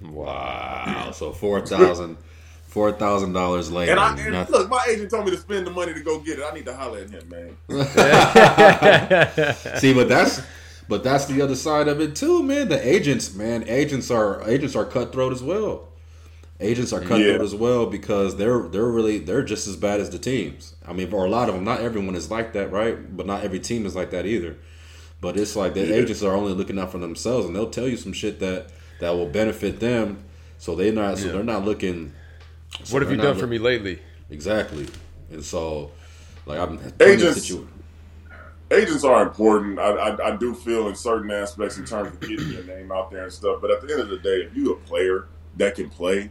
Wow. 0.00 1.10
So 1.12 1.32
four 1.32 1.60
thousand, 1.60 2.16
four 2.70 2.92
thousand 2.92 3.32
dollars 3.32 3.70
later. 3.70 3.92
And 3.92 4.00
I 4.00 4.16
and 4.16 4.32
nothing. 4.32 4.52
look, 4.52 4.70
my 4.70 4.84
agent 4.88 5.10
told 5.10 5.24
me 5.26 5.32
to 5.32 5.36
spend 5.36 5.66
the 5.66 5.70
money 5.70 5.92
to 5.92 6.00
go 6.00 6.18
get 6.20 6.38
it. 6.38 6.44
I 6.50 6.54
need 6.54 6.64
to 6.66 6.74
holler 6.74 7.00
at 7.00 7.10
him, 7.10 7.28
man. 7.28 7.56
See, 9.80 9.92
but 9.92 10.08
that's 10.08 10.40
but 10.88 11.04
that's 11.04 11.26
the 11.26 11.42
other 11.42 11.54
side 11.54 11.88
of 11.88 12.00
it 12.00 12.16
too, 12.16 12.42
man. 12.42 12.68
The 12.68 12.88
agents, 12.88 13.34
man, 13.34 13.64
agents 13.68 14.10
are 14.10 14.48
agents 14.48 14.76
are 14.76 14.84
cutthroat 14.84 15.32
as 15.32 15.42
well. 15.42 15.88
Agents 16.60 16.92
are 16.92 17.00
cutthroat 17.00 17.20
Yeah. 17.38 17.42
as 17.42 17.54
well 17.54 17.86
because 17.86 18.36
they're 18.36 18.60
they're 18.62 18.84
really 18.86 19.18
they're 19.18 19.42
just 19.44 19.66
as 19.66 19.76
bad 19.76 20.00
as 20.00 20.10
the 20.10 20.18
teams. 20.18 20.74
I 20.86 20.92
mean, 20.92 21.10
for 21.10 21.24
a 21.24 21.28
lot 21.28 21.48
of 21.48 21.54
them, 21.54 21.64
not 21.64 21.80
everyone 21.80 22.14
is 22.14 22.30
like 22.30 22.52
that, 22.52 22.70
right? 22.70 23.16
But 23.16 23.26
not 23.26 23.42
every 23.44 23.60
team 23.60 23.86
is 23.86 23.96
like 23.96 24.10
that 24.10 24.26
either. 24.26 24.56
But 25.20 25.36
it's 25.36 25.56
like 25.56 25.74
the 25.74 25.86
Yeah. 25.86 25.96
agents 25.96 26.22
are 26.22 26.34
only 26.34 26.52
looking 26.52 26.78
out 26.78 26.92
for 26.92 26.98
themselves, 26.98 27.46
and 27.46 27.54
they'll 27.56 27.70
tell 27.70 27.88
you 27.88 27.96
some 27.96 28.12
shit 28.12 28.40
that 28.40 28.66
that 29.00 29.10
will 29.10 29.26
benefit 29.26 29.80
them. 29.80 30.18
So 30.58 30.74
they're 30.74 30.92
not. 30.92 31.18
So 31.18 31.26
Yeah. 31.26 31.32
they're 31.32 31.44
not 31.44 31.64
looking. 31.64 32.12
So 32.84 32.92
What 32.94 33.02
have 33.02 33.08
they're 33.08 33.10
you 33.12 33.16
not 33.16 33.24
done 33.32 33.38
for 33.38 33.46
me 33.46 33.58
lately? 33.58 34.00
Exactly. 34.30 34.86
And 35.30 35.44
so, 35.44 35.90
like 36.46 36.58
I'm 36.58 36.78
Agents- 37.00 37.42
situ- 37.42 37.66
Agents 38.72 39.02
are 39.02 39.22
important. 39.24 39.80
I, 39.80 39.90
I 39.90 40.28
I 40.32 40.36
do 40.36 40.54
feel 40.54 40.86
in 40.88 40.94
certain 40.94 41.30
aspects 41.32 41.76
in 41.76 41.84
terms 41.84 42.08
of 42.08 42.20
getting 42.20 42.48
your 42.50 42.62
name 42.62 42.92
out 42.92 43.10
there 43.10 43.24
and 43.24 43.32
stuff. 43.32 43.60
But 43.60 43.72
at 43.72 43.80
the 43.82 43.92
end 43.92 44.02
of 44.02 44.08
the 44.10 44.18
day, 44.18 44.42
if 44.42 44.54
you're 44.54 44.74
a 44.74 44.80
player 44.80 45.26
that 45.56 45.74
can 45.74 45.90
play, 45.90 46.30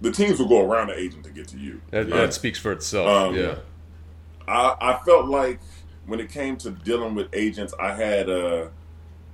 the 0.00 0.10
teams 0.10 0.38
will 0.38 0.48
go 0.48 0.64
around 0.64 0.86
the 0.88 0.98
agent 0.98 1.24
to 1.24 1.30
get 1.30 1.46
to 1.48 1.58
you. 1.58 1.82
That, 1.90 2.08
Yeah. 2.08 2.16
that 2.16 2.32
speaks 2.32 2.58
for 2.58 2.72
itself. 2.72 3.06
Um, 3.06 3.34
yeah. 3.34 3.56
I, 4.48 4.76
I 4.80 5.04
felt 5.04 5.26
like 5.26 5.60
when 6.06 6.20
it 6.20 6.30
came 6.30 6.56
to 6.58 6.70
dealing 6.70 7.14
with 7.14 7.28
agents, 7.34 7.74
I 7.78 7.92
had 7.94 8.30
a 8.30 8.70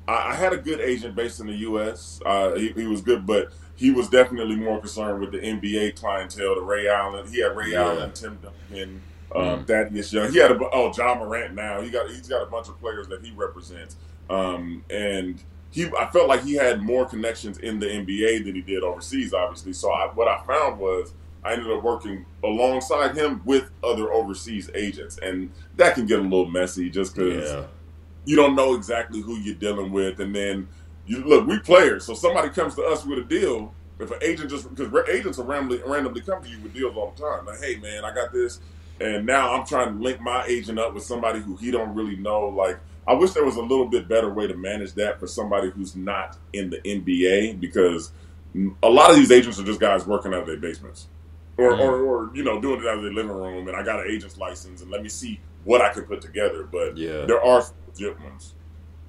I, 0.09 0.31
I 0.33 0.35
had 0.35 0.53
a 0.53 0.57
good 0.59 0.81
agent 0.81 1.15
based 1.15 1.39
in 1.39 1.47
the 1.47 1.55
U.S. 1.59 2.21
Uh, 2.27 2.55
he, 2.57 2.71
he 2.73 2.87
was 2.89 3.01
good, 3.01 3.27
but 3.27 3.53
he 3.81 3.91
was 3.91 4.11
definitely 4.11 4.57
more 4.57 4.79
concerned 4.79 5.21
with 5.21 5.33
the 5.33 5.39
NBA 5.39 5.99
clientele, 5.99 6.55
the 6.55 6.61
Ray 6.61 6.87
Allen. 6.87 7.27
He 7.27 7.41
had 7.41 7.57
Ray 7.57 7.71
Yeah. 7.71 7.85
Allen, 7.85 8.13
Tim 8.13 8.39
Duncan, 8.43 9.01
um, 9.35 9.65
Thaddeus 9.65 10.13
Young. 10.13 10.31
He 10.31 10.39
had 10.39 10.53
a 10.53 10.59
oh 10.71 10.93
Ja 10.95 11.15
Morant. 11.15 11.55
Now 11.55 11.81
he 11.81 11.89
got 11.89 12.07
he's 12.11 12.29
got 12.29 12.43
a 12.43 12.47
bunch 12.47 12.69
of 12.69 12.79
players 12.79 13.09
that 13.09 13.25
he 13.25 13.31
represents, 13.31 13.97
um, 14.29 14.85
and 14.91 15.43
he 15.71 15.87
I 15.99 16.11
felt 16.13 16.29
like 16.29 16.43
he 16.43 16.53
had 16.55 16.83
more 16.83 17.07
connections 17.07 17.57
in 17.57 17.79
the 17.79 17.87
NBA 17.87 18.45
than 18.45 18.55
he 18.55 18.61
did 18.61 18.83
overseas. 18.83 19.33
Obviously, 19.33 19.73
so 19.73 19.91
I, 19.91 20.09
what 20.09 20.29
I 20.29 20.43
found 20.45 20.79
was 20.79 21.15
I 21.43 21.55
ended 21.55 21.73
up 21.73 21.83
working 21.83 22.27
alongside 22.45 23.17
him 23.17 23.41
with 23.47 23.71
other 23.83 24.13
overseas 24.13 24.69
agents, 24.75 25.17
and 25.23 25.51
that 25.77 25.95
can 25.95 26.05
get 26.05 26.19
a 26.19 26.23
little 26.23 26.51
messy 26.51 26.91
just 26.91 27.17
because 27.17 27.51
yeah. 27.51 27.65
you 28.27 28.37
don't 28.37 28.55
know 28.55 28.75
exactly 28.75 29.23
who 29.23 29.39
you're 29.39 29.55
dealing 29.55 29.91
with, 29.91 30.21
and 30.21 30.35
then 30.35 30.69
you 31.11 31.25
look, 31.25 31.45
we 31.45 31.59
players, 31.59 32.05
so 32.05 32.15
somebody 32.15 32.51
comes 32.51 32.77
to 32.77 32.85
us 32.85 33.05
with 33.05 33.19
a 33.19 33.25
deal. 33.25 33.75
If 33.99 34.13
an 34.13 34.19
agent 34.23 34.49
just 34.49 34.73
because 34.73 35.09
agents 35.11 35.41
are 35.41 35.43
randomly 35.43 35.83
randomly 35.85 36.21
come 36.21 36.41
to 36.43 36.49
you 36.49 36.61
with 36.61 36.73
deals 36.73 36.97
all 36.97 37.13
the 37.17 37.23
time, 37.23 37.47
like, 37.47 37.59
hey 37.61 37.77
man, 37.77 38.05
I 38.05 38.15
got 38.15 38.33
this, 38.33 38.61
and 39.01 39.27
now 39.27 39.53
I'm 39.53 39.67
trying 39.67 39.97
to 39.99 40.03
link 40.03 40.21
my 40.21 40.45
agent 40.47 40.79
up 40.79 40.95
with 40.95 41.03
somebody 41.03 41.41
who 41.41 41.57
he 41.57 41.73
don't 41.73 41.95
really 41.97 42.15
know. 42.15 42.47
Like, 42.49 42.79
I 43.09 43.15
wish 43.15 43.33
there 43.33 43.45
was 43.45 43.57
a 43.57 43.63
little 43.63 43.87
bit 43.87 44.07
better 44.07 44.33
way 44.33 44.47
to 44.47 44.55
manage 44.55 44.93
that 44.95 45.19
for 45.19 45.27
somebody 45.27 45.71
who's 45.71 45.97
not 45.97 46.39
in 46.53 46.71
the 46.71 46.79
NBA 46.79 47.59
because 47.59 48.13
a 48.83 48.89
lot 48.89 49.11
of 49.11 49.17
these 49.17 49.33
agents 49.33 49.59
are 49.59 49.65
just 49.65 49.81
guys 49.81 50.07
working 50.07 50.33
out 50.33 50.43
of 50.43 50.47
their 50.47 50.59
basements. 50.59 51.09
Or, 51.57 51.73
mm-hmm. 51.73 51.83
or, 51.83 52.03
or, 52.03 52.31
you 52.37 52.45
know, 52.45 52.61
doing 52.61 52.81
it 52.81 52.87
out 52.87 52.99
of 52.99 53.03
their 53.03 53.13
living 53.13 53.33
room, 53.33 53.67
and 53.67 53.77
I 53.77 53.83
got 53.83 53.99
an 53.99 54.07
agent's 54.09 54.39
license, 54.39 54.81
and 54.81 54.91
let 54.93 55.03
me 55.03 55.09
see 55.09 55.41
what 55.65 55.81
I 55.81 55.93
can 55.93 56.05
put 56.05 56.21
together. 56.21 56.63
But 56.63 56.97
Yeah. 56.97 57.27
there 57.27 57.45
are 57.45 57.65
legit 57.89 58.19
ones. 58.21 58.55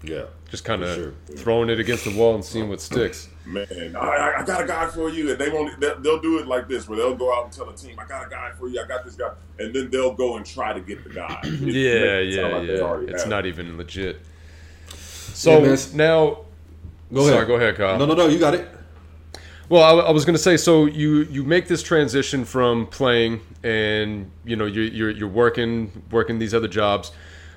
Yeah. 0.04 0.24
Just 0.50 0.66
kind 0.66 0.84
of 0.84 0.96
sure. 0.96 1.14
throwing 1.38 1.70
it 1.70 1.80
against 1.80 2.06
the 2.06 2.16
wall 2.16 2.36
and 2.36 2.44
seeing 2.44 2.68
what 2.70 2.82
sticks. 2.82 3.30
Man, 3.46 3.96
I, 3.96 4.34
I 4.40 4.44
got 4.46 4.64
a 4.64 4.68
guy 4.68 4.88
for 4.88 5.10
you, 5.10 5.32
and 5.32 5.40
they 5.40 5.50
won't. 5.50 5.80
They'll, 5.80 6.00
they'll 6.00 6.20
do 6.22 6.40
it 6.40 6.48
like 6.48 6.68
this, 6.68 6.88
where 6.90 6.98
they'll 6.98 7.16
go 7.16 7.34
out 7.38 7.46
and 7.46 7.54
tell 7.54 7.66
the 7.66 7.74
team, 7.74 7.98
"I 8.00 8.06
got 8.06 8.26
a 8.28 8.30
guy 8.30 8.52
for 8.58 8.68
you. 8.68 8.82
I 8.82 8.88
got 8.88 9.04
this 9.06 9.16
guy," 9.16 9.32
and 9.60 9.74
then 9.74 9.90
they'll 9.90 10.14
go 10.14 10.38
and 10.38 10.46
try 10.46 10.74
to 10.74 10.80
get 10.82 11.04
the 11.04 11.10
guy. 11.12 11.40
It 11.44 11.52
Yeah, 11.52 11.62
makes 11.62 11.74
it 11.74 12.36
sound 12.36 12.68
yeah, 12.68 12.84
like 12.84 13.08
yeah. 13.08 13.14
It's 13.14 13.26
not 13.28 13.46
it. 13.46 13.50
even 13.50 13.78
legit. 13.78 14.22
So 15.34 15.54
man, 15.56 15.64
it's- 15.66 15.94
now, 15.94 16.40
Go 17.14 17.22
sorry, 17.24 17.36
ahead. 17.38 17.48
go 17.48 17.56
ahead, 17.56 17.76
Kyle. 17.78 17.98
No, 17.98 18.06
no, 18.06 18.14
no. 18.14 18.28
You 18.28 18.40
got 18.40 18.54
it. 18.54 18.68
Well, 19.70 19.84
I, 19.84 20.08
I 20.08 20.12
was 20.12 20.26
going 20.26 20.36
to 20.36 20.42
say, 20.42 20.58
so 20.58 20.86
you 20.86 21.22
you 21.24 21.44
make 21.44 21.68
this 21.68 21.82
transition 21.82 22.44
from 22.46 22.88
playing, 22.88 23.40
and 23.64 24.30
you 24.46 24.56
know 24.56 24.66
you're 24.66 24.84
you're, 24.86 25.10
you're 25.12 25.30
working 25.30 26.04
working 26.12 26.40
these 26.40 26.54
other 26.54 26.68
jobs, 26.68 27.12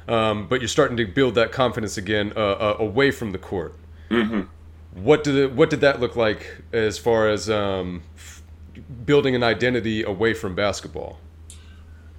um, 0.09 0.47
but 0.49 0.61
you're 0.61 0.69
starting 0.69 0.97
to 0.97 1.07
build 1.07 1.35
that 1.37 1.53
confidence 1.53 1.97
again 1.97 2.33
uh, 2.37 2.41
uh, 2.41 2.77
away 2.79 3.11
from 3.11 3.33
the 3.33 3.39
court. 3.39 3.75
Mm-hmm. 4.11 4.43
What 5.03 5.25
did 5.25 5.35
it, 5.37 5.53
what 5.53 5.71
did 5.71 5.81
that 5.81 6.01
look 6.01 6.15
like 6.17 6.63
as 6.73 6.99
far 6.99 7.29
as 7.29 7.51
um, 7.51 8.03
f- 8.17 8.43
building 9.05 9.35
an 9.35 9.43
identity 9.43 10.03
away 10.05 10.35
from 10.35 10.55
basketball? 10.55 11.19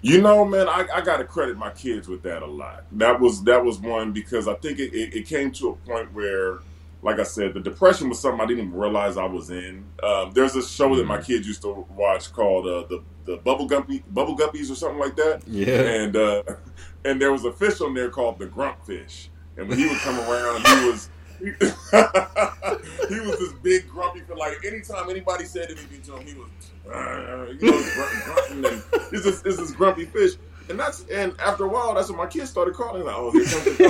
You 0.02 0.22
know, 0.22 0.46
man, 0.46 0.68
I, 0.68 0.86
I 0.94 1.02
got 1.02 1.18
to 1.18 1.24
credit 1.24 1.58
my 1.58 1.72
kids 1.72 2.08
with 2.08 2.22
that 2.24 2.44
a 2.44 2.46
lot. 2.46 2.84
That 2.92 3.20
was 3.20 3.44
that 3.46 3.64
was 3.64 3.80
one 3.80 4.12
because 4.12 4.48
I 4.48 4.54
think 4.56 4.78
it, 4.78 4.94
it, 4.94 5.16
it 5.16 5.26
came 5.26 5.52
to 5.54 5.70
a 5.70 5.76
point 5.88 6.14
where, 6.14 6.60
like 7.06 7.20
I 7.20 7.24
said, 7.24 7.54
the 7.54 7.60
depression 7.60 8.10
was 8.10 8.20
something 8.20 8.42
I 8.42 8.48
didn't 8.48 8.66
even 8.66 8.80
realize 8.80 9.16
I 9.16 9.26
was 9.26 9.52
in. 9.52 9.86
Um, 10.02 10.32
there's 10.32 10.56
a 10.56 10.64
show 10.64 10.96
that 10.96 11.06
my 11.06 11.22
kids 11.22 11.48
used 11.48 11.62
to 11.62 11.86
watch 11.96 12.34
called 12.34 12.66
uh, 12.66 12.88
the 12.90 13.04
the 13.26 13.38
Bubble 13.38 13.68
Guppy 13.68 14.04
Bubble 14.10 14.36
Guppies 14.36 14.72
or 14.72 14.76
something 14.76 14.98
like 14.98 15.16
that. 15.16 15.44
Yeah. 15.46 15.82
And 15.82 16.16
uh, 16.16 16.42
and 17.06 17.22
there 17.22 17.32
was 17.32 17.46
a 17.46 17.52
fish 17.52 17.80
on 17.80 17.94
there 17.94 18.10
called 18.10 18.40
the 18.40 18.48
Grump 18.48 18.84
Fish, 18.88 19.30
and 19.56 19.70
when 19.70 19.78
he 19.78 19.88
would 19.88 20.00
come 20.00 20.20
around, 20.20 20.66
he 20.66 20.90
was. 20.90 21.10
he 21.38 21.52
was 21.52 23.38
this 23.40 23.54
big 23.62 23.88
grumpy 23.90 24.22
for 24.22 24.36
like 24.36 24.58
anytime 24.66 25.10
anybody 25.10 25.44
said 25.44 25.70
anything 25.70 26.02
to 26.02 26.16
him, 26.16 26.26
he 26.26 26.34
was 26.34 26.50
uh, 26.92 27.52
you 27.60 27.72
know 27.72 27.84
grunt, 27.94 28.24
grunting 28.24 28.66
and 28.66 28.84
it's 29.12 29.26
this, 29.26 29.44
it's 29.46 29.58
this 29.58 29.72
grumpy 29.74 30.06
fish. 30.06 30.38
And 30.70 30.80
that's 30.80 31.06
and 31.12 31.36
after 31.40 31.66
a 31.66 31.68
while, 31.68 31.94
that's 31.94 32.10
when 32.10 32.18
my 32.18 32.26
kids 32.26 32.50
started 32.50 32.74
calling. 32.74 33.04
Like, 33.04 33.16
oh, 33.16 33.32
here 33.32 33.44
comes 33.44 33.64
the 33.66 33.86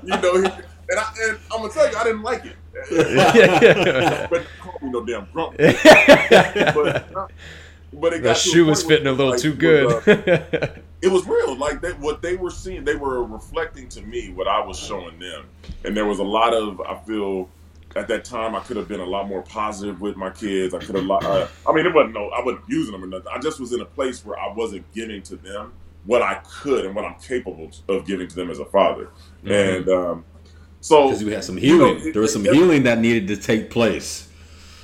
you 0.04 0.10
know, 0.10 0.34
and, 0.88 0.98
I, 0.98 1.14
and 1.22 1.38
I'm 1.52 1.60
gonna 1.62 1.72
tell 1.72 1.90
you, 1.90 1.96
I 1.96 2.04
didn't 2.04 2.22
like 2.22 2.44
it. 2.44 2.56
but 4.30 4.46
call 4.60 4.78
me 4.82 4.90
no 4.90 5.04
damn 5.04 5.26
grumpy. 5.32 5.56
but, 5.58 7.30
but 7.92 8.12
it 8.12 8.22
got 8.22 8.22
That 8.22 8.22
to 8.22 8.30
a 8.30 8.34
shoe 8.34 8.66
was 8.66 8.82
fitting 8.82 9.06
a 9.06 9.12
little 9.12 9.32
like, 9.32 9.40
too 9.40 9.50
was, 9.50 9.58
good. 9.58 10.08
uh, 10.08 10.68
it 11.02 11.08
was 11.08 11.26
real. 11.26 11.56
Like 11.56 11.80
they, 11.80 11.92
what 11.92 12.22
they 12.22 12.36
were 12.36 12.50
seeing, 12.50 12.84
they 12.84 12.96
were 12.96 13.24
reflecting 13.24 13.88
to 13.90 14.02
me 14.02 14.30
what 14.32 14.46
I 14.48 14.64
was 14.64 14.78
showing 14.78 15.18
them, 15.18 15.46
and 15.84 15.96
there 15.96 16.06
was 16.06 16.18
a 16.18 16.24
lot 16.24 16.54
of 16.54 16.80
I 16.80 16.98
feel 17.04 17.48
at 17.96 18.08
that 18.08 18.24
time 18.24 18.54
I 18.54 18.60
could 18.60 18.76
have 18.76 18.88
been 18.88 19.00
a 19.00 19.04
lot 19.06 19.28
more 19.28 19.42
positive 19.42 20.00
with 20.00 20.16
my 20.16 20.30
kids. 20.30 20.74
I 20.74 20.78
could 20.78 20.96
have, 20.96 21.10
uh, 21.10 21.46
I 21.66 21.72
mean, 21.72 21.86
it 21.86 21.94
wasn't 21.94 22.14
no, 22.14 22.28
I 22.30 22.42
wasn't 22.44 22.64
using 22.68 22.92
them 22.92 23.04
or 23.04 23.06
nothing. 23.06 23.28
I 23.32 23.38
just 23.38 23.60
was 23.60 23.72
in 23.72 23.80
a 23.80 23.84
place 23.84 24.24
where 24.24 24.38
I 24.38 24.52
wasn't 24.52 24.90
giving 24.92 25.22
to 25.22 25.36
them 25.36 25.72
what 26.06 26.22
I 26.22 26.34
could 26.44 26.84
and 26.84 26.94
what 26.94 27.04
I'm 27.04 27.14
capable 27.20 27.70
of 27.88 28.06
giving 28.06 28.28
to 28.28 28.34
them 28.36 28.50
as 28.50 28.58
a 28.58 28.64
father, 28.66 29.08
and 29.44 29.88
um, 29.88 30.24
so 30.80 31.08
Because 31.08 31.22
you 31.22 31.28
had 31.30 31.44
some 31.44 31.56
you 31.58 31.78
know, 31.78 31.86
healing. 31.94 32.08
it- 32.08 32.12
there 32.12 32.22
was 32.22 32.32
some 32.32 32.44
it- 32.44 32.52
healing 32.54 32.82
that 32.82 32.98
needed 32.98 33.28
to 33.28 33.36
take 33.36 33.70
place. 33.70 34.28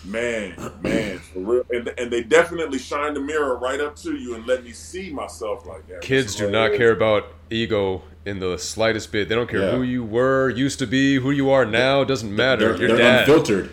Man, 0.03 0.55
man, 0.81 1.19
for 1.19 1.41
real. 1.41 1.65
And, 1.69 1.89
and 1.99 2.11
they 2.11 2.23
definitely 2.23 2.79
shine 2.79 3.13
the 3.13 3.21
mirror 3.21 3.59
right 3.59 3.79
up 3.83 3.97
to 3.97 4.15
you 4.17 4.35
and 4.35 4.47
let 4.47 4.65
me 4.65 4.73
see 4.73 5.13
myself 5.13 5.67
like 5.67 5.87
that. 5.89 6.01
Kids 6.01 6.35
do 6.37 6.51
not 6.51 6.73
care 6.73 6.93
about 6.93 7.27
ego 7.51 8.01
in 8.27 8.39
the 8.41 8.59
slightest 8.59 9.11
bit. 9.13 9.29
They 9.29 9.35
don't 9.35 9.49
care 9.49 9.61
Yeah. 9.61 9.71
who 9.73 9.83
you 9.83 10.05
were, 10.05 10.51
used 10.51 10.79
to 10.81 10.87
be, 10.87 11.17
who 11.17 11.31
you 11.31 11.51
are 11.51 11.65
now. 11.65 12.05
Doesn't 12.05 12.35
matter. 12.35 12.77
They're, 12.77 12.89
they're 12.89 12.97
dad. 12.99 13.21
unfiltered. 13.29 13.71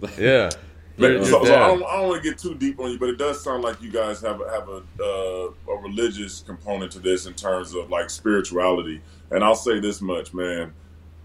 Yeah. 0.18 0.50
But- 0.96 1.02
Your- 1.12 1.12
your 1.12 1.24
so, 1.24 1.44
so. 1.44 1.54
I 1.54 1.66
don't, 1.68 1.80
don't 1.80 2.08
want 2.08 2.22
to 2.22 2.28
get 2.30 2.38
too 2.38 2.54
deep 2.54 2.78
on 2.80 2.90
you, 2.92 2.98
but 2.98 3.08
it 3.08 3.18
does 3.18 3.42
sound 3.42 3.62
like 3.62 3.80
you 3.80 3.90
guys 3.90 4.20
have 4.20 4.40
a, 4.40 4.50
have 4.50 4.68
a 4.68 4.82
uh, 5.00 5.72
a 5.72 5.76
religious 5.82 6.40
component 6.40 6.90
to 6.92 6.98
this 7.00 7.26
in 7.26 7.34
terms 7.34 7.74
of 7.74 7.88
like 7.90 8.10
spirituality. 8.10 9.00
And 9.30 9.42
I'll 9.44 9.54
say 9.54 9.78
this 9.80 10.00
much, 10.00 10.34
man. 10.34 10.72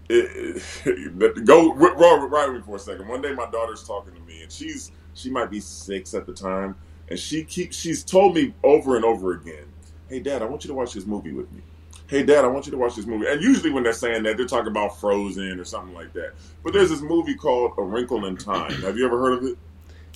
It, 0.08 0.62
it, 0.86 1.44
go 1.44 1.72
roll 1.74 2.26
right 2.28 2.48
with 2.48 2.58
me 2.58 2.62
for 2.66 2.76
a 2.76 2.78
second. 2.78 3.08
One 3.08 3.20
day, 3.22 3.32
my 3.34 3.48
daughter's 3.50 3.82
talking 3.86 4.14
to 4.14 4.20
me, 4.20 4.42
and 4.42 4.50
she's 4.52 4.90
she 5.14 5.30
might 5.30 5.50
be 5.50 5.60
six 5.60 6.14
at 6.14 6.26
the 6.26 6.32
time, 6.32 6.76
and 7.08 7.18
she 7.18 7.42
keeps 7.44 7.76
she's 7.76 8.04
told 8.04 8.34
me 8.34 8.54
over 8.62 8.96
and 8.96 9.04
over 9.04 9.32
again, 9.32 9.64
"Hey, 10.08 10.20
Dad, 10.20 10.42
I 10.42 10.44
want 10.46 10.64
you 10.64 10.68
to 10.68 10.74
watch 10.74 10.92
this 10.94 11.06
movie 11.06 11.32
with 11.32 11.50
me." 11.52 11.62
"Hey, 12.06 12.22
Dad, 12.22 12.44
I 12.44 12.48
want 12.48 12.66
you 12.66 12.72
to 12.72 12.78
watch 12.78 12.96
this 12.96 13.06
movie." 13.06 13.26
And 13.26 13.42
usually 13.42 13.70
when 13.70 13.82
they're 13.82 13.92
saying 13.92 14.22
that, 14.24 14.36
they're 14.36 14.46
talking 14.46 14.68
about 14.68 15.00
Frozen 15.00 15.58
or 15.58 15.64
something 15.64 15.94
like 15.94 16.12
that. 16.14 16.32
But 16.62 16.72
there's 16.72 16.90
this 16.90 17.02
movie 17.02 17.34
called 17.34 17.72
A 17.78 17.82
Wrinkle 17.82 18.24
in 18.26 18.36
Time. 18.36 18.72
Have 18.82 18.96
you 18.96 19.06
ever 19.06 19.18
heard 19.18 19.38
of 19.38 19.44
it? 19.44 19.58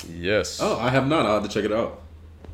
Yes. 0.08 0.60
Oh, 0.62 0.78
I 0.78 0.90
have 0.90 1.06
not. 1.06 1.26
I'll 1.26 1.40
have 1.40 1.42
to 1.42 1.48
check 1.48 1.64
it 1.64 1.72
out. 1.72 2.02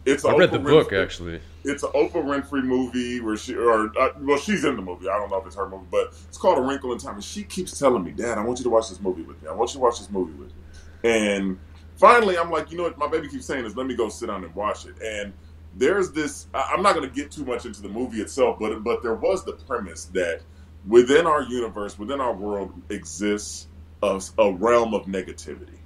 It's 0.06 0.24
a 0.24 0.28
I 0.28 0.36
read 0.36 0.50
the 0.50 0.58
Oprah 0.58 0.64
book 0.64 0.90
Winfrey- 0.90 1.02
actually. 1.02 1.40
It's 1.64 1.82
an 1.82 1.90
Oprah 1.92 2.22
Winfrey 2.22 2.62
movie 2.62 3.20
where 3.20 3.36
she, 3.38 3.54
or 3.54 3.90
uh, 3.98 4.10
well, 4.20 4.36
she's 4.36 4.64
in 4.64 4.76
the 4.76 4.82
movie. 4.82 5.08
I 5.08 5.16
don't 5.18 5.30
know 5.30 5.38
if 5.38 5.46
it's 5.46 5.56
her 5.56 5.66
movie, 5.68 5.86
but 5.90 6.12
it's 6.28 6.36
called 6.36 6.58
A 6.58 6.60
Wrinkle 6.60 6.92
in 6.92 6.98
Time. 6.98 7.14
And 7.14 7.24
she 7.24 7.42
keeps 7.42 7.78
telling 7.78 8.04
me, 8.04 8.10
"Dad, 8.10 8.36
I 8.36 8.44
want 8.44 8.58
you 8.58 8.64
to 8.64 8.70
watch 8.70 8.90
this 8.90 9.00
movie 9.00 9.22
with 9.22 9.42
me. 9.42 9.48
I 9.48 9.52
want 9.52 9.70
you 9.70 9.74
to 9.74 9.80
watch 9.80 9.98
this 9.98 10.10
movie 10.10 10.34
with 10.34 10.48
me." 10.48 10.62
And 11.04 11.58
finally, 11.96 12.36
I'm 12.36 12.50
like, 12.50 12.70
you 12.70 12.76
know 12.76 12.84
what? 12.84 12.98
My 12.98 13.08
baby 13.08 13.28
keeps 13.28 13.46
saying 13.46 13.64
is, 13.64 13.76
"Let 13.76 13.86
me 13.86 13.94
go 13.94 14.10
sit 14.10 14.26
down 14.26 14.44
and 14.44 14.54
watch 14.54 14.84
it." 14.84 14.94
And 15.02 15.32
there's 15.76 16.12
this. 16.12 16.46
I'm 16.54 16.82
not 16.82 16.94
going 16.94 17.08
to 17.08 17.14
get 17.14 17.30
too 17.30 17.44
much 17.44 17.66
into 17.66 17.82
the 17.82 17.88
movie 17.88 18.20
itself, 18.20 18.58
but 18.58 18.82
but 18.84 19.02
there 19.02 19.14
was 19.14 19.44
the 19.44 19.52
premise 19.52 20.06
that 20.06 20.42
within 20.86 21.26
our 21.26 21.42
universe, 21.42 21.98
within 21.98 22.20
our 22.20 22.34
world, 22.34 22.72
exists 22.90 23.68
a, 24.02 24.20
a 24.38 24.52
realm 24.52 24.94
of 24.94 25.06
negativity 25.06 25.78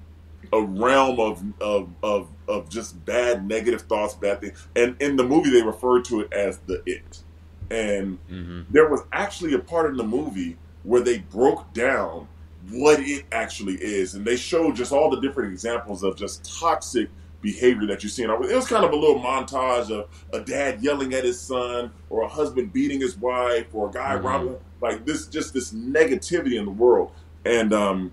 a 0.53 0.63
realm 0.63 1.21
of, 1.21 1.43
of 1.61 1.91
of 2.03 2.29
of 2.47 2.69
just 2.69 3.05
bad 3.05 3.47
negative 3.47 3.83
thoughts, 3.83 4.15
bad 4.15 4.41
things. 4.41 4.69
And 4.77 4.97
in 5.01 5.17
the 5.17 5.25
movie, 5.25 5.51
they 5.51 5.63
referred 5.63 6.05
to 6.07 6.21
it 6.21 6.33
as 6.33 6.59
the 6.61 6.83
it. 6.87 7.23
And 7.71 8.19
hmm 8.29 8.63
there 8.71 8.89
was 8.89 9.03
actually 9.13 9.55
a 9.55 9.59
part 9.59 9.91
in 9.91 9.97
the 9.97 10.05
movie 10.05 10.57
where 10.85 11.01
they 11.01 11.19
broke 11.19 11.73
down 11.75 12.29
what 12.71 13.01
it 13.01 13.25
actually 13.33 13.75
is, 13.77 14.15
and 14.15 14.25
they 14.25 14.37
showed 14.37 14.77
just 14.77 14.93
all 14.93 15.11
the 15.11 15.21
different 15.21 15.53
examples 15.53 16.03
of 16.03 16.17
just 16.17 16.45
toxic 16.61 17.09
behavior 17.41 17.87
that 17.87 18.03
you 18.03 18.09
see. 18.09 18.25
And 18.25 18.33
it 18.33 18.55
was 18.55 18.67
kind 18.69 18.85
of 18.85 18.93
a 18.93 18.97
little 18.97 19.21
montage 19.21 19.91
of 19.91 20.09
a 20.33 20.41
dad 20.41 20.83
yelling 20.83 21.15
at 21.15 21.25
his 21.25 21.41
son, 21.41 21.91
or 22.11 22.23
a 22.23 22.29
husband 22.29 22.73
beating 22.73 23.01
his 23.01 23.17
wife, 23.17 23.67
or 23.73 23.89
a 23.89 23.93
guy 23.93 24.17
Mhm. 24.17 24.25
robbing 24.25 24.57
like 24.81 25.05
this, 25.07 25.27
just 25.27 25.53
this 25.55 25.73
negativity 25.73 26.59
in 26.59 26.65
the 26.65 26.71
world. 26.71 27.13
And 27.45 27.73
um, 27.73 28.13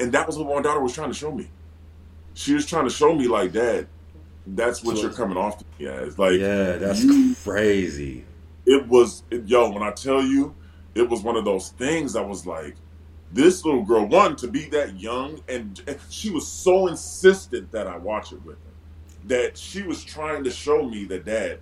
and 0.00 0.12
that 0.12 0.26
was 0.26 0.38
what 0.38 0.48
my 0.54 0.62
daughter 0.62 0.80
was 0.80 0.92
trying 0.92 1.08
to 1.10 1.14
show 1.14 1.32
me. 1.32 1.48
She 2.34 2.54
was 2.54 2.64
trying 2.66 2.84
to 2.84 2.90
show 2.90 3.14
me, 3.14 3.26
like, 3.26 3.52
Dad, 3.52 3.88
that's 4.46 4.84
what 4.84 4.96
So- 4.96 5.02
you're 5.02 5.12
coming 5.12 5.36
off 5.36 5.58
to 5.58 5.64
me 5.78 5.86
as. 5.88 6.18
Like, 6.18 6.38
yeah, 6.38 6.76
that's 6.76 7.02
you- 7.02 7.34
crazy. 7.44 8.24
it 8.66 8.86
was 8.86 9.22
it, 9.30 9.46
yo 9.46 9.70
when 9.70 9.82
i 9.82 9.90
tell 9.90 10.22
you 10.22 10.54
it 10.94 11.08
was 11.08 11.22
one 11.22 11.36
of 11.36 11.44
those 11.46 11.70
things 11.78 12.14
i 12.16 12.20
was 12.20 12.44
like 12.44 12.74
this 13.30 13.64
little 13.64 13.84
girl 13.84 14.06
one 14.06 14.36
to 14.36 14.48
be 14.48 14.68
that 14.70 14.98
young 15.00 15.40
and, 15.48 15.80
and 15.86 15.98
she 16.10 16.30
was 16.30 16.50
so 16.50 16.86
insistent 16.88 17.70
that 17.72 17.86
i 17.86 17.96
watch 17.96 18.32
it 18.32 18.42
with 18.44 18.56
her 18.64 18.72
that 19.24 19.58
she 19.58 19.82
was 19.82 20.04
trying 20.04 20.44
to 20.44 20.50
show 20.50 20.88
me 20.88 21.04
that 21.04 21.24
dad 21.24 21.60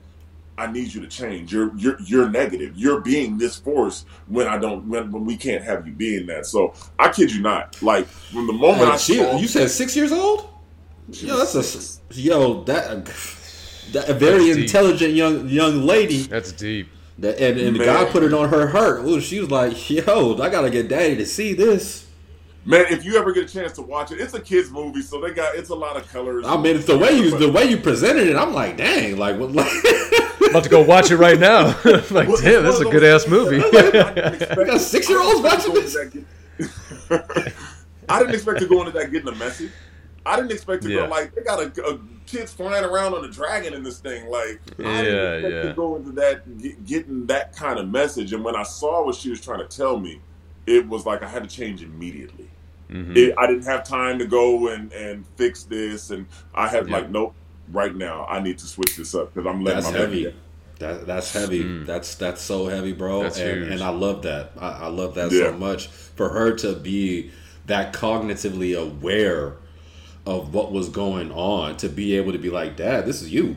i 0.59 0.67
need 0.71 0.93
you 0.95 1.01
to 1.01 1.09
change 1.09 1.53
you're 1.53 1.77
you're 1.77 1.99
you're 2.03 2.29
negative 2.31 2.73
you're 2.77 3.01
being 3.01 3.39
this 3.39 3.57
force 3.57 4.05
when 4.27 4.47
i 4.49 4.59
don't 4.59 4.87
when, 4.89 5.11
when 5.11 5.25
we 5.25 5.37
can't 5.37 5.65
have 5.65 5.87
you 5.87 5.93
being 5.95 6.27
that 6.27 6.47
so 6.47 6.73
i 6.99 7.09
kid 7.11 7.33
you 7.33 7.43
not 7.43 7.81
like 7.83 8.07
from 8.07 8.47
the 8.47 8.53
moment 8.53 8.89
Hey, 8.89 8.91
i 8.91 8.97
she, 8.97 9.15
saw 9.19 9.39
you 9.39 9.49
said 9.49 9.71
six 9.71 9.97
years 9.97 10.13
old? 10.13 10.49
she 11.13 11.27
Yo, 11.27 11.37
that's 11.37 11.53
six. 11.53 12.01
a 12.11 12.15
yo 12.15 12.65
that, 12.65 13.07
that 13.93 14.09
a 14.09 14.15
very 14.15 14.51
That's 14.51 14.57
deep. 14.57 14.59
intelligent 14.59 15.15
young 15.15 15.49
young 15.49 15.83
lady. 15.87 16.23
That's 16.29 16.53
deep. 16.53 16.89
That 17.19 17.41
and, 17.41 17.59
and 17.59 17.77
the 17.77 17.85
guy 17.85 18.05
put 18.05 18.23
it 18.23 18.35
on 18.35 18.51
her 18.51 18.67
heart. 18.69 19.05
Ooh, 19.05 19.21
she 19.21 19.41
was 19.41 19.51
like, 19.51 19.89
"Yo, 19.89 20.37
I 20.39 20.49
gotta 20.51 20.69
get 20.71 20.89
daddy 20.89 21.17
to 21.17 21.27
see 21.27 21.55
this." 21.55 22.05
man 22.69 22.85
if 22.91 23.05
you 23.05 23.17
ever 23.17 23.33
get 23.33 23.49
a 23.49 23.53
chance 23.53 23.71
to 23.75 23.81
watch 23.81 24.11
it 24.11 24.21
it's 24.21 24.35
a 24.35 24.41
kids 24.41 24.73
movie 24.73 25.01
so 25.01 25.21
they 25.21 25.31
got 25.31 25.55
it's 25.55 25.69
a 25.69 25.75
lot 25.75 25.97
of 25.97 26.05
colors 26.11 26.45
I 26.45 26.57
mean, 26.57 26.75
it's 26.75 26.85
the 26.87 26.99
way 26.99 27.13
you 27.17 27.39
the 27.39 27.49
way 27.49 27.67
you 27.67 27.77
presented 27.77 28.27
it. 28.27 28.35
I'm 28.35 28.53
like, 28.53 28.77
dang, 28.77 29.17
like 29.19 29.39
what? 29.39 29.53
Like, 29.53 29.71
About 30.51 30.65
to 30.65 30.69
go 30.69 30.83
watch 30.83 31.13
it 31.13 31.17
right 31.17 31.39
now. 31.39 31.67
like, 31.85 31.85
Well, 32.11 32.33
it's 32.33 32.43
damn, 32.43 32.65
that's 32.65 32.81
a 32.81 32.85
good 32.85 33.05
ass 33.05 33.29
movie. 33.29 33.61
things 33.61 33.75
I 33.77 33.83
didn't 34.13 34.35
expect- 34.43 34.67
got 34.67 34.81
six-year-olds 34.81 35.43
watching 35.43 35.75
this? 35.75 35.97
I 35.97 36.05
didn't 36.07 36.15
expect 36.15 36.49
to 36.51 36.67
go 36.67 36.81
into 37.21 37.33
that 37.39 37.53
get- 37.71 37.77
I 38.09 38.19
didn't 38.19 38.33
expect 38.33 38.61
to 38.61 38.67
go 38.67 38.81
into 38.81 38.93
that 38.93 39.13
getting 39.13 39.29
a 39.29 39.35
message. 39.37 39.71
I 40.25 40.35
didn't 40.37 40.51
expect 40.53 40.83
to 40.85 40.91
Yeah. 40.91 41.03
go 41.03 41.07
like 41.09 41.35
they 41.37 41.43
got 41.43 41.61
a, 41.61 41.85
a 41.85 41.99
kids 42.27 42.53
flying 42.53 42.85
around 42.85 43.15
on 43.15 43.25
a 43.25 43.29
dragon 43.29 43.75
in 43.75 43.83
this 43.83 43.99
thing. 43.99 44.29
Like 44.29 44.61
I 44.79 44.83
Yeah, 44.83 45.03
didn't 45.03 45.35
expect 45.35 45.55
yeah. 45.55 45.63
to 45.71 45.75
go 45.75 45.97
into 45.97 46.13
that 46.13 46.59
get, 46.59 46.85
getting 46.85 47.27
that 47.27 47.55
kind 47.57 47.79
of 47.79 47.89
message. 47.89 48.33
And 48.33 48.45
when 48.45 48.57
I 48.57 48.63
saw 48.63 49.05
what 49.05 49.15
she 49.15 49.31
was 49.31 49.41
trying 49.41 49.61
to 49.61 49.67
tell 49.77 49.99
me, 49.99 50.21
it 50.67 50.87
was 50.89 51.07
like 51.07 51.23
I 51.23 51.29
had 51.29 51.49
to 51.49 51.55
change 51.55 51.83
immediately. 51.83 52.49
Mhm. 52.91 53.17
It, 53.17 53.35
I 53.39 53.47
didn't 53.47 53.65
have 53.65 53.83
time 53.85 54.19
to 54.19 54.27
go 54.27 54.69
and 54.69 54.93
and 54.93 55.25
fix 55.37 55.65
this, 55.65 56.11
and 56.11 56.27
I 56.55 56.69
had 56.69 56.89
Yeah. 56.89 56.97
like 56.99 57.11
nope. 57.11 57.35
Right 57.73 57.97
now, 57.97 58.27
I 58.31 58.41
need 58.41 58.59
to 58.59 58.67
switch 58.67 58.97
this 58.97 59.13
up 59.13 59.35
because 59.35 59.45
I'm 59.49 59.65
letting 59.65 59.83
that's 59.83 59.93
my 59.93 60.05
baby 60.07 60.23
heavy. 60.25 60.37
That 60.79 61.07
that's 61.07 61.33
heavy. 61.33 61.65
Mm. 61.65 61.87
That's 61.87 62.15
that's 62.15 62.41
so 62.43 62.67
heavy, 62.67 62.93
bro. 62.93 63.23
That's 63.25 63.39
and 63.41 63.59
huge. 63.65 63.73
and 63.73 63.83
I 63.83 63.89
love 63.89 64.23
that. 64.23 64.53
I, 64.59 64.69
I 64.69 64.87
love 64.87 65.15
that 65.17 65.33
Yeah. 65.33 65.47
so 65.47 65.53
much. 65.55 65.89
For 65.89 66.29
her 66.29 66.55
to 66.59 66.75
be 66.77 67.31
that 67.67 67.93
cognitively 67.93 68.79
aware 68.81 69.55
of 70.27 70.53
what 70.53 70.73
was 70.73 70.89
going 70.89 71.31
on, 71.33 71.77
to 71.79 71.89
be 71.89 72.17
able 72.17 72.33
to 72.33 72.39
be 72.39 72.51
like, 72.51 72.77
Dad, 72.77 73.07
this 73.07 73.23
is 73.23 73.33
you. 73.33 73.57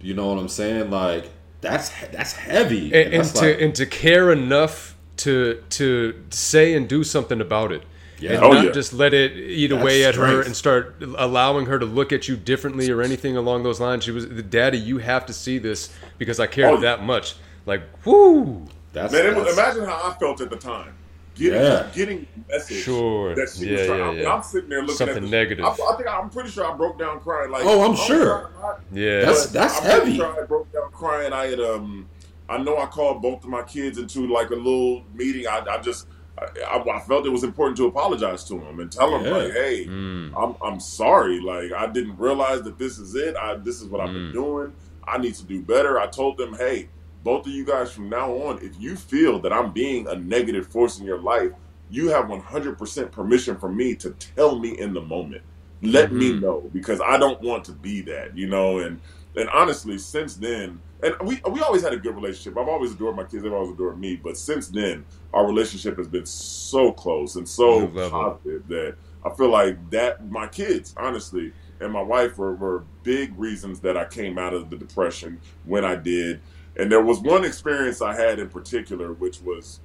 You 0.00 0.14
know 0.14 0.26
what 0.28 0.38
I'm 0.38 0.48
saying? 0.48 0.90
Like 0.90 1.30
that's 1.60 1.90
that's 2.10 2.32
heavy. 2.32 2.86
and, 2.86 3.14
and 3.14 3.24
that's 3.24 3.32
to 3.32 3.40
like- 3.52 3.60
and 3.60 3.74
to 3.76 3.86
care 3.86 4.32
enough 4.32 4.96
to 5.18 5.62
to 5.70 6.14
say 6.30 6.74
and 6.74 6.88
do 6.88 7.04
something 7.04 7.40
about 7.40 7.70
it. 7.72 7.82
Yeah. 8.18 8.32
And 8.32 8.44
Oh, 8.44 8.52
not 8.52 8.64
yeah. 8.66 8.70
just 8.72 8.92
let 8.92 9.14
it 9.14 9.32
eat 9.36 9.68
That's 9.68 9.80
away 9.82 10.04
at 10.04 10.14
her 10.16 10.42
and 10.42 10.54
start 10.54 10.96
allowing 11.16 11.66
her 11.66 11.78
to 11.78 11.86
look 11.86 12.12
at 12.12 12.28
you 12.28 12.36
differently 12.36 12.90
or 12.90 13.00
anything 13.00 13.36
along 13.36 13.62
those 13.62 13.80
lines. 13.80 14.04
She 14.04 14.10
was, 14.10 14.26
Daddy, 14.26 14.76
you 14.76 14.98
have 14.98 15.24
to 15.26 15.32
see 15.32 15.56
this 15.56 15.90
because 16.18 16.38
I 16.38 16.46
care 16.46 16.66
Oh, 16.68 16.74
yeah. 16.74 16.80
that 16.80 17.02
much. 17.04 17.36
Like, 17.64 17.82
whoo. 18.04 18.66
that's, 18.92 19.10
Man, 19.12 19.24
that's- 19.34 19.52
imagine 19.54 19.84
how 19.86 20.10
I 20.10 20.18
felt 20.18 20.40
at 20.42 20.50
the 20.50 20.56
time. 20.56 20.92
Getting, 21.40 21.60
Yeah. 21.62 21.86
getting 21.94 22.26
message 22.50 22.82
Sure. 22.84 23.34
that 23.34 23.48
she 23.48 23.64
Yeah, 23.70 23.78
was 23.78 23.86
trying. 23.86 24.16
yeah, 24.16 24.22
yeah. 24.22 24.34
I'm 24.34 24.42
sitting 24.42 24.68
there 24.68 24.82
looking 24.82 24.96
Something 24.96 25.16
at 25.16 25.22
this, 25.22 25.30
negative. 25.30 25.64
I, 25.64 25.70
I 25.70 25.96
think 25.96 26.06
I'm 26.08 26.28
pretty 26.28 26.50
sure 26.50 26.70
I 26.70 26.74
broke 26.76 26.98
down 26.98 27.18
crying. 27.20 27.50
Like, 27.50 27.64
Oh, 27.64 27.80
I'm 27.80 27.86
I 27.86 27.88
was 27.90 28.00
sure. 28.00 28.50
Yeah. 28.92 29.20
That's- 29.20 29.46
that's 29.46 29.78
I'm 29.78 29.84
heavy. 29.84 30.16
Sure 30.16 30.42
I 30.42 30.44
broke 30.46 30.70
down 30.72 30.90
crying. 30.92 31.32
I 31.32 31.46
had 31.46 31.60
um, 31.60 32.08
I 32.48 32.58
know 32.58 32.76
I 32.78 32.86
called 32.86 33.22
both 33.22 33.42
of 33.44 33.48
my 33.48 33.62
kids 33.62 33.96
into 33.96 34.26
like 34.26 34.50
a 34.50 34.54
little 34.56 35.02
meeting. 35.14 35.46
I, 35.46 35.64
I 35.68 35.78
just. 35.78 36.06
I, 36.38 36.78
I, 36.78 37.00
felt 37.00 37.26
it 37.26 37.30
was 37.30 37.44
important 37.44 37.76
to 37.78 37.84
apologize 37.86 38.44
to 38.44 38.54
them 38.54 38.80
and 38.80 38.90
tell 38.90 39.10
them 39.10 39.24
Yeah. 39.26 39.36
like, 39.36 39.52
"Hey, 39.52 39.84
Mm. 39.86 40.32
I'm 40.34 40.54
I'm 40.66 40.80
sorry. 40.80 41.38
Like 41.38 41.70
I 41.72 41.86
didn't 41.86 42.18
realize 42.18 42.62
that 42.62 42.78
this 42.78 42.98
is 42.98 43.14
it. 43.14 43.36
I 43.36 43.56
this 43.56 43.80
is 43.82 43.88
what 43.88 44.00
I've 44.00 44.08
Mm. 44.08 44.14
been 44.14 44.32
doing. 44.32 44.72
I 45.06 45.18
need 45.18 45.34
to 45.34 45.44
do 45.44 45.60
better. 45.60 45.98
I 46.00 46.06
told 46.06 46.38
them, 46.38 46.54
hey, 46.54 46.88
both 47.22 47.46
of 47.46 47.52
you 47.52 47.64
guys 47.64 47.92
from 47.92 48.08
now 48.08 48.32
on, 48.32 48.58
if 48.62 48.78
you 48.80 48.96
feel 48.96 49.40
that 49.40 49.52
I'm 49.52 49.72
being 49.72 50.06
a 50.08 50.14
negative 50.16 50.66
force 50.68 50.98
in 50.98 51.04
your 51.06 51.20
life, 51.20 51.52
you 51.88 52.08
have 52.08 52.26
100% 52.30 53.10
permission 53.12 53.56
from 53.58 53.76
me 53.76 53.94
to 53.96 54.10
tell 54.36 54.58
me 54.58 54.78
in 54.78 54.92
the 54.94 55.00
moment. 55.02 55.42
Let 55.82 56.12
me 56.12 56.32
Mhm. 56.32 56.40
know 56.40 56.70
because 56.72 57.00
I 57.00 57.18
don't 57.18 57.40
want 57.42 57.64
to 57.64 57.72
be 57.72 58.02
that, 58.02 58.36
you 58.36 58.46
know. 58.48 58.78
And 58.80 59.00
and 59.36 59.48
honestly, 59.50 59.96
since 59.98 60.34
then, 60.36 60.80
and 61.02 61.14
we 61.22 61.40
we 61.50 61.60
always 61.60 61.82
had 61.82 61.92
a 61.92 61.96
good 61.96 62.14
relationship. 62.14 62.58
I've 62.58 62.68
always 62.68 62.92
adored 62.92 63.16
my 63.16 63.24
kids. 63.24 63.42
They've 63.42 63.52
always 63.52 63.72
adored 63.72 63.98
me. 63.98 64.16
But 64.22 64.36
since 64.36 64.68
then, 64.68 65.04
our 65.32 65.46
relationship 65.46 65.96
has 65.98 66.08
been 66.08 66.26
so 66.26 66.92
close 66.92 67.36
and 67.36 67.48
so 67.48 67.88
positive 68.10 68.66
that 68.68 68.96
I 69.24 69.30
feel 69.30 69.50
like 69.50 69.90
that 69.90 70.28
my 70.30 70.46
kids, 70.48 70.94
honestly, 70.98 71.52
and 71.80 71.92
my 71.92 72.02
wife 72.02 72.36
were, 72.38 72.54
were 72.54 72.84
big 73.02 73.38
reasons 73.38 73.80
that 73.80 73.96
I 73.96 74.04
came 74.04 74.38
out 74.38 74.52
of 74.52 74.68
the 74.70 74.76
depression 74.76 75.40
when 75.64 75.84
I 75.84 75.94
did. 75.96 76.40
And 76.76 76.90
there 76.90 77.02
was 77.02 77.20
one 77.20 77.44
experience 77.44 78.00
I 78.00 78.14
had 78.14 78.38
in 78.38 78.48
particular, 78.48 79.12
which 79.12 79.40
was 79.42 79.80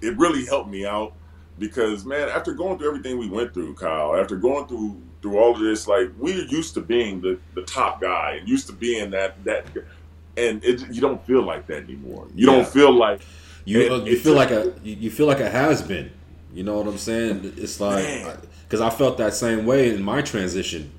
it 0.00 0.16
really 0.18 0.44
helped 0.44 0.70
me 0.70 0.84
out 0.86 1.14
because 1.58 2.04
man, 2.04 2.28
after 2.28 2.52
going 2.52 2.78
through 2.78 2.88
everything 2.88 3.18
we 3.18 3.28
went 3.28 3.54
through, 3.54 3.74
Kyle, 3.74 4.14
after 4.16 4.36
going 4.36 4.66
through 4.66 5.00
through 5.22 5.38
all 5.38 5.52
of 5.54 5.60
this, 5.60 5.88
like 5.88 6.10
we're 6.18 6.44
used 6.44 6.74
to 6.74 6.80
being 6.80 7.20
the, 7.20 7.38
the 7.54 7.62
top 7.62 8.00
guy 8.00 8.36
and 8.38 8.48
used 8.48 8.66
to 8.66 8.72
being 8.74 9.10
that 9.10 9.42
that 9.44 9.66
and 10.36 10.62
it, 10.64 10.86
you 10.92 11.00
don't 11.00 11.24
feel 11.26 11.42
like 11.42 11.66
that 11.68 11.84
anymore. 11.84 12.26
You 12.34 12.48
Yeah. 12.48 12.56
don't 12.56 12.68
feel 12.68 12.92
like 12.92 13.22
You 13.64 13.80
It- 13.80 14.06
you 14.06 14.18
feel 14.18 14.34
like 14.34 14.50
a 14.50 14.74
you 14.82 15.10
feel 15.10 15.26
like 15.26 15.40
a 15.40 15.48
has 15.48 15.80
been. 15.80 16.10
You 16.52 16.62
know 16.64 16.76
what 16.76 16.86
I'm 16.86 16.98
saying? 16.98 17.54
It's 17.56 17.80
like 17.80 18.04
because 18.68 18.80
I 18.82 18.90
felt 18.90 19.16
that 19.18 19.32
same 19.34 19.64
way 19.64 19.94
in 19.94 20.02
my 20.02 20.20
transition. 20.22 20.90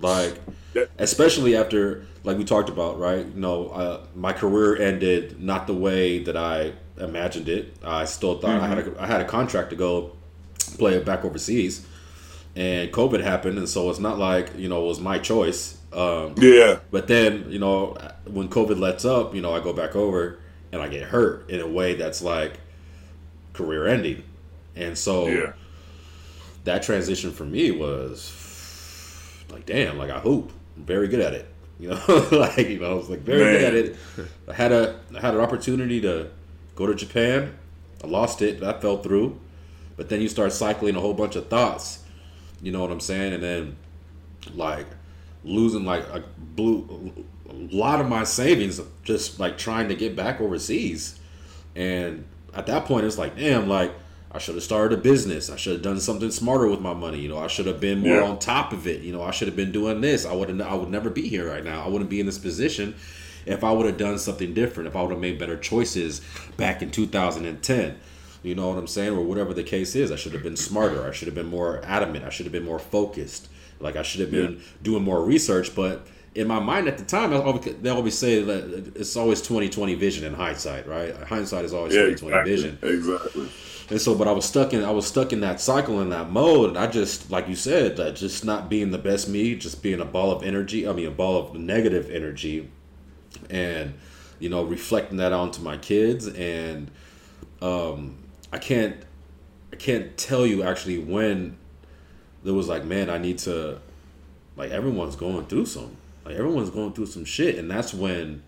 Like 0.00 0.38
That- 0.74 0.90
especially 0.98 1.56
after 1.56 2.04
like 2.24 2.36
we 2.36 2.44
talked 2.44 2.68
about, 2.68 2.98
right? 2.98 3.24
You 3.24 3.40
know, 3.40 3.68
uh, 3.68 4.06
my 4.14 4.32
career 4.32 4.76
ended 4.76 5.40
not 5.40 5.66
the 5.66 5.74
way 5.74 6.18
that 6.24 6.36
I 6.36 6.72
imagined 6.98 7.48
it. 7.48 7.76
I 7.84 8.04
still 8.04 8.38
thought 8.38 8.60
I 8.60 8.66
had 8.66 8.78
a 8.78 9.02
I 9.02 9.06
had 9.06 9.20
a 9.20 9.24
contract 9.24 9.70
to 9.70 9.76
go 9.76 10.16
play 10.76 10.94
it 10.94 11.04
back 11.04 11.24
overseas, 11.24 11.86
and 12.56 12.90
COVID 12.92 13.22
happened, 13.22 13.58
and 13.58 13.68
so 13.68 13.90
it's 13.90 13.98
not 13.98 14.18
like 14.18 14.56
you 14.56 14.68
know 14.68 14.84
it 14.84 14.86
was 14.86 15.00
my 15.00 15.18
choice. 15.18 15.78
Um, 15.92 16.34
yeah, 16.36 16.80
but 16.90 17.08
then, 17.08 17.50
you 17.50 17.58
know, 17.58 17.96
when 18.26 18.48
COVID 18.48 18.78
lets 18.78 19.04
up, 19.04 19.34
you 19.34 19.40
know, 19.40 19.54
I 19.54 19.60
go 19.60 19.72
back 19.72 19.96
over 19.96 20.38
and 20.70 20.82
I 20.82 20.88
get 20.88 21.04
hurt 21.04 21.48
in 21.48 21.60
a 21.60 21.66
way 21.66 21.94
that's 21.94 22.20
like 22.20 22.60
career 23.54 23.86
ending. 23.86 24.22
And 24.76 24.96
so 24.98 25.26
yeah, 25.28 25.52
that 26.64 26.82
transition 26.82 27.32
for 27.32 27.44
me 27.44 27.70
was 27.70 28.34
like, 29.50 29.66
damn, 29.66 29.96
like 29.98 30.10
I 30.10 30.20
hoop. 30.20 30.52
I'm 30.76 30.84
very 30.84 31.08
good 31.08 31.20
at 31.20 31.32
it. 31.32 31.48
You 31.80 31.90
know, 31.90 32.28
like 32.32 32.58
you 32.58 32.80
know, 32.80 32.90
I 32.90 32.94
was 32.94 33.08
like 33.08 33.20
very 33.20 33.44
Man. 33.44 33.60
good 33.60 33.64
at 33.64 33.74
it. 33.74 33.96
I 34.48 34.54
had 34.54 34.72
a 34.72 34.98
I 35.16 35.20
had 35.20 35.34
an 35.34 35.40
opportunity 35.40 36.00
to 36.00 36.28
go 36.74 36.86
to 36.86 36.94
Japan. 36.94 37.56
I 38.02 38.08
lost 38.08 38.42
it. 38.42 38.58
That 38.58 38.82
fell 38.82 38.98
through. 38.98 39.38
But 39.96 40.08
then 40.08 40.20
you 40.20 40.28
start 40.28 40.52
cycling 40.52 40.96
a 40.96 41.00
whole 41.00 41.14
bunch 41.14 41.36
of 41.36 41.46
thoughts. 41.48 42.02
You 42.60 42.72
know 42.72 42.80
what 42.80 42.90
I'm 42.90 42.98
saying? 42.98 43.32
And 43.32 43.42
then 43.42 43.76
like 44.54 44.86
losing 45.44 45.84
like 45.84 46.02
a 46.08 46.24
blue 46.56 47.12
a 47.48 47.52
lot 47.52 48.00
of 48.00 48.08
my 48.08 48.24
savings 48.24 48.80
just 49.04 49.40
like 49.40 49.56
trying 49.56 49.88
to 49.88 49.94
get 49.94 50.16
back 50.16 50.40
overseas. 50.40 51.18
And 51.76 52.24
at 52.54 52.66
that 52.66 52.84
point 52.84 53.06
it's 53.06 53.18
like, 53.18 53.36
damn, 53.36 53.68
like 53.68 53.92
I 54.30 54.38
should 54.38 54.56
have 54.56 54.64
started 54.64 54.98
a 54.98 55.00
business. 55.00 55.48
I 55.50 55.56
should 55.56 55.72
have 55.74 55.82
done 55.82 56.00
something 56.00 56.30
smarter 56.30 56.68
with 56.68 56.80
my 56.80 56.92
money. 56.92 57.18
You 57.18 57.28
know, 57.30 57.38
I 57.38 57.46
should 57.46 57.66
have 57.66 57.80
been 57.80 58.00
more 58.00 58.16
Yeah. 58.16 58.24
on 58.28 58.38
top 58.38 58.72
of 58.74 58.86
it. 58.86 59.00
You 59.00 59.12
know, 59.12 59.22
I 59.22 59.30
should 59.30 59.48
have 59.48 59.56
been 59.56 59.72
doing 59.72 60.00
this. 60.02 60.26
I 60.26 60.32
would 60.34 60.60
I 60.60 60.74
would 60.74 60.90
never 60.90 61.08
be 61.10 61.28
here 61.28 61.48
right 61.48 61.64
now. 61.64 61.84
I 61.84 61.88
wouldn't 61.88 62.10
be 62.10 62.20
in 62.20 62.26
this 62.26 62.38
position 62.38 62.94
if 63.46 63.64
I 63.64 63.72
would 63.72 63.86
have 63.86 63.96
done 63.96 64.18
something 64.18 64.52
different. 64.52 64.86
If 64.88 64.96
I 64.96 65.00
would 65.02 65.10
have 65.12 65.20
made 65.20 65.38
better 65.38 65.56
choices 65.56 66.20
back 66.58 66.82
in 66.82 66.90
2010. 66.90 67.94
You 68.42 68.54
know 68.54 68.68
what 68.68 68.78
I'm 68.78 68.86
saying, 68.86 69.12
or 69.14 69.22
whatever 69.24 69.52
the 69.52 69.64
case 69.64 69.96
is. 69.96 70.12
I 70.12 70.16
should 70.16 70.32
have 70.32 70.42
been 70.44 70.56
smarter. 70.56 71.08
I 71.08 71.12
should 71.12 71.26
have 71.26 71.34
been 71.34 71.46
more 71.48 71.80
adamant. 71.84 72.24
I 72.24 72.30
should 72.30 72.46
have 72.46 72.52
been 72.52 72.64
more 72.64 72.78
focused. 72.78 73.48
Like 73.80 73.96
I 73.96 74.02
should 74.02 74.20
have 74.20 74.30
been 74.30 74.60
doing 74.82 75.02
more 75.02 75.24
research. 75.24 75.74
But 75.74 76.06
in 76.34 76.46
my 76.46 76.60
mind 76.60 76.86
at 76.86 76.98
the 76.98 77.04
time, 77.04 77.32
I 77.32 77.36
always, 77.36 77.64
they 77.82 77.88
always 77.88 78.16
say 78.16 78.42
that 78.42 78.92
it's 78.94 79.16
always 79.16 79.40
2020 79.40 79.94
vision 79.94 80.24
in 80.24 80.34
hindsight, 80.34 80.86
right? 80.86 81.16
Hindsight 81.16 81.64
is 81.64 81.72
always 81.72 81.94
Yeah, 81.94 82.02
2020 82.10 82.50
exactly. 82.50 82.54
vision. 82.54 82.78
Exactly. 82.82 83.48
And 83.90 84.00
so, 84.00 84.14
but 84.14 84.28
I 84.28 84.32
was 84.32 84.44
stuck 84.44 84.74
in 84.74 84.84
I 84.84 84.90
was 84.90 85.06
stuck 85.06 85.32
in 85.32 85.40
that 85.40 85.60
cycle 85.60 86.00
in 86.02 86.10
that 86.10 86.30
mode, 86.30 86.70
and 86.70 86.78
I 86.78 86.86
just 86.86 87.30
like 87.30 87.48
you 87.48 87.56
said, 87.56 87.96
that 87.96 88.16
just 88.16 88.44
not 88.44 88.68
being 88.68 88.90
the 88.90 88.98
best 88.98 89.28
me, 89.28 89.54
just 89.54 89.82
being 89.82 90.00
a 90.00 90.04
ball 90.04 90.30
of 90.30 90.42
energy. 90.42 90.86
I 90.86 90.92
mean, 90.92 91.06
a 91.06 91.10
ball 91.10 91.40
of 91.40 91.54
negative 91.54 92.10
energy, 92.10 92.70
and 93.48 93.94
you 94.38 94.50
know, 94.50 94.62
reflecting 94.62 95.16
that 95.18 95.32
onto 95.32 95.62
my 95.62 95.78
kids. 95.78 96.26
And 96.28 96.90
um, 97.62 98.18
I 98.52 98.58
can't 98.58 98.96
I 99.72 99.76
can't 99.76 100.16
tell 100.18 100.46
you 100.46 100.62
actually 100.62 100.98
when 100.98 101.56
there 102.44 102.54
was 102.54 102.68
like, 102.68 102.84
man, 102.84 103.08
I 103.08 103.16
need 103.16 103.38
to 103.38 103.80
like 104.56 104.70
everyone's 104.70 105.16
going 105.16 105.46
through 105.46 105.66
some 105.66 105.96
like 106.26 106.36
everyone's 106.36 106.68
going 106.68 106.92
through 106.92 107.06
some 107.06 107.24
shit, 107.24 107.56
and 107.56 107.70
that's 107.70 107.94
when 107.94 108.42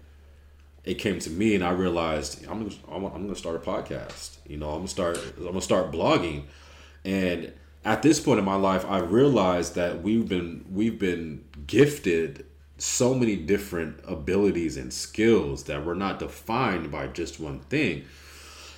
it 0.91 0.99
came 0.99 1.21
to 1.21 1.31
me 1.31 1.55
and 1.55 1.63
I 1.63 1.71
realized 1.71 2.45
I'm 2.49 2.59
gonna, 2.59 2.75
I'm 2.89 3.03
gonna 3.03 3.15
I'm 3.15 3.23
gonna 3.23 3.37
start 3.37 3.55
a 3.55 3.61
podcast. 3.61 4.39
You 4.45 4.57
know, 4.57 4.71
I'm 4.71 4.79
gonna 4.79 4.89
start 4.89 5.19
I'm 5.39 5.45
gonna 5.45 5.61
start 5.61 5.93
blogging, 5.93 6.43
and 7.05 7.53
at 7.85 8.03
this 8.03 8.19
point 8.19 8.41
in 8.41 8.45
my 8.45 8.57
life, 8.57 8.85
I 8.85 8.99
realized 8.99 9.77
that 9.77 10.03
we've 10.03 10.29
been 10.29 10.65
we've 10.69 10.99
been 10.99 11.45
gifted 11.69 12.45
so 12.79 13.15
many 13.15 13.37
different 13.37 14.01
abilities 14.05 14.77
and 14.77 14.93
skills 14.93 15.65
that 15.65 15.87
we're 15.87 15.95
not 15.95 16.19
defined 16.19 16.91
by 16.91 17.07
just 17.07 17.39
one 17.39 17.61
thing. 17.61 18.05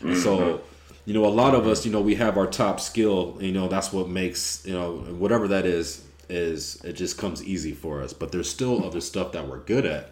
And 0.02 0.18
so, 0.18 0.38
mm-hmm. 0.38 0.62
you 1.06 1.14
know, 1.14 1.24
a 1.24 1.30
lot 1.30 1.54
of 1.54 1.66
us, 1.66 1.86
you 1.86 1.92
know, 1.92 2.02
we 2.02 2.16
have 2.16 2.36
our 2.36 2.46
top 2.46 2.78
skill. 2.78 3.38
You 3.40 3.52
know, 3.52 3.68
that's 3.68 3.90
what 3.90 4.10
makes 4.10 4.66
you 4.66 4.74
know 4.74 4.98
whatever 4.98 5.48
that 5.48 5.64
is 5.64 6.04
is 6.28 6.82
it 6.84 6.92
just 6.92 7.16
comes 7.16 7.42
easy 7.42 7.72
for 7.72 8.02
us. 8.02 8.12
But 8.12 8.32
there's 8.32 8.50
still 8.50 8.84
other 8.84 9.00
stuff 9.00 9.32
that 9.32 9.48
we're 9.48 9.60
good 9.60 9.86
at. 9.86 10.11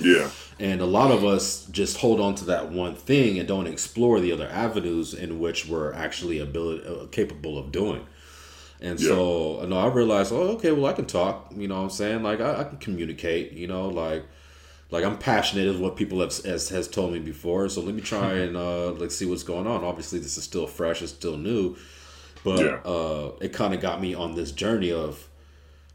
Yeah. 0.00 0.30
And 0.58 0.80
a 0.80 0.86
lot 0.86 1.10
of 1.10 1.24
us 1.24 1.66
just 1.66 1.98
hold 1.98 2.20
on 2.20 2.34
to 2.36 2.44
that 2.46 2.70
one 2.70 2.94
thing 2.94 3.38
and 3.38 3.46
don't 3.46 3.66
explore 3.66 4.20
the 4.20 4.32
other 4.32 4.48
avenues 4.48 5.12
in 5.14 5.38
which 5.38 5.66
we're 5.66 5.92
actually 5.92 6.38
ability, 6.38 6.86
uh, 6.86 7.06
capable 7.06 7.58
of 7.58 7.72
doing. 7.72 8.06
And 8.80 9.00
so, 9.00 9.62
you 9.62 9.68
know, 9.68 9.78
I 9.78 9.86
realized, 9.86 10.32
oh, 10.32 10.48
okay, 10.56 10.70
well, 10.70 10.86
I 10.86 10.92
can 10.92 11.06
talk. 11.06 11.50
You 11.56 11.66
know 11.68 11.76
what 11.76 11.82
I'm 11.84 11.90
saying? 11.90 12.22
Like, 12.22 12.40
I, 12.40 12.60
I 12.60 12.64
can 12.64 12.78
communicate. 12.78 13.52
You 13.52 13.66
know, 13.66 13.88
like, 13.88 14.24
like 14.90 15.04
I'm 15.04 15.18
passionate 15.18 15.66
is 15.66 15.78
what 15.78 15.96
people 15.96 16.20
have 16.20 16.36
has, 16.44 16.68
has 16.68 16.86
told 16.88 17.12
me 17.12 17.18
before. 17.18 17.68
So 17.70 17.80
let 17.80 17.94
me 17.94 18.02
try 18.02 18.34
and 18.34 18.56
uh, 18.56 18.92
like 18.92 19.10
see 19.10 19.24
what's 19.26 19.42
going 19.42 19.66
on. 19.66 19.82
Obviously, 19.82 20.18
this 20.18 20.36
is 20.36 20.44
still 20.44 20.66
fresh. 20.66 21.00
It's 21.02 21.12
still 21.12 21.36
new, 21.38 21.76
but 22.44 22.60
Yeah. 22.60 22.76
uh, 22.84 23.32
it 23.40 23.52
kind 23.52 23.72
of 23.74 23.80
got 23.80 24.00
me 24.00 24.14
on 24.14 24.34
this 24.34 24.52
journey 24.52 24.92
of, 24.92 25.26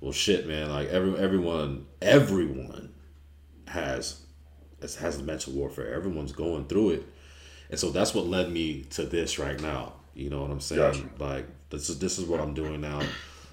well, 0.02 0.12
shit, 0.12 0.48
man. 0.48 0.70
Like 0.70 0.90
every 0.90 1.18
everyone, 1.18 1.86
everyone 2.02 2.91
has 3.72 4.22
has, 4.82 4.96
has 4.96 5.22
mental 5.22 5.54
warfare. 5.54 5.94
Everyone's 5.94 6.32
going 6.32 6.66
through 6.66 6.92
it, 6.92 7.04
and 7.70 7.80
so 7.80 7.90
that's 7.90 8.14
what 8.14 8.26
led 8.28 8.52
me 8.52 8.84
to 8.92 9.04
this 9.04 9.38
right 9.40 9.60
now. 9.62 9.94
You 10.14 10.30
know 10.30 10.42
what 10.42 10.52
I'm 10.52 10.60
saying? 10.60 10.82
Gotcha. 10.82 11.10
Like 11.20 11.46
this 11.70 11.90
is 11.90 12.00
this 12.00 12.20
is 12.20 12.26
what 12.26 12.40
I'm 12.40 12.54
doing 12.54 12.82
now. 12.82 13.02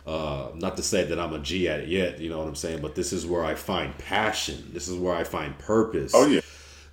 Uh, 0.06 0.50
not 0.54 0.76
to 0.78 0.82
say 0.82 1.04
that 1.04 1.18
I'm 1.20 1.34
a 1.34 1.38
G 1.38 1.68
at 1.68 1.80
it 1.80 1.88
yet, 1.88 2.18
you 2.18 2.30
know 2.30 2.38
what 2.38 2.48
I'm 2.48 2.54
saying, 2.56 2.80
but 2.80 2.94
this 2.94 3.12
is 3.12 3.26
where 3.26 3.44
I 3.44 3.54
find 3.54 3.96
passion. 3.98 4.70
This 4.72 4.88
is 4.88 4.96
where 4.96 5.14
I 5.14 5.22
find 5.22 5.56
purpose. 5.58 6.12
Oh 6.14 6.26
yeah. 6.26 6.40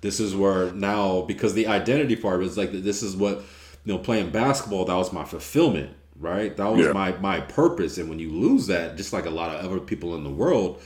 This 0.02 0.20
is 0.20 0.36
where 0.36 0.70
now 0.72 1.22
because 1.22 1.54
the 1.54 1.66
identity 1.66 2.14
part 2.16 2.42
is 2.42 2.58
like 2.58 2.72
this 2.72 3.02
is 3.02 3.16
what 3.16 3.38
you 3.84 3.92
know 3.94 3.98
playing 3.98 4.30
basketball 4.30 4.84
that 4.84 4.94
was 4.94 5.12
my 5.14 5.24
fulfillment, 5.24 5.96
right? 6.20 6.54
That 6.56 6.66
was 6.72 6.86
Yeah. 6.86 6.92
my 6.92 7.12
my 7.18 7.40
purpose, 7.40 7.96
and 7.96 8.10
when 8.10 8.18
you 8.18 8.30
lose 8.30 8.66
that, 8.66 8.96
just 8.98 9.14
like 9.14 9.24
a 9.24 9.30
lot 9.30 9.54
of 9.56 9.64
other 9.64 9.80
people 9.80 10.14
in 10.14 10.22
the 10.22 10.30
world, 10.30 10.82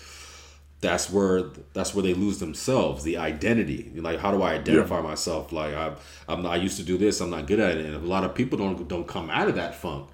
that's 0.80 1.10
where 1.10 1.42
that's 1.74 1.94
where 1.94 2.02
they 2.02 2.14
lose 2.14 2.38
themselves 2.38 3.02
the 3.04 3.18
identity. 3.18 3.92
Like 3.94 4.18
how 4.18 4.30
do 4.30 4.42
i 4.42 4.54
identify 4.54 5.00
myself? 5.00 5.52
Like 5.52 5.74
I, 5.74 5.94
i'm 6.28 6.42
not, 6.42 6.52
i 6.52 6.56
used 6.56 6.78
to 6.78 6.82
do 6.82 6.96
this 6.96 7.20
i'm 7.20 7.30
not 7.30 7.46
good 7.46 7.60
at 7.60 7.76
it. 7.76 7.84
And 7.84 7.94
a 7.94 7.98
lot 7.98 8.24
of 8.24 8.34
people 8.34 8.58
don't 8.58 8.88
don't 8.88 9.06
come 9.06 9.28
out 9.30 9.48
of 9.48 9.56
that 9.56 9.74
funk. 9.74 10.08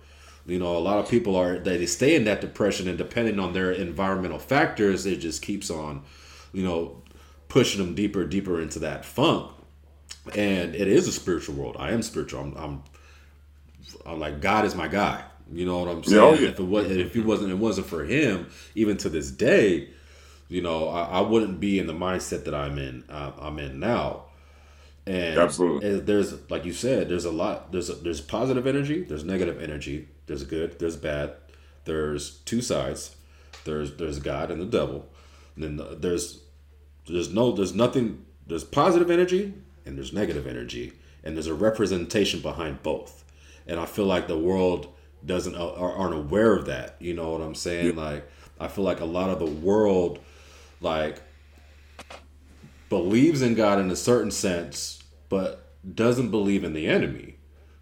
You 0.47 0.59
know 0.59 0.76
a 0.76 0.78
lot 0.80 0.98
of 0.98 1.09
people 1.09 1.36
are 1.36 1.59
they, 1.59 1.76
they 1.76 1.86
stay 1.86 2.14
in 2.16 2.24
that 2.24 2.40
depression 2.40 2.88
and 2.88 2.98
depending 2.98 3.38
on 3.38 3.52
their 3.52 3.70
environmental 3.72 4.38
factors 4.38 5.06
it 5.06 5.16
just 5.18 5.43
keeps 5.43 5.70
on 5.70 6.02
you 6.52 6.64
know 6.64 7.02
pushing 7.48 7.84
them 7.84 7.94
deeper 7.94 8.24
deeper 8.24 8.60
into 8.60 8.80
that 8.80 9.05
funk. 9.05 9.52
And 10.34 10.74
it 10.74 10.88
is 10.88 11.06
a 11.06 11.12
spiritual 11.12 11.55
world. 11.55 11.76
I 11.78 11.93
am 11.93 12.02
spiritual. 12.02 12.40
I'm, 12.40 12.56
I'm, 12.56 12.82
I'm 14.05 14.18
like 14.18 14.40
god 14.40 14.64
is 14.64 14.74
my 14.74 14.88
guy. 14.88 15.22
You 15.52 15.64
know 15.64 15.78
what 15.78 15.88
i'm 15.88 16.02
saying 16.02 16.16
Yeah, 16.20 16.28
oh, 16.28 16.34
yeah. 16.34 16.48
if 16.48 16.59
it 16.59 16.64
was 16.64 16.90
if 16.90 17.14
it 17.14 17.24
wasn't 17.24 17.52
it 17.52 17.59
wasn't 17.59 17.86
for 17.86 18.05
him 18.05 18.48
even 18.74 18.97
to 18.97 19.09
this 19.09 19.30
day 19.30 19.90
you 20.48 20.62
know, 20.62 20.89
I, 20.89 21.02
I 21.05 21.20
wouldn't 21.20 21.60
be 21.60 21.78
in 21.78 21.86
the 21.86 21.93
mindset 21.93 22.44
that 22.44 22.55
I'm 22.55 22.78
in. 22.78 23.05
Uh, 23.09 23.32
I'm 23.39 23.59
in 23.59 23.81
now, 23.81 24.24
and 25.06 25.39
Absolutely. 25.39 25.89
and 25.89 26.06
there's 26.06 26.35
like 26.51 26.64
you 26.64 26.73
said, 26.73 27.09
there's 27.09 27.24
a 27.24 27.31
lot. 27.32 27.73
There's 27.73 27.90
a, 27.90 27.94
there's 27.94 28.20
positive 28.20 28.66
energy. 28.66 29.02
There's 29.02 29.24
negative 29.24 29.62
energy. 29.62 30.09
There's 30.27 30.44
good. 30.44 30.78
There's 30.78 30.97
bad. 30.97 31.35
There's 31.85 32.36
two 32.40 32.60
sides. 32.60 33.16
There's 33.64 33.97
there's 33.97 34.18
God 34.18 34.51
and 34.51 34.60
the 34.60 34.66
devil. 34.66 35.06
And 35.55 35.64
then 35.64 35.77
the- 35.77 35.97
there's 35.98 36.40
there's 37.06 37.32
no 37.32 37.52
there's 37.52 37.74
nothing. 37.74 38.24
There's 38.47 38.64
positive 38.64 39.10
energy 39.10 39.55
and 39.85 39.97
there's 39.97 40.12
negative 40.12 40.47
energy, 40.47 40.93
and 41.24 41.36
there's 41.36 41.47
a 41.48 41.55
representation 41.55 42.40
behind 42.40 42.82
both. 42.82 43.24
And 43.66 43.81
I 43.81 43.86
feel 43.86 44.05
like 44.06 44.28
the 44.28 44.39
world 44.39 44.89
doesn't 45.24 45.55
uh, 45.56 45.73
are- 45.73 45.93
aren't 45.93 46.14
aware 46.14 46.55
of 46.55 46.66
that. 46.66 46.97
You 47.01 47.14
know 47.14 47.31
what 47.31 47.40
I'm 47.40 47.55
saying? 47.55 47.97
Like 47.97 48.28
I 48.60 48.68
feel 48.68 48.85
like 48.85 49.01
a 49.01 49.05
lot 49.05 49.31
of 49.31 49.39
the 49.39 49.47
world 49.47 50.18
like 50.81 51.20
believes 52.89 53.43
in 53.43 53.55
God 53.55 53.78
in 53.81 53.90
a 53.90 53.97
certain 53.97 54.31
sense, 54.31 55.03
but 55.28 55.65
doesn't 55.94 56.31
believe 56.31 56.65
in 56.65 56.73
the 56.73 56.86
enemy. 56.86 57.36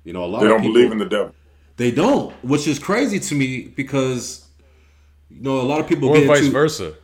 You 0.05 0.13
know, 0.13 0.25
a 0.25 0.27
lot 0.27 0.41
They 0.41 0.47
of 0.47 0.51
don't 0.53 0.61
people 0.61 0.75
believe 0.75 0.93
in 0.93 0.99
the 0.99 1.07
devil. 1.07 1.35
they 1.77 1.91
don't, 1.91 2.33
which 2.45 2.67
is 2.67 2.79
crazy 2.79 3.19
to 3.21 3.35
me 3.35 3.63
because 3.69 4.47
you 5.31 5.43
know 5.43 5.61
a 5.61 5.63
lot 5.63 5.81
of 5.81 5.87
people 5.89 6.09
or 6.11 6.17
get 6.19 6.27
vice 6.27 6.41
into, 6.41 6.51
versa. 6.53 6.95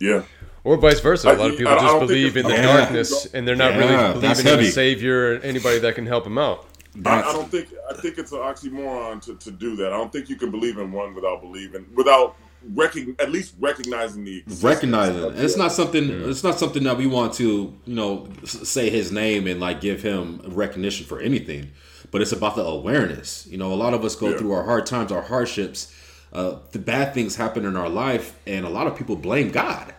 Yeah. 0.00 0.22
Or 0.64 0.76
vice 0.76 1.00
versa. 1.00 1.28
A 1.28 1.32
I- 1.32 1.36
lot 1.36 1.50
of 1.50 1.56
people 1.56 1.72
I 1.72 1.76
just 1.76 1.86
don't 1.86 2.06
believe 2.06 2.36
in 2.36 2.44
the 2.46 2.52
Yeah. 2.52 2.62
darkness, 2.62 3.26
and 3.34 3.46
they're 3.48 3.56
not 3.56 3.72
Yeah, 3.72 3.78
really 3.78 3.96
believing 4.20 4.38
in 4.40 4.46
heavy. 4.46 4.68
a 4.68 4.70
savior 4.72 5.34
or 5.34 5.38
anybody 5.38 5.78
that 5.80 5.94
can 5.94 6.06
help 6.06 6.24
them 6.24 6.38
out. 6.38 6.66
I, 7.06 7.22
I 7.22 7.32
don't 7.32 7.50
think 7.50 7.68
I 7.90 7.94
think 7.94 8.18
it's 8.18 8.32
an 8.32 8.38
oxymoron 8.38 9.22
to, 9.22 9.34
to 9.36 9.50
do 9.50 9.74
that. 9.76 9.92
I 9.92 9.96
don't 9.96 10.12
think 10.12 10.28
you 10.28 10.36
can 10.36 10.50
believe 10.50 10.76
in 10.76 10.92
one 10.92 11.14
without 11.14 11.40
believing 11.40 11.86
without 11.94 12.36
recog- 12.74 13.20
at 13.20 13.30
least 13.30 13.54
recognizing 13.60 14.24
the 14.24 14.38
existence 14.38 14.62
recognizing 14.64 15.16
it. 15.16 15.24
of 15.24 15.34
And 15.34 15.44
it's 15.44 15.56
not 15.56 15.72
something. 15.72 16.08
It's 16.28 16.42
not 16.44 16.58
something 16.58 16.82
that 16.84 16.96
we 16.96 17.06
want 17.06 17.34
to, 17.34 17.74
you 17.84 17.94
know, 17.94 18.28
say 18.44 18.90
his 18.90 19.10
name 19.12 19.46
and 19.46 19.60
like 19.60 19.80
give 19.80 20.02
him 20.02 20.40
recognition 20.46 21.06
for 21.06 21.20
anything. 21.20 21.70
But 22.10 22.20
it's 22.22 22.32
about 22.32 22.56
the 22.56 22.64
awareness. 22.64 23.46
You 23.50 23.58
know, 23.58 23.72
a 23.72 23.74
lot 23.76 23.94
of 23.94 24.04
us 24.04 24.14
go 24.16 24.30
Yeah. 24.30 24.36
through 24.38 24.52
our 24.52 24.64
hard 24.64 24.86
times, 24.86 25.10
our 25.12 25.22
hardships. 25.22 25.92
Uh, 26.32 26.56
the 26.72 26.78
bad 26.78 27.12
things 27.14 27.36
happen 27.36 27.64
in 27.66 27.76
our 27.76 27.88
life, 27.88 28.38
and 28.46 28.64
a 28.64 28.68
lot 28.70 28.86
of 28.86 28.96
people 28.96 29.16
blame 29.16 29.50
God. 29.50 29.94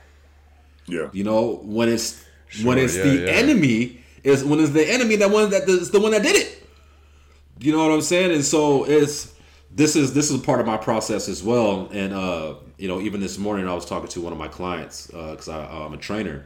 Yeah. 0.87 1.09
You 1.13 1.23
know, 1.23 1.59
when 1.63 1.89
it's 1.89 2.23
when 2.63 2.77
it's 2.77 2.95
yeah, 2.95 3.03
the 3.03 3.15
yeah. 3.21 3.27
enemy 3.31 4.03
is 4.23 4.43
when 4.43 4.59
it's 4.59 4.71
the 4.71 4.87
enemy 4.89 5.15
that 5.17 5.29
one 5.31 5.49
that 5.51 5.67
is 5.69 5.91
the 5.91 5.99
one 5.99 6.11
that 6.11 6.23
did 6.23 6.35
it. 6.35 6.67
You 7.59 7.71
know 7.71 7.85
what 7.87 7.93
I'm 7.93 8.01
saying? 8.01 8.31
And 8.31 8.43
so 8.43 8.83
it's 8.83 9.33
this 9.75 9.95
is 9.95 10.13
this 10.13 10.29
is 10.29 10.39
a 10.39 10.43
part 10.43 10.59
of 10.59 10.67
my 10.67 10.77
process 10.77 11.27
as 11.27 11.43
well. 11.43 11.89
And 11.91 12.13
uh, 12.13 12.55
you 12.77 12.87
know, 12.87 13.01
even 13.01 13.19
this 13.19 13.37
morning 13.37 13.67
I 13.67 13.73
was 13.73 13.85
talking 13.85 14.09
to 14.09 14.21
one 14.21 14.31
of 14.31 14.39
my 14.39 14.47
clients 14.47 15.11
uh, 15.13 15.31
because 15.31 15.49
I 15.49 15.63
uh, 15.65 15.85
I'm 15.85 15.93
a 15.93 15.97
trainer, 15.97 16.45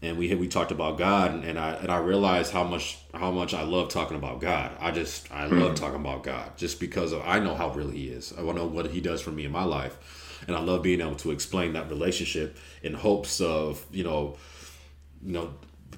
and 0.00 0.16
we 0.16 0.32
we 0.34 0.46
talked 0.46 0.70
about 0.70 0.96
God, 0.96 1.34
and, 1.34 1.44
and 1.44 1.58
I 1.58 1.72
and 1.72 1.90
I 1.90 1.98
realized 1.98 2.52
how 2.52 2.62
much 2.62 2.98
how 3.12 3.32
much 3.32 3.52
I 3.52 3.62
love 3.62 3.88
talking 3.88 4.16
about 4.16 4.40
God. 4.40 4.72
I 4.78 4.92
just 4.92 5.30
I 5.32 5.46
love 5.46 5.70
hmm. 5.70 5.74
talking 5.74 6.00
about 6.00 6.22
God 6.22 6.56
just 6.56 6.78
because 6.78 7.12
of, 7.12 7.22
I 7.24 7.40
know 7.40 7.54
how 7.54 7.70
real 7.70 7.90
He 7.90 8.08
is. 8.08 8.32
I 8.38 8.42
want 8.42 8.58
to 8.58 8.64
know 8.64 8.70
what 8.70 8.90
He 8.90 9.00
does 9.00 9.20
for 9.20 9.32
me 9.32 9.44
in 9.44 9.52
my 9.52 9.64
life. 9.64 10.42
and 10.46 10.54
I 10.54 10.60
love 10.60 10.82
being 10.82 11.00
able 11.00 11.16
to 11.16 11.32
explain 11.32 11.72
that 11.72 11.90
relationship 11.90 12.56
in 12.82 12.94
hopes 12.94 13.40
of 13.40 13.84
you 13.90 14.04
know, 14.04 14.36
you 15.24 15.32
know, 15.32 15.54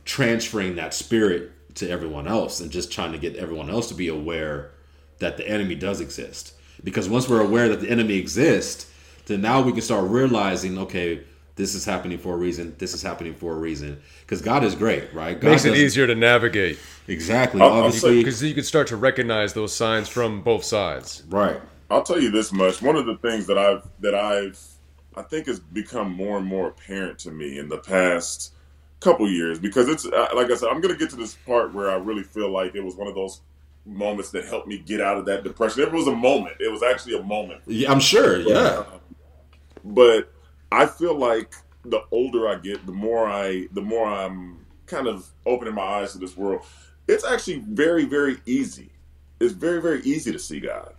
transferring 0.07 0.77
that 0.77 0.95
spirit 0.95 1.75
to 1.75 1.89
everyone 1.89 2.27
else 2.27 2.61
and 2.61 2.71
just 2.71 2.91
trying 2.91 3.13
to 3.13 3.19
get 3.19 3.37
everyone 3.37 3.69
else 3.69 3.89
to 3.89 3.95
be 3.95 4.09
aware 4.09 4.73
that 5.19 5.37
the 5.37 5.49
enemy 5.49 5.75
does 5.75 6.01
exist. 6.01 6.55
Because 6.85 7.09
once 7.09 7.29
we're 7.29 7.41
aware 7.41 7.69
that 7.69 7.81
the 7.81 7.91
enemy 7.91 8.15
exists, 8.15 8.91
then 9.27 9.41
now 9.41 9.61
we 9.61 9.73
can 9.73 9.81
start 9.81 10.09
realizing, 10.09 10.79
okay, 10.79 11.23
this 11.57 11.75
is 11.75 11.85
happening 11.85 12.19
for 12.19 12.35
a 12.35 12.37
reason. 12.37 12.75
This 12.79 12.95
is 12.95 13.03
happening 13.03 13.35
for 13.35 13.53
a 13.53 13.57
reason. 13.57 14.01
Because 14.21 14.41
God 14.41 14.63
is 14.63 14.75
great, 14.77 15.13
right? 15.13 15.41
God 15.41 15.51
Makes 15.51 15.65
it 15.65 15.71
doesn't- 15.71 15.85
easier 15.85 16.07
to 16.07 16.15
navigate 16.15 16.79
Exactly. 17.09 17.61
I'll- 17.61 17.73
I'll 17.73 17.85
Obviously, 17.85 18.19
because 18.19 18.43
you 18.43 18.55
can 18.55 18.63
start 18.65 18.87
to 18.89 18.97
recognize 18.97 19.55
those 19.55 19.75
signs 19.75 20.09
from 20.09 20.43
both 20.43 20.63
sides. 20.65 21.23
right. 21.31 21.61
I'll 21.91 22.03
tell 22.03 22.21
you 22.21 22.31
this 22.31 22.53
much. 22.53 22.83
One 22.83 22.97
of 22.97 23.07
the 23.07 23.17
things 23.17 23.47
that 23.47 23.57
I've 23.57 23.83
that 24.01 24.15
I've 24.15 24.59
I 25.17 25.23
think 25.23 25.47
has 25.47 25.59
become 25.59 26.13
more 26.13 26.37
and 26.37 26.47
more 26.47 26.69
apparent 26.69 27.19
to 27.21 27.31
me 27.31 27.59
in 27.59 27.71
the 27.71 27.79
past 27.79 28.53
couple 29.01 29.27
years 29.29 29.59
because 29.59 29.89
it's 29.89 30.05
uh, 30.05 30.29
like 30.37 30.51
I 30.51 30.55
said, 30.55 30.69
I'm 30.69 30.83
going 30.83 30.93
to 30.95 30.99
get 30.99 31.09
to 31.11 31.17
this 31.17 31.35
part 31.47 31.73
where 31.73 31.91
I 31.91 31.95
really 31.95 32.23
feel 32.25 32.51
like 32.51 32.75
it 32.75 32.85
was 32.85 32.95
one 32.95 33.09
of 33.09 33.15
those 33.15 33.41
moments 33.89 34.31
that 34.31 34.45
helped 34.45 34.69
me 34.69 34.79
get 34.79 35.01
out 35.01 35.17
of 35.17 35.25
that 35.27 35.43
depression. 35.45 35.83
It 35.83 35.91
was 35.93 36.07
a 36.07 36.15
moment. 36.15 36.57
It 36.61 36.71
was 36.71 36.83
actually 36.83 37.19
a 37.19 37.23
moment. 37.23 37.63
Yeah, 37.67 37.91
I'm 37.91 38.01
sure. 38.01 38.39
Yeah. 38.39 38.85
Um, 38.93 39.01
but 39.85 40.33
I 40.71 40.87
feel 40.87 41.17
like 41.17 41.55
the 41.85 42.03
older 42.11 42.49
I 42.49 42.57
get, 42.57 42.85
the 42.87 42.93
more 42.93 43.27
I 43.27 43.69
the 43.73 43.81
more 43.81 44.07
I'm 44.07 44.65
kind 44.87 45.07
of 45.07 45.27
opening 45.47 45.75
my 45.75 45.83
eyes 45.83 46.13
to 46.13 46.19
this 46.19 46.37
world. 46.37 46.63
It's 47.07 47.25
actually 47.25 47.65
very 47.69 48.05
very 48.05 48.39
easy. 48.47 48.91
It's 49.41 49.55
very 49.55 49.81
very 49.81 50.03
easy 50.03 50.33
to 50.33 50.39
see 50.39 50.61
God. 50.61 50.93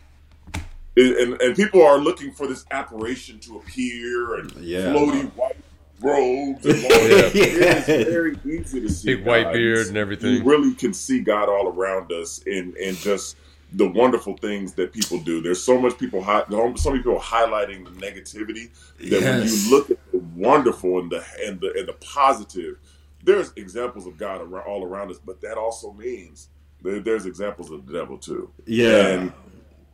It- 0.96 1.18
and 1.20 1.42
and 1.42 1.56
people 1.56 1.84
are 1.86 2.00
looking 2.00 2.32
for 2.32 2.48
this 2.48 2.66
apparition 2.72 3.40
to 3.42 3.58
appear 3.58 4.36
and 4.36 4.52
Yeah. 4.54 4.94
floaty 4.94 5.30
white 5.36 5.58
robes. 6.02 6.66
And 6.66 6.86
all 6.86 6.92
Yeah. 6.92 7.78
It 7.78 7.90
is 7.90 8.08
very 8.08 8.40
easy 8.46 8.82
to 8.82 8.90
see 8.90 9.16
Big 9.16 9.26
white 9.26 9.52
beard 9.54 9.88
and 9.88 9.98
everything. 9.98 10.36
You 10.36 10.44
really 10.44 10.74
can 10.74 10.94
see 10.94 11.20
God 11.20 11.50
all 11.50 11.68
around 11.68 12.12
us 12.12 12.40
in 12.40 12.76
in 12.80 12.96
just 12.96 13.38
the 13.74 13.88
wonderful 13.88 14.36
things 14.38 14.74
that 14.74 14.92
people 14.94 15.20
do. 15.20 15.42
There's 15.42 15.62
so 15.64 15.80
much 15.80 15.98
people, 16.00 16.24
hi- 16.24 16.44
so 16.50 16.90
many 16.90 17.04
people 17.04 17.20
highlighting 17.20 17.86
the 17.86 17.92
negativity 17.92 18.70
that 19.10 19.22
when 19.22 19.48
you 19.48 19.70
look 19.70 19.92
at 19.92 19.98
the 20.12 20.18
wonderful 20.36 21.00
and 21.00 21.12
the 21.12 21.24
and 21.46 21.60
the 21.60 21.74
and 21.78 21.88
the 21.88 21.94
positive, 21.94 22.78
there's 23.24 23.52
examples 23.56 24.08
of 24.08 24.18
God 24.18 24.42
around, 24.42 24.66
all 24.66 24.84
around 24.84 25.12
us. 25.12 25.20
But 25.24 25.42
that 25.42 25.58
also 25.58 25.92
means 25.94 26.50
there's 26.82 27.26
examples 27.26 27.70
of 27.70 27.86
the 27.86 27.94
devil 27.94 28.18
too. 28.18 28.50
Yeah. 28.66 29.08
And 29.08 29.34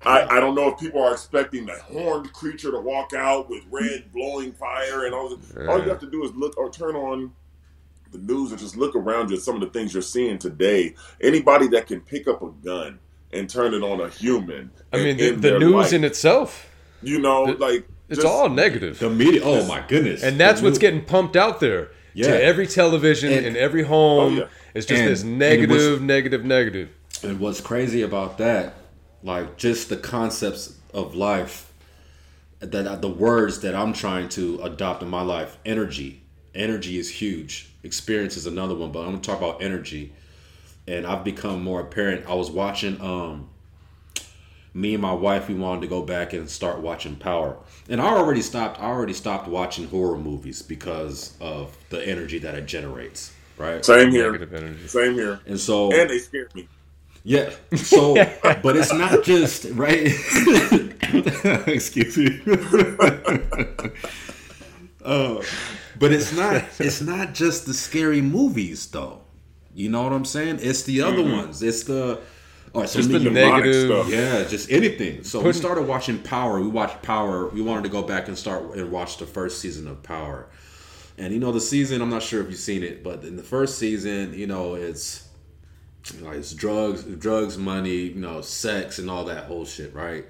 I, 0.05 0.37
I 0.37 0.39
don't 0.39 0.55
know 0.55 0.69
if 0.69 0.79
people 0.79 1.01
are 1.03 1.13
expecting 1.13 1.65
the 1.65 1.73
horned 1.73 2.31
creature 2.33 2.71
to 2.71 2.79
walk 2.79 3.13
out 3.13 3.49
with 3.49 3.63
red 3.71 4.11
blowing 4.13 4.53
fire 4.53 5.05
and 5.05 5.13
all. 5.13 5.35
This. 5.35 5.67
All 5.67 5.81
you 5.81 5.89
have 5.89 5.99
to 5.99 6.09
do 6.09 6.23
is 6.23 6.31
look 6.35 6.57
or 6.57 6.69
turn 6.69 6.95
on 6.95 7.31
the 8.11 8.17
news 8.19 8.51
and 8.51 8.59
just 8.59 8.77
look 8.77 8.95
around 8.95 9.29
you 9.31 9.37
at 9.37 9.41
some 9.41 9.55
of 9.55 9.61
the 9.61 9.67
things 9.67 9.93
you're 9.93 10.01
seeing 10.03 10.37
today. 10.37 10.95
Anybody 11.21 11.67
that 11.69 11.87
can 11.87 12.01
pick 12.01 12.27
up 12.27 12.41
a 12.41 12.49
gun 12.63 12.99
and 13.33 13.49
turn 13.49 13.73
it 13.73 13.81
on 13.83 13.99
a 14.01 14.09
human. 14.09 14.71
I 14.93 14.97
mean, 14.97 15.17
the, 15.17 15.31
the 15.31 15.59
news 15.59 15.73
life, 15.73 15.93
in 15.93 16.03
itself, 16.03 16.69
you 17.01 17.19
know, 17.19 17.47
the- 17.47 17.53
like 17.57 17.87
it's 18.07 18.21
just- 18.21 18.27
all 18.27 18.47
negative. 18.49 18.99
the 18.99 19.09
media. 19.09 19.41
Oh 19.43 19.65
my 19.67 19.83
goodness. 19.87 20.23
And 20.23 20.39
that's 20.39 20.61
The 20.61 20.67
what's 20.67 20.77
new- 20.77 20.81
getting 20.81 21.03
pumped 21.03 21.35
out 21.35 21.59
there 21.59 21.89
Yeah. 22.13 22.27
to 22.27 22.43
every 22.43 22.67
television 22.67 23.33
And- 23.33 23.45
in 23.45 23.57
every 23.57 23.83
home. 23.83 24.33
Oh, 24.35 24.37
yeah. 24.41 24.47
It's 24.75 24.85
just 24.85 25.01
And- 25.01 25.09
this 25.11 25.23
negative, 25.23 25.75
was- 25.75 26.01
negative, 26.01 26.45
negative. 26.45 26.89
And 27.23 27.39
what's 27.39 27.59
crazy 27.61 28.01
about 28.03 28.37
that, 28.37 28.75
like 29.25 29.57
just 29.57 29.89
the 29.89 29.97
concepts 29.97 30.77
of 30.93 31.15
life, 31.15 31.73
that 32.59 33.01
the 33.01 33.09
words 33.09 33.59
that 33.61 33.75
I'm 33.75 33.91
trying 33.91 34.29
to 34.29 34.61
adopt 34.61 35.01
in 35.01 35.09
my 35.09 35.23
life, 35.23 35.57
energy. 35.65 36.21
Energy 36.53 36.97
is 36.97 37.09
huge. 37.09 37.69
Experience 37.83 38.37
is 38.37 38.45
another 38.45 38.75
one, 38.75 38.91
but 38.91 38.99
I'm 38.99 39.07
gonna 39.07 39.19
talk 39.19 39.39
about 39.39 39.61
energy. 39.61 40.13
And 40.87 41.05
I've 41.05 41.23
become 41.23 41.63
more 41.63 41.81
apparent. 41.81 42.29
I 42.29 42.35
was 42.35 42.51
watching 42.51 43.01
um 43.01 43.49
me 44.73 44.93
and 44.93 45.01
my 45.01 45.13
wife 45.13 45.47
we 45.47 45.55
wanted 45.55 45.81
to 45.81 45.87
go 45.87 46.03
back 46.03 46.33
and 46.33 46.49
start 46.49 46.79
watching 46.79 47.15
Power. 47.15 47.57
And 47.89 47.99
I 47.99 48.09
already 48.09 48.41
stopped 48.41 48.79
I 48.79 48.85
already 48.85 49.13
stopped 49.13 49.47
watching 49.47 49.87
horror 49.87 50.17
movies 50.17 50.61
because 50.61 51.35
of 51.41 51.75
the 51.89 52.07
energy 52.07 52.37
that 52.39 52.53
it 52.55 52.67
generates. 52.67 53.33
Right? 53.57 53.83
Same 53.83 54.11
here. 54.11 54.31
Negative 54.31 54.53
energy. 54.53 54.87
Same 54.87 55.13
here. 55.13 55.39
And 55.47 55.59
so 55.59 55.91
And 55.91 56.09
they 56.09 56.19
scared 56.19 56.53
me. 56.53 56.67
Yeah. 57.25 57.49
So, 57.75 58.13
but 58.61 58.77
it's 58.77 58.93
not 58.93 59.23
just 59.23 59.65
right. 59.71 60.05
Excuse 61.67 62.17
me. 62.17 62.39
uh, 65.03 65.41
but 65.97 66.13
it's 66.13 66.31
not. 66.33 66.63
It's 66.79 67.01
not 67.01 67.33
just 67.33 67.65
the 67.65 67.73
scary 67.73 68.21
movies, 68.21 68.85
though. 68.85 69.21
You 69.73 69.89
know 69.89 70.03
what 70.03 70.13
I'm 70.13 70.23
saying? 70.23 70.59
It's 70.61 70.83
the 70.83 71.01
other 71.01 71.23
ones. 71.23 71.63
It's 71.63 71.83
the. 71.83 72.21
All 72.73 72.81
right, 72.81 72.89
so 72.89 72.99
Just 72.99 73.11
the 73.11 73.19
negative. 73.19 73.87
stuff. 73.87 74.09
yeah, 74.09 74.43
just 74.43 74.69
anything. 74.69 75.23
So 75.23 75.41
we 75.41 75.53
started 75.53 75.87
watching 75.87 76.19
Power. 76.19 76.59
We 76.59 76.67
watched 76.67 77.01
Power. 77.01 77.47
We 77.47 77.61
wanted 77.61 77.83
to 77.83 77.89
go 77.89 78.03
back 78.03 78.27
and 78.27 78.37
start 78.37 78.75
and 78.75 78.91
watch 78.91 79.17
the 79.17 79.25
first 79.25 79.61
season 79.61 79.87
of 79.87 80.03
Power. 80.03 80.47
And 81.17 81.33
you 81.33 81.39
know 81.39 81.53
the 81.53 81.61
season, 81.61 82.01
I'm 82.01 82.09
not 82.09 82.21
sure 82.21 82.41
if 82.41 82.49
you've 82.49 82.59
seen 82.59 82.83
it, 82.83 83.01
but 83.01 83.23
in 83.23 83.37
the 83.37 83.43
first 83.43 83.79
season, 83.79 84.33
you 84.33 84.45
know, 84.45 84.75
it's 84.75 85.24
know, 86.21 86.31
it's 86.31 86.53
drugs, 86.53 87.03
drugs, 87.03 87.57
money, 87.57 87.95
you 87.95 88.15
know, 88.15 88.41
sex, 88.41 88.99
and 88.99 89.09
all 89.09 89.25
that 89.25 89.45
whole 89.45 89.65
shit, 89.65 89.93
right? 89.93 90.25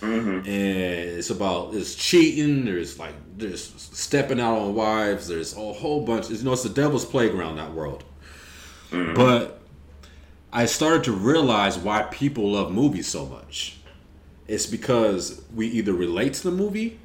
Mm-hmm. 0.00 0.38
And 0.38 0.46
it's 0.46 1.30
about 1.30 1.74
it's 1.74 1.94
cheating. 1.94 2.64
There's 2.64 2.98
like 2.98 3.14
there's 3.36 3.62
stepping 3.92 4.40
out 4.40 4.58
on 4.58 4.74
wives. 4.74 5.28
There's 5.28 5.54
a 5.54 5.72
whole 5.72 6.04
bunch. 6.04 6.30
You 6.30 6.42
know, 6.42 6.54
it's 6.54 6.62
the 6.62 6.70
devil's 6.70 7.04
playground 7.04 7.56
that 7.56 7.72
world. 7.72 8.04
Mm-hmm. 8.90 9.14
But 9.14 9.60
I 10.52 10.66
started 10.66 11.04
to 11.04 11.12
realize 11.12 11.78
why 11.78 12.02
people 12.04 12.52
love 12.52 12.72
movies 12.72 13.06
so 13.06 13.26
much. 13.26 13.76
It's 14.48 14.66
because 14.66 15.42
we 15.54 15.68
either 15.68 15.92
relate 15.92 16.34
to 16.34 16.44
the 16.44 16.50
movie 16.50 16.98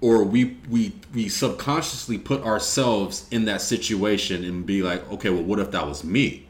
or 0.00 0.24
we 0.24 0.56
we 0.68 0.92
we 1.12 1.28
subconsciously 1.28 2.16
put 2.16 2.42
ourselves 2.42 3.26
in 3.30 3.44
that 3.46 3.60
situation 3.60 4.44
and 4.44 4.64
be 4.64 4.82
like, 4.82 5.10
okay, 5.12 5.30
well, 5.30 5.42
what 5.42 5.58
if 5.58 5.72
that 5.72 5.86
was 5.86 6.04
me? 6.04 6.46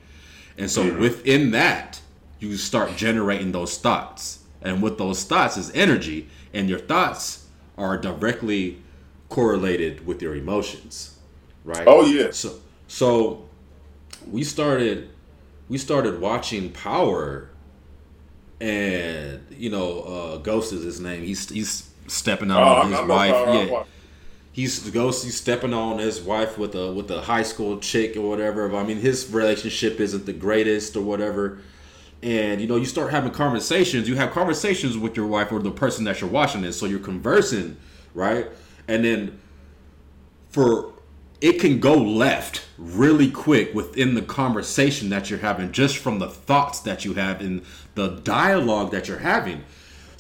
And 0.61 0.71
so 0.71 0.97
within 0.99 1.51
that, 1.53 2.01
you 2.39 2.57
start 2.57 2.97
generating 2.97 3.53
those 3.53 3.79
thoughts. 3.79 4.41
And 4.63 4.83
with 4.83 4.99
those 4.99 5.25
thoughts 5.25 5.57
is 5.57 5.71
energy, 5.73 6.29
and 6.53 6.69
your 6.69 6.79
thoughts 6.79 7.47
are 7.79 7.97
directly 7.97 8.79
correlated 9.31 10.07
with 10.07 10.21
your 10.21 10.35
emotions, 10.37 11.19
right? 11.65 11.85
Oh, 11.87 12.05
yeah. 12.05 12.31
So 12.33 12.61
so 12.87 13.49
we 14.31 14.45
started 14.45 15.09
we 15.69 15.79
started 15.79 16.21
watching 16.21 16.71
Power, 16.73 17.49
and 18.61 19.41
you 19.51 19.71
know, 19.71 20.01
uh, 20.01 20.37
Ghost 20.39 20.73
is 20.73 20.83
his 20.85 21.01
name. 21.01 21.23
He's 21.23 21.49
he's 21.49 21.89
stepping 22.07 22.51
Oh, 22.51 22.59
out 22.59 22.85
on 22.85 22.91
his 22.91 23.01
wife. 23.09 23.31
yeah, 23.71 23.83
he's 24.61 24.91
ghost. 24.91 25.25
He's 25.25 25.37
stepping 25.37 25.73
on 25.73 25.99
his 25.99 26.21
wife 26.21 26.59
with 26.59 26.75
a 26.75 26.93
with 26.93 27.11
a 27.11 27.23
high 27.23 27.43
school 27.43 27.79
chick 27.79 28.17
or 28.17 28.29
whatever. 28.29 28.75
I 28.77 28.83
mean, 28.83 28.99
his 28.99 29.31
relationship 29.31 30.01
isn't 30.01 30.27
the 30.27 30.33
greatest 30.33 30.97
or 30.97 31.03
whatever. 31.03 31.59
And 32.23 32.61
you 32.61 32.67
know, 32.67 32.77
you 32.77 32.85
start 32.85 33.11
having 33.11 33.33
conversations. 33.33 34.09
You 34.09 34.17
have 34.17 34.31
conversations 34.33 34.99
with 34.99 35.17
your 35.17 35.27
wife 35.27 35.51
or 35.51 35.61
the 35.61 35.71
person 35.71 36.05
that 36.05 36.21
you're 36.21 36.31
watching 36.31 36.63
this. 36.63 36.79
So 36.79 36.87
you're 36.87 36.99
conversing, 36.99 37.79
right? 38.15 38.49
And 38.87 39.05
then 39.05 39.41
for 40.51 40.93
it 41.41 41.55
can 41.55 41.81
go 41.81 41.95
left 41.95 42.67
really 42.77 43.31
quick 43.31 43.73
within 43.75 44.15
the 44.15 44.23
conversation 44.23 45.09
that 45.09 45.31
you're 45.31 45.39
having 45.39 45.73
just 45.73 45.97
from 45.97 46.19
the 46.19 46.29
thoughts 46.29 46.81
that 46.81 47.07
you 47.07 47.15
have 47.15 47.41
and 47.41 47.63
the 47.95 48.09
dialogue 48.09 48.91
that 48.91 49.09
you're 49.09 49.21
having. 49.21 49.65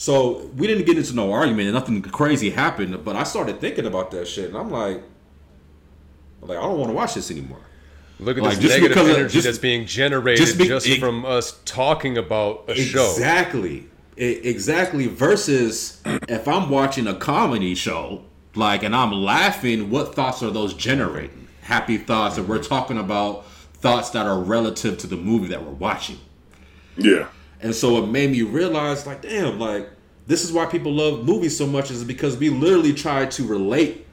So 0.00 0.46
we 0.56 0.66
didn't 0.66 0.86
get 0.86 0.96
into 0.96 1.14
no 1.14 1.30
argument 1.30 1.68
and 1.68 1.74
nothing 1.74 2.00
crazy 2.00 2.48
happened, 2.48 3.04
but 3.04 3.16
I 3.16 3.22
started 3.22 3.60
thinking 3.60 3.84
about 3.84 4.10
that 4.12 4.26
shit 4.26 4.48
and 4.48 4.56
I'm 4.56 4.70
like 4.70 5.02
like 6.40 6.56
I 6.56 6.62
don't 6.62 6.78
want 6.78 6.88
to 6.88 6.94
watch 6.94 7.12
this 7.12 7.30
anymore. 7.30 7.60
Look 8.18 8.38
at 8.38 8.42
Like, 8.42 8.54
this 8.54 8.62
just 8.62 8.74
negative 8.76 8.96
because 8.96 9.10
of- 9.10 9.16
energy 9.16 9.32
just- 9.34 9.44
that's 9.44 9.58
being 9.58 9.84
generated 9.84 10.46
just 10.46 10.58
just, 10.58 10.86
it- 10.86 11.00
from 11.00 11.26
us 11.26 11.60
talking 11.66 12.16
about 12.16 12.64
a 12.68 12.76
show. 12.76 13.10
Exactly. 13.10 13.88
Exactly. 14.16 15.06
Versus 15.06 16.00
if 16.06 16.48
I'm 16.48 16.70
watching 16.70 17.06
a 17.06 17.14
comedy 17.14 17.74
show, 17.74 18.24
like, 18.54 18.82
and 18.82 18.96
I'm 18.96 19.12
laughing, 19.12 19.90
what 19.90 20.14
thoughts 20.14 20.42
are 20.42 20.50
those 20.50 20.72
generating? 20.72 21.46
Happy 21.60 21.98
thoughts, 21.98 22.38
and 22.38 22.48
we're 22.48 22.58
mm-hmm. 22.58 22.68
talking 22.68 22.96
about 22.96 23.44
thoughts 23.74 24.08
that 24.10 24.24
are 24.24 24.38
relative 24.38 24.96
to 24.98 25.06
the 25.06 25.16
movie 25.16 25.48
that 25.48 25.62
we're 25.62 25.72
watching. 25.72 26.18
Yeah. 26.96 27.26
And 27.62 27.74
so 27.74 28.02
it 28.02 28.06
made 28.06 28.30
me 28.30 28.42
realize, 28.42 29.06
like, 29.06 29.22
damn, 29.22 29.58
like, 29.58 29.90
this 30.26 30.44
is 30.44 30.52
why 30.52 30.66
people 30.66 30.92
love 30.92 31.24
movies 31.24 31.56
so 31.56 31.66
much, 31.66 31.90
is 31.90 32.04
because 32.04 32.36
we 32.36 32.48
literally 32.48 32.92
try 32.94 33.26
to 33.26 33.46
relate 33.46 34.06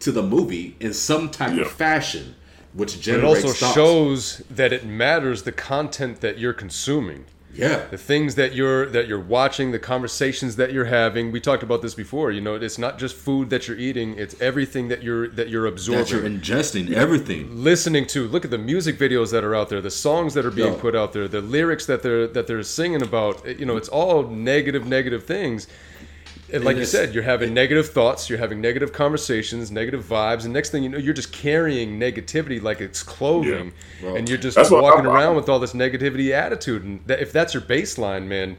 to 0.00 0.12
the 0.12 0.22
movie 0.22 0.76
in 0.78 0.92
some 0.94 1.28
type 1.30 1.56
Yeah. 1.56 1.62
of 1.62 1.72
fashion, 1.72 2.36
which 2.74 2.94
But 3.04 3.08
it 3.18 3.24
also 3.24 3.48
thoughts. 3.48 3.74
shows 3.74 4.42
that 4.50 4.72
it 4.72 4.86
matters 4.86 5.42
the 5.42 5.52
content 5.52 6.20
that 6.20 6.38
you're 6.38 6.52
consuming. 6.52 7.24
Yeah. 7.58 7.86
The 7.90 7.98
things 7.98 8.36
that 8.36 8.54
you're 8.54 8.86
that 8.86 9.08
you're 9.08 9.20
watching, 9.20 9.72
the 9.72 9.78
conversations 9.78 10.56
that 10.56 10.72
you're 10.72 10.84
having. 10.84 11.32
We 11.32 11.40
talked 11.40 11.62
about 11.62 11.82
this 11.82 11.94
before. 11.94 12.30
You 12.30 12.40
know, 12.40 12.54
it's 12.54 12.78
not 12.78 12.98
just 12.98 13.16
food 13.16 13.50
that 13.50 13.66
you're 13.66 13.76
eating; 13.76 14.16
it's 14.16 14.40
everything 14.40 14.88
that 14.88 15.02
you're 15.02 15.28
that 15.30 15.48
you're 15.48 15.66
absorbing, 15.66 16.04
that 16.04 16.10
you're 16.12 16.22
ingesting 16.22 16.92
everything. 16.92 17.64
listening 17.64 18.06
to. 18.08 18.28
Look 18.28 18.44
at 18.44 18.52
the 18.52 18.58
music 18.58 18.96
videos 18.98 19.32
that 19.32 19.42
are 19.42 19.54
out 19.54 19.68
there, 19.68 19.80
the 19.80 19.90
songs 19.90 20.34
that 20.34 20.46
are 20.46 20.50
being 20.50 20.74
put 20.76 20.94
out 20.94 21.12
there, 21.12 21.26
the 21.26 21.40
lyrics 21.40 21.86
that 21.86 22.02
they're 22.02 22.28
that 22.28 22.46
they're 22.46 22.62
singing 22.62 23.02
about. 23.02 23.44
You 23.58 23.66
know, 23.66 23.76
it's 23.76 23.88
all 23.88 24.22
negative, 24.28 24.86
negative 24.86 25.24
things. 25.24 25.66
And 26.52 26.64
like 26.64 26.76
you 26.76 26.84
said, 26.86 27.14
you're 27.14 27.22
having 27.22 27.52
negative 27.52 27.90
thoughts, 27.90 28.30
you're 28.30 28.38
having 28.38 28.60
negative 28.60 28.92
conversations, 28.92 29.70
negative 29.70 30.04
vibes, 30.04 30.44
and 30.44 30.52
next 30.52 30.70
thing 30.70 30.82
you 30.82 30.88
know, 30.88 30.98
you're 30.98 31.14
just 31.14 31.32
carrying 31.32 32.00
negativity 32.00 32.62
like 32.62 32.80
it's 32.80 33.02
clothing, 33.02 33.72
bro. 34.00 34.16
and 34.16 34.28
you're 34.28 34.38
just 34.38 34.56
walking 34.70 35.06
I'm- 35.06 35.06
around 35.06 35.36
with 35.36 35.48
all 35.48 35.58
this 35.58 35.74
negativity 35.74 36.32
attitude. 36.32 36.84
And 36.84 37.00
that, 37.06 37.20
if 37.20 37.32
that's 37.32 37.52
your 37.52 37.62
baseline, 37.62 38.26
man, 38.26 38.56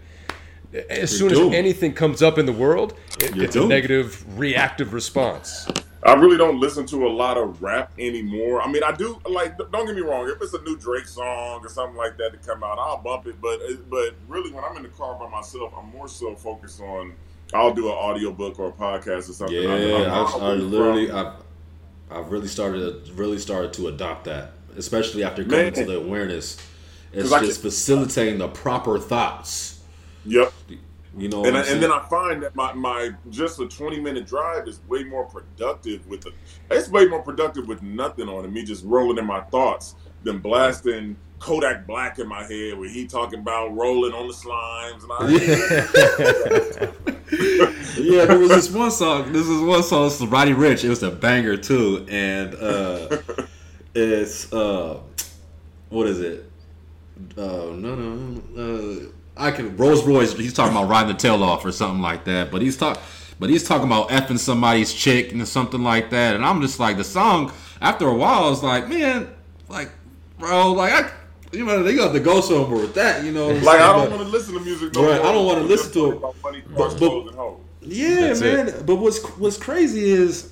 as 0.90 1.16
soon 1.18 1.30
doomed. 1.30 1.53
as 1.53 1.57
anything 1.57 1.94
comes 1.94 2.22
up 2.22 2.38
in 2.38 2.45
the 2.45 2.53
world, 2.53 2.94
it, 3.22 3.36
it's 3.38 3.56
a 3.56 3.66
negative 3.66 4.24
reactive 4.38 4.94
response. 4.94 5.68
I 6.03 6.14
really 6.14 6.38
don't 6.38 6.60
listen 6.60 6.86
to 6.88 7.07
a 7.07 7.10
lot 7.10 7.38
of 7.38 7.61
rap 7.61 7.91
anymore. 7.99 8.61
I 8.61 8.72
mean, 8.72 8.84
I 8.84 8.94
do 8.94 9.20
like. 9.28 9.57
Don't 9.57 9.86
get 9.86 9.95
me 9.95 10.02
wrong. 10.02 10.30
If 10.30 10.41
it's 10.41 10.53
a 10.53 10.61
new 10.61 10.78
Drake 10.78 11.07
song 11.07 11.60
or 11.61 11.70
something 11.70 11.98
like 11.98 12.18
that 12.18 12.32
to 12.32 12.38
come 12.38 12.64
out, 12.64 12.80
I'll 12.80 12.99
bump 12.99 13.28
it. 13.28 13.41
But 13.41 13.60
uh, 13.61 13.74
but 13.90 14.16
really, 14.28 14.52
when 14.52 14.64
I'm 14.64 14.78
in 14.78 14.84
the 14.84 14.90
car 14.90 15.20
by 15.20 15.28
myself, 15.28 15.74
I'm 15.78 15.90
more 15.90 16.07
so 16.07 16.36
focused 16.36 16.80
on. 16.82 17.16
I'll 17.53 17.73
do 17.73 17.88
an 17.88 17.93
audiobook 17.93 18.59
or 18.59 18.69
a 18.69 18.71
podcast 18.71 19.30
or 19.30 19.34
something. 19.34 19.61
Yeah, 19.61 20.05
I'm 20.05 20.11
I, 20.11 20.21
I 20.21 20.30
probably 20.30 20.59
literally, 20.59 21.11
I've, 21.11 21.34
I've 22.11 22.31
really 22.31 22.47
started, 22.47 23.09
really 23.09 23.39
started 23.39 23.73
to 23.73 23.88
adopt 23.88 24.26
that, 24.26 24.51
especially 24.77 25.23
after 25.23 25.43
coming 25.43 25.65
Man. 25.65 25.73
to 25.73 25.85
the 25.85 25.97
awareness. 25.97 26.57
It's 27.11 27.30
just 27.30 27.61
facilitating 27.61 28.38
the 28.38 28.47
proper 28.47 28.99
thoughts. 28.99 29.81
Yep. 30.26 30.53
You 31.17 31.27
know, 31.27 31.43
and, 31.43 31.57
I, 31.57 31.65
and 31.65 31.81
then 31.81 31.91
I 31.91 32.05
find 32.07 32.43
that 32.43 32.55
my, 32.55 32.71
my 32.73 33.11
just 33.31 33.59
a 33.59 33.67
20 33.67 33.99
minute 33.99 34.27
drive 34.27 34.67
is 34.67 34.80
way 34.88 35.03
more 35.03 35.26
productive 35.26 36.05
with 36.07 36.21
the 36.21 36.31
it's 36.69 36.88
way 36.89 37.07
more 37.07 37.21
productive 37.21 37.67
with 37.67 37.81
nothing 37.81 38.30
on 38.30 38.45
it 38.45 38.51
me 38.51 38.63
just 38.63 38.85
rolling 38.85 39.17
in 39.17 39.26
my 39.26 39.41
thoughts 39.41 39.95
than 40.23 40.38
blasting 40.38 41.17
Kodak 41.40 41.88
Black 41.88 42.20
in 42.20 42.28
my 42.28 42.44
head 42.44 42.78
where 42.78 42.90
he 42.90 43.07
talking 43.07 43.40
about 43.40 43.76
rolling 43.76 44.14
on 44.14 44.28
the 44.28 44.34
slimes 44.34 45.03
and 45.03 45.11
I 45.11 46.94
yeah, 47.98 48.26
there 48.26 48.40
was 48.40 48.49
this 48.49 48.70
one 48.70 48.91
song. 48.91 49.32
This 49.32 49.48
is 49.48 49.61
one 49.61 49.84
song. 49.84 50.07
It's 50.07 50.22
Roddy 50.22 50.53
Ricch. 50.53 50.84
It 50.84 50.90
was 50.90 51.03
a 51.03 51.11
banger 51.11 51.57
too, 51.57 52.06
and 52.10 52.56
uh, 52.56 53.18
it's 53.94 54.52
uh, 54.52 54.99
what 55.90 56.07
is 56.07 56.20
it? 56.20 56.52
Uh, 57.38 57.41
no, 57.41 57.95
no, 57.95 58.16
no. 58.16 59.06
Uh, 59.06 59.10
I 59.38 59.52
can 59.52 59.76
Rolls 59.78 60.06
Royce. 60.06 60.34
He's 60.34 60.53
talking 60.53 60.76
about 60.76 60.90
riding 60.90 61.14
the 61.14 61.18
tail 61.18 61.44
off 61.44 61.66
or 61.66 61.72
something 61.72 62.02
like 62.02 62.26
that. 62.26 62.52
But 62.52 62.61
he's 62.61 62.78
talk, 62.78 62.99
but 63.40 63.49
he's 63.49 63.64
talking 63.64 63.88
about 63.88 64.10
effing 64.10 64.40
somebody's 64.40 64.94
chick 64.94 65.32
and 65.32 65.48
something 65.48 65.84
like 65.84 66.10
that. 66.10 66.36
And 66.36 66.45
I'm 66.45 66.61
just 66.61 66.80
like 66.80 66.98
the 66.98 67.03
song. 67.03 67.52
After 67.82 68.07
a 68.07 68.14
while, 68.14 68.45
I 68.45 68.49
was 68.49 68.64
like, 68.64 68.90
man, 68.90 69.30
like, 69.70 69.91
bro, 70.38 70.74
like 70.74 70.94
I. 70.94 71.11
You 71.51 71.65
know, 71.65 71.81
they 71.81 71.95
got 71.95 72.13
to 72.13 72.19
go 72.19 72.41
somewhere 72.41 72.81
with 72.81 72.93
that, 72.93 73.23
you 73.23 73.31
know. 73.31 73.47
what 73.47 73.55
I'm 73.57 73.63
like 73.63 73.81
I 73.81 73.93
don't 73.93 74.11
want 74.11 74.23
to 74.23 74.30
listen 74.30 74.53
to 74.53 74.59
music 74.59 74.93
no 74.93 75.01
Right, 75.09 75.17
more. 75.17 75.30
I 75.30 75.31
don't 75.31 75.45
wanna 75.45 75.61
listen 75.61 75.91
to 75.93 76.11
it. 76.11 76.21
money, 76.43 76.63
But- 76.67 76.77
but- 76.77 76.97
clothes, 76.97 77.27
and 77.30 77.38
hoes. 77.38 77.57
Yeah, 77.81 78.27
That's 78.27 78.41
man. 78.41 78.67
it. 78.67 78.85
But 78.85 78.95
what's 78.97 79.23
what's 79.38 79.57
crazy 79.57 80.11
is 80.11 80.51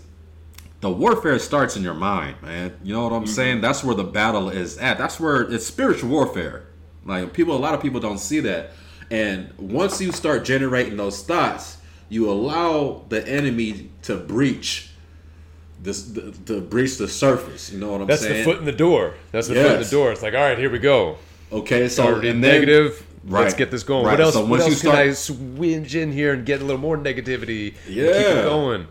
the 0.82 0.90
warfare 0.90 1.38
starts 1.40 1.76
in 1.76 1.84
your 1.84 1.94
mind, 1.94 2.38
man. 2.41 2.74
You 2.84 2.94
know 2.94 3.03
what 3.03 3.14
I'm 3.14 3.24
mm-hmm. 3.24 3.32
saying? 3.32 3.61
That's 3.61 3.84
where 3.84 3.95
the 3.95 4.03
battle 4.03 4.49
is 4.49 4.78
at. 4.78 4.98
That's 4.98 5.19
where 5.19 5.41
it's 5.41 5.65
spiritual 5.65 6.10
warfare. 6.10 6.64
Like 7.06 7.34
people, 7.34 7.56
a 7.56 7.60
lot 7.60 7.74
of 7.74 7.82
people 7.82 7.99
don't 7.99 8.19
see 8.19 8.40
that. 8.41 8.72
And 9.10 9.53
once 9.57 10.02
you 10.02 10.11
start 10.11 10.45
generating 10.45 10.98
those 10.98 11.24
thoughts, 11.24 11.78
you 12.10 12.30
allow 12.30 13.06
the 13.10 13.28
enemy 13.28 13.90
to 14.03 14.18
breach 14.18 14.87
this, 15.82 16.04
the, 16.04 16.32
to 16.48 16.62
breach 16.62 16.98
the 16.98 17.08
surface. 17.08 17.72
You 17.72 17.80
know 17.80 17.91
what 17.91 18.02
I'm 18.02 18.08
That's 18.08 18.22
saying? 18.22 18.34
That's 18.34 18.45
the 18.45 18.52
foot 18.54 18.60
in 18.60 18.66
the 18.66 18.72
door. 18.72 19.14
That's 19.32 19.48
the 19.48 19.56
foot 19.56 19.72
in 19.74 19.82
the 19.84 19.90
door. 19.90 20.12
It's 20.12 20.22
like, 20.24 20.34
all 20.34 20.41
right, 20.41 20.58
here 20.58 20.70
we 20.70 20.80
go. 20.80 21.18
okay, 21.52 21.88
so 21.88 22.04
Already 22.06 22.30
and 22.30 22.44
then- 22.44 22.52
negative. 22.62 23.04
Let's 23.30 23.54
get 23.56 23.72
this 23.72 23.84
going. 23.84 24.06
right. 24.06 24.12
What 24.14 24.22
else? 24.22 24.34
So 24.36 24.41
what 24.41 24.49
once 24.52 24.64
you 24.68 24.72
else 24.72 24.82
can 24.82 24.91
start- 24.91 25.08
I 25.08 25.12
swinge 25.12 25.95
in 25.98 26.14
here 26.14 26.32
and 26.34 26.45
get 26.45 26.62
a 26.62 26.64
little 26.64 26.80
more 26.80 26.98
negativity? 26.98 27.74
and 27.76 27.86
keep 27.86 27.95
Yeah. 27.98 28.40
it 28.40 28.44
going. 28.45 28.88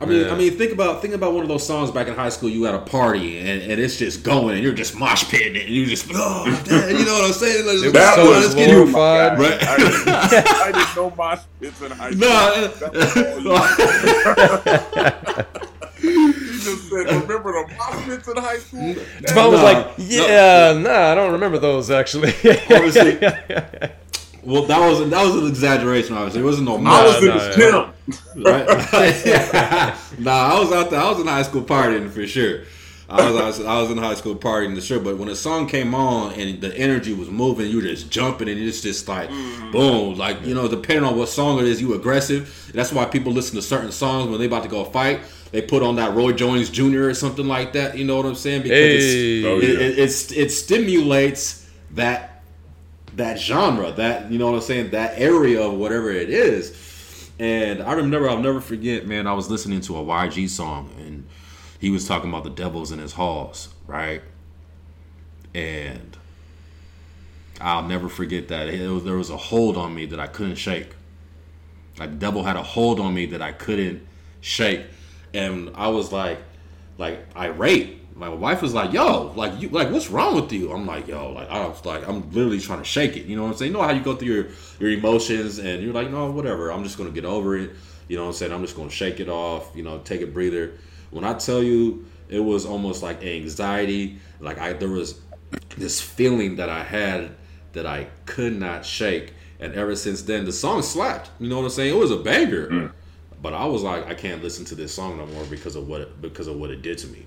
I 0.00 0.04
mean, 0.04 0.26
Yeah. 0.26 0.32
I 0.32 0.36
mean, 0.36 0.52
think 0.58 0.72
about 0.72 1.00
think 1.00 1.14
about 1.14 1.32
one 1.32 1.42
of 1.42 1.48
those 1.48 1.66
songs 1.66 1.90
back 1.90 2.06
in 2.06 2.14
high 2.14 2.28
school. 2.28 2.50
You 2.50 2.66
at 2.66 2.74
a 2.74 2.80
party 2.80 3.38
and, 3.38 3.48
and 3.62 3.80
it's 3.80 3.96
just 3.96 4.22
going, 4.24 4.54
and 4.56 4.62
you're 4.62 4.74
just 4.74 4.94
mosh 4.94 5.24
pitting 5.30 5.56
it, 5.56 5.62
and 5.66 5.74
you 5.74 5.86
just, 5.86 6.06
oh, 6.14 6.44
damn, 6.66 6.90
you 6.98 7.04
know 7.06 7.14
what 7.14 7.24
I'm 7.28 7.32
saying? 7.32 7.64
Let's, 7.66 7.82
It 7.82 7.86
was 7.86 7.92
That 7.94 8.18
was 8.18 8.28
let's 8.44 8.54
get 8.54 8.68
you 8.68 8.74
glorified. 8.92 9.38
Right. 9.40 9.60
I, 9.66 9.76
didn't- 9.78 10.08
I 10.08 10.72
didn't 10.72 10.94
know 10.96 11.10
mosh 11.16 11.40
pits 11.58 11.80
in 11.80 11.90
high 11.92 12.10
school. 12.12 12.28
No, 15.48 15.64
That's 16.02 16.04
all 16.04 16.12
you- 16.12 16.28
You 16.28 16.60
just 16.60 16.88
said, 16.90 17.06
uh, 17.08 17.20
remember 17.20 17.52
the 17.52 17.74
mosh 17.76 18.04
pits 18.06 18.28
in 18.28 18.36
high 18.36 18.58
school? 18.58 18.94
Devon 19.22 19.52
was 19.52 19.62
like, 19.62 19.94
yeah, 19.98 20.72
nah, 20.78 21.12
I 21.12 21.14
don't 21.14 21.32
remember 21.32 21.58
those 21.58 21.90
actually. 21.90 22.32
Honestly, 22.70 23.18
well, 24.44 24.64
that 24.64 24.80
was 24.80 25.10
that 25.10 25.24
was 25.24 25.36
an 25.36 25.46
exaggeration. 25.46 26.16
Obviously, 26.16 26.40
it 26.40 26.44
wasn't 26.44 26.66
no 26.68 26.76
I 26.76 26.80
mosh, 26.80 27.04
was 27.04 27.22
in 27.22 27.28
nah, 27.28 27.38
the 27.38 27.92
gym. 28.34 28.44
right? 28.44 30.18
nah, 30.18 30.56
I 30.56 30.60
was 30.60 30.72
out 30.72 30.90
there. 30.90 31.00
I 31.00 31.10
was 31.10 31.20
in 31.20 31.26
high 31.26 31.42
school 31.42 31.62
partying 31.62 32.10
for 32.10 32.26
sure. 32.26 32.62
I 33.10 33.30
was, 33.30 33.40
I 33.40 33.46
was 33.46 33.60
I 33.64 33.80
was 33.80 33.90
in 33.90 33.98
high 33.98 34.14
school 34.14 34.36
partying 34.36 34.74
for 34.74 34.82
sure. 34.82 35.00
But 35.00 35.16
when 35.16 35.28
the 35.28 35.36
song 35.36 35.66
came 35.66 35.94
on 35.94 36.32
and 36.34 36.60
the 36.60 36.76
energy 36.76 37.14
was 37.14 37.30
moving, 37.30 37.70
you 37.70 37.76
were 37.76 37.82
just 37.82 38.10
jumping 38.10 38.48
and 38.48 38.60
it's 38.60 38.82
just 38.82 39.08
like 39.08 39.30
mm-hmm. 39.30 39.70
boom, 39.70 40.16
like 40.16 40.44
you 40.44 40.54
know, 40.54 40.68
depending 40.68 41.04
on 41.04 41.16
what 41.16 41.28
song 41.28 41.58
it 41.58 41.64
is, 41.64 41.80
you 41.80 41.94
aggressive. 41.94 42.70
That's 42.74 42.92
why 42.92 43.06
people 43.06 43.32
listen 43.32 43.56
to 43.56 43.62
certain 43.62 43.92
songs 43.92 44.28
when 44.30 44.38
they 44.38 44.46
about 44.46 44.62
to 44.64 44.68
go 44.68 44.84
fight. 44.84 45.20
They 45.50 45.62
put 45.62 45.82
on 45.82 45.96
that 45.96 46.14
Roy 46.14 46.32
Jones 46.32 46.68
Jr. 46.70 47.04
or 47.04 47.14
something 47.14 47.46
like 47.48 47.72
that. 47.72 47.96
You 47.96 48.04
know 48.04 48.16
what 48.16 48.26
I'm 48.26 48.34
saying? 48.34 48.62
Because 48.62 48.76
Hey. 48.78 49.38
it's, 49.38 49.46
Oh, 49.46 49.58
it, 49.58 49.62
yeah. 49.64 49.86
it, 49.86 49.98
it's 49.98 50.32
it 50.32 50.50
stimulates 50.50 51.68
that 51.92 52.42
that 53.16 53.38
genre, 53.40 53.90
that 53.92 54.30
you 54.30 54.38
know 54.38 54.46
what 54.50 54.56
I'm 54.56 54.60
saying, 54.62 54.90
that 54.90 55.18
area 55.18 55.62
of 55.62 55.74
whatever 55.74 56.10
it 56.10 56.28
is. 56.30 57.30
And 57.40 57.82
I 57.82 57.92
remember, 57.92 58.28
I'll 58.28 58.40
never 58.40 58.60
forget, 58.60 59.06
man. 59.06 59.26
I 59.26 59.32
was 59.32 59.48
listening 59.50 59.80
to 59.82 59.96
a 59.96 60.02
YG 60.04 60.48
song, 60.48 60.90
and 60.98 61.24
he 61.80 61.88
was 61.88 62.06
talking 62.06 62.28
about 62.28 62.44
the 62.44 62.50
devils 62.50 62.90
in 62.92 62.98
his 62.98 63.12
halls, 63.12 63.68
right? 63.86 64.22
And 65.54 66.16
I'll 67.60 67.82
never 67.86 68.08
forget 68.08 68.48
that. 68.48 68.68
It 68.68 68.88
was, 68.88 69.04
there 69.04 69.16
was 69.16 69.30
a 69.30 69.36
hold 69.36 69.76
on 69.76 69.94
me 69.94 70.06
that 70.06 70.20
I 70.20 70.26
couldn't 70.26 70.56
shake. 70.56 70.90
Like 71.98 72.10
the 72.10 72.16
devil 72.16 72.42
had 72.44 72.56
a 72.56 72.62
hold 72.62 73.00
on 73.00 73.14
me 73.14 73.26
that 73.26 73.42
I 73.42 73.52
couldn't 73.52 74.06
shake, 74.40 74.82
and 75.34 75.70
I 75.74 75.88
was 75.88 76.12
like, 76.12 76.38
like 76.96 77.26
irate. 77.36 77.96
My 78.16 78.28
wife 78.28 78.62
was 78.62 78.74
like, 78.74 78.92
"Yo, 78.92 79.32
like 79.36 79.60
you, 79.60 79.68
like 79.68 79.90
what's 79.90 80.10
wrong 80.10 80.34
with 80.34 80.52
you?" 80.52 80.72
I'm 80.72 80.86
like, 80.86 81.06
"Yo, 81.06 81.32
like 81.32 81.48
I 81.48 81.66
was 81.66 81.84
like, 81.84 82.06
I'm 82.08 82.28
literally 82.32 82.58
trying 82.58 82.80
to 82.80 82.84
shake 82.84 83.16
it." 83.16 83.26
You 83.26 83.36
know 83.36 83.44
what 83.44 83.50
I'm 83.50 83.56
saying? 83.56 83.70
You 83.70 83.78
know 83.78 83.84
how 83.84 83.92
you 83.92 84.00
go 84.00 84.16
through 84.16 84.28
your 84.28 84.46
your 84.80 84.90
emotions, 84.90 85.58
and 85.58 85.82
you're 85.82 85.92
like, 85.92 86.10
"No, 86.10 86.30
whatever. 86.30 86.72
I'm 86.72 86.82
just 86.82 86.98
gonna 86.98 87.10
get 87.10 87.24
over 87.24 87.56
it." 87.56 87.70
You 88.08 88.16
know 88.16 88.22
what 88.24 88.30
I'm 88.30 88.34
saying? 88.34 88.52
I'm 88.52 88.62
just 88.62 88.76
gonna 88.76 88.90
shake 88.90 89.20
it 89.20 89.28
off. 89.28 89.70
You 89.76 89.84
know, 89.84 89.98
take 89.98 90.20
a 90.20 90.26
breather. 90.26 90.72
When 91.10 91.24
I 91.24 91.34
tell 91.34 91.62
you, 91.62 92.06
it 92.28 92.40
was 92.40 92.66
almost 92.66 93.02
like 93.02 93.22
anxiety. 93.22 94.18
Like 94.40 94.58
I, 94.58 94.72
there 94.72 94.88
was 94.88 95.20
this 95.76 96.00
feeling 96.00 96.56
that 96.56 96.68
I 96.68 96.82
had 96.82 97.30
that 97.72 97.86
I 97.86 98.08
could 98.26 98.58
not 98.58 98.84
shake. 98.84 99.34
And 99.60 99.74
ever 99.74 99.96
since 99.96 100.22
then, 100.22 100.44
the 100.44 100.52
song 100.52 100.82
slapped. 100.82 101.30
You 101.38 101.48
know 101.48 101.56
what 101.56 101.64
I'm 101.64 101.70
saying? 101.70 101.94
It 101.94 101.98
was 101.98 102.10
a 102.10 102.16
banger. 102.16 102.68
Mm. 102.68 102.92
But 103.40 103.54
I 103.54 103.66
was 103.66 103.82
like, 103.82 104.06
I 104.06 104.14
can't 104.14 104.42
listen 104.42 104.64
to 104.66 104.74
this 104.74 104.92
song 104.92 105.16
no 105.18 105.26
more 105.26 105.44
because 105.44 105.76
of 105.76 105.86
what 105.88 106.00
it, 106.00 106.20
because 106.20 106.46
of 106.48 106.56
what 106.56 106.70
it 106.70 106.82
did 106.82 106.98
to 106.98 107.06
me. 107.08 107.26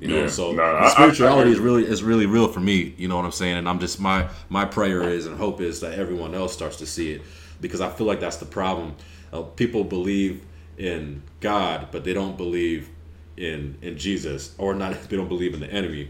You 0.00 0.08
know, 0.08 0.20
Yeah. 0.22 0.28
so 0.28 0.52
I- 0.52 0.54
the 0.54 0.62
I- 0.62 0.88
spirituality 0.90 1.50
I- 1.50 1.52
is 1.54 1.58
really 1.58 1.84
is 1.86 2.02
really 2.02 2.26
real 2.26 2.48
for 2.48 2.60
me. 2.60 2.94
You 2.98 3.08
know 3.08 3.16
what 3.16 3.24
I'm 3.24 3.32
saying? 3.32 3.56
And 3.56 3.68
I'm 3.68 3.78
just 3.78 4.00
my 4.00 4.28
my 4.48 4.64
prayer 4.64 5.08
is 5.08 5.26
and 5.26 5.36
hope 5.36 5.60
is 5.60 5.80
that 5.80 5.98
everyone 5.98 6.34
else 6.34 6.52
starts 6.52 6.76
to 6.78 6.86
see 6.86 7.12
it 7.12 7.22
because 7.60 7.80
I 7.80 7.88
feel 7.90 8.06
like 8.06 8.20
that's 8.20 8.36
the 8.36 8.44
problem. 8.46 8.94
Uh, 9.32 9.42
people 9.42 9.84
believe 9.84 10.42
in 10.78 11.22
God, 11.40 11.88
but 11.92 12.04
they 12.04 12.12
don't 12.12 12.36
believe 12.36 12.88
in 13.36 13.76
in 13.82 13.96
Jesus, 13.98 14.54
or 14.58 14.74
not. 14.74 14.96
They 15.08 15.16
don't 15.16 15.28
believe 15.28 15.54
in 15.54 15.60
the 15.60 15.70
enemy, 15.72 16.08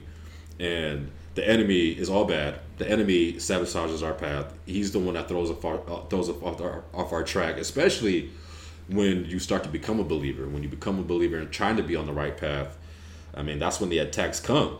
and 0.58 1.10
the 1.34 1.48
enemy 1.48 1.90
is 1.90 2.08
all 2.10 2.24
bad. 2.24 2.60
The 2.78 2.88
enemy 2.90 3.34
sabotages 3.34 4.02
our 4.02 4.12
path. 4.14 4.52
He's 4.66 4.90
the 4.92 4.98
one 4.98 5.14
that 5.14 5.28
throws 5.28 5.50
off, 5.50 5.64
uh, 5.64 6.00
throws 6.10 6.28
off 6.28 6.60
our, 6.60 6.84
off 6.92 7.12
our 7.12 7.22
track, 7.22 7.56
especially 7.56 8.30
when 8.88 9.24
you 9.24 9.38
start 9.38 9.62
to 9.64 9.68
become 9.68 9.98
a 10.00 10.04
believer. 10.04 10.46
When 10.48 10.62
you 10.62 10.68
become 10.68 10.98
a 10.98 11.02
believer 11.02 11.36
and 11.38 11.50
trying 11.50 11.76
to 11.76 11.82
be 11.82 11.96
on 11.96 12.06
the 12.06 12.12
right 12.12 12.36
path, 12.36 12.76
I 13.34 13.42
mean 13.42 13.58
that's 13.58 13.80
when 13.80 13.90
the 13.90 13.98
attacks 13.98 14.40
come, 14.40 14.78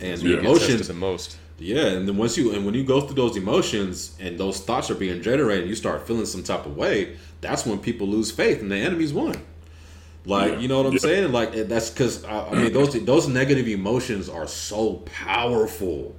and 0.00 0.20
the. 0.20 0.38
Emotions. 0.38 0.88
the 0.88 0.94
most. 0.94 1.36
Yeah, 1.60 1.86
and 1.86 2.06
then 2.06 2.16
once 2.16 2.36
you 2.36 2.52
and 2.54 2.64
when 2.64 2.74
you 2.74 2.84
go 2.84 3.00
through 3.00 3.16
those 3.16 3.36
emotions 3.36 4.16
and 4.20 4.38
those 4.38 4.60
thoughts 4.60 4.90
are 4.90 4.94
being 4.94 5.22
generated, 5.22 5.62
and 5.62 5.68
you 5.68 5.74
start 5.74 6.06
feeling 6.06 6.26
some 6.26 6.42
type 6.42 6.66
of 6.66 6.76
way. 6.76 7.16
That's 7.40 7.64
when 7.64 7.78
people 7.78 8.06
lose 8.08 8.30
faith, 8.32 8.60
and 8.60 8.70
the 8.70 8.76
enemy's 8.76 9.12
won. 9.12 9.36
Like 10.24 10.52
Yeah. 10.52 10.58
you 10.58 10.68
know 10.68 10.78
what 10.78 10.86
I'm 10.86 10.92
Yeah. 10.94 10.98
saying? 10.98 11.32
Like 11.32 11.52
that's 11.68 11.90
because 11.90 12.24
I, 12.24 12.48
I 12.48 12.54
mean 12.62 12.72
those 12.72 12.92
those 13.04 13.28
negative 13.28 13.66
emotions 13.68 14.28
are 14.28 14.46
so 14.46 15.02
powerful. 15.06 16.14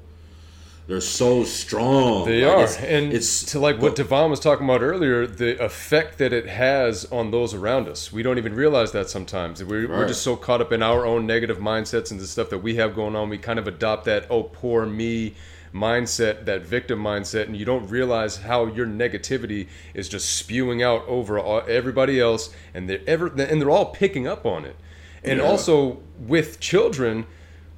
They're 0.89 0.99
so 0.99 1.43
strong. 1.43 2.25
They 2.25 2.43
Like, 2.43 2.55
are, 2.57 2.63
it's- 2.63 2.77
and 2.81 3.13
it's 3.13 3.43
to 3.51 3.59
like 3.59 3.79
what 3.79 3.95
Devon 3.95 4.29
was 4.31 4.39
talking 4.39 4.65
about 4.65 4.81
earlier, 4.81 5.27
the 5.27 5.63
effect 5.63 6.17
that 6.17 6.33
it 6.33 6.47
has 6.47 7.05
on 7.11 7.29
those 7.29 7.53
around 7.53 7.87
us. 7.87 8.11
We 8.11 8.23
don't 8.23 8.39
even 8.39 8.55
realize 8.55 8.91
that 8.93 9.07
sometimes. 9.07 9.63
We're, 9.63 9.87
we're 9.87 10.07
just 10.07 10.23
so 10.23 10.35
caught 10.35 10.61
up 10.61 10.71
in 10.71 10.81
our 10.81 11.05
own 11.05 11.27
negative 11.27 11.59
mindsets 11.59 12.09
and 12.09 12.19
the 12.19 12.25
stuff 12.25 12.49
that 12.49 12.57
we 12.57 12.75
have 12.77 12.95
going 12.95 13.15
on. 13.15 13.29
We 13.29 13.37
kind 13.37 13.59
of 13.59 13.67
adopt 13.67 14.05
that 14.05 14.25
"oh 14.31 14.43
poor 14.43 14.85
me" 14.87 15.35
mindset, 15.71 16.45
that 16.45 16.63
victim 16.63 16.99
mindset, 16.99 17.43
and 17.43 17.55
you 17.55 17.63
don't 17.65 17.87
realize 17.87 18.37
how 18.37 18.65
your 18.65 18.87
negativity 18.87 19.67
is 19.93 20.09
just 20.09 20.35
spewing 20.37 20.81
out 20.81 21.05
over 21.07 21.37
all, 21.39 21.61
everybody 21.67 22.19
else, 22.19 22.49
and 22.73 22.89
they're 22.89 23.01
ever 23.05 23.27
and 23.27 23.61
they're 23.61 23.69
all 23.69 23.85
picking 23.91 24.25
up 24.27 24.43
on 24.43 24.65
it. 24.65 24.75
And 25.23 25.37
Yeah. 25.39 25.45
also 25.45 25.99
with 26.17 26.59
children, 26.59 27.27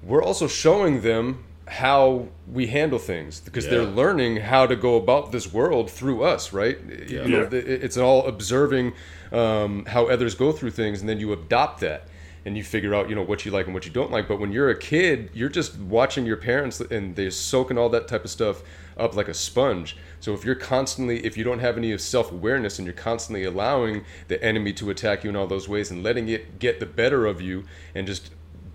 we're 0.02 0.24
also 0.24 0.48
showing 0.48 1.02
them 1.02 1.44
how 1.72 2.28
we 2.52 2.68
handle 2.68 3.00
things 3.00 3.40
because 3.40 3.66
they're 3.70 3.86
learning 3.86 4.36
how 4.36 4.66
to 4.68 4.76
go 4.76 4.98
about 4.98 5.32
this 5.32 5.54
world 5.54 5.90
through 5.90 6.22
us, 6.22 6.52
right? 6.52 6.78
You 7.08 7.24
know, 7.30 7.44
Yeah. 7.44 7.60
it's 7.86 7.96
all 7.96 8.28
observing 8.28 8.92
um, 9.32 9.86
how 9.86 10.08
others 10.08 10.36
go 10.36 10.52
through 10.52 10.72
things, 10.72 11.00
and 11.00 11.08
then 11.08 11.18
you 11.22 11.32
adopt 11.32 11.80
that, 11.80 12.10
and 12.46 12.58
you 12.58 12.64
figure 12.66 12.94
out, 12.94 13.08
you 13.08 13.16
know, 13.16 13.22
what 13.24 13.46
you 13.46 13.52
like 13.52 13.68
and 13.68 13.74
what 13.74 13.86
you 13.86 13.92
don't 13.92 14.12
like. 14.12 14.28
But 14.28 14.38
when 14.42 14.52
you're 14.52 14.70
a 14.70 14.78
kid, 14.78 15.30
you're 15.34 15.48
just 15.48 15.80
watching 15.80 16.26
your 16.26 16.36
parents, 16.36 16.82
and 16.82 17.16
they're 17.16 17.32
soaking 17.32 17.78
all 17.78 17.88
that 17.90 18.10
type 18.10 18.26
of 18.26 18.32
stuff 18.32 18.64
up 18.98 19.16
like 19.16 19.30
a 19.30 19.34
sponge. 19.34 19.96
So 20.20 20.34
if 20.34 20.44
you're 20.44 20.56
constantly, 20.56 21.26
if 21.26 21.38
you 21.38 21.46
don't 21.46 21.60
have 21.60 21.78
any 21.78 21.98
self 21.98 22.34
awareness, 22.34 22.80
and 22.80 22.86
you're 22.86 22.94
constantly 22.94 23.46
allowing 23.46 24.04
the 24.28 24.44
enemy 24.44 24.74
to 24.74 24.90
attack 24.90 25.24
you 25.24 25.30
in 25.30 25.38
all 25.38 25.48
those 25.48 25.70
ways, 25.70 25.90
and 25.90 26.04
letting 26.04 26.28
it 26.28 26.60
get 26.60 26.82
the 26.82 26.86
better 26.86 27.26
of 27.26 27.40
you, 27.40 27.64
and 27.96 28.06
just 28.08 28.32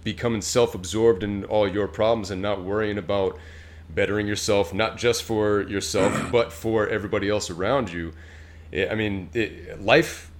becoming 0.06 0.40
self-absorbed 0.40 1.24
in 1.24 1.44
all 1.46 1.66
your 1.66 1.88
problems 1.88 2.30
and 2.30 2.40
not 2.40 2.62
worrying 2.62 2.96
about 2.96 3.36
bettering 3.90 4.24
yourself 4.24 4.72
not 4.72 4.96
just 4.96 5.24
for 5.24 5.62
yourself 5.62 6.12
but 6.30 6.52
for 6.52 6.88
everybody 6.88 7.28
else 7.28 7.50
around 7.50 7.92
you. 7.92 8.12
I 8.72 8.94
mean 8.94 9.30
it, 9.34 9.82
life 9.82 10.30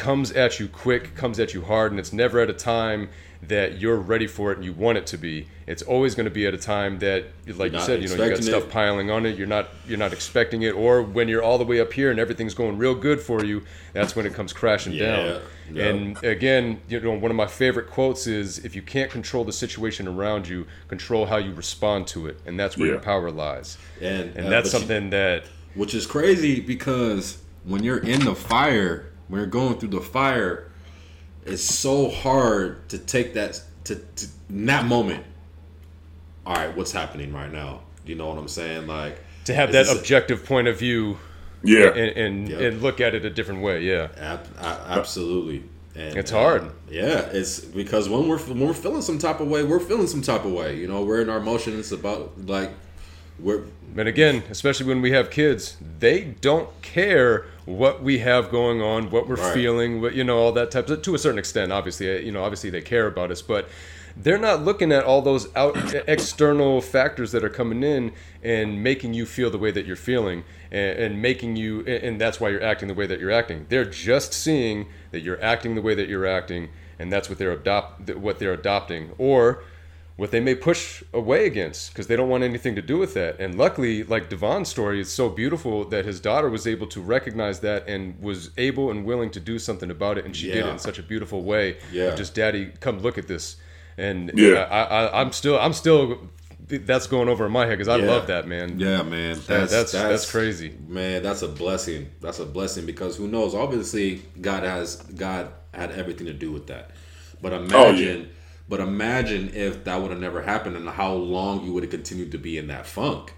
comes 0.00 0.32
at 0.32 0.58
you 0.58 0.66
quick 0.66 1.14
comes 1.14 1.38
at 1.38 1.52
you 1.54 1.62
hard 1.62 1.92
and 1.92 2.00
it's 2.00 2.12
never 2.12 2.40
at 2.40 2.48
a 2.50 2.54
time 2.54 3.08
that 3.42 3.78
you're 3.80 3.96
ready 3.96 4.26
for 4.26 4.50
it 4.52 4.56
and 4.58 4.64
you 4.64 4.72
want 4.72 4.98
it 4.98 5.06
to 5.06 5.16
be 5.16 5.46
it's 5.66 5.82
always 5.82 6.14
going 6.14 6.24
to 6.24 6.30
be 6.30 6.46
at 6.46 6.52
a 6.52 6.58
time 6.58 6.98
that 6.98 7.24
like 7.56 7.72
you 7.72 7.80
said 7.80 8.02
you 8.02 8.08
know 8.08 8.22
you 8.24 8.30
got 8.34 8.42
stuff 8.42 8.64
it. 8.64 8.70
piling 8.70 9.10
on 9.10 9.24
it 9.24 9.36
you're 9.38 9.46
not 9.46 9.68
you're 9.86 9.98
not 10.06 10.12
expecting 10.12 10.60
it 10.62 10.72
or 10.74 11.02
when 11.02 11.26
you're 11.28 11.42
all 11.42 11.56
the 11.58 11.64
way 11.64 11.80
up 11.80 11.92
here 11.92 12.10
and 12.10 12.18
everything's 12.20 12.52
going 12.54 12.76
real 12.76 12.94
good 12.94 13.18
for 13.20 13.42
you 13.44 13.62
that's 13.94 14.14
when 14.16 14.26
it 14.26 14.34
comes 14.34 14.52
crashing 14.52 14.92
Yeah, 14.94 15.04
down 15.16 15.42
yeah. 15.72 15.84
and 15.88 16.24
again, 16.24 16.80
you 16.88 16.98
know, 17.00 17.12
one 17.12 17.30
of 17.30 17.36
my 17.36 17.46
favorite 17.46 17.88
quotes 17.90 18.26
is 18.26 18.58
if 18.64 18.74
you 18.76 18.82
can't 18.82 19.10
control 19.10 19.44
the 19.44 19.52
situation 19.52 20.08
around 20.08 20.48
you, 20.48 20.66
control 20.88 21.26
how 21.26 21.36
you 21.36 21.52
respond 21.54 22.08
to 22.08 22.26
it. 22.26 22.40
And 22.44 22.58
that's 22.58 22.76
where 22.76 22.88
your 22.88 22.98
power 22.98 23.30
lies. 23.30 23.78
and 24.00 24.34
And 24.36 24.46
uh, 24.46 24.50
that's 24.50 24.70
but 24.72 24.74
you- 24.74 24.78
something 24.80 25.10
that 25.10 25.44
which 25.74 25.94
is 25.94 26.06
crazy 26.08 26.58
because 26.60 27.38
when 27.64 27.84
you're 27.84 27.98
in 28.14 28.24
the 28.24 28.34
fire, 28.34 29.09
when 29.30 29.40
you're 29.40 29.48
going 29.48 29.78
through 29.78 29.88
the 29.90 30.00
fire, 30.00 30.70
it's 31.46 31.62
so 31.62 32.10
hard 32.10 32.88
to 32.90 32.98
take 32.98 33.32
that 33.34 33.62
to, 33.84 33.96
to 34.16 34.26
in 34.50 34.66
that 34.66 34.84
moment. 34.84 35.24
All 36.44 36.54
right, 36.54 36.76
what's 36.76 36.92
happening 36.92 37.32
right 37.32 37.50
now? 37.52 37.80
You 38.04 38.14
know 38.16 38.28
what 38.28 38.38
I'm 38.38 38.48
saying? 38.48 38.86
Like 38.86 39.20
to 39.44 39.54
have 39.54 39.72
that 39.72 39.86
this 39.86 39.94
a- 39.94 39.98
objective 39.98 40.44
point 40.44 40.68
of 40.68 40.78
view 40.78 41.18
Yeah. 41.62 41.88
and 41.88 42.16
and, 42.18 42.48
Yeah. 42.48 42.58
and 42.58 42.82
look 42.82 43.00
at 43.00 43.14
it 43.14 43.24
a 43.24 43.30
different 43.30 43.62
way. 43.62 43.82
Yeah. 43.82 44.08
Ab- 44.18 44.46
a- 44.58 44.84
absolutely. 44.98 45.64
And, 45.94 46.16
It's 46.16 46.30
hard. 46.30 46.62
um, 46.62 46.72
yeah, 46.88 47.28
it's 47.32 47.60
because 47.60 48.08
when 48.08 48.28
we're 48.28 48.38
when 48.38 48.60
we're 48.60 48.72
feeling 48.74 49.02
some 49.02 49.18
type 49.18 49.40
of 49.40 49.48
way, 49.48 49.62
we're 49.64 49.80
feeling 49.80 50.06
some 50.06 50.22
type 50.22 50.44
of 50.44 50.52
way. 50.52 50.76
You 50.76 50.86
know, 50.88 51.02
we're 51.02 51.20
in 51.20 51.28
our 51.28 51.38
emotions 51.38 51.90
about 51.92 52.46
like 52.46 52.70
we're 53.42 53.62
And 53.96 54.08
again, 54.08 54.44
especially 54.50 54.86
when 54.86 55.02
we 55.02 55.10
have 55.12 55.30
kids, 55.30 55.76
they 55.98 56.22
don't 56.40 56.68
care 56.82 57.46
what 57.64 58.02
we 58.02 58.18
have 58.20 58.50
going 58.50 58.80
on, 58.80 59.10
what 59.10 59.28
we're 59.28 59.36
Right. 59.36 59.54
feeling, 59.54 60.00
what 60.00 60.14
you 60.14 60.24
know, 60.24 60.38
all 60.38 60.52
that 60.52 60.70
type 60.70 60.88
of 60.88 61.02
to 61.02 61.14
a 61.14 61.18
certain 61.18 61.38
extent. 61.38 61.72
Obviously, 61.72 62.08
uh, 62.10 62.20
you 62.20 62.32
know, 62.32 62.42
obviously 62.44 62.70
they 62.70 62.80
care 62.82 63.06
about 63.06 63.30
us, 63.30 63.42
but 63.42 63.68
they're 64.16 64.38
not 64.38 64.64
looking 64.64 64.92
at 64.92 65.04
all 65.04 65.22
those 65.22 65.48
out 65.54 65.76
external 66.08 66.80
factors 66.80 67.32
that 67.32 67.44
are 67.44 67.48
coming 67.48 67.82
in 67.82 68.12
and 68.42 68.82
making 68.82 69.14
you 69.14 69.24
feel 69.24 69.50
the 69.50 69.58
way 69.58 69.70
that 69.70 69.86
you're 69.86 69.96
feeling 69.96 70.42
and, 70.70 70.98
and 70.98 71.22
making 71.22 71.56
you 71.56 71.80
and 71.80 71.88
and 72.04 72.20
that's 72.20 72.40
why 72.40 72.48
you're 72.48 72.62
acting 72.62 72.88
the 72.88 72.94
way 72.94 73.06
that 73.06 73.20
you're 73.20 73.30
acting. 73.30 73.66
They're 73.68 73.84
just 73.84 74.32
seeing 74.32 74.86
that 75.12 75.20
you're 75.20 75.42
acting 75.42 75.74
the 75.74 75.82
way 75.82 75.94
that 75.94 76.08
you're 76.08 76.26
acting, 76.26 76.68
and 76.98 77.12
that's 77.12 77.28
what 77.28 77.38
they're 77.38 77.52
adopt 77.52 78.10
what 78.16 78.38
they're 78.38 78.52
adopting 78.52 79.10
or 79.18 79.62
what 80.20 80.30
they 80.32 80.38
may 80.40 80.54
push 80.54 81.02
away 81.14 81.46
against 81.46 81.90
because 81.90 82.06
they 82.06 82.14
don't 82.14 82.28
want 82.28 82.44
anything 82.44 82.74
to 82.74 82.82
do 82.82 82.98
with 82.98 83.14
that. 83.14 83.40
And 83.40 83.56
luckily, 83.56 84.02
like 84.04 84.28
Devon's 84.28 84.68
story 84.68 85.00
is 85.00 85.10
so 85.10 85.30
beautiful 85.30 85.86
that 85.86 86.04
his 86.04 86.20
daughter 86.20 86.50
was 86.50 86.66
able 86.66 86.86
to 86.88 87.00
recognize 87.00 87.60
that 87.60 87.88
and 87.88 88.20
was 88.20 88.50
able 88.58 88.90
and 88.90 89.06
willing 89.06 89.30
to 89.30 89.40
do 89.40 89.58
something 89.58 89.90
about 89.90 90.18
it, 90.18 90.26
and 90.26 90.36
she 90.36 90.48
did 90.48 90.66
it 90.66 90.68
in 90.68 90.78
such 90.78 90.98
a 90.98 91.02
beautiful 91.02 91.42
way. 91.42 91.78
Yeah. 91.90 92.14
Just 92.14 92.34
daddy, 92.34 92.66
come 92.80 92.98
look 93.00 93.16
at 93.16 93.28
this. 93.28 93.56
And 93.96 94.30
Yeah. 94.34 94.68
I, 94.70 94.80
I, 94.82 95.20
I'm 95.22 95.32
still, 95.32 95.58
I'm 95.58 95.72
still, 95.72 96.28
that's 96.68 97.06
going 97.06 97.30
over 97.30 97.46
in 97.46 97.52
my 97.52 97.64
head 97.64 97.78
because 97.78 97.88
I 97.88 97.96
Yeah. 97.96 98.10
love 98.12 98.26
that 98.26 98.46
man. 98.46 98.78
Yeah, 98.78 99.02
man. 99.02 99.36
That- 99.46 99.70
that's- 99.70 99.92
that's 99.92 100.30
crazy. 100.30 100.74
Man, 100.86 101.22
that's 101.22 101.40
a 101.40 101.48
blessing. 101.48 102.10
That's 102.20 102.40
a 102.40 102.44
blessing 102.44 102.84
because 102.84 103.16
who 103.16 103.26
knows? 103.26 103.54
Obviously, 103.54 104.20
God 104.38 104.64
has 104.64 104.96
God 104.96 105.48
had 105.72 105.92
everything 105.92 106.26
to 106.26 106.34
do 106.34 106.52
with 106.52 106.66
that. 106.66 106.90
But 107.40 107.54
oh, 107.54 107.62
imagine, 107.64 108.28
but 108.70 108.78
imagine 108.80 109.50
if 109.52 109.82
that 109.84 110.00
would 110.00 110.12
have 110.12 110.20
never 110.20 110.42
happened 110.42 110.76
and 110.76 110.88
how 110.88 111.12
long 111.12 111.64
you 111.64 111.72
would 111.72 111.82
have 111.82 111.90
continued 111.90 112.30
to 112.30 112.38
be 112.38 112.56
in 112.56 112.68
that 112.68 112.86
funk, 112.86 113.34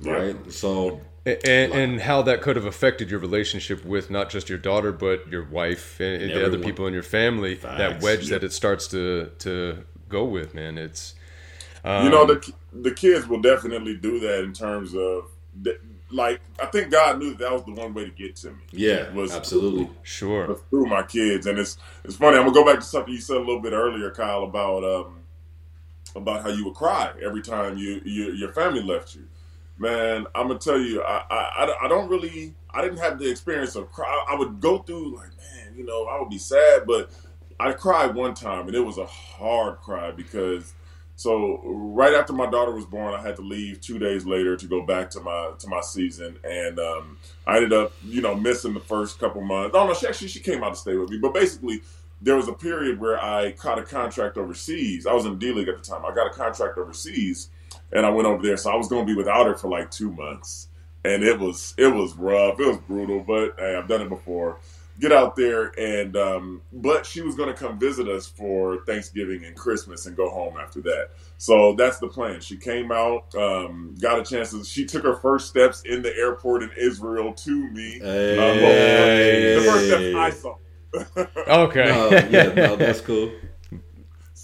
right? 0.00 0.34
So 0.50 1.02
And, 1.26 1.72
and 1.72 2.00
how 2.00 2.22
that 2.22 2.40
could 2.40 2.56
have 2.56 2.64
affected 2.64 3.10
your 3.10 3.20
relationship 3.20 3.84
with 3.84 4.10
not 4.10 4.30
just 4.30 4.48
your 4.48 4.58
daughter 4.58 4.92
but 4.92 5.28
your 5.28 5.44
wife 5.44 6.00
and, 6.00 6.22
and 6.22 6.32
the 6.32 6.44
other 6.44 6.58
people 6.58 6.86
in 6.86 6.94
your 6.94 7.02
family. 7.02 7.56
that 7.56 7.76
Facts. 7.76 8.02
wedge 8.02 8.28
that 8.28 8.42
it 8.42 8.52
starts 8.52 8.88
to 8.88 9.30
to 9.40 9.84
go 10.08 10.24
with, 10.24 10.54
man. 10.54 10.78
It's 10.78 11.14
you 11.84 12.08
know 12.08 12.24
the 12.24 12.36
um, 12.36 12.82
the 12.82 12.92
kids 12.92 13.28
will 13.28 13.42
definitely 13.42 13.96
do 13.96 14.18
that 14.20 14.42
in 14.42 14.54
terms 14.54 14.94
of 14.94 15.30
th- 15.62 15.80
like 16.10 16.40
I 16.60 16.66
think 16.66 16.90
God 16.90 17.18
knew 17.18 17.34
that 17.34 17.52
was 17.52 17.64
the 17.64 17.72
one 17.72 17.92
way 17.94 18.04
to 18.04 18.10
get 18.10 18.36
to 18.36 18.50
me. 18.50 18.56
yeah, 18.70 19.12
Was- 19.12 19.34
absolutely. 19.34 19.90
sure. 20.02 20.46
was 20.46 20.60
through 20.70 20.86
my 20.86 21.02
kids, 21.02 21.46
and 21.46 21.58
it's 21.58 21.76
it's 22.04 22.16
funny. 22.16 22.36
I'm 22.38 22.44
gonna 22.44 22.54
go 22.54 22.64
back 22.64 22.76
to 22.80 22.86
something 22.86 23.12
you 23.12 23.20
said 23.20 23.36
a 23.36 23.40
little 23.40 23.60
bit 23.60 23.72
earlier, 23.72 24.10
Kyle, 24.10 24.44
about 24.44 24.84
um 24.84 25.20
about 26.14 26.42
how 26.42 26.48
you 26.48 26.64
would 26.64 26.74
cry 26.74 27.12
every 27.22 27.42
time 27.42 27.76
you, 27.76 28.00
you 28.04 28.32
your 28.32 28.52
family 28.52 28.82
left 28.82 29.14
you. 29.14 29.24
Man, 29.78 30.26
I'm 30.34 30.46
gonna 30.48 30.58
tell 30.58 30.78
you, 30.80 31.02
I, 31.02 31.24
I 31.30 31.64
I- 31.64 31.84
I 31.84 31.88
don't 31.88 32.08
really 32.08 32.54
I 32.70 32.82
didn't 32.82 32.98
have 32.98 33.18
the 33.18 33.30
experience 33.30 33.74
of 33.74 33.90
cry. 33.92 34.24
I 34.28 34.34
would 34.36 34.60
go 34.60 34.78
through 34.78 35.16
like, 35.16 35.30
man, 35.36 35.74
you 35.76 35.84
know, 35.84 36.04
I 36.06 36.18
would 36.20 36.30
be 36.30 36.38
sad, 36.38 36.86
but 36.86 37.10
I 37.58 37.72
cried 37.72 38.14
one 38.14 38.34
time, 38.34 38.66
and 38.68 38.74
it 38.76 38.80
was 38.80 38.98
a 38.98 39.06
hard 39.06 39.78
cry 39.78 40.10
because. 40.12 40.72
So 41.16 41.62
right 41.64 42.12
after 42.12 42.34
my 42.34 42.48
daughter 42.48 42.72
was 42.72 42.84
born, 42.84 43.14
I 43.14 43.22
had 43.22 43.36
to 43.36 43.42
leave 43.42 43.80
two 43.80 43.98
days 43.98 44.26
later 44.26 44.54
to 44.54 44.66
go 44.66 44.84
back 44.84 45.08
to 45.10 45.20
my 45.20 45.52
to 45.58 45.66
my 45.66 45.80
season, 45.80 46.38
and 46.44 46.78
um, 46.78 47.16
I 47.46 47.56
ended 47.56 47.72
up, 47.72 47.92
you 48.04 48.20
know, 48.20 48.34
missing 48.34 48.74
the 48.74 48.80
first 48.80 49.18
couple 49.18 49.40
months. 49.40 49.74
Oh 49.74 49.86
no, 49.86 49.94
she 49.94 50.06
actually 50.06 50.28
she 50.28 50.40
came 50.40 50.62
out 50.62 50.74
to 50.74 50.76
stay 50.76 50.94
with 50.94 51.08
me, 51.08 51.16
but 51.16 51.32
basically 51.32 51.80
there 52.20 52.36
was 52.36 52.48
a 52.48 52.52
period 52.52 53.00
where 53.00 53.18
I 53.18 53.52
caught 53.52 53.78
a 53.78 53.82
contract 53.82 54.36
overseas. 54.36 55.06
I 55.06 55.14
was 55.14 55.24
in 55.24 55.38
D 55.38 55.52
League 55.52 55.68
at 55.68 55.76
the 55.76 55.82
time. 55.82 56.04
I 56.04 56.14
got 56.14 56.26
a 56.26 56.34
contract 56.34 56.76
overseas, 56.76 57.48
and 57.92 58.04
I 58.04 58.10
went 58.10 58.26
over 58.26 58.42
there. 58.42 58.58
So 58.58 58.70
I 58.70 58.76
was 58.76 58.88
going 58.88 59.06
to 59.06 59.10
be 59.10 59.16
without 59.16 59.46
her 59.46 59.54
for 59.54 59.68
like 59.68 59.90
two 59.90 60.10
months, 60.10 60.68
and 61.02 61.22
it 61.22 61.38
was 61.38 61.72
it 61.78 61.88
was 61.88 62.14
rough. 62.14 62.60
It 62.60 62.66
was 62.66 62.78
brutal, 62.86 63.20
but 63.20 63.54
hey, 63.58 63.74
I've 63.74 63.88
done 63.88 64.02
it 64.02 64.10
before. 64.10 64.58
Get 64.98 65.12
out 65.12 65.36
there, 65.36 65.78
and 65.78 66.16
um, 66.16 66.62
but 66.72 67.04
she 67.04 67.20
was 67.20 67.34
going 67.34 67.48
to 67.48 67.54
come 67.54 67.78
visit 67.78 68.08
us 68.08 68.26
for 68.26 68.78
Thanksgiving 68.86 69.44
and 69.44 69.54
Christmas, 69.54 70.06
and 70.06 70.16
go 70.16 70.30
home 70.30 70.56
after 70.56 70.80
that. 70.82 71.10
So 71.36 71.74
that's 71.74 71.98
the 71.98 72.08
plan. 72.08 72.40
She 72.40 72.56
came 72.56 72.90
out, 72.90 73.34
um, 73.34 73.94
got 74.00 74.18
a 74.18 74.24
chance 74.24 74.52
to. 74.52 74.64
She 74.64 74.86
took 74.86 75.02
her 75.02 75.16
first 75.16 75.50
steps 75.50 75.82
in 75.82 76.00
the 76.00 76.16
airport 76.16 76.62
in 76.62 76.70
Israel 76.78 77.34
to 77.34 77.70
me. 77.70 77.98
Hey. 78.00 78.38
Uh, 78.38 78.62
well, 78.62 79.60
the 79.60 79.70
first 79.70 79.86
steps 79.86 80.14
I 80.16 80.30
saw. 80.30 80.56
Okay. 81.46 81.84
No, 81.84 82.10
yeah, 82.30 82.54
no, 82.54 82.76
that's 82.76 83.02
cool. 83.02 83.30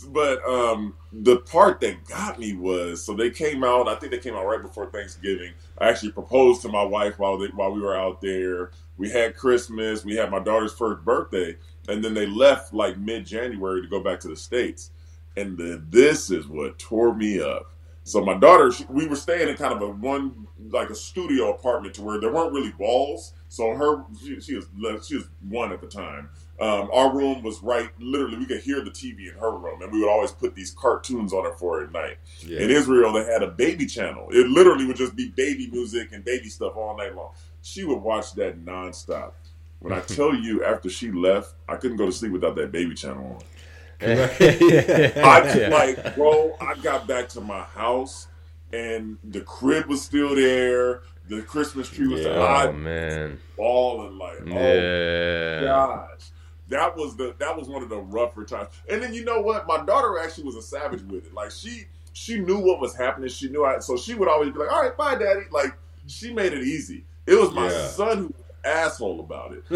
But 0.02 0.44
um, 0.48 0.94
the 1.12 1.38
part 1.38 1.80
that 1.80 2.04
got 2.06 2.38
me 2.38 2.54
was 2.54 3.04
so 3.04 3.14
they 3.14 3.30
came 3.30 3.64
out. 3.64 3.88
I 3.88 3.94
think 3.94 4.12
they 4.12 4.18
came 4.18 4.34
out 4.34 4.46
right 4.46 4.62
before 4.62 4.86
Thanksgiving. 4.86 5.52
I 5.78 5.88
actually 5.88 6.12
proposed 6.12 6.62
to 6.62 6.68
my 6.68 6.82
wife 6.82 7.18
while 7.18 7.38
they, 7.38 7.48
while 7.48 7.72
we 7.72 7.80
were 7.80 7.96
out 7.96 8.20
there. 8.20 8.70
We 8.98 9.10
had 9.10 9.36
Christmas. 9.36 10.04
We 10.04 10.16
had 10.16 10.30
my 10.30 10.38
daughter's 10.38 10.72
first 10.72 11.04
birthday, 11.04 11.56
and 11.88 12.04
then 12.04 12.14
they 12.14 12.26
left 12.26 12.72
like 12.72 12.98
mid 12.98 13.26
January 13.26 13.82
to 13.82 13.88
go 13.88 14.02
back 14.02 14.20
to 14.20 14.28
the 14.28 14.36
states. 14.36 14.90
And 15.36 15.56
the, 15.56 15.82
this 15.88 16.30
is 16.30 16.46
what 16.46 16.78
tore 16.78 17.14
me 17.14 17.40
up. 17.40 17.72
So 18.04 18.24
my 18.24 18.36
daughter, 18.36 18.72
she, 18.72 18.84
we 18.88 19.06
were 19.06 19.16
staying 19.16 19.48
in 19.48 19.56
kind 19.56 19.72
of 19.72 19.80
a 19.80 19.88
one 19.88 20.46
like 20.70 20.90
a 20.90 20.94
studio 20.94 21.52
apartment 21.54 21.94
to 21.94 22.02
where 22.02 22.20
there 22.20 22.32
weren't 22.32 22.52
really 22.52 22.72
walls. 22.78 23.32
So 23.48 23.74
her, 23.74 24.04
she, 24.20 24.40
she 24.40 24.56
was 24.56 24.66
she 25.06 25.16
was 25.16 25.28
one 25.48 25.72
at 25.72 25.80
the 25.80 25.86
time. 25.86 26.28
Um, 26.62 26.88
our 26.92 27.12
room 27.14 27.42
was 27.42 27.60
right, 27.62 27.90
literally, 27.98 28.36
we 28.38 28.46
could 28.46 28.60
hear 28.60 28.82
the 28.84 28.90
TV 28.90 29.28
in 29.28 29.34
her 29.40 29.50
room, 29.50 29.82
and 29.82 29.90
we 29.90 29.98
would 30.00 30.08
always 30.08 30.30
put 30.30 30.54
these 30.54 30.70
cartoons 30.70 31.32
on 31.32 31.44
her 31.44 31.52
for 31.54 31.78
her 31.80 31.86
at 31.86 31.92
night. 31.92 32.18
Yeah. 32.40 32.60
In 32.60 32.70
Israel, 32.70 33.12
they 33.12 33.24
had 33.24 33.42
a 33.42 33.48
baby 33.50 33.84
channel. 33.84 34.28
It 34.30 34.46
literally 34.46 34.86
would 34.86 34.96
just 34.96 35.16
be 35.16 35.28
baby 35.30 35.66
music 35.66 36.10
and 36.12 36.24
baby 36.24 36.48
stuff 36.48 36.76
all 36.76 36.96
night 36.96 37.16
long. 37.16 37.32
She 37.62 37.82
would 37.82 37.98
watch 37.98 38.34
that 38.34 38.64
nonstop. 38.64 39.32
When 39.80 39.92
I 39.92 40.00
tell 40.06 40.34
you, 40.34 40.64
after 40.64 40.88
she 40.88 41.10
left, 41.10 41.54
I 41.68 41.74
couldn't 41.76 41.96
go 41.96 42.06
to 42.06 42.12
sleep 42.12 42.30
without 42.32 42.54
that 42.56 42.70
baby 42.70 42.94
channel 42.94 43.38
on. 43.40 43.42
I 44.02 45.68
like, 45.68 46.14
bro, 46.16 46.56
I 46.60 46.74
got 46.76 47.06
back 47.06 47.28
to 47.30 47.40
my 47.40 47.62
house 47.62 48.28
and 48.72 49.18
the 49.24 49.40
crib 49.42 49.86
was 49.86 50.02
still 50.02 50.34
there. 50.34 51.02
The 51.28 51.42
Christmas 51.42 51.88
tree 51.88 52.08
was 52.08 52.20
Yeah. 52.20 52.28
there. 52.32 52.68
Oh 52.68 52.72
man. 52.72 53.38
balling 53.56 54.18
like, 54.18 54.38
oh 54.42 54.74
Yeah. 54.74 55.60
gosh. 55.62 56.30
That 56.72 56.96
was 56.96 57.16
the 57.16 57.34
that 57.38 57.56
was 57.56 57.68
one 57.68 57.82
of 57.82 57.88
the 57.90 57.98
rougher 57.98 58.44
times. 58.44 58.68
And 58.90 59.02
then 59.02 59.12
you 59.14 59.24
know 59.24 59.40
what? 59.40 59.66
My 59.66 59.84
daughter 59.84 60.18
actually 60.18 60.44
was 60.44 60.56
a 60.56 60.62
savage 60.62 61.02
with 61.02 61.26
it. 61.26 61.34
Like 61.34 61.50
she 61.50 61.84
she 62.14 62.38
knew 62.38 62.58
what 62.58 62.80
was 62.80 62.96
happening. 62.96 63.28
She 63.28 63.48
knew 63.48 63.64
I 63.64 63.78
so 63.80 63.96
she 63.96 64.14
would 64.14 64.28
always 64.28 64.50
be 64.52 64.58
like, 64.58 64.72
All 64.72 64.82
right, 64.82 64.96
bye, 64.96 65.14
daddy. 65.16 65.42
Like 65.50 65.74
she 66.06 66.32
made 66.32 66.52
it 66.52 66.62
easy. 66.64 67.04
It 67.26 67.34
was 67.38 67.52
my 67.52 67.70
Yeah. 67.70 67.86
son 67.88 68.18
who 68.18 68.24
was 68.26 68.34
asshole 68.64 69.20
about 69.20 69.52
it. 69.52 69.64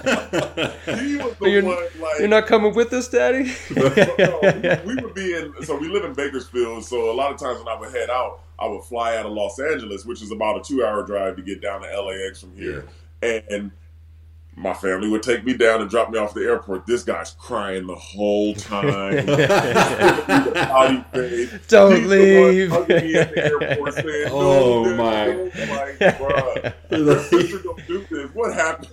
he 0.00 1.16
was 1.16 1.34
the 1.36 1.48
You're- 1.50 1.66
one 1.66 1.76
like 2.00 2.18
You're 2.18 2.28
not 2.28 2.46
coming 2.46 2.74
with 2.74 2.92
us, 2.92 3.08
Daddy? 3.08 3.52
no, 3.74 4.40
we, 4.84 4.94
we 4.94 4.94
would 5.02 5.14
be 5.14 5.34
in. 5.34 5.54
So 5.64 5.76
we 5.76 5.88
live 5.88 6.04
in 6.04 6.12
Bakersfield. 6.14 6.84
So 6.84 7.10
a 7.10 7.14
lot 7.14 7.32
of 7.32 7.38
times 7.38 7.58
when 7.58 7.68
I 7.68 7.78
would 7.78 7.92
head 7.92 8.10
out, 8.10 8.40
I 8.58 8.66
would 8.66 8.84
fly 8.84 9.16
out 9.16 9.26
of 9.26 9.32
Los 9.32 9.58
Angeles, 9.58 10.04
which 10.04 10.22
is 10.22 10.30
about 10.30 10.58
a 10.60 10.62
two-hour 10.62 11.04
drive 11.04 11.36
to 11.36 11.42
get 11.42 11.60
down 11.62 11.82
to 11.82 12.00
LAX 12.02 12.40
from 12.40 12.54
here. 12.56 12.86
And 13.22 13.70
my 14.56 14.74
family 14.74 15.08
would 15.08 15.22
take 15.22 15.44
me 15.44 15.54
down 15.54 15.80
and 15.80 15.88
drop 15.88 16.10
me 16.10 16.18
off 16.18 16.34
the 16.34 16.42
airport. 16.42 16.84
This 16.86 17.02
guy's 17.02 17.30
crying 17.32 17.86
the 17.86 17.94
whole 17.94 18.52
time. 18.54 19.24
Don't 21.68 21.96
He's 21.96 22.08
the 22.08 22.08
one 22.08 22.08
leave. 22.08 22.70
me 22.70 23.14
at 23.16 23.34
the 23.34 23.44
airport 23.44 23.94
saying, 23.94 24.06
"No, 24.26 24.30
Oh, 24.34 24.84
this, 24.84 24.98
my. 24.98 25.26
no." 25.26 25.44
Like, 25.74 25.98
bruh, 26.18 26.74
sister 27.30 27.58
don't 27.62 27.86
do 27.86 28.04
this. 28.10 28.30
What 28.34 28.52
happened? 28.54 28.90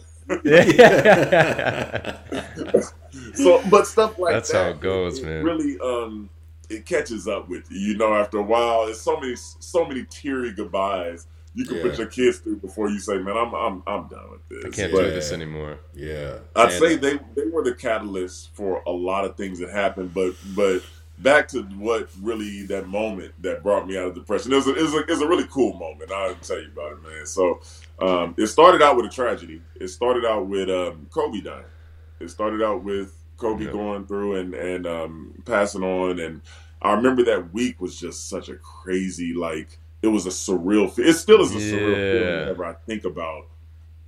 so 3.33 3.61
but 3.69 3.87
stuff 3.87 4.17
like 4.19 4.33
That's 4.33 4.51
that 4.51 4.63
how 4.63 4.69
it 4.71 4.79
goes, 4.81 5.19
it 5.19 5.25
man. 5.25 5.43
really 5.43 5.79
um 5.79 6.29
it 6.69 6.85
catches 6.85 7.27
up 7.27 7.47
with 7.49 7.69
you 7.71 7.79
you 7.93 7.97
know 7.97 8.13
after 8.13 8.37
a 8.39 8.43
while 8.43 8.87
it's 8.87 8.99
so 8.99 9.17
many 9.19 9.35
so 9.35 9.85
many 9.85 10.05
teary 10.09 10.51
goodbyes 10.51 11.27
you 11.57 11.65
can 11.65 11.79
put 11.81 11.97
your 11.97 12.07
kids 12.07 12.37
through 12.39 12.57
before 12.57 12.89
you 12.89 12.99
say 12.99 13.17
man 13.17 13.35
i'm 13.35 13.53
i'm, 13.55 13.83
I'm 13.87 14.07
done 14.07 14.29
with 14.31 14.47
this 14.49 14.65
I 14.65 14.69
can't 14.69 14.91
but 14.93 15.01
do 15.03 15.09
this 15.11 15.31
anymore. 15.31 15.79
yeah. 15.93 16.37
i'd 16.55 16.69
And- 16.69 16.79
say 16.79 16.95
they 16.95 17.19
they 17.35 17.45
were 17.51 17.63
the 17.63 17.73
catalyst 17.73 18.53
for 18.53 18.81
a 18.85 18.91
lot 18.91 19.25
of 19.25 19.35
things 19.35 19.59
that 19.59 19.69
happened 19.71 20.13
but 20.13 20.33
but 20.55 20.81
back 21.19 21.47
to 21.47 21.63
what 21.79 22.09
really 22.21 22.63
that 22.67 22.87
moment 22.87 23.33
that 23.41 23.63
brought 23.63 23.87
me 23.87 23.97
out 23.97 24.09
of 24.09 24.13
depression. 24.13 24.53
It 24.53 24.57
was 24.57 24.67
a, 24.67 24.75
it 24.75 24.81
was 24.83 24.93
a, 24.93 24.97
it 24.99 25.09
was 25.09 25.21
a 25.21 25.27
really 25.27 25.47
cool 25.49 25.73
moment. 25.73 26.11
I'll 26.11 26.35
tell 26.35 26.59
you 26.61 26.67
about 26.71 26.91
it, 26.91 27.01
man. 27.01 27.25
So 27.25 27.59
um, 27.97 28.35
it 28.37 28.45
started 28.45 28.83
out 28.83 28.95
with 28.97 29.07
a 29.07 29.09
tragedy. 29.09 29.59
It 29.81 29.87
started 29.87 30.25
out 30.25 30.45
with 30.45 30.69
um, 30.69 31.07
Kobe 31.09 31.41
dying. 31.41 31.65
It 32.19 32.29
started 32.29 32.61
out 32.61 32.83
with 32.83 33.15
Kobe 33.37 33.65
Yeah. 33.65 33.71
going 33.71 34.05
through 34.05 34.35
and 34.35 34.53
and 34.53 34.85
um, 34.85 35.41
passing 35.43 35.83
on. 35.83 36.19
And 36.19 36.41
I 36.83 36.93
remember 36.93 37.23
that 37.23 37.51
week 37.51 37.81
was 37.81 37.99
just 37.99 38.29
such 38.29 38.47
a 38.49 38.55
crazy 38.57 39.33
like. 39.33 39.79
It 40.01 40.07
was 40.07 40.25
a 40.25 40.29
surreal. 40.29 40.97
It 40.99 41.13
still 41.13 41.41
is 41.41 41.51
a 41.53 41.57
surreal 41.57 42.11
feeling 42.11 42.39
whenever 42.41 42.65
I 42.65 42.73
think 42.85 43.03
about 43.03 43.47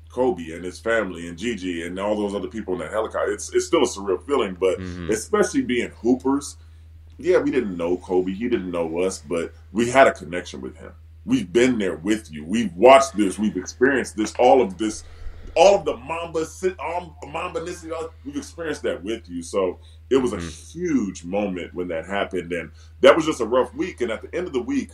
Kobe 0.10 0.52
and 0.52 0.64
his 0.64 0.80
family 0.80 1.28
and 1.28 1.38
Gigi 1.38 1.86
and 1.86 2.00
all 2.00 2.16
those 2.16 2.36
other 2.36 2.48
people 2.48 2.74
in 2.76 2.80
that 2.80 2.92
helicopter. 2.92 3.32
It's 3.32 3.54
it's 3.54 3.66
still 3.68 3.84
a 3.84 3.88
surreal 3.88 4.22
feeling, 4.26 4.56
but 4.60 4.80
Mhm. 4.80 5.10
especially 5.10 5.62
being 5.62 5.90
hoopers. 6.02 6.58
Yeah, 7.18 7.40
we 7.40 7.52
didn't 7.52 7.76
know 7.76 7.98
Kobe. 7.98 8.32
He 8.32 8.48
didn't 8.48 8.72
know 8.72 9.00
us, 9.00 9.20
but 9.20 9.54
we 9.72 9.90
had 9.90 10.08
a 10.08 10.14
connection 10.14 10.62
with 10.62 10.78
him. 10.78 10.92
We've 11.26 11.52
been 11.52 11.78
there 11.78 11.96
with 11.98 12.32
you. 12.32 12.46
We've 12.46 12.74
watched 12.76 13.18
this. 13.18 13.38
We've 13.38 13.58
experienced 13.58 14.16
this. 14.16 14.34
All 14.40 14.62
of 14.62 14.78
this, 14.78 15.04
all 15.56 15.76
of 15.76 15.86
the 15.86 15.98
Mamba, 15.98 16.46
um, 16.80 17.14
Mamba, 17.32 17.62
we've 18.26 18.38
experienced 18.38 18.84
that 18.84 19.04
with 19.04 19.28
you. 19.30 19.44
So 19.44 19.80
it 20.10 20.18
was 20.18 20.34
a 20.34 20.38
Mhm. 20.38 20.72
huge 20.72 21.24
moment 21.26 21.74
when 21.74 21.90
that 21.90 22.06
happened, 22.06 22.54
and 22.54 22.72
that 23.02 23.16
was 23.16 23.26
just 23.26 23.42
a 23.42 23.46
rough 23.46 23.74
week. 23.76 24.02
And 24.02 24.12
at 24.12 24.22
the 24.22 24.34
end 24.36 24.48
of 24.48 24.54
the 24.54 24.62
week, 24.62 24.92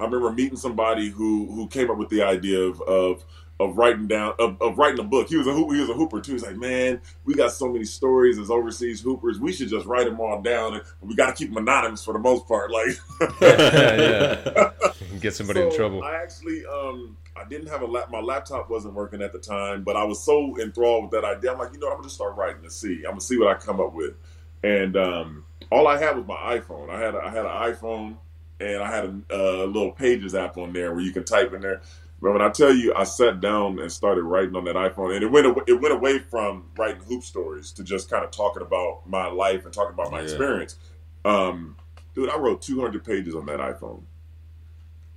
I 0.00 0.04
remember 0.04 0.32
meeting 0.32 0.56
somebody 0.56 1.10
who 1.10 1.46
who 1.46 1.68
came 1.68 1.90
up 1.90 1.98
with 1.98 2.08
the 2.08 2.22
idea 2.22 2.60
of 2.60 2.80
of 2.82 3.24
of 3.58 3.78
writing 3.78 4.06
down 4.06 4.34
of, 4.38 4.60
of 4.60 4.76
writing 4.76 5.00
a 5.00 5.04
book. 5.04 5.28
He 5.28 5.36
was 5.36 5.46
a 5.46 5.52
hoop, 5.52 5.72
he 5.72 5.80
was 5.80 5.88
a 5.88 5.94
hooper 5.94 6.20
too. 6.20 6.32
He's 6.32 6.44
like, 6.44 6.56
man, 6.56 7.00
we 7.24 7.34
got 7.34 7.52
so 7.52 7.72
many 7.72 7.84
stories 7.84 8.38
as 8.38 8.50
overseas 8.50 9.00
hoopers. 9.00 9.40
We 9.40 9.52
should 9.52 9.68
just 9.68 9.86
write 9.86 10.06
them 10.06 10.20
all 10.20 10.42
down, 10.42 10.74
and 10.74 10.82
we 11.00 11.14
got 11.14 11.28
to 11.28 11.32
keep 11.32 11.48
them 11.48 11.56
anonymous 11.56 12.04
for 12.04 12.12
the 12.12 12.18
most 12.18 12.46
part. 12.46 12.70
Like, 12.70 12.96
yeah. 13.40 14.70
Get 15.20 15.34
somebody 15.34 15.62
in 15.62 15.74
trouble. 15.74 16.02
I 16.02 16.16
actually, 16.16 16.64
um, 16.66 17.16
I 17.34 17.44
didn't 17.48 17.68
have 17.68 17.82
a 17.82 17.86
lap. 17.86 18.10
My 18.10 18.20
laptop 18.20 18.68
wasn't 18.68 18.94
working 18.94 19.22
at 19.22 19.32
the 19.32 19.38
time, 19.38 19.84
but 19.84 19.96
I 19.96 20.04
was 20.04 20.22
so 20.22 20.58
enthralled 20.60 21.04
with 21.04 21.12
that 21.12 21.24
idea. 21.24 21.52
I'm 21.52 21.58
like, 21.58 21.72
you 21.72 21.78
know, 21.78 21.86
what, 21.86 21.92
I'm 21.92 21.98
gonna 21.98 22.08
just 22.08 22.16
start 22.16 22.36
writing 22.36 22.62
to 22.62 22.70
see. 22.70 23.04
I'm 23.04 23.12
gonna 23.12 23.20
see 23.22 23.38
what 23.38 23.48
I 23.48 23.54
come 23.54 23.80
up 23.80 23.94
with. 23.94 24.14
And 24.62 24.96
um, 24.96 25.44
all 25.70 25.86
I 25.86 25.98
had 25.98 26.16
was 26.16 26.26
my 26.26 26.58
iPhone. 26.58 26.90
I 26.90 27.00
had 27.00 27.14
a, 27.14 27.18
I 27.18 27.30
had 27.30 27.46
an 27.46 27.74
iPhone, 27.74 28.16
and 28.60 28.82
I 28.82 28.94
had 28.94 29.04
a, 29.04 29.34
uh 29.34 29.64
little 29.66 29.92
Pages 29.92 30.34
app 30.34 30.56
on 30.58 30.72
there 30.72 30.92
where 30.94 31.02
you 31.02 31.12
can 31.12 31.24
type 31.24 31.52
in 31.52 31.60
there. 31.60 31.82
But 32.20 32.32
when 32.32 32.42
I 32.42 32.48
tell 32.48 32.74
you, 32.74 32.94
I 32.94 33.04
sat 33.04 33.40
down 33.42 33.78
and 33.78 33.92
started 33.92 34.22
writing 34.22 34.56
on 34.56 34.64
that 34.64 34.74
iPhone, 34.74 35.14
and 35.14 35.22
it 35.22 35.30
went 35.30 35.46
away, 35.46 35.62
it 35.66 35.80
went 35.80 35.92
away 35.92 36.18
from 36.18 36.64
writing 36.78 37.02
hoop 37.02 37.22
stories 37.22 37.72
to 37.72 37.84
just 37.84 38.08
kind 38.08 38.24
of 38.24 38.30
talking 38.30 38.62
about 38.62 39.02
my 39.06 39.26
life 39.26 39.64
and 39.66 39.74
talking 39.74 39.92
about 39.92 40.10
my 40.10 40.18
Yeah. 40.18 40.24
experience. 40.24 40.76
Um, 41.26 41.76
dude, 42.14 42.30
I 42.30 42.38
wrote 42.38 42.62
200 42.62 43.04
pages 43.04 43.34
on 43.34 43.44
that 43.46 43.60
iPhone. 43.60 44.02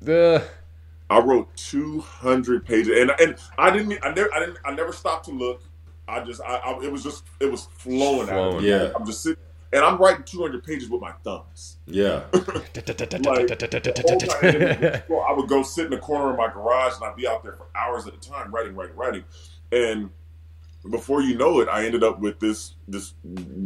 The 0.02 0.44
I 1.10 1.20
wrote 1.20 1.56
200 1.56 2.66
pages, 2.66 2.95
and 2.99 3.11
and 3.20 3.36
I 3.57 3.72
didn't, 3.72 3.98
I 4.03 4.10
never, 4.14 4.34
I 4.34 4.40
didn't, 4.40 4.57
I 4.64 4.72
never 4.74 4.91
stopped 4.94 5.26
to 5.26 5.32
look. 5.32 5.64
I 6.07 6.20
just, 6.24 6.41
I, 6.41 6.56
I 6.57 6.84
it 6.84 6.91
was 6.91 7.03
just, 7.03 7.24
it 7.40 7.49
was 7.52 7.68
flowing, 7.78 8.30
out. 8.30 8.52
Flowing. 8.52 8.64
Me. 8.64 8.70
Yeah. 8.70 8.91
I'm 8.95 9.06
just 9.06 9.24
sitting, 9.24 9.41
and 9.74 9.84
I'm 9.84 9.98
writing 9.98 10.24
200 10.24 10.64
pages 10.64 10.90
with 10.90 11.02
my 11.02 11.12
thumbs. 11.24 11.78
Yeah. 11.86 12.24
The 13.84 13.94
whole 14.10 14.20
time, 14.20 14.44
and 14.46 14.84
then, 14.84 15.04
well, 15.10 15.26
I 15.28 15.34
would 15.34 15.48
go 15.50 15.64
sit 15.64 15.86
in 15.86 15.91
the 15.91 15.98
corner 15.98 16.32
of 16.32 16.38
my 16.38 16.48
garage, 16.48 16.96
and 16.96 17.04
I'd 17.04 17.16
be 17.16 17.28
out 17.28 17.44
there 17.44 17.54
for 17.54 17.68
hours 17.76 18.08
at 18.08 18.14
a 18.14 18.18
time 18.18 18.54
writing, 18.54 18.76
writing, 18.76 18.96
writing, 18.96 19.24
and 19.72 20.10
before 20.90 21.22
you 21.22 21.38
know 21.38 21.60
it, 21.60 21.68
I 21.68 21.86
ended 21.86 22.04
up 22.04 22.20
with 22.20 22.40
this, 22.40 22.76
this 22.88 23.12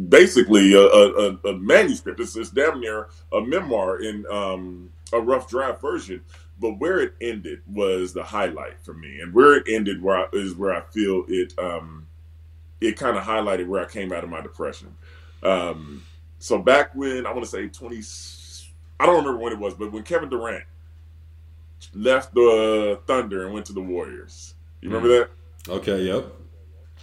basically 0.08 0.74
a, 0.74 0.80
a, 0.80 1.12
a- 1.30 1.48
a 1.50 1.56
manuscript. 1.58 2.18
It's, 2.20 2.34
it's 2.36 2.50
damn 2.50 2.80
near 2.80 3.08
a 3.32 3.40
memoir 3.40 4.02
in 4.02 4.26
um, 4.30 4.90
a 5.12 5.20
rough 5.20 5.48
draft 5.48 5.80
version. 5.80 6.22
But 6.60 6.78
where 6.78 7.00
it 7.00 7.14
ended 7.20 7.62
was 7.66 8.12
the 8.14 8.22
highlight 8.24 8.80
for 8.80 8.94
me, 8.94 9.20
and 9.20 9.32
where 9.34 9.54
it 9.54 9.64
ended 9.68 10.02
where 10.02 10.16
I, 10.16 10.26
is 10.32 10.54
where 10.54 10.72
I 10.74 10.80
feel 10.92 11.24
it. 11.28 11.52
Um, 11.58 12.06
it 12.80 12.96
kind 12.98 13.16
of 13.16 13.22
highlighted 13.24 13.66
where 13.68 13.82
I 13.82 13.88
came 13.88 14.12
out 14.12 14.24
of 14.24 14.30
my 14.30 14.40
depression. 14.40 14.94
Um, 15.44 16.02
so 16.38 16.58
back 16.58 16.94
when 16.94 17.26
I 17.26 17.32
want 17.32 17.44
to 17.44 17.50
say 17.50 17.68
twenty, 17.68 18.00
I 19.00 19.06
don't 19.06 19.16
remember 19.16 19.38
when 19.38 19.52
it 19.52 19.58
was, 19.58 19.74
but 19.74 19.92
when 19.92 20.02
Kevin 20.02 20.28
Durant 20.28 20.64
left 21.94 22.34
the 22.34 23.00
Thunder 23.06 23.44
and 23.44 23.54
went 23.54 23.66
to 23.66 23.72
the 23.72 23.80
Warriors, 23.82 24.54
you 24.80 24.88
remember 24.90 25.08
that? 25.18 25.30
Okay. 25.72 26.02
Yep. 26.02 26.26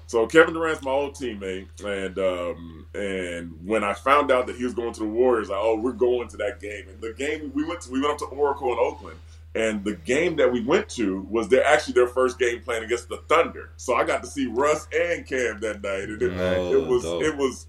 So 0.07 0.27
Kevin 0.27 0.53
Durant's 0.53 0.81
my 0.83 0.91
old 0.91 1.15
teammate, 1.15 1.67
and 1.85 2.19
um, 2.19 2.85
and 2.93 3.57
when 3.65 3.83
I 3.83 3.93
found 3.93 4.29
out 4.29 4.45
that 4.47 4.57
he 4.57 4.63
was 4.65 4.73
going 4.73 4.91
to 4.93 4.99
the 4.99 5.05
Warriors, 5.07 5.49
I 5.49 5.55
oh 5.55 5.79
we're 5.79 5.93
going 5.93 6.27
to 6.29 6.37
that 6.37 6.59
game. 6.59 6.89
And 6.89 6.99
the 6.99 7.13
game 7.13 7.51
we 7.55 7.63
went 7.63 7.81
to, 7.81 7.91
we 7.91 8.01
went 8.01 8.13
up 8.13 8.17
to 8.19 8.25
Oracle 8.25 8.73
in 8.73 8.77
Oakland, 8.79 9.17
and 9.55 9.85
the 9.85 9.95
game 9.95 10.35
that 10.35 10.51
we 10.51 10.61
went 10.61 10.89
to 10.89 11.21
was 11.29 11.47
their 11.47 11.65
actually 11.65 11.93
their 11.93 12.07
first 12.07 12.37
game 12.39 12.61
playing 12.61 12.83
against 12.83 13.07
the 13.07 13.17
Thunder. 13.29 13.69
So 13.77 13.95
I 13.95 14.03
got 14.03 14.21
to 14.23 14.27
see 14.27 14.47
Russ 14.47 14.85
and 14.93 15.25
Cam 15.25 15.61
that 15.61 15.81
night, 15.81 16.09
and 16.09 16.21
it, 16.21 16.33
Oh, 16.37 16.73
it 16.73 16.87
was 16.87 17.03
dope. 17.03 17.23
it 17.23 17.37
was 17.37 17.67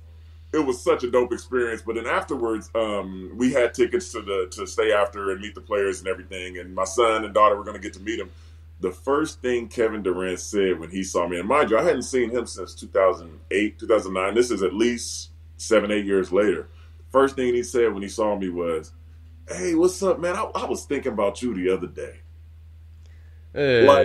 it 0.52 0.58
was 0.58 0.82
such 0.82 1.02
a 1.02 1.10
dope 1.10 1.32
experience. 1.32 1.82
But 1.82 1.96
then 1.96 2.06
afterwards, 2.06 2.70
um, 2.74 3.32
we 3.36 3.52
had 3.52 3.74
tickets 3.74 4.12
to 4.12 4.22
the 4.22 4.48
to 4.52 4.66
stay 4.66 4.92
after 4.92 5.30
and 5.30 5.40
meet 5.40 5.54
the 5.54 5.60
players 5.60 6.00
and 6.00 6.08
everything. 6.08 6.58
And 6.58 6.74
my 6.74 6.84
son 6.84 7.24
and 7.24 7.32
daughter 7.32 7.56
were 7.56 7.64
going 7.64 7.76
to 7.76 7.82
get 7.82 7.94
to 7.94 8.00
meet 8.00 8.20
him. 8.20 8.30
The 8.80 8.90
first 8.90 9.40
thing 9.40 9.68
Kevin 9.68 10.02
Durant 10.02 10.40
said 10.40 10.78
when 10.78 10.90
he 10.90 11.04
saw 11.04 11.28
me, 11.28 11.38
and 11.38 11.48
mind 11.48 11.70
you, 11.70 11.78
I 11.78 11.82
hadn't 11.82 12.02
seen 12.02 12.30
him 12.30 12.46
since 12.46 12.74
2008, 12.74 13.78
2009. 13.78 14.34
This 14.34 14.50
is 14.50 14.62
at 14.62 14.74
least 14.74 15.30
seven, 15.56 15.92
eight 15.92 16.04
years 16.04 16.32
later. 16.32 16.68
First 17.10 17.36
thing 17.36 17.54
he 17.54 17.62
said 17.62 17.92
when 17.92 18.02
he 18.02 18.08
saw 18.08 18.36
me 18.36 18.48
was, 18.48 18.92
"Hey, 19.48 19.74
what's 19.74 20.02
up, 20.02 20.18
man? 20.18 20.34
I, 20.34 20.50
I 20.54 20.64
was 20.64 20.84
thinking 20.84 21.12
about 21.12 21.42
you 21.42 21.54
the 21.54 21.70
other 21.70 21.86
day." 21.86 22.18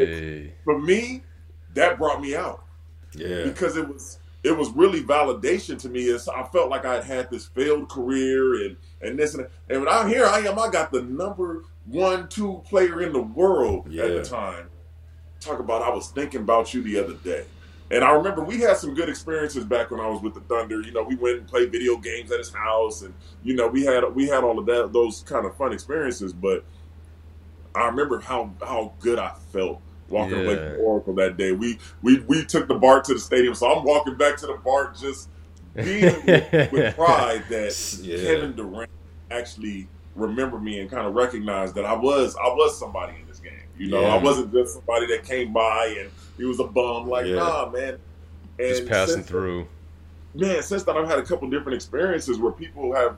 hey. 0.07 0.53
For 0.63 0.77
me, 0.79 1.23
that 1.73 1.97
brought 1.97 2.21
me 2.21 2.35
out. 2.35 2.63
Yeah. 3.15 3.45
because 3.45 3.77
it 3.77 3.87
was 3.87 4.16
it 4.43 4.55
was 4.55 4.69
really 4.71 5.01
validation 5.01 5.79
to 5.79 5.89
me. 5.89 6.09
As 6.09 6.27
I 6.27 6.43
felt 6.43 6.69
like 6.69 6.85
I 6.85 6.95
had 6.95 7.03
had 7.03 7.31
this 7.31 7.47
failed 7.47 7.89
career 7.89 8.65
and 8.65 8.77
and 9.01 9.17
this 9.17 9.33
and 9.33 9.45
that. 9.45 9.51
and 9.69 9.81
when 9.81 9.89
I 9.89 10.07
here 10.07 10.25
I 10.25 10.39
am, 10.39 10.59
I 10.59 10.69
got 10.69 10.91
the 10.91 11.01
number 11.01 11.63
one 11.85 12.27
two 12.27 12.61
player 12.65 13.01
in 13.01 13.13
the 13.13 13.21
world 13.21 13.87
at 13.87 14.09
the 14.13 14.23
time, 14.23 14.69
talk 15.39 15.59
about 15.59 15.81
I 15.81 15.89
was 15.89 16.09
thinking 16.09 16.41
about 16.41 16.73
you 16.73 16.81
the 16.81 16.99
other 16.99 17.15
day. 17.15 17.45
And 17.89 18.03
I 18.03 18.11
remember 18.11 18.43
we 18.43 18.59
had 18.59 18.75
some 18.75 18.93
good 18.93 19.07
experiences 19.07 19.63
back 19.63 19.91
when 19.91 20.01
I 20.01 20.07
was 20.07 20.21
with 20.21 20.33
the 20.33 20.41
Thunder. 20.41 20.81
You 20.81 20.91
know, 20.91 21.03
we 21.03 21.15
went 21.15 21.37
and 21.37 21.47
played 21.47 21.71
video 21.71 21.95
games 21.95 22.31
at 22.31 22.39
his 22.39 22.53
house, 22.53 23.01
and 23.01 23.13
you 23.43 23.55
know, 23.55 23.67
we 23.67 23.85
had 23.85 24.03
we 24.13 24.27
had 24.27 24.43
all 24.43 24.59
of 24.59 24.65
that 24.65 24.91
those 24.91 25.21
kind 25.21 25.45
of 25.45 25.55
fun 25.55 25.71
experiences. 25.71 26.33
But 26.33 26.65
I 27.73 27.85
remember 27.85 28.19
how 28.19 28.53
how 28.61 28.93
good 28.99 29.19
I 29.19 29.33
felt 29.53 29.81
walking 30.09 30.45
away 30.45 30.55
from 30.55 30.79
Oracle 30.81 31.13
that 31.15 31.37
day. 31.37 31.51
We 31.51 31.77
we 32.01 32.19
we 32.21 32.45
took 32.45 32.67
the 32.67 32.75
BART 32.75 33.05
to 33.05 33.13
the 33.13 33.19
stadium, 33.19 33.53
so 33.55 33.71
I'm 33.71 33.83
walking 33.83 34.15
back 34.15 34.37
to 34.37 34.47
the 34.47 34.53
BART 34.55 34.95
just 34.97 35.29
beaming 35.75 36.15
with, 36.25 36.71
with 36.71 36.95
pride 36.97 37.43
that 37.49 37.99
Yeah. 38.01 38.17
Kevin 38.17 38.55
Durant 38.55 38.89
actually 39.31 39.87
remembered 40.15 40.63
me 40.63 40.79
and 40.79 40.89
kind 40.89 41.05
of 41.05 41.13
recognized 41.13 41.75
that 41.75 41.85
I 41.85 41.93
was 41.93 42.35
I 42.35 42.47
was 42.47 42.77
somebody 42.79 43.13
in 43.21 43.27
this 43.27 43.39
game. 43.39 43.53
You 43.77 43.89
know, 43.89 44.01
Yeah. 44.01 44.15
I 44.15 44.17
wasn't 44.17 44.51
just 44.51 44.73
somebody 44.75 45.05
that 45.07 45.23
came 45.23 45.53
by 45.53 45.95
and 45.99 46.09
he 46.37 46.45
was 46.45 46.59
a 46.59 46.63
bum. 46.63 47.07
Like, 47.07 47.25
Yeah. 47.27 47.35
nah, 47.35 47.69
man. 47.69 47.99
And 48.59 48.69
Just 48.69 48.87
passing 48.87 49.21
through. 49.21 49.67
man, 50.33 50.63
since 50.63 50.81
then 50.83 50.97
I've 50.97 51.07
had 51.07 51.19
a 51.19 51.23
couple 51.23 51.47
different 51.49 51.75
experiences 51.75 52.39
where 52.39 52.51
people 52.51 52.95
have, 52.95 53.17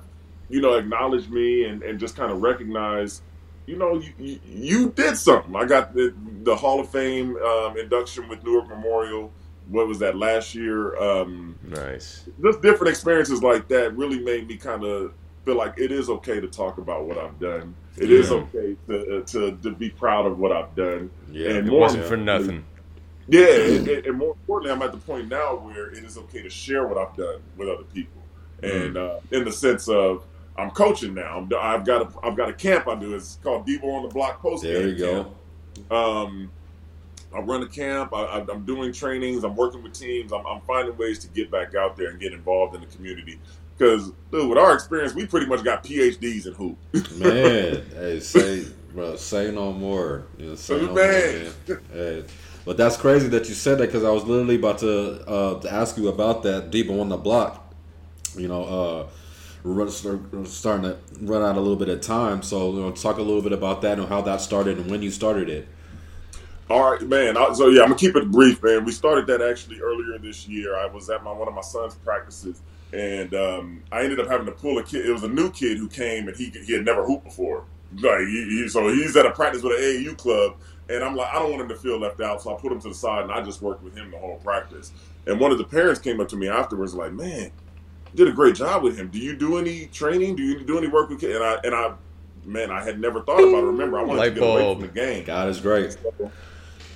you 0.49 0.60
know, 0.60 0.74
acknowledged 0.74 1.30
me 1.32 1.64
and, 1.66 1.82
and 1.84 1.98
just 1.99 2.18
kind 2.18 2.30
of 2.32 2.41
recognized, 2.41 3.22
you 3.70 3.76
know, 3.78 4.00
you, 4.00 4.12
you, 4.18 4.40
you 4.48 4.90
did 4.90 5.16
something. 5.16 5.56
I 5.56 5.66
got 5.66 5.94
the, 5.94 6.12
the 6.44 6.56
Hall 6.56 6.80
of 6.80 6.90
Fame 6.90 7.38
um, 7.38 7.78
induction 7.78 8.28
with 8.28 8.44
Newark 8.44 8.68
Memorial. 8.68 9.32
What 9.68 9.88
was 9.88 10.00
that 10.00 10.16
last 10.18 10.56
year? 10.56 10.98
Um, 10.98 11.56
Nice. 11.64 12.26
just 12.41 12.64
different 12.64 12.90
experiences 12.90 13.44
like 13.44 13.68
that 13.68 13.96
really 13.96 14.20
made 14.20 14.48
me 14.48 14.58
kind 14.58 14.84
of 14.84 15.14
feel 15.46 15.56
like 15.56 15.76
it 15.78 15.91
is 15.91 16.10
okay 16.10 16.40
to 16.40 16.48
talk 16.48 16.80
about 16.80 17.06
what 17.06 17.20
I've 17.20 17.40
done. 17.40 17.76
It 17.96 18.10
is 18.10 18.32
Yeah. 18.32 18.38
okay 18.38 18.76
to, 18.88 19.24
to 19.28 19.52
to 19.62 19.72
be 19.72 19.90
proud 19.91 20.26
of 20.26 20.40
what 20.40 20.52
I've 20.52 20.74
done. 20.76 21.12
Yeah, 21.32 21.50
And 21.50 21.68
It 21.68 21.72
more 21.72 21.82
wasn't 21.82 22.06
for 22.06 22.18
nothing. 22.18 22.66
Yeah, 23.28 23.46
and, 23.46 23.88
and- 23.88 24.06
and 24.08 24.18
more 24.18 24.32
importantly, 24.32 24.72
I'm 24.72 24.82
at 24.82 24.91
the 24.94 24.98
point 24.98 25.28
now 25.30 25.58
where 25.58 25.91
it 25.91 26.04
is 26.04 26.18
okay 26.18 26.41
to 26.41 26.50
share 26.50 26.88
what 26.88 26.98
I've 26.98 27.16
done 27.16 27.40
with 27.56 27.70
other 27.70 27.84
people, 27.94 28.24
and 28.64 28.98
uh, 28.98 29.20
in 29.32 29.44
the 29.46 29.52
sense 29.52 29.88
of 29.88 30.24
I'm 30.60 30.72
coaching 30.72 31.14
now. 31.14 31.38
I'm, 31.38 31.49
I've 31.60 31.86
got 31.86 32.02
a 32.02 32.26
I've 32.26 32.36
got 32.38 32.49
a 32.49 32.53
camp 32.53 32.88
I 32.88 32.95
do. 32.95 33.15
It's 33.15 33.40
called 33.44 33.68
Debo 33.68 33.84
on 33.86 34.03
the 34.03 34.10
Block 34.10 34.41
Post 34.41 34.64
There 34.64 34.88
you 34.88 34.98
go. 34.98 35.36
Um, 35.95 36.52
I 37.34 37.40
run 37.40 37.61
a 37.64 37.68
camp. 37.68 38.14
I, 38.14 38.23
I- 38.23 38.45
I'm 38.52 38.65
doing 38.65 38.91
trainings. 38.91 39.44
I'm 39.44 39.56
working 39.56 39.84
with 39.84 39.94
teams. 39.94 40.31
I'm, 40.34 40.45
I'm 40.45 40.61
finding 40.61 40.98
ways 40.98 41.19
to 41.19 41.27
get 41.30 41.52
back 41.52 41.76
out 41.76 41.95
there 41.98 42.10
and 42.10 42.19
get 42.19 42.34
involved 42.34 42.76
in 42.76 42.81
the 42.81 42.88
community. 42.88 43.40
Because, 43.77 44.11
dude, 44.31 44.49
with 44.49 44.57
our 44.57 44.73
experience, 44.73 45.14
we 45.14 45.26
pretty 45.26 45.45
much 45.45 45.64
got 45.64 45.84
PhDs 45.86 46.48
in 46.48 46.53
hoop. 46.53 46.77
Man, 47.15 47.86
hey, 47.95 48.19
say, 48.19 48.65
bro, 48.94 49.15
say 49.15 49.52
no 49.52 49.72
more. 49.72 50.26
You 50.38 50.48
know, 50.49 50.56
say 50.56 50.81
no 50.81 50.88
more, 50.88 50.95
Man. 50.95 51.53
man. 51.68 51.80
Hey, 51.94 52.26
but 52.65 52.76
that's 52.76 52.98
crazy 52.98 53.30
that 53.30 53.48
you 53.48 53.56
said 53.56 53.77
that 53.77 53.86
because 53.86 54.03
I 54.03 54.10
was 54.10 54.26
literally 54.26 54.56
about 54.57 54.80
to 54.80 55.26
uh, 55.26 55.60
to 55.61 55.72
ask 55.73 55.95
you 55.98 56.10
about 56.10 56.44
that 56.44 56.72
Debo 56.72 56.99
on 56.99 57.07
the 57.07 57.15
Block. 57.15 57.73
You 58.36 58.49
know, 58.49 58.64
uh, 58.65 59.07
starting 59.64 60.84
to 60.84 60.98
run 61.22 61.41
out 61.41 61.57
a 61.57 61.60
little 61.60 61.76
bit 61.76 61.90
of 61.90 62.02
time, 62.02 62.41
so 62.41 62.72
you 62.72 62.80
know, 62.80 62.91
talk 62.91 63.18
a 63.18 63.22
little 63.22 63.41
bit 63.41 63.53
about 63.53 63.81
that 63.81 63.99
and 63.99 64.07
how 64.07 64.22
that 64.22 64.41
started 64.41 64.77
and 64.77 64.90
when 64.90 65.02
you 65.02 65.11
started 65.11 65.49
it. 65.49 65.68
All 66.69 66.91
right, 66.91 67.02
man. 67.02 67.36
So 67.56 67.69
yeah, 67.69 67.81
I'm 67.81 67.88
gonna 67.90 67.99
keep 67.99 68.15
it 68.15 68.30
brief, 68.30 68.61
man. 68.61 68.86
We 68.86 68.91
started 68.91 69.26
that 69.27 69.41
actually 69.41 69.81
earlier 69.81 70.18
this 70.19 70.48
year. 70.48 70.77
I 70.77 70.86
was 70.86 71.10
at 71.10 71.23
my 71.23 71.31
one 71.31 71.48
of 71.48 71.53
my 71.53 71.61
son's 71.61 71.95
practices, 71.95 72.61
and 72.94 73.34
um, 73.34 73.84
I 73.91 74.03
ended 74.03 74.19
up 74.19 74.27
having 74.27 74.45
to 74.45 74.52
pull 74.52 74.77
a 74.77 74.84
kid. 74.84 75.06
It 75.06 75.11
was 75.11 75.23
a 75.23 75.27
new 75.27 75.52
kid 75.52 75.77
who 75.77 75.88
came, 75.88 76.27
and 76.27 76.38
he 76.38 76.52
he 76.65 76.73
had 76.73 76.86
never 76.86 77.03
hooped 77.03 77.26
before. 77.26 77.65
Like 77.95 78.19
he, 78.19 78.45
he, 78.49 78.68
so 78.68 78.88
he's 78.90 79.18
at 79.18 79.26
a 79.26 79.31
practice 79.31 79.64
with 79.64 79.73
an 79.73 79.84
AAU 79.84 80.15
club, 80.15 80.57
and 80.90 81.03
I'm 81.03 81.15
like, 81.15 81.34
I 81.34 81.40
don't 81.40 81.49
want 81.49 81.64
him 81.64 81.69
to 81.69 81.76
feel 81.76 81.99
left 81.99 82.22
out, 82.22 82.41
so 82.41 82.56
I 82.56 82.60
put 82.60 82.72
him 82.72 82.80
to 82.81 82.90
the 82.90 82.95
side, 82.95 83.23
and 83.23 83.31
I 83.31 83.41
just 83.41 83.64
worked 83.64 83.84
with 83.84 83.95
him 83.95 84.11
the 84.11 84.19
whole 84.19 84.38
practice. 84.38 84.91
And 85.26 85.40
one 85.40 85.52
of 85.52 85.57
the 85.57 85.64
parents 85.64 85.99
came 85.99 86.19
up 86.19 86.27
to 86.30 86.36
me 86.36 86.49
afterwards, 86.49 86.94
like, 86.94 87.14
man, 87.14 87.52
did 88.15 88.27
a 88.27 88.31
great 88.31 88.56
job 88.56 88.84
with 88.84 88.98
him. 88.98 89.10
Do 89.10 89.19
you 89.19 89.36
do 89.36 89.57
any 89.57 89.88
training? 89.88 90.36
Do 90.36 90.44
you 90.44 90.64
do 90.64 90.77
any 90.77 90.88
work 90.88 91.10
with 91.10 91.19
kids? 91.19 91.36
And 91.36 91.44
I 91.44 91.60
and 91.64 91.76
I, 91.76 91.94
man, 92.45 92.72
I 92.72 92.84
had 92.84 92.99
never 92.99 93.22
thought 93.22 93.40
about 93.40 93.64
it. 93.64 93.68
Remember, 93.68 93.99
I 93.99 94.03
wanted 94.03 94.19
Light 94.19 94.36
to 94.36 94.40
get 94.40 94.49
away 94.49 94.73
from 94.73 94.81
the 94.81 94.88
game. 94.88 95.26
God 95.26 95.49
is 95.49 95.60
great. 95.60 95.98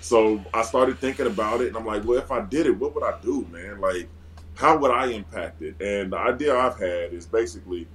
So 0.02 0.44
I 0.54 0.64
started 0.64 1.00
thinking 1.00 1.28
about 1.28 1.62
it, 1.62 1.68
and 1.68 1.78
I'm 1.78 1.86
like, 1.86 2.04
well, 2.04 2.18
if 2.18 2.30
I 2.30 2.42
did 2.42 2.66
it, 2.66 2.78
what 2.78 2.94
would 2.94 3.04
I 3.06 3.18
do, 3.22 3.48
man? 3.52 3.80
Like, 3.80 4.10
how 4.56 4.78
would 4.78 4.92
I 4.92 5.08
impact 5.08 5.62
it? 5.62 5.82
And 5.82 6.12
the 6.12 6.18
idea 6.18 6.56
I've 6.56 6.78
had 6.78 7.14
is 7.14 7.26
basically, 7.26 7.88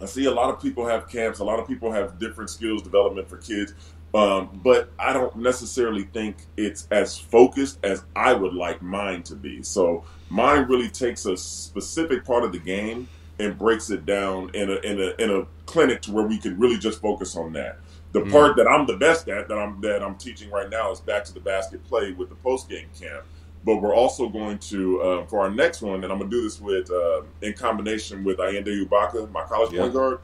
I 0.00 0.04
see 0.04 0.26
a 0.26 0.30
lot 0.30 0.50
of 0.50 0.60
people 0.60 0.86
have 0.86 1.08
camps, 1.08 1.38
a 1.38 1.44
lot 1.44 1.58
of 1.58 1.66
people 1.66 1.90
have 1.90 2.18
different 2.18 2.50
skills 2.50 2.82
development 2.82 3.28
for 3.30 3.38
kids, 3.38 3.72
um, 4.14 4.60
but 4.62 4.92
I 4.98 5.14
don't 5.14 5.34
necessarily 5.36 6.04
think 6.04 6.36
it's 6.58 6.86
as 6.90 7.16
focused 7.16 7.78
as 7.82 8.04
I 8.14 8.34
would 8.34 8.52
like 8.52 8.82
mine 8.82 9.22
to 9.24 9.34
be. 9.34 9.62
So 9.62 10.04
mine 10.32 10.66
really 10.68 10.88
takes 10.88 11.26
a 11.26 11.36
specific 11.36 12.24
part 12.24 12.42
of 12.44 12.52
the 12.52 12.58
game 12.58 13.08
and 13.38 13.58
breaks 13.58 13.90
it 13.90 14.06
down 14.06 14.50
in 14.54 14.70
a 14.70 14.76
in 14.76 15.00
a 15.00 15.22
in 15.22 15.30
a 15.30 15.46
clinic 15.66 16.00
to 16.02 16.12
where 16.12 16.26
we 16.26 16.38
can 16.38 16.58
really 16.58 16.78
just 16.78 17.00
focus 17.00 17.36
on 17.36 17.52
that. 17.52 17.78
The 18.12 18.20
Mm. 18.20 18.30
part 18.32 18.56
that 18.56 18.66
I'm 18.66 18.86
the 18.86 18.96
best 18.96 19.28
at 19.28 19.48
that 19.48 19.58
I'm 19.58 19.80
that 19.82 20.02
I'm 20.02 20.16
teaching 20.16 20.50
right 20.50 20.70
now 20.70 20.90
is 20.90 21.00
back 21.00 21.24
to 21.26 21.34
the 21.34 21.40
basket 21.40 21.84
play 21.84 22.12
with 22.12 22.30
the 22.30 22.34
post 22.36 22.68
game 22.68 22.88
camp. 22.98 23.24
But 23.64 23.76
we're 23.76 23.94
also 23.94 24.28
going 24.28 24.58
to 24.70 25.00
uh, 25.02 25.26
for 25.26 25.40
our 25.40 25.50
next 25.50 25.82
one, 25.82 26.02
and 26.02 26.12
I'm 26.12 26.18
gonna 26.18 26.30
do 26.30 26.42
this 26.42 26.60
with 26.60 26.90
uh, 26.90 27.22
in 27.42 27.52
combination 27.54 28.24
with 28.24 28.38
Ayinde 28.38 28.86
Ubaka, 28.88 29.30
my 29.30 29.42
college 29.42 29.72
Yeah. 29.72 29.82
point 29.82 29.94
guard. 29.94 30.18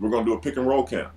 We're 0.00 0.10
gonna 0.10 0.24
do 0.24 0.32
a 0.34 0.40
pick 0.40 0.56
and 0.56 0.66
roll 0.66 0.84
camp 0.84 1.12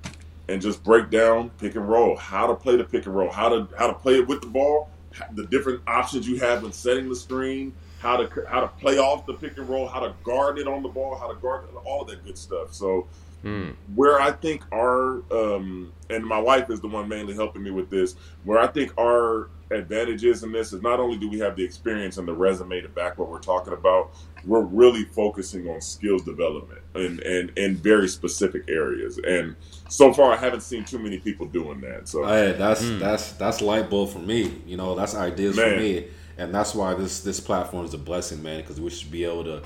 and 0.50 0.62
just 0.62 0.84
break 0.84 1.10
down 1.10 1.52
pick 1.52 1.76
and 1.76 1.88
roll, 1.88 2.16
how 2.18 2.48
to 2.48 2.56
play 2.56 2.76
the 2.76 2.84
pick 2.84 3.06
and 3.06 3.16
roll, 3.16 3.32
how 3.32 3.50
to 3.50 3.68
how 3.78 3.88
to 3.88 3.94
play 3.94 4.16
it 4.16 4.28
with 4.28 4.42
the 4.42 4.48
ball, 4.48 4.90
the 5.34 5.46
different 5.48 5.82
options 5.88 6.28
you 6.28 6.40
have 6.40 6.64
when 6.64 6.72
setting 6.74 7.10
the 7.10 7.16
screen, 7.16 7.74
how 8.06 8.18
to 8.18 8.30
how 8.48 8.62
to 8.62 8.68
play 8.68 8.98
off 8.98 9.26
the 9.26 9.34
pick 9.34 9.58
and 9.58 9.68
roll, 9.68 9.88
how 9.88 10.00
to 10.00 10.14
guard 10.24 10.60
it 10.60 10.68
on 10.68 10.84
the 10.84 10.90
ball, 10.90 11.18
how 11.20 11.28
to 11.28 11.36
guard 11.40 11.66
all 11.86 12.02
of 12.04 12.08
that 12.10 12.24
good 12.24 12.38
stuff. 12.38 12.74
So 12.74 13.08
Hmm. 13.44 13.72
where 13.94 14.20
I 14.20 14.32
think 14.32 14.64
our 14.72 15.22
um, 15.32 15.92
and 16.10 16.26
my 16.26 16.40
wife 16.40 16.70
is 16.72 16.82
the 16.82 16.88
one 16.88 17.08
mainly 17.08 17.36
helping 17.36 17.62
me 17.64 17.70
with 17.72 17.90
this. 17.92 18.16
Where 18.44 18.58
I 18.58 18.66
think 18.68 18.92
our 19.00 19.50
advantages 19.72 20.42
in 20.44 20.52
this 20.52 20.74
is 20.74 20.82
not 20.82 21.00
only 21.00 21.18
do 21.18 21.30
we 21.30 21.40
have 21.40 21.56
the 21.56 21.64
experience 21.64 22.18
and 22.18 22.28
the 22.28 22.34
resume 22.34 22.82
to 22.82 22.90
back 22.90 23.18
what 23.20 23.30
we're 23.30 23.40
talking 23.40 23.74
about, 23.74 24.12
we're 24.46 24.62
really 24.62 25.04
focusing 25.04 25.68
on 25.70 25.80
skills 25.82 26.24
development 26.24 26.82
and 26.96 27.20
and 27.22 27.52
in 27.58 27.76
very 27.76 28.08
specific 28.08 28.64
areas. 28.68 29.20
And 29.28 29.56
so 29.90 30.12
far, 30.12 30.32
I 30.34 30.38
haven't 30.38 30.62
seen 30.62 30.84
too 30.84 30.98
many 31.00 31.20
people 31.20 31.46
doing 31.46 31.82
that. 31.82 32.08
So 32.08 32.26
Hey, 32.26 32.56
that's 32.58 32.82
Mm. 32.84 33.00
that's 33.00 33.32
that's 33.34 33.62
light 33.62 33.90
bulb 33.92 34.10
for 34.10 34.20
me. 34.20 34.62
You 34.66 34.78
know, 34.78 34.96
that's 34.96 35.14
ideas 35.14 35.56
Man. 35.56 35.76
for 35.76 35.80
me, 35.84 36.08
and 36.38 36.54
that's 36.54 36.76
why 36.76 36.94
this 36.94 37.22
this 37.22 37.40
platform 37.40 37.86
is 37.86 37.94
a 37.94 37.98
blessing, 37.98 38.42
man. 38.44 38.62
Because 38.62 38.80
we 38.80 38.90
should 38.90 39.12
be 39.12 39.24
able 39.24 39.44
to 39.46 39.62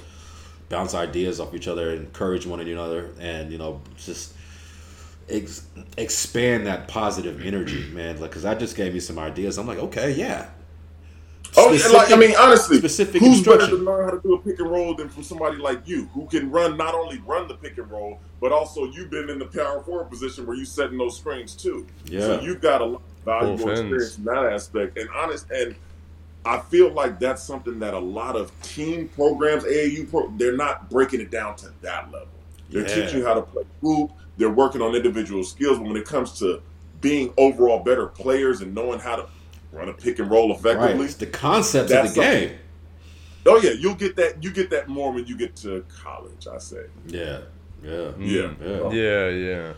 bounce 0.70 0.94
ideas 0.94 1.40
off 1.40 1.54
each 1.54 1.68
other, 1.68 1.92
encourage 1.92 2.46
one 2.46 2.60
another, 2.60 3.10
and 3.20 3.52
you 3.52 3.58
know, 3.58 3.82
just 3.98 4.34
ex- 5.30 5.66
expand 5.98 6.68
that 6.68 6.88
positive 6.88 7.46
energy, 7.46 7.90
man. 7.90 8.20
Like, 8.20 8.32
because 8.32 8.44
that 8.44 8.60
just 8.60 8.76
gave 8.76 8.94
me 8.94 9.00
some 9.00 9.20
ideas. 9.20 9.58
I'm 9.58 9.68
like, 9.68 9.80
okay, 9.80 10.12
yeah. 10.12 10.50
Oh, 11.58 11.72
yeah, 11.72 11.88
like 11.88 12.12
I 12.12 12.16
mean, 12.16 12.36
honestly, 12.38 12.78
specific 12.78 13.22
who's 13.22 13.44
better 13.44 13.66
to 13.66 13.76
learn 13.76 14.06
how 14.06 14.12
to 14.12 14.22
do 14.22 14.36
a 14.36 14.40
pick 14.40 14.60
and 14.60 14.70
roll 14.70 14.94
than 14.94 15.10
from 15.10 15.24
somebody 15.24 15.58
like 15.58 15.88
you, 15.88 16.06
who 16.14 16.28
can 16.28 16.52
run 16.52 16.78
not 16.78 16.94
only 16.94 17.18
run 17.20 17.48
the 17.48 17.56
pick 17.56 17.80
and 17.80 17.90
roll, 17.90 18.20
but 18.40 18.52
also 18.52 18.86
you've 18.86 19.10
been 19.10 19.32
in 19.32 19.40
the 19.40 19.48
power 19.48 19.82
forward 19.82 20.12
position 20.12 20.46
where 20.46 20.56
you're 20.56 20.66
setting 20.66 21.00
those 21.00 21.18
screens 21.18 21.56
too. 21.56 21.88
Yeah. 22.06 22.20
So 22.22 22.42
you've 22.42 22.62
got 22.62 22.82
a 22.82 22.86
lot 22.86 23.02
of 23.02 23.26
valuable 23.26 23.66
Both 23.66 23.80
ends. 23.80 23.80
experience 23.80 24.18
in 24.20 24.24
that 24.26 24.54
aspect. 24.54 24.98
And 25.00 25.10
honest, 25.10 25.50
and 25.50 25.76
I 26.50 26.60
feel 26.60 26.92
like 26.92 27.20
that's 27.20 27.44
something 27.44 27.78
that 27.78 27.94
a 27.94 28.00
lot 28.00 28.36
of 28.36 28.52
team 28.64 29.08
programs, 29.10 29.64
AAU, 29.66 30.10
pro, 30.10 30.32
they're 30.36 30.58
not 30.58 30.90
breaking 30.90 31.22
it 31.22 31.30
down 31.30 31.56
to 31.58 31.72
that 31.82 32.12
level. 32.12 32.28
They're 32.72 32.82
Yeah. 32.82 33.04
teaching 33.04 33.20
you 33.20 33.26
how 33.26 33.36
to 33.36 33.44
play 33.44 33.64
hoop. 33.82 34.12
They're 34.38 34.50
working 34.50 34.82
on 34.82 34.96
individual 34.96 35.44
skills, 35.44 35.78
but 35.78 35.88
when 35.88 35.96
it 35.96 36.06
comes 36.06 36.40
to 36.40 36.62
being 37.02 37.32
overall 37.38 37.84
better 37.84 38.08
players 38.08 38.62
and 38.62 38.74
knowing 38.74 39.00
how 39.00 39.18
to 39.18 39.28
run 39.72 39.90
a 39.90 39.94
pick 39.94 40.18
and 40.18 40.32
roll 40.32 40.50
Right, 40.50 40.58
effectively, 40.58 41.06
it's 41.06 41.16
the 41.16 41.28
concept 41.28 41.92
of 41.92 42.14
the 42.16 42.20
game. 42.20 42.58
Oh 43.46 43.58
yeah, 43.58 43.72
you'll 43.72 43.96
get 43.96 44.16
that. 44.16 44.44
You 44.44 44.52
get 44.52 44.72
that 44.72 44.88
more 44.88 45.12
when 45.12 45.26
you 45.28 45.38
get 45.38 45.56
to 45.58 45.86
college. 46.04 46.48
I 46.52 46.58
say. 46.58 46.86
Yeah, 47.08 47.42
yeah, 47.84 47.90
mm, 47.90 48.16
Yeah. 48.20 48.52
yeah. 48.62 48.90
Yeah, 48.92 49.30
yeah. 49.30 49.74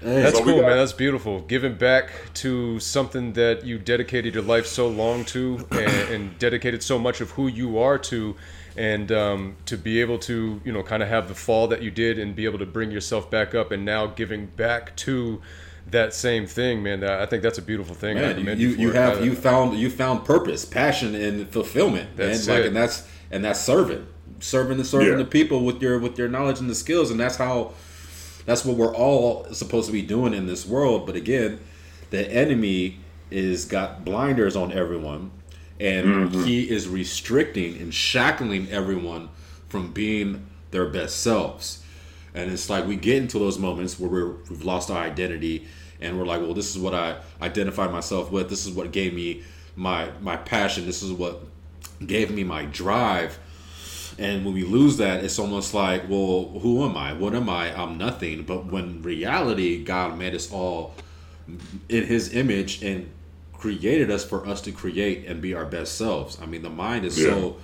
Hey, 0.00 0.22
That's 0.22 0.38
So 0.38 0.44
cool, 0.44 0.60
got- 0.60 0.68
man. 0.68 0.76
That's 0.76 0.92
beautiful. 0.92 1.40
Giving 1.40 1.74
back 1.74 2.10
to 2.34 2.78
something 2.80 3.32
that 3.32 3.64
you 3.64 3.78
dedicated 3.78 4.34
your 4.34 4.44
life 4.44 4.66
so 4.66 4.88
long 4.88 5.24
to, 5.26 5.66
and, 5.72 5.80
and 6.12 6.38
dedicated 6.38 6.82
so 6.82 6.98
much 6.98 7.20
of 7.20 7.32
who 7.32 7.48
you 7.48 7.78
are 7.78 7.98
to, 7.98 8.36
and 8.76 9.10
um, 9.10 9.56
to 9.66 9.76
be 9.76 10.00
able 10.00 10.18
to, 10.20 10.60
you 10.64 10.72
know, 10.72 10.82
kind 10.84 11.02
of 11.02 11.08
have 11.08 11.26
the 11.28 11.34
fall 11.34 11.66
that 11.68 11.82
you 11.82 11.90
did, 11.90 12.18
and 12.18 12.36
be 12.36 12.44
able 12.44 12.58
to 12.60 12.66
bring 12.66 12.90
yourself 12.92 13.28
back 13.30 13.54
up, 13.54 13.72
and 13.72 13.84
now 13.84 14.06
giving 14.06 14.46
back 14.46 14.94
to 14.96 15.42
that 15.90 16.14
same 16.14 16.46
thing, 16.46 16.82
man. 16.82 17.02
I 17.02 17.26
think 17.26 17.42
that's 17.42 17.58
a 17.58 17.62
beautiful 17.62 17.94
thing. 17.94 18.16
Man, 18.18 18.36
commend 18.36 18.60
you, 18.60 18.68
you 18.70 18.92
have 18.92 19.24
you 19.24 19.34
found 19.34 19.76
you 19.78 19.90
found 19.90 20.24
purpose, 20.24 20.64
passion, 20.64 21.14
and 21.14 21.48
fulfillment, 21.48 22.10
That's 22.14 22.46
man. 22.46 22.58
Like, 22.58 22.66
and 22.68 22.76
that's 22.76 23.08
and 23.30 23.42
that's 23.44 23.58
serving, 23.60 24.06
serving 24.38 24.76
the 24.76 24.84
serving 24.84 25.08
Yeah. 25.08 25.16
the 25.16 25.24
people 25.24 25.64
with 25.64 25.80
your 25.82 25.98
with 25.98 26.18
your 26.18 26.28
knowledge 26.28 26.60
and 26.60 26.68
the 26.70 26.74
skills, 26.74 27.10
and 27.10 27.18
that's 27.18 27.36
how 27.36 27.72
that's 28.48 28.64
what 28.64 28.76
we're 28.76 28.94
all 28.96 29.44
supposed 29.52 29.86
to 29.86 29.92
be 29.92 30.02
doing 30.02 30.32
in 30.34 30.46
this 30.46 30.64
world. 30.66 31.06
But 31.06 31.16
again, 31.16 31.60
the 32.10 32.26
enemy 32.32 32.98
is 33.30 33.66
got 33.66 34.04
blinders 34.04 34.56
on 34.56 34.72
everyone, 34.72 35.30
and 35.78 36.06
Mm-hmm. 36.30 36.44
he 36.44 36.68
is 36.68 36.88
restricting 36.88 37.76
and 37.76 37.92
shackling 37.92 38.68
everyone 38.70 39.28
from 39.68 39.92
being 39.92 40.46
their 40.70 40.86
best 40.86 41.20
selves. 41.20 41.84
And 42.34 42.50
it's 42.50 42.70
like 42.70 42.86
we 42.86 42.96
get 42.96 43.16
into 43.16 43.38
those 43.38 43.58
moments 43.58 44.00
where 44.00 44.10
we're, 44.10 44.32
we've 44.48 44.64
lost 44.64 44.90
our 44.90 45.02
identity, 45.02 45.66
and 46.00 46.18
we're 46.18 46.24
like, 46.26 46.40
well, 46.40 46.54
this 46.54 46.74
is 46.74 46.78
what 46.80 46.94
I 46.94 47.18
identify 47.42 47.88
myself 47.88 48.30
with. 48.30 48.48
This 48.48 48.66
is 48.66 48.72
what 48.72 48.92
gave 48.92 49.12
me 49.12 49.42
my 49.76 50.10
my 50.22 50.36
passion. 50.36 50.86
This 50.86 51.02
is 51.02 51.12
what 51.12 51.42
gave 52.06 52.30
me 52.30 52.44
my 52.44 52.64
drive. 52.64 53.38
And 54.18 54.44
when 54.44 54.52
we 54.52 54.64
lose 54.64 54.96
that, 54.96 55.22
it's 55.24 55.38
almost 55.38 55.74
like, 55.74 56.08
well, 56.08 56.58
who 56.60 56.84
am 56.84 56.96
I? 56.96 57.12
What 57.12 57.34
am 57.34 57.48
I? 57.48 57.72
I'm 57.80 57.96
nothing. 57.98 58.42
But 58.42 58.66
when 58.66 59.00
reality, 59.02 59.84
God 59.84 60.18
made 60.18 60.34
us 60.34 60.50
all 60.52 60.94
in 61.88 62.04
His 62.04 62.34
image 62.34 62.82
and 62.82 63.08
created 63.52 64.10
us 64.10 64.24
for 64.24 64.46
us 64.46 64.60
to 64.62 64.72
create 64.72 65.26
and 65.26 65.40
be 65.40 65.54
our 65.54 65.64
best 65.64 65.96
selves. 65.96 66.38
I 66.42 66.46
mean, 66.46 66.62
the 66.62 66.70
mind 66.70 67.04
is 67.04 67.18
Yeah. 67.18 67.30
so, 67.30 67.56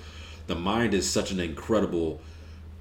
the 0.46 0.54
mind 0.54 0.94
is 0.94 1.08
such 1.08 1.30
an 1.32 1.40
incredible 1.40 2.20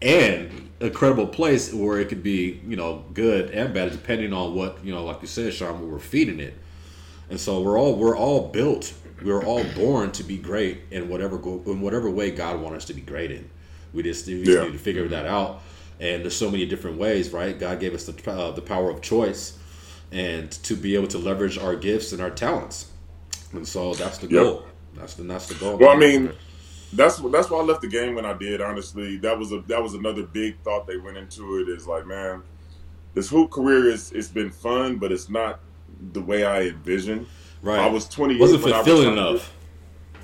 and 0.01 0.69
incredible 0.81 1.27
place 1.27 1.73
where 1.73 1.99
it 1.99 2.09
could 2.09 2.21
be, 2.23 2.59
you 2.67 2.75
know, 2.75 3.05
good 3.13 3.51
and 3.51 3.73
bad 3.73 3.91
depending 3.91 4.33
on 4.33 4.53
what 4.53 4.79
you 4.83 4.93
know, 4.93 5.03
like 5.03 5.21
you 5.21 5.27
said, 5.27 5.53
Sean, 5.53 5.79
what 5.79 5.89
we're 5.89 5.99
feeding 5.99 6.39
it. 6.39 6.55
And 7.29 7.39
so 7.39 7.61
we're 7.61 7.79
all 7.79 7.95
we're 7.95 8.17
all 8.17 8.49
built. 8.49 8.93
We're 9.23 9.43
all 9.43 9.63
born 9.75 10.11
to 10.13 10.23
be 10.23 10.37
great 10.37 10.81
in 10.91 11.07
whatever 11.07 11.37
go, 11.37 11.61
in 11.65 11.79
whatever 11.79 12.09
way 12.09 12.31
God 12.31 12.59
wants 12.59 12.79
us 12.79 12.85
to 12.85 12.93
be 12.93 13.01
great 13.01 13.31
in. 13.31 13.49
We 13.93 14.03
just, 14.03 14.27
we 14.27 14.43
just 14.43 14.57
Yeah. 14.57 14.63
need 14.65 14.73
to 14.73 14.79
figure 14.79 15.07
that 15.07 15.25
out. 15.25 15.61
And 15.99 16.23
there's 16.23 16.35
so 16.35 16.49
many 16.49 16.65
different 16.65 16.97
ways, 16.97 17.31
right? 17.31 17.57
God 17.57 17.79
gave 17.79 17.93
us 17.93 18.05
the 18.05 18.31
uh, 18.31 18.51
the 18.51 18.61
power 18.61 18.89
of 18.89 19.01
choice, 19.01 19.57
and 20.11 20.51
to 20.63 20.75
be 20.75 20.95
able 20.95 21.07
to 21.07 21.17
leverage 21.17 21.57
our 21.57 21.75
gifts 21.75 22.11
and 22.11 22.21
our 22.21 22.31
talents. 22.31 22.87
And 23.53 23.67
so 23.67 23.93
that's 23.93 24.17
the 24.17 24.27
Yep. 24.27 24.43
goal. 24.43 24.65
That's 24.95 25.13
the 25.13 25.23
that's 25.23 25.47
the 25.47 25.55
goal. 25.55 25.77
Well, 25.77 25.89
I 25.91 25.95
mean, 25.95 26.31
that's 26.93 27.17
that's 27.17 27.49
why 27.49 27.59
I 27.59 27.63
left 27.63 27.81
the 27.81 27.87
game 27.87 28.15
when 28.15 28.25
I 28.25 28.33
did. 28.33 28.59
Honestly, 28.61 29.17
that 29.17 29.37
was 29.37 29.51
a 29.51 29.61
that 29.67 29.81
was 29.81 29.93
another 29.93 30.23
big 30.23 30.59
thought 30.63 30.87
they 30.87 30.97
went 30.97 31.17
into 31.17 31.59
it. 31.59 31.69
Is 31.69 31.87
like, 31.87 32.05
man, 32.07 32.41
this 33.13 33.29
hoop 33.29 33.51
career 33.51 33.87
is 33.87 34.11
it's 34.11 34.27
been 34.27 34.49
fun, 34.51 34.97
but 34.97 35.11
it's 35.11 35.29
not 35.29 35.59
the 36.11 36.21
way 36.21 36.43
I 36.43 36.63
envisioned. 36.63 37.27
right? 37.61 37.79
I 37.79 37.87
was 37.87 38.09
28 38.09 38.39
wasn't 38.39 38.63
when 38.63 38.73
fulfilling 38.73 39.13
enough. 39.13 39.53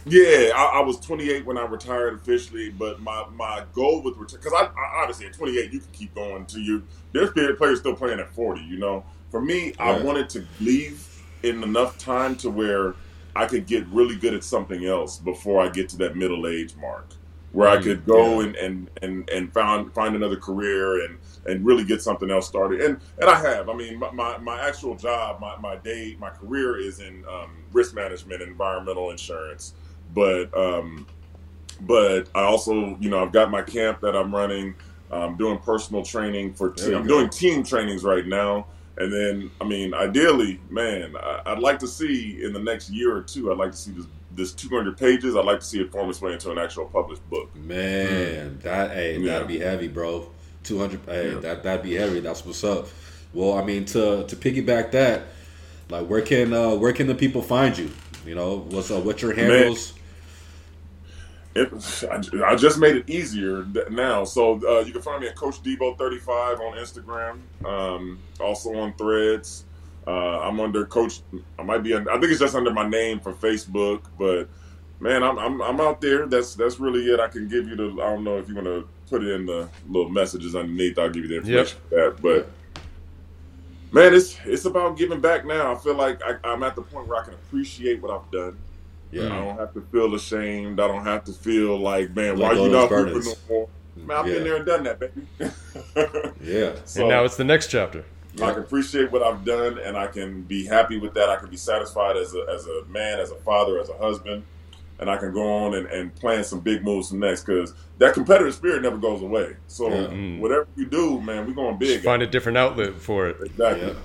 Yeah, 0.06 0.52
I, 0.56 0.80
I 0.80 0.82
was 0.82 1.00
28 1.00 1.46
when 1.48 1.58
I 1.58 1.66
retired 1.66 2.16
officially, 2.16 2.72
but 2.72 3.02
my, 3.02 3.26
my 3.32 3.66
goal 3.74 4.04
with 4.04 4.18
return 4.18 4.42
because 4.44 4.54
I, 4.54 4.66
I 4.66 5.02
obviously 5.04 5.28
at 5.28 5.34
28 5.34 5.74
you 5.74 5.80
can 5.82 5.92
keep 5.94 6.16
going 6.16 6.46
to 6.48 6.60
you. 6.62 6.86
There's 7.14 7.32
players 7.58 7.80
still 7.80 7.96
playing 7.96 8.20
at 8.20 8.34
40. 8.36 8.62
You 8.64 8.80
know, 8.80 9.06
for 9.32 9.42
me, 9.42 9.76
I 9.80 9.94
wanted 9.94 10.30
to 10.32 10.50
leave 10.60 11.08
in 11.44 11.64
enough 11.64 11.98
time 11.98 12.36
to 12.38 12.52
where 12.52 12.98
I 13.36 13.48
could 13.48 13.68
get 13.68 13.88
really 13.90 14.18
good 14.18 14.36
at 14.36 14.44
something 14.44 14.86
else 14.86 15.20
before 15.20 15.62
I 15.62 15.70
get 15.70 15.90
to 15.92 15.98
that 16.00 16.18
middle 16.18 16.48
age 16.48 16.76
mark, 16.76 17.16
where 17.52 17.70
I 17.70 17.78
Mm, 17.78 17.80
could 17.80 18.06
go 18.06 18.42
yeah. 18.42 18.42
and 18.42 18.58
and 18.58 18.90
and 19.02 19.30
and 19.32 19.54
find 19.54 19.94
find 19.96 20.18
another 20.18 20.38
career 20.38 21.06
and 21.06 21.20
and 21.46 21.66
really 21.66 21.86
get 21.86 22.04
something 22.04 22.32
else 22.32 22.48
started. 22.50 22.82
And 22.82 23.02
and 23.20 23.30
I 23.30 23.40
have. 23.40 23.70
I 23.70 23.74
mean, 23.76 24.00
my 24.00 24.12
my, 24.12 24.38
my 24.40 24.62
actual 24.68 24.96
job, 24.96 25.40
my 25.42 25.56
my 25.58 25.78
day, 25.78 26.18
my 26.20 26.32
career 26.32 26.78
is 26.78 27.00
in 27.00 27.24
um, 27.32 27.66
risk 27.72 27.96
management, 27.96 28.42
and 28.42 28.52
environmental 28.52 29.12
insurance 29.12 29.74
but 30.14 30.56
um, 30.58 31.06
but 31.82 32.28
I 32.36 32.44
also 32.44 32.98
you 33.00 33.10
know 33.10 33.24
I've 33.24 33.32
got 33.32 33.52
my 33.52 33.62
camp 33.62 34.02
that 34.02 34.16
I'm 34.16 34.34
running. 34.34 34.76
I'm 35.12 35.38
doing 35.38 35.58
personal 35.60 36.04
training 36.04 36.54
for. 36.54 36.74
You 36.78 36.96
I'm 36.98 37.08
go. 37.08 37.18
doing 37.20 37.30
team 37.30 37.64
trainings 37.64 38.04
right 38.04 38.26
now, 38.28 38.68
and 38.98 39.12
then 39.12 39.50
I 39.60 39.64
mean, 39.64 39.94
ideally, 39.94 40.60
man, 40.70 41.16
I, 41.18 41.42
I'd 41.48 41.60
like 41.60 41.80
to 41.80 41.88
see 41.88 42.44
in 42.44 42.54
the 42.54 42.60
next 42.60 42.90
year 42.92 43.16
or 43.16 43.22
two. 43.24 43.52
I'd 43.52 43.58
like 43.58 43.72
to 43.72 43.78
see 43.78 43.92
this 43.92 44.06
this 44.32 44.54
200 44.54 44.96
pages. 44.98 45.36
I'd 45.36 45.46
like 45.46 45.62
to 45.62 45.66
see 45.66 45.82
it 45.82 45.92
form 45.92 46.10
its 46.10 46.22
way 46.22 46.34
into 46.34 46.52
an 46.52 46.60
actual 46.60 46.86
published 46.86 47.28
book. 47.30 47.50
Man, 47.56 48.60
that 48.60 48.92
hey, 48.92 49.18
Yeah. 49.18 49.34
that'd 49.34 49.48
be 49.48 49.58
heavy, 49.60 49.88
bro. 49.88 50.30
Two 50.64 50.78
hundred, 50.78 51.00
hey, 51.08 51.32
Yeah. 51.34 51.40
that 51.40 51.64
that'd 51.64 51.84
be 51.84 51.96
heavy. 51.96 52.20
That's 52.20 52.46
what's 52.46 52.64
up. 52.64 52.88
Well, 53.34 53.54
I 53.58 53.64
mean, 53.64 53.86
to 53.86 54.26
to 54.28 54.36
piggyback 54.36 54.92
that, 54.92 55.24
like, 55.90 56.06
where 56.08 56.22
can 56.22 56.54
uh 56.54 56.76
where 56.76 56.94
can 56.94 57.08
the 57.08 57.16
people 57.16 57.42
find 57.42 57.76
you? 57.78 57.90
You 58.28 58.36
know, 58.36 58.58
what's 58.70 58.92
uh, 58.92 59.00
what's 59.00 59.22
your 59.24 59.34
handles? 59.34 59.94
It, 61.56 61.72
I, 62.12 62.52
I 62.52 62.56
just 62.56 62.78
made 62.78 62.96
it 62.96 63.10
easier 63.10 63.66
now. 63.90 64.24
So 64.24 64.62
uh, 64.68 64.82
you 64.82 64.92
can 64.92 65.02
find 65.02 65.22
me 65.22 65.28
at 65.28 65.36
Coach 65.36 65.62
Debo35 65.64 66.60
on 66.60 66.78
Instagram. 66.78 67.66
Um, 67.66 68.20
also 68.40 68.74
on 68.76 68.94
Threads. 68.94 69.66
Uh, 70.06 70.40
I'm 70.40 70.60
under 70.60 70.86
Coach. 70.86 71.22
I 71.58 71.64
might 71.64 71.80
be. 71.80 71.94
Under, 71.94 72.12
I 72.12 72.20
think 72.20 72.32
it's 72.32 72.40
just 72.40 72.56
under 72.56 72.72
my 72.72 72.88
name 72.88 73.20
for 73.20 73.34
Facebook. 73.34 74.02
But 74.18 74.48
man, 75.00 75.24
I'm, 75.24 75.38
I'm 75.38 75.62
I'm 75.62 75.82
out 75.82 76.02
there. 76.02 76.28
That's 76.28 76.56
that's 76.56 76.80
really 76.80 77.02
it. 77.12 77.20
I 77.20 77.28
can 77.28 77.48
give 77.48 77.68
you 77.68 77.76
the. 77.76 78.02
I 78.02 78.14
don't 78.14 78.24
know 78.24 78.38
if 78.38 78.48
you 78.48 78.56
want 78.56 78.68
to 78.68 78.88
put 79.10 79.24
it 79.24 79.32
in 79.32 79.46
the 79.46 79.70
little 79.88 80.10
messages 80.10 80.56
underneath. 80.56 80.98
I'll 80.98 81.10
give 81.10 81.24
you 81.24 81.30
the 81.30 81.38
information 81.38 81.78
for 81.90 81.96
that. 81.96 82.22
But 82.22 82.50
man, 83.92 84.14
it's 84.14 84.38
it's 84.46 84.66
about 84.66 84.98
giving 84.98 85.20
back 85.20 85.46
now. 85.46 85.74
I 85.74 85.76
feel 85.78 85.96
like 85.96 86.22
I, 86.24 86.36
I'm 86.44 86.64
at 86.64 86.76
the 86.76 86.82
point 86.82 87.08
where 87.08 87.22
I 87.22 87.26
can 87.26 87.34
appreciate 87.34 88.02
what 88.02 88.12
I've 88.12 88.32
done. 88.32 88.58
I 89.14 89.18
don't 89.18 89.58
have 89.58 89.74
to 89.74 89.82
feel 89.92 90.14
ashamed. 90.16 90.80
I 90.80 90.88
don't 90.88 91.04
have 91.04 91.24
to 91.26 91.34
feel 91.34 91.78
like, 91.78 92.16
man, 92.16 92.38
Let 92.38 92.50
why 92.50 92.54
go 92.56 92.66
you 92.66 92.72
not 92.72 92.90
those 92.90 93.14
hooping 93.14 93.24
no 93.50 93.56
more? 93.56 93.70
Man, 93.96 94.18
I've 94.18 94.28
Yeah. 94.28 94.34
been 94.36 94.44
there 94.44 94.56
and 94.58 94.66
done 94.66 94.84
that, 94.84 95.00
baby. 95.00 95.22
yeah, 96.44 96.76
so 96.86 97.02
and 97.02 97.10
now 97.10 97.24
it's 97.24 97.36
the 97.38 97.44
next 97.44 97.68
chapter. 97.68 98.06
I 98.42 98.52
can 98.54 98.60
appreciate 98.64 99.12
what 99.12 99.22
I've 99.24 99.44
done, 99.44 99.80
and 99.80 99.98
I 99.98 100.08
can 100.08 100.44
be 100.44 100.66
happy 100.66 100.98
with 100.98 101.14
that. 101.16 101.30
I 101.30 101.36
can 101.38 101.50
be 101.50 101.58
satisfied 101.58 102.16
as 102.16 102.34
a 102.36 102.46
as 102.54 102.66
a 102.68 102.86
man, 102.88 103.20
as 103.20 103.32
a 103.32 103.36
father, 103.38 103.80
as 103.80 103.90
a 103.90 103.98
husband, 103.98 104.44
and 105.00 105.10
I 105.10 105.18
can 105.18 105.34
go 105.34 105.42
on 105.66 105.74
and, 105.74 105.88
and 105.88 106.16
plan 106.16 106.44
some 106.44 106.60
big 106.62 106.84
moves 106.84 107.12
next 107.12 107.44
because 107.44 107.74
that 107.98 108.14
competitive 108.14 108.54
spirit 108.54 108.82
never 108.84 108.98
goes 108.98 109.22
away. 109.22 109.58
So 109.68 109.90
Yeah. 109.90 110.08
Mm. 110.08 110.40
whatever 110.40 110.68
you 110.78 110.86
do, 110.86 111.20
man, 111.20 111.48
we're 111.48 111.54
going 111.54 111.78
big. 111.78 111.90
Just 111.90 112.06
find 112.06 112.22
a 112.22 112.28
different 112.28 112.58
outlet 112.58 112.94
for 113.02 113.28
it. 113.28 113.38
exactly. 113.44 113.96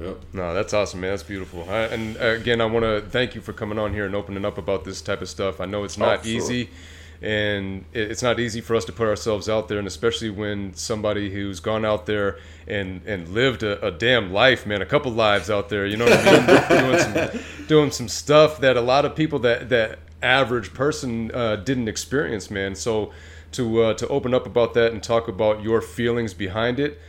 Yep. 0.00 0.20
No, 0.32 0.54
that's 0.54 0.72
awesome, 0.74 1.00
man. 1.00 1.10
That's 1.10 1.22
beautiful. 1.22 1.66
I, 1.68 1.82
and 1.86 2.16
uh, 2.16 2.26
again, 2.26 2.60
I 2.60 2.66
want 2.66 2.84
to 2.84 3.02
thank 3.10 3.34
you 3.34 3.40
for 3.40 3.52
coming 3.52 3.78
on 3.78 3.92
here 3.92 4.06
and 4.06 4.14
opening 4.14 4.44
up 4.44 4.58
about 4.58 4.84
this 4.84 5.00
type 5.00 5.20
of 5.22 5.28
stuff. 5.28 5.60
I 5.60 5.66
know 5.66 5.84
it's 5.84 5.98
not 5.98 6.20
Oh, 6.20 6.22
sure. 6.22 6.30
easy, 6.32 6.70
and 7.20 7.84
it- 7.92 8.10
it's 8.10 8.22
not 8.22 8.38
easy 8.38 8.60
for 8.60 8.76
us 8.76 8.84
to 8.86 8.92
put 8.92 9.08
ourselves 9.08 9.48
out 9.48 9.68
there, 9.68 9.78
and 9.78 9.86
especially 9.86 10.30
when 10.30 10.74
somebody 10.74 11.30
who's 11.30 11.60
gone 11.60 11.84
out 11.84 12.06
there 12.06 12.38
and 12.66 13.00
and 13.06 13.28
lived 13.28 13.62
a, 13.62 13.84
a 13.84 13.90
damn 13.90 14.32
life, 14.32 14.66
man, 14.66 14.82
a 14.82 14.86
couple 14.86 15.10
lives 15.12 15.50
out 15.50 15.68
there. 15.68 15.84
You 15.86 15.96
know 15.96 16.04
what 16.04 16.18
I 16.18 16.36
mean? 16.36 16.68
doing 16.68 16.98
some 16.98 17.40
doing 17.66 17.90
some 17.90 18.08
stuff 18.08 18.60
that 18.60 18.76
a 18.76 18.80
lot 18.80 19.04
of 19.04 19.14
people 19.16 19.38
that 19.40 19.68
that 19.70 19.98
average 20.22 20.74
person 20.74 21.30
uh, 21.34 21.56
didn't 21.56 21.88
experience, 21.88 22.50
man. 22.50 22.74
So 22.74 23.12
to 23.52 23.82
uh, 23.82 23.94
to 23.94 24.06
open 24.08 24.34
up 24.34 24.46
about 24.46 24.74
that 24.74 24.92
and 24.92 25.02
talk 25.02 25.26
about 25.28 25.62
your 25.62 25.80
feelings 25.80 26.34
behind 26.34 26.78
it. 26.78 27.00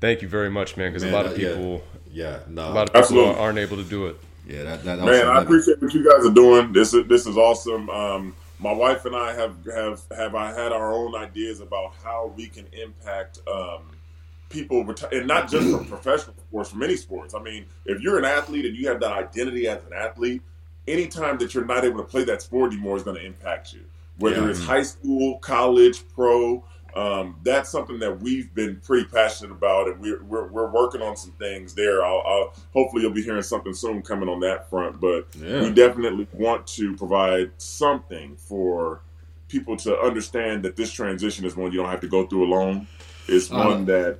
Thank 0.00 0.22
you 0.22 0.28
very 0.28 0.50
much, 0.50 0.76
man, 0.76 0.92
because 0.92 1.02
a 1.02 1.10
lot 1.10 1.26
of 1.26 1.32
that- 1.32 1.40
yeah. 1.40 1.48
people 1.50 1.82
yeah, 2.10 2.38
no, 2.48 2.68
a 2.68 2.70
lot 2.70 2.76
of 2.82 2.86
people 2.88 3.00
Absolutely. 3.00 3.34
aren't 3.34 3.58
able 3.58 3.76
to 3.76 3.84
do 3.84 4.06
it. 4.06 4.16
yeah, 4.46 4.62
that, 4.64 4.84
that 4.84 4.98
Man, 5.00 5.26
I 5.28 5.42
appreciate 5.42 5.80
what 5.82 5.92
you 5.92 6.02
guys 6.08 6.24
are 6.24 6.32
doing. 6.32 6.72
This 6.72 6.94
is 6.94 7.06
this 7.06 7.26
is 7.26 7.36
awesome. 7.36 7.90
Um, 7.90 8.34
my 8.60 8.72
wife 8.72 9.04
and 9.04 9.14
I 9.14 9.34
have 9.34 9.54
have 9.74 10.02
have 10.16 10.34
I 10.34 10.52
had 10.52 10.72
our 10.72 10.92
own 10.92 11.14
ideas 11.14 11.60
about 11.60 11.94
how 12.02 12.32
we 12.36 12.46
can 12.48 12.66
impact 12.72 13.40
um, 13.46 13.90
people, 14.48 14.84
reti- 14.84 15.12
and 15.16 15.26
not 15.28 15.50
just 15.50 15.68
from 15.70 15.84
professional 15.96 16.34
sports, 16.36 16.70
from 16.70 16.82
any 16.82 16.96
sports. 16.96 17.34
I 17.34 17.42
mean, 17.42 17.66
if 17.84 18.00
you're 18.00 18.18
an 18.18 18.24
athlete 18.24 18.64
and 18.64 18.76
you 18.76 18.88
have 18.88 19.00
that 19.00 19.12
identity 19.12 19.68
as 19.68 19.78
an 19.84 19.92
athlete, 19.92 20.42
anytime 20.86 21.36
that 21.38 21.54
you're 21.54 21.66
not 21.66 21.84
able 21.84 21.98
to 21.98 22.04
play 22.04 22.24
that 22.24 22.40
sport 22.42 22.72
anymore 22.72 22.96
is 22.96 23.02
going 23.02 23.16
to 23.16 23.24
impact 23.24 23.72
you. 23.74 23.80
Whether 24.18 24.42
Yeah. 24.42 24.48
it's 24.50 24.64
high 24.64 24.82
school, 24.82 25.38
college, 25.38 26.02
pro, 26.14 26.64
um, 26.98 27.36
that's 27.44 27.70
something 27.70 27.98
that 28.00 28.20
we've 28.20 28.52
been 28.54 28.80
pretty 28.84 29.06
passionate 29.08 29.52
about, 29.52 29.88
and 29.88 30.00
we're 30.00 30.22
we're, 30.24 30.48
we're 30.48 30.70
working 30.70 31.00
on 31.02 31.16
some 31.16 31.32
things 31.32 31.74
there. 31.74 32.04
I'll, 32.04 32.22
I'll 32.26 32.54
hopefully 32.72 33.02
you'll 33.02 33.12
be 33.12 33.22
hearing 33.22 33.42
something 33.42 33.72
soon 33.74 34.02
coming 34.02 34.28
on 34.28 34.40
that 34.40 34.68
front, 34.68 35.00
but 35.00 35.26
Yeah. 35.40 35.62
we 35.62 35.70
definitely 35.70 36.26
want 36.32 36.66
to 36.78 36.96
provide 36.96 37.52
something 37.58 38.36
for 38.36 39.00
people 39.48 39.76
to 39.78 39.98
understand 40.00 40.62
that 40.64 40.76
this 40.76 40.92
transition 40.92 41.44
is 41.44 41.56
one 41.56 41.70
you 41.72 41.78
don't 41.78 41.88
have 41.88 42.00
to 42.00 42.08
go 42.08 42.26
through 42.26 42.44
alone. 42.44 42.86
It's 43.28 43.50
Uh, 43.50 43.56
one 43.56 43.84
that 43.86 44.18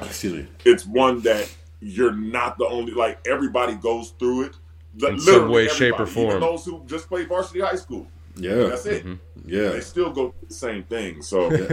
excuse 0.02 0.32
me. 0.32 0.46
it's 0.64 0.84
one 0.86 1.20
that 1.20 1.54
you're 1.80 2.12
not 2.12 2.58
the 2.58 2.66
only 2.66 2.92
like 2.92 3.18
everybody 3.26 3.74
goes 3.74 4.10
through 4.18 4.42
it. 4.46 4.54
The- 4.96 5.08
In 5.08 5.20
some 5.20 5.50
way, 5.50 5.68
shape, 5.68 6.00
or 6.00 6.06
form. 6.06 6.40
Those 6.40 6.64
who 6.64 6.82
just 6.86 7.06
play 7.08 7.24
varsity 7.26 7.60
high 7.60 7.76
school. 7.76 8.06
Yeah, 8.38 8.54
That's 8.68 8.84
it. 8.86 9.06
yeah, 9.46 9.70
They 9.70 9.80
still 9.80 10.10
go 10.12 10.30
through 10.30 10.48
the 10.48 10.54
same 10.54 10.82
thing. 10.84 11.22
So 11.22 11.50
yeah. 11.50 11.66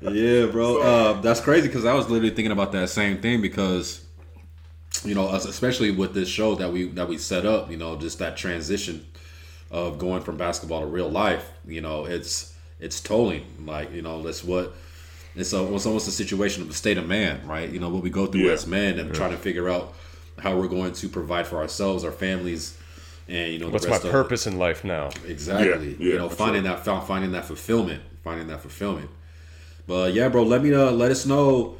Yeah, 0.00 0.46
bro. 0.46 0.74
So- 0.74 0.82
uh, 0.82 1.20
that's 1.20 1.40
crazy 1.40 1.68
because 1.68 1.84
I 1.84 1.94
was 1.94 2.08
literally 2.08 2.34
thinking 2.34 2.52
about 2.52 2.72
that 2.72 2.88
same 2.88 3.18
thing 3.20 3.40
because, 3.42 4.04
you 5.04 5.14
know, 5.14 5.28
especially 5.34 5.90
with 5.90 6.14
this 6.14 6.28
show 6.28 6.54
that 6.56 6.72
we 6.72 6.88
that 6.90 7.08
we 7.08 7.18
set 7.18 7.44
up, 7.46 7.70
you 7.70 7.76
know, 7.76 7.96
just 7.96 8.18
that 8.20 8.36
transition 8.36 9.06
of 9.70 9.98
going 9.98 10.22
from 10.22 10.36
basketball 10.36 10.80
to 10.80 10.86
real 10.86 11.10
life. 11.10 11.50
You 11.66 11.80
know, 11.80 12.04
it's 12.06 12.54
it's 12.80 13.00
tolling. 13.00 13.44
Like 13.66 13.92
you 13.92 14.02
know, 14.02 14.22
that's 14.22 14.42
what 14.44 14.74
it's, 15.34 15.52
a, 15.52 15.74
it's 15.74 15.84
almost 15.86 16.08
a 16.08 16.12
situation 16.12 16.62
of 16.62 16.68
the 16.68 16.74
state 16.74 16.96
of 16.98 17.06
man, 17.06 17.46
right? 17.46 17.68
You 17.68 17.78
know, 17.80 17.90
what 17.90 18.02
we 18.02 18.10
go 18.10 18.26
through 18.26 18.42
Yeah. 18.42 18.52
as 18.52 18.66
men 18.66 18.98
and 18.98 19.14
trying 19.14 19.32
to 19.32 19.36
figure 19.36 19.68
out 19.68 19.92
how 20.38 20.56
we're 20.56 20.68
going 20.68 20.92
to 20.92 21.08
provide 21.08 21.46
for 21.46 21.58
ourselves, 21.58 22.04
our 22.04 22.12
families, 22.12 22.78
and 23.28 23.52
you 23.52 23.58
know 23.58 23.66
the 23.66 23.72
What's 23.72 23.86
my 23.86 23.92
rest 23.92 24.04
of- 24.04 24.10
purpose 24.12 24.46
in 24.46 24.58
life 24.58 24.84
now? 24.84 25.10
Exactly. 25.26 25.90
Yeah, 25.90 25.96
yeah, 25.98 26.12
you 26.12 26.18
know, 26.18 26.28
finding 26.28 26.64
sure. 26.64 26.76
that 26.76 27.06
finding 27.06 27.32
that 27.32 27.44
fulfillment, 27.44 28.02
finding 28.22 28.46
that 28.48 28.60
fulfillment. 28.60 29.10
But 29.86 30.14
yeah, 30.14 30.28
bro, 30.28 30.42
let 30.42 30.62
me 30.62 30.72
uh, 30.74 30.90
let 30.90 31.10
us 31.10 31.26
know 31.26 31.76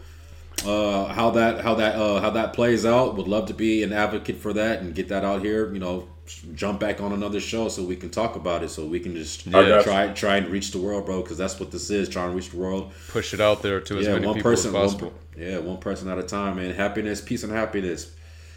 uh, 0.65 1.07
how 1.07 1.31
that 1.31 1.61
how 1.63 1.75
that 1.75 1.97
uh, 1.97 2.21
how 2.21 2.31
that 2.31 2.53
plays 2.53 2.87
out. 2.87 3.17
Would 3.17 3.29
love 3.29 3.47
to 3.47 3.55
be 3.55 3.83
an 3.83 3.93
advocate 3.93 4.37
for 4.39 4.53
that 4.55 4.81
and 4.81 4.95
get 4.95 5.09
that 5.09 5.25
out 5.25 5.43
here. 5.43 5.73
You 5.73 5.79
know, 5.81 6.09
jump 6.55 6.81
back 6.81 7.01
on 7.01 7.13
another 7.13 7.41
show 7.41 7.69
so 7.69 7.83
we 7.85 7.97
can 7.97 8.11
talk 8.11 8.37
about 8.37 8.63
it. 8.63 8.71
So 8.71 8.87
we 8.87 9.01
can 9.01 9.15
just 9.15 9.47
I 9.49 9.51
got 9.51 9.77
you. 9.79 9.83
try 9.83 10.09
try 10.09 10.37
and 10.37 10.49
reach 10.49 10.71
the 10.71 10.79
world, 10.79 11.05
bro. 11.07 11.21
Because 11.23 11.37
that's 11.39 11.59
what 11.61 11.71
this 11.73 11.91
is. 11.91 12.09
Trying 12.09 12.31
to 12.31 12.37
reach 12.37 12.51
the 12.51 12.59
world. 12.59 12.93
Push 13.09 13.35
it 13.35 13.41
out 13.41 13.63
there 13.63 13.81
to 13.81 13.99
as 13.99 14.07
yeah, 14.07 14.13
many 14.15 14.27
one 14.27 14.37
people 14.37 14.51
person. 14.53 14.69
as 14.71 14.75
One, 14.75 14.83
possible. 14.85 15.11
per- 15.35 15.41
yeah, 15.43 15.59
one 15.59 15.79
person 15.79 16.09
at 16.09 16.19
a 16.19 16.23
time, 16.23 16.57
man. 16.57 16.75
Happiness, 16.75 17.21
peace, 17.21 17.43
and 17.43 17.53
happiness 17.53 18.13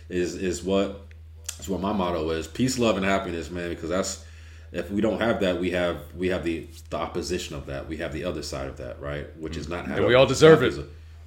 is 0.09 0.35
is 0.35 0.63
what 0.63 1.05
is 1.59 1.69
what 1.69 1.81
my 1.81 1.93
motto 1.93 2.29
is. 2.31 2.47
Peace, 2.47 2.77
love, 2.79 2.97
and 2.97 3.05
happiness, 3.05 3.49
man. 3.49 3.69
Because 3.69 3.89
that's 3.89 4.25
if 4.71 4.91
we 4.91 5.01
don't 5.01 5.19
have 5.21 5.39
that, 5.41 5.59
we 5.59 5.71
have 5.71 5.97
we 6.15 6.27
have 6.29 6.43
the 6.43 6.67
the 6.89 6.97
opposition 6.97 7.55
of 7.55 7.65
that. 7.67 7.87
We 7.87 7.97
have 7.97 8.13
the 8.13 8.23
other 8.23 8.41
side 8.43 8.67
of 8.67 8.77
that, 8.77 8.99
right? 9.01 9.27
Which 9.37 9.57
is 9.57 9.67
not. 9.67 9.87
And 9.87 10.05
we 10.05 10.13
all 10.13 10.25
deserve 10.25 10.63
it. 10.63 10.73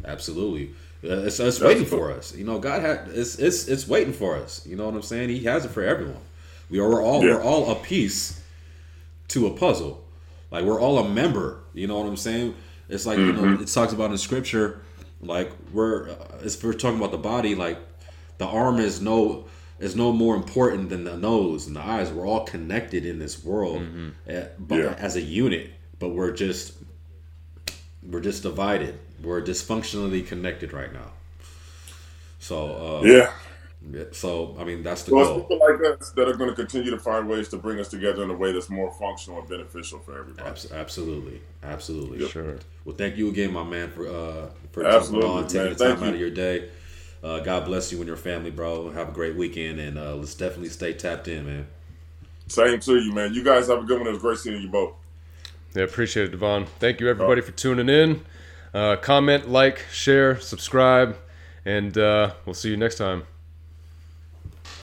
Absolutely, 0.05 0.71
Uh, 1.05 1.27
it's, 1.27 1.39
it's 1.39 1.61
waiting 1.61 1.85
for 1.85 2.11
us. 2.11 2.35
You 2.35 2.45
know, 2.45 2.59
God 2.59 2.81
had 2.83 3.09
it's 3.13 3.37
it's 3.39 3.69
it's 3.69 3.87
waiting 3.87 4.13
for 4.13 4.37
us. 4.37 4.67
You 4.67 4.77
know 4.77 4.87
what 4.87 4.95
I'm 4.95 5.03
saying? 5.03 5.29
He 5.29 5.45
has 5.45 5.65
it 5.65 5.71
for 5.71 5.83
everyone. 5.83 6.23
We 6.71 6.79
are 6.81 6.89
we're 6.89 7.03
all 7.03 7.23
Yeah. 7.25 7.35
we're 7.37 7.43
all 7.43 7.71
a 7.71 7.77
piece 7.77 8.41
to 9.29 9.47
a 9.47 9.51
puzzle. 9.51 10.03
Like 10.51 10.65
we're 10.65 10.81
all 10.81 10.99
a 10.99 11.09
member. 11.09 11.61
You 11.75 11.87
know 11.87 11.99
what 11.99 12.07
I'm 12.09 12.17
saying? 12.17 12.55
It's 12.89 13.07
like 13.07 13.19
you 13.19 13.33
know 13.33 13.55
it 13.61 13.67
talks 13.69 13.93
about 13.93 14.11
in 14.11 14.19
scripture. 14.19 14.81
Like 15.21 15.53
we're 15.73 16.11
uh, 16.11 16.15
if 16.45 16.63
we're 16.65 16.73
talking 16.73 16.99
about 16.99 17.13
the 17.13 17.19
body, 17.19 17.55
like 17.55 17.79
the 18.39 18.47
arm 18.47 18.79
is 18.81 19.01
no 19.01 19.45
is 19.83 19.95
no 19.97 20.13
more 20.13 20.35
important 20.37 20.89
than 20.89 21.03
the 21.05 21.17
nose 21.17 21.67
and 21.67 21.75
the 21.77 21.81
eyes. 21.81 22.11
We're 22.13 22.27
all 22.27 22.45
connected 22.45 23.05
in 23.05 23.19
this 23.19 23.45
world 23.45 23.83
eh, 24.29 24.45
but 24.59 24.79
Yeah. 24.79 24.95
as 24.99 25.17
a 25.17 25.21
unit, 25.21 25.71
but 25.99 26.11
we're 26.11 26.33
just 26.33 26.75
we're 28.09 28.21
just 28.21 28.43
divided. 28.43 28.95
We're 29.23 29.43
dysfunctionally 29.43 30.27
connected 30.27 30.73
right 30.73 30.93
now. 30.93 31.11
So 32.39 33.01
uh, 33.03 33.07
Yeah. 33.07 33.33
So 34.13 34.57
I 34.61 34.65
mean 34.65 34.83
that's 34.85 35.03
the 35.03 35.15
Well, 35.15 35.25
goal. 35.27 35.41
people 35.41 35.59
like 35.59 35.81
us 36.01 36.11
that 36.13 36.29
are 36.29 36.35
going 36.35 36.51
to 36.51 36.55
continue 36.57 36.91
to 36.93 36.99
find 36.99 37.29
ways 37.29 37.49
to 37.49 37.57
bring 37.57 37.81
us 37.81 37.89
together 37.89 38.23
in 38.23 38.31
a 38.31 38.35
way 38.35 38.53
that's 38.53 38.71
more 38.71 38.93
functional 38.93 39.41
and 39.41 39.49
beneficial 39.49 39.99
for 39.99 40.17
everybody. 40.19 40.49
Abs- 40.49 40.71
absolutely, 40.73 41.41
absolutely. 41.65 42.29
Sure. 42.29 42.59
Well, 42.85 42.95
thank 42.97 43.17
you 43.17 43.29
again, 43.29 43.53
my 43.53 43.65
man, 43.65 43.91
for 43.91 44.07
uh 44.09 44.49
for 44.73 44.83
jumping 44.85 45.25
on, 45.25 45.47
taking 45.49 45.61
man. 45.65 45.73
the 45.77 45.85
time 45.85 45.97
Thank 45.97 46.03
out 46.03 46.07
you. 46.09 46.15
of 46.15 46.21
your 46.21 46.31
day. 46.31 46.69
Uh, 47.23 47.39
God 47.41 47.65
bless 47.65 47.93
you 47.93 47.99
and 47.99 48.07
your 48.07 48.17
family, 48.17 48.51
bro. 48.51 48.91
Have 48.91 49.11
a 49.11 49.13
great 49.13 49.37
weekend, 49.37 49.79
and 49.79 49.97
uh, 49.97 50.17
let's 50.17 50.35
definitely 50.35 50.71
stay 50.71 50.93
tapped 50.93 51.29
in, 51.29 51.47
man. 51.47 51.67
Same 52.49 52.81
to 52.81 52.97
you, 52.99 53.13
man. 53.13 53.33
You 53.33 53.45
guys 53.45 53.69
have 53.69 53.79
a 53.79 53.85
good 53.85 53.99
one. 53.99 54.09
It 54.09 54.13
was 54.13 54.21
great 54.21 54.39
seeing 54.39 54.61
you 54.61 54.69
both. 54.69 54.95
Yeah, 55.75 55.85
appreciate 55.85 56.25
it, 56.25 56.33
Devon. 56.33 56.67
Thank 56.81 57.01
you, 57.01 57.09
everybody, 57.09 57.41
for 57.41 57.53
tuning 57.53 57.89
in. 57.89 58.25
Uh, 58.75 58.97
comment, 58.97 59.49
like, 59.49 59.87
share, 59.91 60.39
subscribe, 60.41 61.17
and 61.65 61.97
uh, 61.97 62.35
we'll 62.45 62.55
see 62.55 62.71
you 62.71 62.77
next 62.77 62.97
time. 62.97 63.25